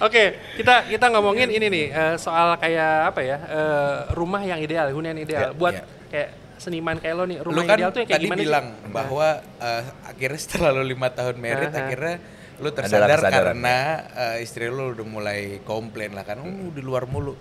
Oke, 0.03 0.23
kita 0.59 0.83
kita 0.85 1.05
ngomongin 1.09 1.47
ini 1.47 1.67
nih 1.71 1.85
eh, 1.89 2.15
soal 2.19 2.59
kayak 2.59 3.15
apa 3.15 3.21
ya 3.23 3.37
eh, 3.39 3.95
rumah 4.11 4.43
yang 4.43 4.59
ideal, 4.59 4.91
hunian 4.91 5.15
ideal. 5.15 5.49
Ya, 5.49 5.55
Buat 5.55 5.73
ya. 5.73 5.83
kayak 6.11 6.29
seniman 6.59 6.95
kayak 6.99 7.15
lo 7.15 7.23
nih, 7.23 7.37
lu 7.39 7.47
rumah 7.49 7.63
kan 7.63 7.77
ideal 7.79 7.91
tuh 7.91 7.99
yang 8.03 8.09
kayak 8.11 8.19
tadi 8.19 8.27
gimana? 8.27 8.39
sih? 8.39 8.47
bilang 8.47 8.67
bahwa 8.91 9.27
eh, 9.59 9.83
akhirnya 10.03 10.39
setelah 10.39 10.69
lu 10.75 10.83
lima 10.83 11.07
tahun 11.07 11.35
married 11.39 11.71
Aha. 11.71 11.81
akhirnya 11.87 12.15
lu 12.53 12.69
Adalah 12.69 12.77
tersadar 12.77 13.19
karena 13.23 13.77
eh, 14.13 14.45
istri 14.45 14.67
lu 14.67 14.91
udah 14.91 15.07
mulai 15.07 15.63
komplain 15.63 16.11
lah 16.11 16.23
kan 16.23 16.37
oh, 16.39 16.69
di 16.69 16.83
luar 16.83 17.07
mulu 17.07 17.33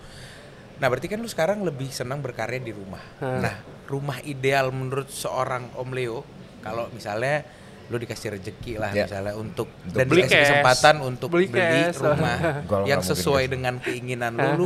nah 0.73 0.89
berarti 0.89 1.05
kan 1.05 1.21
lu 1.21 1.29
sekarang 1.29 1.61
lebih 1.61 1.87
senang 1.93 2.19
berkarya 2.19 2.57
di 2.59 2.73
rumah 2.73 2.99
Hmm. 3.21 3.39
nah 3.39 3.55
rumah 3.85 4.17
ideal 4.25 4.73
menurut 4.73 5.07
seorang 5.07 5.69
Om 5.77 5.89
Leo 5.93 6.25
kalau 6.59 6.89
misalnya 6.91 7.45
lu 7.85 7.97
dikasih 7.97 8.27
rezeki 8.31 8.73
lah 8.75 8.91
Ya. 8.91 9.03
misalnya 9.05 9.33
untuk, 9.33 9.67
Untuk 9.67 9.93
dan 9.93 10.05
beli 10.05 10.21
dikasih 10.21 10.33
cash. 10.33 10.43
kesempatan 10.47 10.95
untuk 11.01 11.27
Beli 11.29 11.47
beli, 11.47 11.81
cash. 11.83 11.99
rumah 11.99 12.37
yang 12.83 13.01
sesuai 13.01 13.43
cash. 13.43 13.51
dengan 13.51 13.73
keinginan 13.77 14.31
lu 14.33 14.49
lu 14.55 14.65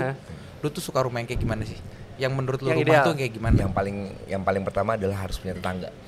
lu 0.57 0.67
tuh 0.67 0.79
suka 0.79 0.99
rumah 0.99 1.17
yang 1.17 1.27
kayak 1.27 1.39
gimana 1.39 1.63
sih 1.63 1.77
yang 2.17 2.31
menurut 2.31 2.57
lu 2.59 2.67
Yang 2.67 2.79
rumah 2.79 2.93
ideal. 2.93 3.05
tuh 3.05 3.13
kayak 3.15 3.31
gimana 3.31 3.55
Yang 3.59 3.73
paling 3.73 3.97
yang 4.25 4.41
paling 4.41 4.63
pertama 4.63 4.91
adalah 4.93 5.17
harus 5.19 5.37
punya 5.37 5.53
tetangga. 5.53 5.89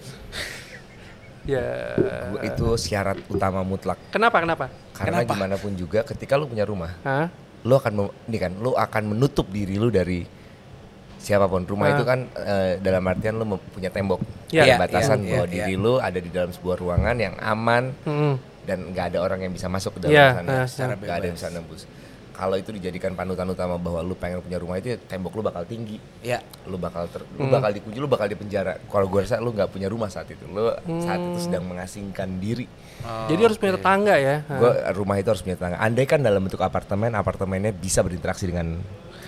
Ya. 1.48 1.98
Gua- 2.30 2.44
itu 2.46 2.68
syarat 2.78 3.18
utama 3.26 3.64
mutlak. 3.64 3.98
Kenapa? 4.10 4.38
Kenapa? 4.38 4.66
Karena 4.94 5.24
Kenapa? 5.24 5.34
gimana 5.34 5.56
pun 5.58 5.72
juga 5.74 6.04
ketika 6.04 6.36
lu 6.36 6.46
punya 6.46 6.62
rumah, 6.62 6.94
Hah? 7.02 7.32
lu 7.64 7.74
akan 7.74 7.94
ini 8.28 8.38
kan, 8.38 8.52
lu 8.54 8.76
akan 8.76 9.04
menutup 9.08 9.50
diri 9.50 9.80
lu 9.80 9.90
dari 9.90 10.28
siapa 11.20 11.46
pun. 11.46 11.62
Rumah 11.64 11.86
Ah. 11.86 11.94
itu 11.94 12.04
kan 12.04 12.20
eh, 12.34 12.72
dalam 12.80 13.04
artian 13.04 13.36
lu 13.36 13.46
punya 13.70 13.88
tembok, 13.88 14.24
ada 14.50 14.64
iya, 14.66 14.76
batasan 14.76 15.20
iya, 15.22 15.32
bahwa 15.36 15.46
iya. 15.46 15.54
diri 15.68 15.74
lu 15.76 16.00
ada 16.00 16.18
di 16.18 16.30
dalam 16.30 16.50
sebuah 16.50 16.76
ruangan 16.76 17.16
yang 17.16 17.36
aman, 17.38 17.92
Mm-mm. 18.04 18.34
dan 18.64 18.90
nggak 18.90 19.06
ada 19.14 19.20
orang 19.20 19.40
yang 19.42 19.52
bisa 19.52 19.68
masuk 19.68 20.00
ke 20.00 20.08
dalam 20.08 20.16
Iya, 20.16 20.28
sana. 20.34 20.48
nah, 20.48 20.64
secara 20.66 20.94
nggak 20.96 21.14
ada 21.14 21.26
yang 21.26 21.38
bisa 21.38 21.50
nembus. 21.50 21.84
Kalau 22.32 22.56
itu 22.56 22.72
dijadikan 22.72 23.12
panutan 23.14 23.44
utama 23.46 23.76
bahwa 23.76 24.00
lu 24.00 24.16
pengen 24.16 24.40
punya 24.40 24.56
rumah 24.56 24.80
itu 24.80 24.96
ya 24.96 24.98
tembok 24.98 25.36
lu 25.36 25.44
bakal 25.44 25.68
tinggi. 25.68 26.00
Ya 26.24 26.40
lu 26.64 26.80
bakal 26.80 27.12
ter, 27.12 27.28
lu 27.36 27.44
Hmm. 27.44 27.52
bakal 27.52 27.76
dikunci 27.76 28.00
lu 28.00 28.08
bakal 28.08 28.32
dipenjara. 28.32 28.80
Kalau 28.80 29.12
gue 29.12 29.20
rasa 29.20 29.44
lu 29.44 29.52
nggak 29.52 29.68
punya 29.68 29.92
rumah 29.92 30.08
saat 30.08 30.32
itu. 30.32 30.48
Lu 30.48 30.72
saat 31.04 31.20
itu 31.20 31.40
sedang 31.44 31.68
mengasingkan 31.68 32.40
diri. 32.40 32.64
Jadi 33.28 33.42
harus 33.44 33.60
punya 33.60 33.76
tetangga 33.76 34.16
ya. 34.16 34.48
Gua 34.48 34.72
rumah 34.96 35.20
itu 35.20 35.28
harus 35.28 35.44
punya 35.44 35.60
tetangga. 35.60 35.84
Andai 35.84 36.08
kan 36.08 36.24
dalam 36.24 36.40
bentuk 36.40 36.64
apartemen 36.64 37.12
apartemennya 37.12 37.76
bisa 37.76 38.00
berinteraksi 38.00 38.48
dengan 38.48 38.80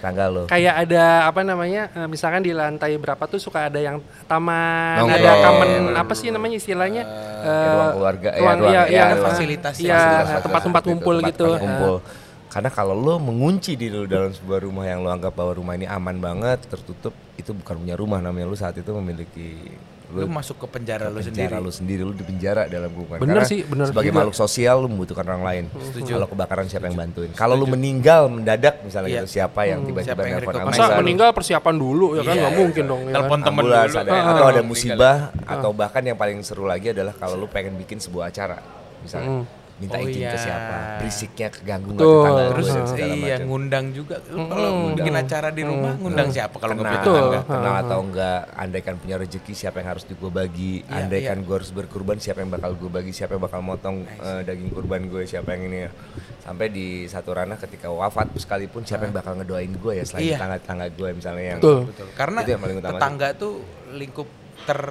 tetangga 0.02 0.26
lo 0.28 0.44
Kayak 0.50 0.76
ada 0.82 1.04
apa 1.24 1.42
namanya? 1.42 1.94
eh, 1.94 2.08
misalkan 2.10 2.42
di 2.42 2.50
lantai 2.52 2.98
berapa 2.98 3.22
tuh 3.24 3.38
suka 3.38 3.70
ada 3.70 3.78
yang 3.78 4.02
taman, 4.26 4.98
Nongkrong. 5.00 5.22
ada 5.22 5.32
kamen 5.40 5.70
apa 5.94 6.14
sih 6.14 6.28
namanya 6.28 6.58
istilahnya? 6.58 7.04
Eh, 7.40 7.70
ruang 7.70 7.94
keluarga, 7.96 8.30
ya, 8.32 8.42
ruang, 8.42 8.58
ruang- 8.58 8.74
iya, 8.74 8.82
ya, 8.82 8.90
iya, 8.90 9.04
ruang- 9.08 9.24
fasilitas, 9.24 9.76
iya, 9.78 9.94
fasilitas, 9.94 10.42
tempat-tempat 10.42 10.82
kumpul 10.84 11.16
tempat- 11.16 11.30
gitu. 11.30 11.48
tempat 11.48 11.62
kumpul. 11.62 11.96
Karena 12.52 12.68
kalau 12.68 12.92
lo 12.94 13.16
mengunci 13.16 13.80
diri 13.80 13.94
lo 13.94 14.04
dalam 14.04 14.30
sebuah 14.30 14.60
rumah 14.60 14.84
yang 14.84 15.00
lo 15.00 15.08
anggap 15.08 15.32
bahwa 15.32 15.56
rumah 15.56 15.72
ini 15.72 15.88
aman 15.88 16.18
banget, 16.18 16.66
tertutup, 16.66 17.16
itu 17.34 17.54
bukan 17.54 17.80
punya 17.80 17.96
rumah 17.96 18.20
namanya 18.20 18.44
lo 18.44 18.58
saat 18.60 18.76
itu 18.76 18.92
memiliki 18.92 19.72
lu 20.14 20.28
masuk 20.28 20.56
ke 20.58 20.68
penjara 20.68 21.08
lu 21.08 21.18
sendiri. 21.18 21.48
penjara 21.48 21.58
lu 21.58 21.72
sendiri 21.72 22.02
lu 22.02 22.12
di 22.12 22.22
penjara 22.22 22.64
dalam 22.66 22.90
kurungan 22.90 23.18
Bener 23.18 23.36
Karena 23.38 23.48
sih, 23.48 23.60
bener 23.64 23.86
sebagai 23.88 24.08
juga. 24.08 24.18
makhluk 24.20 24.36
sosial 24.36 24.76
lu 24.78 24.88
membutuhkan 24.88 25.26
orang 25.26 25.44
lain. 25.44 25.64
Kalau 26.02 26.28
kebakaran 26.28 26.66
siapa 26.66 26.86
yang 26.86 26.98
bantuin? 26.98 27.30
Kalau 27.32 27.56
lu 27.56 27.66
meninggal 27.66 28.28
mendadak 28.28 28.82
misalnya 28.82 29.08
Iya. 29.08 29.20
gitu 29.22 29.30
siapa 29.34 29.62
yang 29.64 29.80
tiba-tiba 29.82 30.12
Siapa 30.12 30.22
yang 30.22 30.36
nelpon 30.38 30.54
rekognisi? 30.54 30.80
Masa 30.80 30.98
meninggal 30.98 31.30
persiapan 31.32 31.76
dulu 31.76 32.08
ya 32.12 32.22
kan? 32.22 32.34
Iya, 32.34 32.42
nggak 32.42 32.54
mungkin 32.58 32.84
dong 32.86 33.00
ya 33.00 33.06
kan? 33.06 33.16
Telepon 33.16 33.40
temen 33.40 33.62
ambulans 33.62 33.88
dulu. 33.88 34.02
ada. 34.02 34.12
Ah, 34.12 34.24
atau 34.28 34.46
ada 34.48 34.62
musibah 34.62 35.16
atau 35.42 35.70
bahkan 35.72 36.02
yang 36.02 36.16
paling 36.16 36.38
seru 36.42 36.64
lagi 36.64 36.92
adalah 36.92 37.14
kalau 37.14 37.36
lu 37.36 37.48
pengen 37.48 37.74
bikin 37.76 37.98
sebuah 37.98 38.28
acara 38.28 38.60
misalnya 39.00 39.48
minta 39.82 39.98
Oh 39.98 40.06
izin 40.06 40.22
ke 40.22 40.30
iya. 40.30 40.38
siapa? 40.38 40.76
Berisiknya 41.02 41.48
keganggu 41.50 41.90
nggak 41.92 42.06
tetangga 42.06 42.44
Terus 42.48 42.68
iya 42.70 43.36
macam. 43.36 43.48
ngundang 43.50 43.86
juga. 43.92 44.16
Kalau 44.22 44.70
bikin 44.94 45.16
acara 45.18 45.50
di 45.50 45.64
rumah 45.66 45.94
ngundang 45.98 46.30
siapa 46.30 46.56
kalau 46.56 46.74
nggak 46.78 47.02
kenal, 47.02 47.26
tetangga? 47.42 47.72
atau 47.82 48.00
enggak 48.00 48.40
andaikan 48.54 48.96
punya 48.96 49.16
rezeki 49.18 49.54
siapa 49.54 49.82
yang 49.82 49.90
harus 49.90 50.04
gue 50.06 50.32
bagi? 50.32 50.74
Iya, 50.82 50.94
andaikan 51.02 51.38
gue 51.42 51.56
harus 51.58 51.72
berkurban 51.72 52.22
siapa 52.22 52.40
yang 52.40 52.52
bakal 52.52 52.78
gue 52.78 52.88
bagi? 52.88 53.10
Siapa 53.10 53.34
yang 53.34 53.44
bakal 53.44 53.60
motong 53.60 54.06
eh, 54.06 54.42
daging 54.46 54.70
kurban 54.70 55.10
gue? 55.10 55.26
Siapa 55.26 55.50
yang 55.52 55.64
ini 55.66 55.78
ya? 55.82 55.92
Sampai 56.40 56.70
di 56.70 57.06
satu 57.06 57.34
ranah 57.34 57.58
ketika 57.58 57.90
wafat 57.90 58.30
sekalipun 58.36 58.86
siapa 58.86 59.04
yang 59.04 59.16
bakal 59.16 59.34
ngedoain 59.34 59.74
gue 59.74 59.94
ya 59.96 60.06
selain 60.06 60.22
Iya. 60.24 60.38
tetangga-tetangga 60.38 60.88
gue 60.92 61.10
misalnya 61.12 61.44
yang 61.48 61.60
Betul. 61.60 61.80
Betul. 61.90 62.08
Karena 62.14 62.40
Itu 62.42 62.50
yang 62.52 62.62
tetangga 62.80 63.28
tuh 63.34 63.54
lingkup 63.92 64.28
ter 64.62 64.82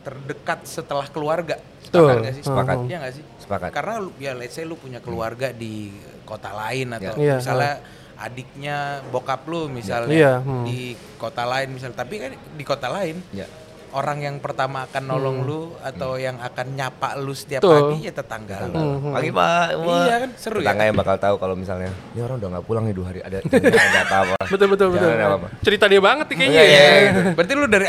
terdekat 0.00 0.64
setelah 0.64 1.06
keluarga. 1.08 1.60
Sepakat 1.84 2.14
nggak 2.20 2.34
sih? 2.34 2.44
Sepakat. 2.44 2.76
Iya 2.88 2.96
nggak 3.00 3.14
sih? 3.14 3.24
Sepakat. 3.42 3.70
Karena 3.72 3.94
lu, 4.00 4.10
ya 4.16 4.32
let's 4.32 4.54
say 4.56 4.64
lu 4.64 4.76
punya 4.76 5.00
keluarga 5.02 5.52
di 5.52 5.90
kota 6.24 6.54
lain 6.54 6.94
atau 6.94 7.14
Iya. 7.18 7.42
misalnya 7.42 7.74
adiknya 8.20 8.76
bokap 9.08 9.48
lu 9.48 9.66
misalnya 9.72 10.12
Iya, 10.12 10.32
hmm. 10.44 10.64
di 10.68 10.94
kota 11.16 11.42
lain 11.48 11.72
misal 11.72 11.90
tapi 11.96 12.20
kan 12.20 12.30
di 12.36 12.64
kota 12.68 12.92
lain 12.92 13.18
ya 13.32 13.48
orang 13.90 14.18
yang 14.20 14.36
pertama 14.38 14.86
akan 14.86 15.02
nolong 15.02 15.38
lu 15.42 15.60
atau 15.80 16.14
yang 16.14 16.38
akan 16.38 16.66
nyapa 16.72 17.18
lu 17.18 17.34
setiap 17.34 17.62
Betul. 17.62 17.74
pagi 17.90 17.98
ya 18.06 18.12
tetangga 18.14 18.56
lu. 18.66 19.10
pagi 19.10 19.30
pak. 19.30 19.64
Iya 19.80 20.16
kan, 20.22 20.30
seru 20.38 20.58
ya? 20.58 20.70
tetangga 20.70 20.84
yang 20.86 20.96
bakal 20.96 21.16
tahu 21.18 21.34
kalau 21.36 21.54
misalnya 21.54 21.90
ini 22.14 22.20
orang 22.22 22.36
udah 22.38 22.48
nggak 22.54 22.64
pulang 22.64 22.84
nih 22.86 22.94
dua 22.94 23.06
hari 23.10 23.20
ada 23.20 23.38
ada 23.90 24.00
apa-apa 24.06 24.36
Betul 24.46 24.66
betul 24.70 24.88
betul. 24.94 25.08
Ada 25.10 25.24
apa-apa 25.26 25.48
Cerita 25.60 25.84
dia 25.86 26.00
banget 26.00 26.26
nih 26.30 26.36
kayaknya 26.36 26.54
Iya, 26.54 26.62
ya. 26.62 26.70
iya, 26.70 26.90
iya. 26.90 27.10
Berarti 27.34 27.52
lu 27.54 27.66
dari 27.66 27.86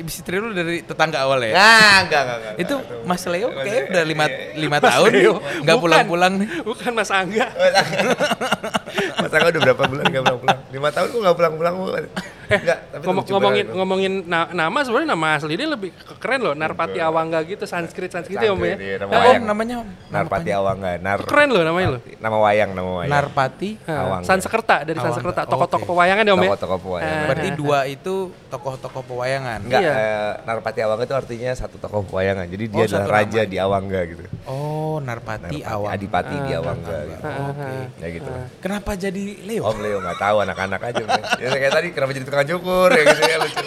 istri 0.00 0.36
lu 0.36 0.50
dari 0.50 0.76
tetangga 0.80 1.18
awal 1.22 1.38
ya? 1.42 1.52
Nah, 1.54 1.96
enggak, 2.02 2.20
enggak, 2.22 2.36
enggak. 2.38 2.54
Itu 2.58 2.74
Mas 3.04 3.22
Leo 3.26 3.48
kayaknya 3.50 3.82
udah 3.90 4.04
lima, 4.06 4.24
lima 4.54 4.78
tahun 4.78 5.10
nggak 5.62 5.78
pulang-pulang 5.78 6.32
nih. 6.40 6.48
Bukan 6.62 6.92
Mas 6.94 7.10
Angga. 7.10 7.46
Mas 9.18 9.30
Angga 9.30 9.48
udah 9.50 9.62
berapa 9.62 9.82
bulan 9.86 10.04
enggak 10.06 10.22
pulang-pulang? 10.24 10.58
Lima 10.70 10.88
tahun 10.90 11.06
kok 11.08 11.18
enggak 11.20 11.36
pulang-pulang? 11.36 11.74
Enggak, 12.52 12.78
tapi 12.90 13.02
Ngomong, 13.02 13.22
lucu 13.22 13.30
ngomongin 13.30 13.62
banget. 13.62 13.78
ngomongin 13.78 14.12
na- 14.26 14.50
nama 14.50 14.78
sebenarnya 14.80 15.08
nama 15.08 15.26
asli 15.32 15.54
dia 15.54 15.68
lebih 15.68 15.90
ke- 15.92 16.18
keren 16.18 16.40
loh 16.40 16.52
Narpati 16.52 16.98
Awangga 16.98 17.38
gitu 17.42 17.62
Sanskrit 17.62 18.10
Sanskrit 18.10 18.36
ya 18.36 18.50
Om 18.50 18.58
ya. 18.60 18.74
Iya, 18.74 18.96
nama 18.98 19.08
Nah, 19.08 19.20
wayang. 19.20 19.40
Om 19.40 19.46
namanya? 19.46 19.76
Narpati 20.08 20.50
Awangga, 20.50 20.90
Nar 20.96 21.18
Keren 21.22 21.48
loh 21.48 21.62
namanya 21.62 21.88
loh. 21.88 22.00
nama 22.16 22.36
wayang, 22.40 22.70
nama 22.72 22.90
wayang. 22.96 23.12
Narpati. 23.12 23.70
Nah, 23.80 23.98
Awangga. 24.02 24.26
Sansekerta 24.26 24.76
dari 24.80 24.92
Awangga, 24.92 25.06
Sansekerta 25.06 25.40
oke. 25.40 25.50
tokoh-tokoh 25.50 25.86
pewayangan 25.88 26.22
ya 26.22 26.32
Om 26.32 26.38
ya. 26.38 26.48
Tokoh-tokoh 26.48 26.78
pewayangan. 26.80 27.24
Berarti 27.24 27.48
dua 27.54 27.78
itu 27.86 28.14
tokoh-tokoh 28.48 29.02
pewayangan. 29.04 29.58
Enggak, 29.62 29.80
Iya. 29.80 29.92
eh, 29.92 30.30
Narpati 30.42 30.80
Awangga 30.80 31.04
itu 31.04 31.14
artinya 31.16 31.50
satu 31.52 31.76
tokoh 31.76 32.02
pewayangan. 32.04 32.44
Jadi 32.44 32.64
dia 32.66 32.80
Oh, 32.80 32.88
adalah 32.88 33.06
raja 33.16 33.40
nama. 33.40 33.46
di 33.46 33.56
Awangga 33.56 34.00
gitu. 34.04 34.22
Oh, 34.44 34.98
Narpati, 34.98 35.54
Narpati, 35.54 35.60
Awang. 35.62 35.90
Adipati 35.90 36.34
di 36.40 36.52
Awangga 36.52 36.98
gitu. 37.06 37.22
Oke. 37.22 37.72
Ya 37.96 38.08
gitu. 38.10 38.30
Kenapa 38.58 38.90
jadi 38.94 39.22
Leo? 39.40 39.62
Om 39.62 39.78
Leo 39.78 39.98
nggak 40.00 40.18
tahu 40.18 40.36
anak-anak 40.40 40.80
aja. 40.82 41.02
Bang. 41.02 41.22
ya 41.36 41.48
kayak 41.50 41.72
tadi 41.72 41.88
kenapa 41.90 42.10
jadi 42.10 42.24
tukang 42.24 42.39
cukur 42.44 42.88
ya 42.90 43.02
gitu 43.06 43.22
ya 43.22 43.38
lucu. 43.40 43.66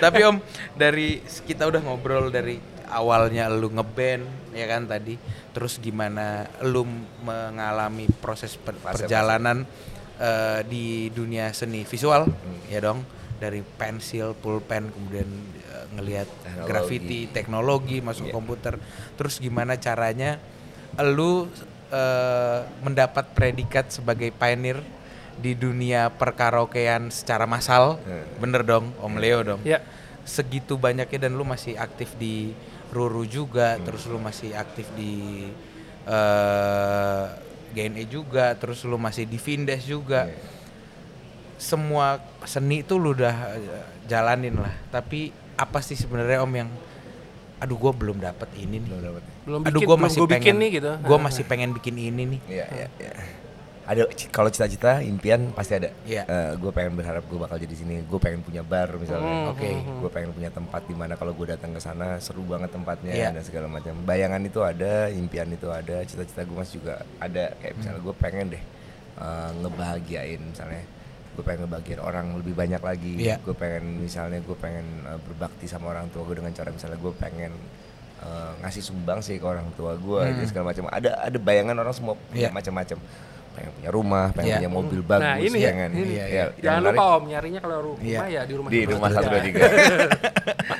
Tapi 0.00 0.20
Om, 0.24 0.36
dari 0.74 1.20
kita 1.44 1.68
udah 1.68 1.80
ngobrol 1.84 2.32
dari 2.32 2.56
awalnya 2.88 3.52
lu 3.52 3.68
ngeband 3.68 4.24
ya 4.56 4.66
kan 4.66 4.88
tadi, 4.88 5.14
terus 5.52 5.76
gimana 5.76 6.48
lu 6.64 6.88
mengalami 7.20 8.08
proses 8.18 8.56
per- 8.56 8.80
perjalanan 8.80 9.62
eh, 10.16 10.60
di 10.64 11.12
dunia 11.12 11.52
seni 11.52 11.84
visual 11.84 12.26
ya 12.66 12.80
dong, 12.80 13.04
dari 13.38 13.60
pensil, 13.62 14.32
pulpen 14.34 14.88
kemudian 14.88 15.28
eh, 15.68 15.86
ngelihat 16.00 16.28
graffiti, 16.64 17.28
teknologi 17.28 18.00
masuk 18.00 18.28
Iya. 18.28 18.34
komputer. 18.34 18.74
Terus 19.20 19.36
gimana 19.36 19.76
caranya 19.76 20.40
lu 20.98 21.44
eh, 21.92 22.60
mendapat 22.80 23.36
predikat 23.36 23.92
sebagai 23.92 24.32
pioneer 24.32 24.80
di 25.40 25.56
dunia 25.56 26.12
perkaraokean 26.12 27.08
secara 27.08 27.48
massal? 27.48 27.96
Hmm. 28.04 28.24
Bener 28.38 28.62
dong, 28.62 28.92
Om 29.00 29.14
Leo 29.16 29.40
dong. 29.42 29.60
Ya. 29.64 29.80
Segitu 30.22 30.76
banyaknya 30.76 31.26
dan 31.26 31.34
lu 31.34 31.42
masih 31.42 31.74
aktif 31.74 32.12
di 32.14 32.52
Ruru 32.92 33.24
juga, 33.24 33.74
Hmm. 33.80 33.88
terus 33.88 34.04
lu 34.04 34.20
masih 34.20 34.52
aktif 34.52 34.86
di 34.94 35.48
eh 36.06 37.24
GNE 37.70 38.04
juga, 38.04 38.50
terus 38.58 38.82
lu 38.82 38.98
masih 38.98 39.24
di 39.24 39.38
Vindes 39.38 39.86
juga. 39.86 40.26
Iya. 40.26 40.38
Semua 41.54 42.18
seni 42.42 42.82
itu 42.82 42.98
lu 42.98 43.14
udah 43.14 43.36
eh, 43.54 43.84
jalanin 44.10 44.58
lah. 44.58 44.74
Tapi 44.90 45.30
apa 45.54 45.78
sih 45.78 45.94
sebenarnya 45.94 46.42
Om 46.42 46.52
yang 46.56 46.70
aduh 47.60 47.76
gua 47.76 47.92
belum 47.92 48.18
dapat 48.18 48.48
ini 48.56 48.80
nih. 48.80 48.88
Belum 48.90 49.02
dapet. 49.06 49.22
Belum 49.46 49.60
aduh 49.62 49.70
bikin, 49.76 49.86
gua 49.86 49.96
belum 49.96 50.06
masih 50.08 50.18
gua 50.18 50.28
pengen 50.28 50.40
bikin 50.42 50.54
nih 50.56 50.70
gitu. 50.74 50.90
Gua 51.04 51.18
masih 51.20 51.42
pengen 51.46 51.70
bikin 51.70 51.94
ini 51.94 52.22
nih. 52.26 52.40
Iya, 52.48 52.66
iya, 52.74 52.86
iya. 52.98 53.12
Ada 53.90 54.02
kalau 54.30 54.46
cita-cita, 54.46 55.02
impian 55.02 55.50
pasti 55.50 55.74
ada. 55.74 55.90
Iya. 56.04 56.22
gue 56.54 56.70
pengen 56.70 56.94
berharap 56.94 57.26
gue 57.26 57.34
bakal 57.36 57.58
jadi 57.58 57.74
sini. 57.74 58.06
Gue 58.06 58.16
pengen 58.16 58.38
punya 58.40 58.62
bar 58.62 58.86
misalnya. 58.94 59.26
Hmm, 59.26 59.50
Oke. 59.50 59.66
Gue 59.74 60.06
pengen 60.08 60.30
punya 60.30 60.46
tempat 60.48 60.82
di 60.84 60.94
mana 60.94 61.14
kalau 61.14 61.32
gue 61.32 61.46
datang 61.48 61.74
ke 61.74 61.80
sana 61.80 62.14
seru 62.16 62.44
banget 62.44 62.70
tempatnya 62.70 63.10
Iya. 63.10 63.28
dan 63.30 63.42
segala 63.42 63.66
macam. 63.66 63.98
Bayangan 64.00 64.38
itu 64.40 64.62
ada, 64.62 65.10
impian 65.10 65.50
itu 65.50 65.66
ada, 65.66 66.00
cita-cita 66.02 66.46
gue 66.46 66.54
masih 66.54 66.78
juga 66.78 67.02
ada. 67.18 67.50
Kayak 67.58 67.74
misalnya 67.76 68.00
gue 68.00 68.14
pengen 68.16 68.46
deh 68.48 68.62
eh, 69.18 69.50
ngebahagiain 69.58 70.40
misalnya. 70.40 70.82
Gue 71.30 71.42
pengen 71.42 71.60
ngebahagiain 71.64 71.98
orang 72.00 72.26
lebih 72.36 72.54
banyak 72.54 72.78
lagi. 72.80 73.12
Iya. 73.18 73.36
Gue 73.42 73.54
pengen 73.54 73.98
misalnya 73.98 74.38
gue 74.38 74.54
pengen 74.54 74.86
eh, 75.04 75.18
berbakti 75.20 75.66
sama 75.66 75.90
orang 75.90 76.06
tua 76.08 76.22
gue 76.24 76.38
dengan 76.38 76.52
cara 76.52 76.70
misalnya 76.70 76.94
gue 76.94 77.12
pengen 77.16 77.52
eh, 78.20 78.52
ngasih 78.60 78.82
sumbang 78.84 79.18
sih 79.18 79.34
ke 79.34 79.44
orang 79.44 79.66
tua 79.74 79.96
gue 79.96 80.22
Hmm. 80.22 80.46
segala 80.46 80.70
macam. 80.70 80.86
Ada 80.86 81.26
ada 81.26 81.38
bayangan 81.38 81.74
orang 81.74 81.90
semua 81.90 82.14
punya 82.20 82.46
Iya. 82.46 82.50
macam-macam. 82.52 82.98
Pengen 83.60 83.72
punya 83.76 83.90
rumah, 83.92 84.26
pengen 84.32 84.48
Iya. 84.48 84.56
punya 84.56 84.70
mobil 84.72 85.00
bagus, 85.04 85.20
Nah, 85.22 85.36
ini 85.36 85.58
ya, 85.60 85.68
pengen. 85.68 85.90
ini. 85.92 86.00
Iya, 86.00 86.08
Iya. 86.08 86.24
yang 86.24 86.48
Jangan 86.56 86.80
menarik- 86.80 86.96
lupa 86.96 87.04
Om 87.12 87.24
nyarinya 87.28 87.60
kalau 87.60 87.78
rumah 87.84 88.00
Iya. 88.00 88.18
ya 88.24 88.40
di 88.42 88.54
rumah 88.56 88.70
di 88.70 88.78
satu 88.80 88.90
rumah 88.90 89.08
dua 89.08 89.16
satu 89.16 89.28
dua 89.28 89.40
tiga. 89.42 89.60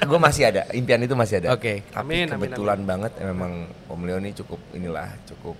gue 0.00 0.18
masih 0.18 0.42
ada, 0.42 0.62
impian 0.72 1.00
itu 1.00 1.14
masih 1.14 1.34
ada. 1.38 1.48
Oke. 1.52 1.74
Tapi 1.84 1.94
Amin, 1.94 2.24
amin, 2.24 2.32
kebetulan 2.32 2.80
banget 2.82 3.12
ya 3.14 3.24
memang 3.26 3.52
Om 3.86 4.00
Leo 4.02 4.16
ini 4.18 4.30
cukup 4.32 4.60
inilah 4.72 5.08
cukup 5.24 5.56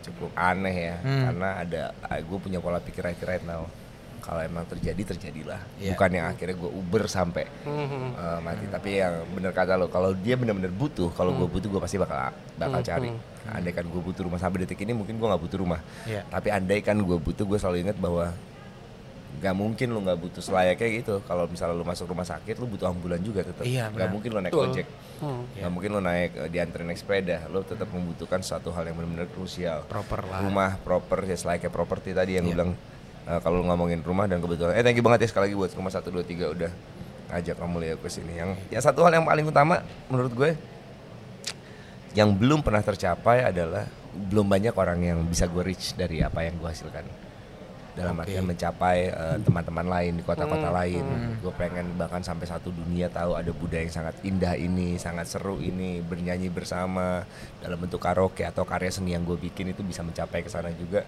cukup 0.00 0.30
aneh 0.34 0.76
ya 0.90 0.96
Hmm. 0.98 1.22
karena 1.28 1.48
ada 1.56 1.82
gue 2.18 2.38
punya 2.38 2.58
pola 2.58 2.78
pikir 2.78 3.04
right 3.04 3.20
right 3.20 3.44
now. 3.44 3.68
Kalau 4.20 4.40
emang 4.40 4.64
terjadi 4.64 5.02
terjadilah, 5.06 5.60
Iya. 5.76 5.92
bukan 5.92 6.10
yang 6.12 6.26
akhirnya 6.28 6.54
gue 6.54 6.70
uber 6.70 7.04
sampai 7.04 7.44
Hmm, 7.62 8.12
eh, 8.12 8.38
mati. 8.38 8.64
Tapi 8.66 8.90
yang 8.94 9.14
bener 9.30 9.50
kata 9.50 9.74
lo, 9.74 9.86
kalau 9.86 10.12
dia 10.12 10.34
bener-bener 10.34 10.70
butuh, 10.70 11.10
kalau 11.10 11.34
gue 11.34 11.46
butuh 11.46 11.68
gue 11.68 11.80
pasti 11.80 11.96
bakal 11.96 12.30
bakal 12.54 12.78
Hmm, 12.78 12.86
cari. 12.86 13.10
Andai 13.42 13.72
kan 13.72 13.82
gue 13.82 13.98
butuh 13.98 14.22
rumah 14.22 14.36
sampai 14.36 14.62
detik 14.62 14.78
ini 14.78 14.92
mungkin 14.92 15.16
gue 15.16 15.26
nggak 15.26 15.42
butuh 15.42 15.58
rumah. 15.58 15.80
Iya. 16.04 16.22
Tapi 16.24 16.48
andai 16.48 16.78
kan 16.78 16.94
gue 16.94 17.16
butuh, 17.16 17.42
gue 17.42 17.56
selalu 17.56 17.82
ingat 17.82 17.96
bahwa 17.96 18.30
nggak 19.32 19.54
mungkin 19.54 19.88
lu 19.88 20.02
nggak 20.02 20.20
butuh 20.20 20.42
selayaknya 20.42 20.88
gitu. 20.92 21.14
Kalau 21.24 21.46
misalnya 21.46 21.72
lu 21.72 21.82
masuk 21.82 22.06
rumah 22.06 22.22
sakit, 22.24 22.54
lu 22.54 22.66
butuh 22.66 22.86
ambulan 22.86 23.18
juga 23.18 23.40
tetap. 23.40 23.62
Iya, 23.62 23.88
Nggak 23.88 23.96
benar. 23.96 24.10
mungkin 24.10 24.28
lu 24.28 24.38
naik 24.38 24.52
Betul. 24.52 24.66
ojek. 24.68 24.86
Hmm. 25.18 25.42
Nggak 25.54 25.70
mungkin 25.70 25.90
lu 25.90 26.00
naik 26.00 26.30
eh, 26.34 26.48
dianterin 26.48 26.86
naik 26.86 26.98
sepeda. 26.98 27.38
Lu 27.46 27.62
tetap 27.62 27.88
membutuhkan 27.88 28.40
suatu 28.40 28.68
hal 28.68 28.84
yang 28.84 28.94
benar-benar 28.94 29.28
krusial. 29.28 29.86
Proper 29.86 30.20
lah. 30.22 30.42
Rumah 30.42 30.70
proper 30.78 31.24
ya 31.24 31.34
selayaknya 31.34 31.70
properti 31.70 32.12
tadi 32.12 32.36
yang 32.36 32.44
gue 32.44 32.52
Iya. 32.52 32.58
bilang 32.58 32.70
eh, 33.24 33.40
kalau 33.40 33.60
ngomongin 33.62 34.00
rumah 34.00 34.24
dan 34.24 34.38
kebetulan 34.38 34.72
eh 34.72 34.82
thank 34.82 34.94
you 34.94 35.02
banget 35.02 35.24
ya 35.24 35.28
sekali 35.28 35.44
lagi 35.48 35.56
buat 35.56 35.72
rumah 35.72 35.90
1 35.90 36.00
2 36.02 36.24
3 36.24 36.54
udah 36.54 36.72
ngajak 37.30 37.56
kamu 37.56 37.76
lihat 37.80 37.98
ke 37.98 38.08
sini. 38.08 38.32
Yang 38.34 38.50
yang 38.68 38.82
satu 38.82 39.00
hal 39.02 39.12
yang 39.12 39.22
paling 39.22 39.46
utama 39.46 39.80
menurut 40.06 40.32
gue 40.32 40.50
yang 42.10 42.34
belum 42.34 42.60
pernah 42.60 42.82
tercapai 42.82 43.46
adalah 43.46 43.86
belum 44.10 44.42
banyak 44.44 44.74
orang 44.74 44.98
yang 44.98 45.18
bisa 45.22 45.46
gue 45.46 45.62
reach 45.62 45.94
dari 45.94 46.18
apa 46.20 46.42
yang 46.42 46.58
gue 46.58 46.66
hasilkan. 46.66 47.06
Dalam 47.90 48.14
Oke. 48.14 48.22
artian 48.22 48.46
mencapai 48.46 48.98
eh, 49.06 49.36
teman-teman 49.42 49.82
lain 49.84 50.12
di 50.14 50.22
kota-kota 50.22 50.70
Hmm, 50.70 50.74
lain. 50.74 51.04
gue 51.38 51.52
pengen 51.52 51.86
bahkan 51.94 52.18
sampai 52.20 52.46
satu 52.46 52.70
dunia 52.70 53.06
tahu 53.06 53.34
ada 53.34 53.50
budaya 53.50 53.82
yang 53.82 53.92
sangat 53.92 54.14
indah 54.22 54.54
ini 54.54 54.94
sangat 54.96 55.26
seru 55.26 55.58
ini 55.58 55.98
bernyanyi 56.00 56.50
bersama. 56.50 57.22
Dalam 57.58 57.78
bentuk 57.78 57.98
karaoke 57.98 58.42
atau 58.42 58.62
karya 58.62 58.90
seni 58.90 59.14
yang 59.14 59.22
gue 59.22 59.34
bikin 59.36 59.70
itu 59.70 59.82
bisa 59.82 60.02
mencapai 60.02 60.42
ke 60.42 60.50
sana 60.50 60.70
juga 60.72 61.06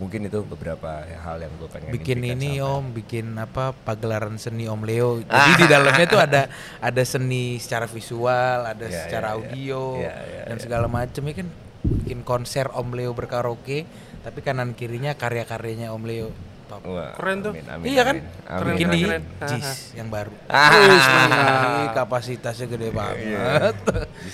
mungkin 0.00 0.24
itu 0.24 0.40
beberapa 0.48 1.04
hal 1.04 1.44
yang 1.44 1.52
gue 1.60 1.68
pengen 1.68 1.92
bikin 1.92 2.24
ini 2.24 2.56
sampai. 2.56 2.64
om 2.64 2.84
bikin 2.90 3.26
apa 3.36 3.76
pagelaran 3.84 4.40
seni 4.40 4.64
om 4.64 4.80
Leo 4.80 5.20
jadi 5.28 5.52
di 5.60 5.66
dalamnya 5.68 6.06
tuh 6.08 6.20
ada 6.24 6.42
ada 6.80 7.02
seni 7.04 7.60
secara 7.60 7.84
visual 7.84 8.64
ada 8.64 8.88
Iya, 8.88 8.96
secara 9.04 9.28
iya, 9.28 9.36
iya. 9.36 9.44
audio 9.44 9.82
Iya, 10.00 10.14
iya, 10.24 10.42
dan 10.48 10.56
iya. 10.56 10.62
segala 10.64 10.86
macam 10.88 11.22
ya 11.28 11.34
kan 11.36 11.48
bikin 11.84 12.20
konser 12.24 12.72
om 12.72 12.88
Leo 12.96 13.12
berkaraoke 13.12 13.84
tapi 14.24 14.40
kanan 14.40 14.72
kirinya 14.72 15.12
karya-karyanya 15.12 15.92
om 15.92 16.00
Leo 16.08 16.32
top. 16.70 16.80
Wah, 16.86 17.10
Keren 17.12 17.36
tuh. 17.40 17.52
amin, 17.52 17.66
amin, 17.66 17.84
iya 17.84 18.02
kan? 18.02 18.16
amin. 18.16 18.30
Keren, 18.46 18.62
Amin, 18.70 18.86
di 18.88 19.00
keren. 19.02 19.22
JIS 19.42 19.66
Ah, 19.66 19.76
yang 19.92 20.08
baru. 20.08 20.32
Ah. 20.46 20.70
Ini 20.70 21.86
kapasitasnya 21.92 22.66
gede 22.68 22.88
banget. 22.90 23.74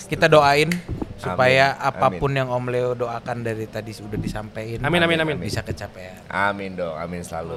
Kita 0.05 0.26
doain 0.26 0.68
supaya 1.16 1.72
Amin, 1.74 1.89
apa 1.89 2.07
pun 2.12 2.30
yang 2.30 2.49
Om 2.49 2.66
Leo 2.68 2.93
doakan 2.93 3.41
dari 3.41 3.64
tadi 3.64 3.91
sudah 3.91 4.14
disampaikan. 4.14 4.84
Amin, 4.84 5.01
amin, 5.01 5.18
amin. 5.18 5.37
Bisa 5.39 5.64
kecapean. 5.64 6.20
Amin 6.28 6.76
dong, 6.76 6.93
amin 6.93 7.24
selalu. 7.24 7.57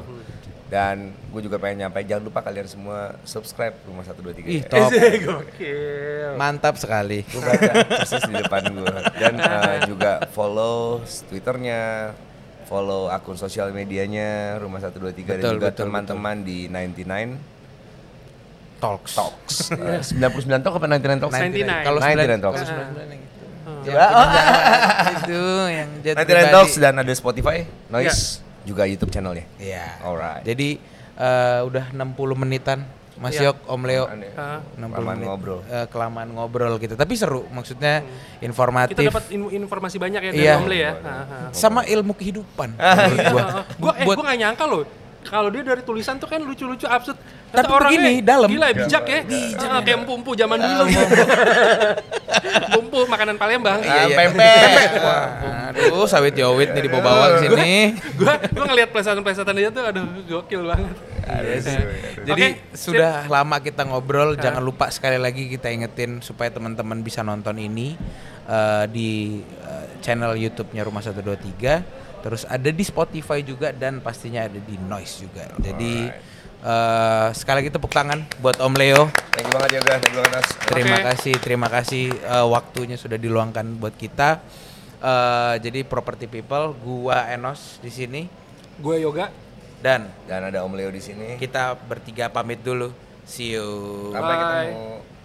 Dan 0.70 1.10
gue 1.34 1.42
juga 1.42 1.58
pengen 1.58 1.82
nyampe 1.82 2.06
jangan 2.06 2.24
lupa 2.24 2.46
kalian 2.46 2.70
semua 2.70 3.18
subscribe 3.26 3.74
rumah 3.84 4.06
123 4.06 4.46
Ih, 4.46 4.62
ya. 4.62 4.70
top. 4.70 4.90
Gokil. 5.26 6.38
Mantap 6.38 6.78
sekali. 6.78 7.26
Gue 7.26 7.42
baca 7.42 7.72
persis 7.90 8.22
di 8.22 8.38
depan 8.38 8.64
gue. 8.70 8.96
Dan 9.18 9.34
eh, 9.42 9.78
juga 9.90 10.30
follow 10.30 11.02
Twitternya, 11.26 12.14
follow 12.70 13.10
akun 13.10 13.34
sosial 13.34 13.74
medianya 13.74 14.62
rumah 14.62 14.78
123 14.78 15.26
dan 15.26 15.42
Betul, 15.42 15.54
juga 15.58 15.70
betul, 15.74 15.90
teman-teman 15.90 16.36
di 16.46 16.70
99 16.70 17.58
Talks. 18.80 19.12
Talks. 19.18 19.56
Eh, 19.76 20.00
99 20.06 20.62
Talk 20.62 20.78
apa 20.78 20.86
99 20.86 21.24
Talks? 21.26 21.34
99. 21.36 21.66
Kalau 21.84 22.00
99 22.00 22.06
sembilan- 22.06 22.40
Talks. 22.40 22.62
kalau 22.62 22.70
99 22.70 23.10
yang 23.10 23.22
itu. 23.26 23.46
Coba. 23.90 24.06
itu 25.18 25.42
yang 25.68 25.90
jet 26.06 26.16
99 26.16 26.30
pribadi. 26.30 26.54
Talks 26.54 26.76
dan 26.78 26.94
ada 27.02 27.14
Spotify, 27.18 27.58
Noise, 27.90 28.22
juga 28.64 28.84
YouTube 28.86 29.10
channelnya. 29.10 29.46
Iya. 29.58 29.86
Alright. 30.06 30.46
Jadi 30.46 30.70
eh, 31.18 31.60
udah 31.66 31.86
60 31.92 32.06
menitan 32.38 32.86
Mas 33.20 33.36
Iya. 33.36 33.52
Yok, 33.52 33.58
Om 33.68 33.82
Leo. 33.84 34.04
Ah. 34.34 34.64
60 34.74 34.96
Kelamaan 34.96 35.04
menit. 35.14 35.28
ngobrol. 35.28 35.60
Eh, 35.62 35.86
kelamaan 35.88 36.30
ngobrol 36.32 36.74
gitu. 36.78 36.96
Tapi 36.96 37.14
seru, 37.14 37.44
maksudnya 37.50 38.00
informatif. 38.40 38.96
Kita 38.96 39.12
dapat 39.12 39.26
in- 39.30 39.52
informasi 39.60 40.00
banyak 40.00 40.22
ya 40.22 40.32
dari 40.32 40.40
Iya. 40.42 40.56
Om 40.56 40.66
Le 40.66 40.78
ya. 40.78 40.92
Ah. 40.98 41.52
sama 41.52 41.84
ilmu 41.84 42.14
kehidupan 42.14 42.80
gua. 43.34 43.44
Gue 43.76 43.92
eh, 43.94 44.06
gua 44.08 44.24
gak 44.26 44.40
nyangka 44.40 44.64
loh. 44.66 44.88
Kalau 45.28 45.50
dia 45.52 45.62
dari 45.62 45.84
tulisan 45.84 46.16
tuh 46.16 46.30
kan 46.32 46.40
lucu-lucu 46.40 46.88
absurd. 46.88 47.20
Tapi 47.50 47.66
begini, 47.66 48.14
dalam. 48.22 48.46
Gila, 48.46 48.68
bijak 48.72 49.04
ya. 49.10 49.20
Ah, 49.58 49.82
kayak 49.82 50.06
empu-empu 50.06 50.38
zaman 50.38 50.58
dulu. 50.62 50.86
Empu 52.80 53.00
makanan 53.10 53.36
Palembang. 53.42 53.82
Ah, 53.84 54.06
pempek. 54.06 54.90
Wah, 55.02 55.26
aduh, 55.74 56.06
sawit 56.06 56.38
yowit 56.38 56.72
nih 56.72 56.86
dibawa-bawa 56.86 57.42
ke 57.42 57.50
sini. 57.50 57.98
Gua 58.16 58.38
gua 58.54 58.66
ngelihat 58.70 58.90
plesetan-plesetan 58.94 59.56
dia 59.58 59.70
tuh 59.74 59.84
aduh 59.84 60.06
gokil 60.30 60.62
banget. 60.70 60.96
Jadi 62.26 62.48
sudah 62.74 63.26
lama 63.30 63.58
kita 63.62 63.86
ngobrol, 63.86 64.38
jangan 64.38 64.62
lupa 64.62 64.90
sekali 64.90 65.18
lagi 65.18 65.50
kita 65.50 65.70
ingetin 65.70 66.22
supaya 66.22 66.50
teman-teman 66.50 67.02
bisa 67.06 67.22
nonton 67.22 67.58
ini 67.58 67.94
eh, 68.50 68.86
di 68.90 69.42
eh, 69.46 69.86
channel 70.02 70.34
YouTube-nya 70.38 70.82
Rumah 70.86 71.02
123, 71.06 72.09
terus 72.20 72.44
ada 72.44 72.70
di 72.70 72.84
Spotify 72.84 73.40
juga 73.42 73.72
dan 73.72 74.00
pastinya 74.00 74.44
ada 74.44 74.58
di 74.58 74.76
Noise 74.78 75.24
juga. 75.24 75.50
Jadi 75.58 76.12
eh, 76.60 77.28
sekali 77.34 77.64
lagi 77.64 77.72
tepuk 77.72 77.90
tangan 77.90 78.24
buat 78.38 78.60
Om 78.60 78.74
Leo. 78.76 79.08
Thank 79.32 79.48
you 79.48 79.54
banget 79.54 79.70
ya 79.72 79.82
guys, 79.82 80.00
thank 80.00 80.12
you 80.12 80.20
banget 80.20 80.34
Nas. 80.36 80.48
Terima 80.66 80.96
Oke. 80.96 81.06
kasih, 81.08 81.34
terima 81.40 81.68
kasih 81.68 82.04
eh, 82.14 82.46
waktunya 82.46 82.96
sudah 82.96 83.16
diluangkan 83.16 83.66
buat 83.76 83.96
kita. 83.96 84.44
Eh, 85.00 85.54
jadi 85.60 85.80
Property 85.84 86.28
People, 86.28 86.76
gua 86.76 87.24
Enos 87.28 87.80
di 87.80 87.88
sini 87.88 88.22
Gue 88.76 89.00
yoga. 89.00 89.28
dan 89.80 90.08
Dan 90.24 90.48
ada 90.48 90.64
Om 90.64 90.76
Leo 90.76 90.88
di 90.88 91.00
sini. 91.00 91.36
kita 91.36 91.76
bertiga 91.76 92.28
pamit 92.28 92.60
dulu. 92.60 92.92
See 93.24 93.54
you. 93.54 93.68
Sampai 94.10 94.36
Bye. 94.36 94.42
ketemu. 94.42 95.19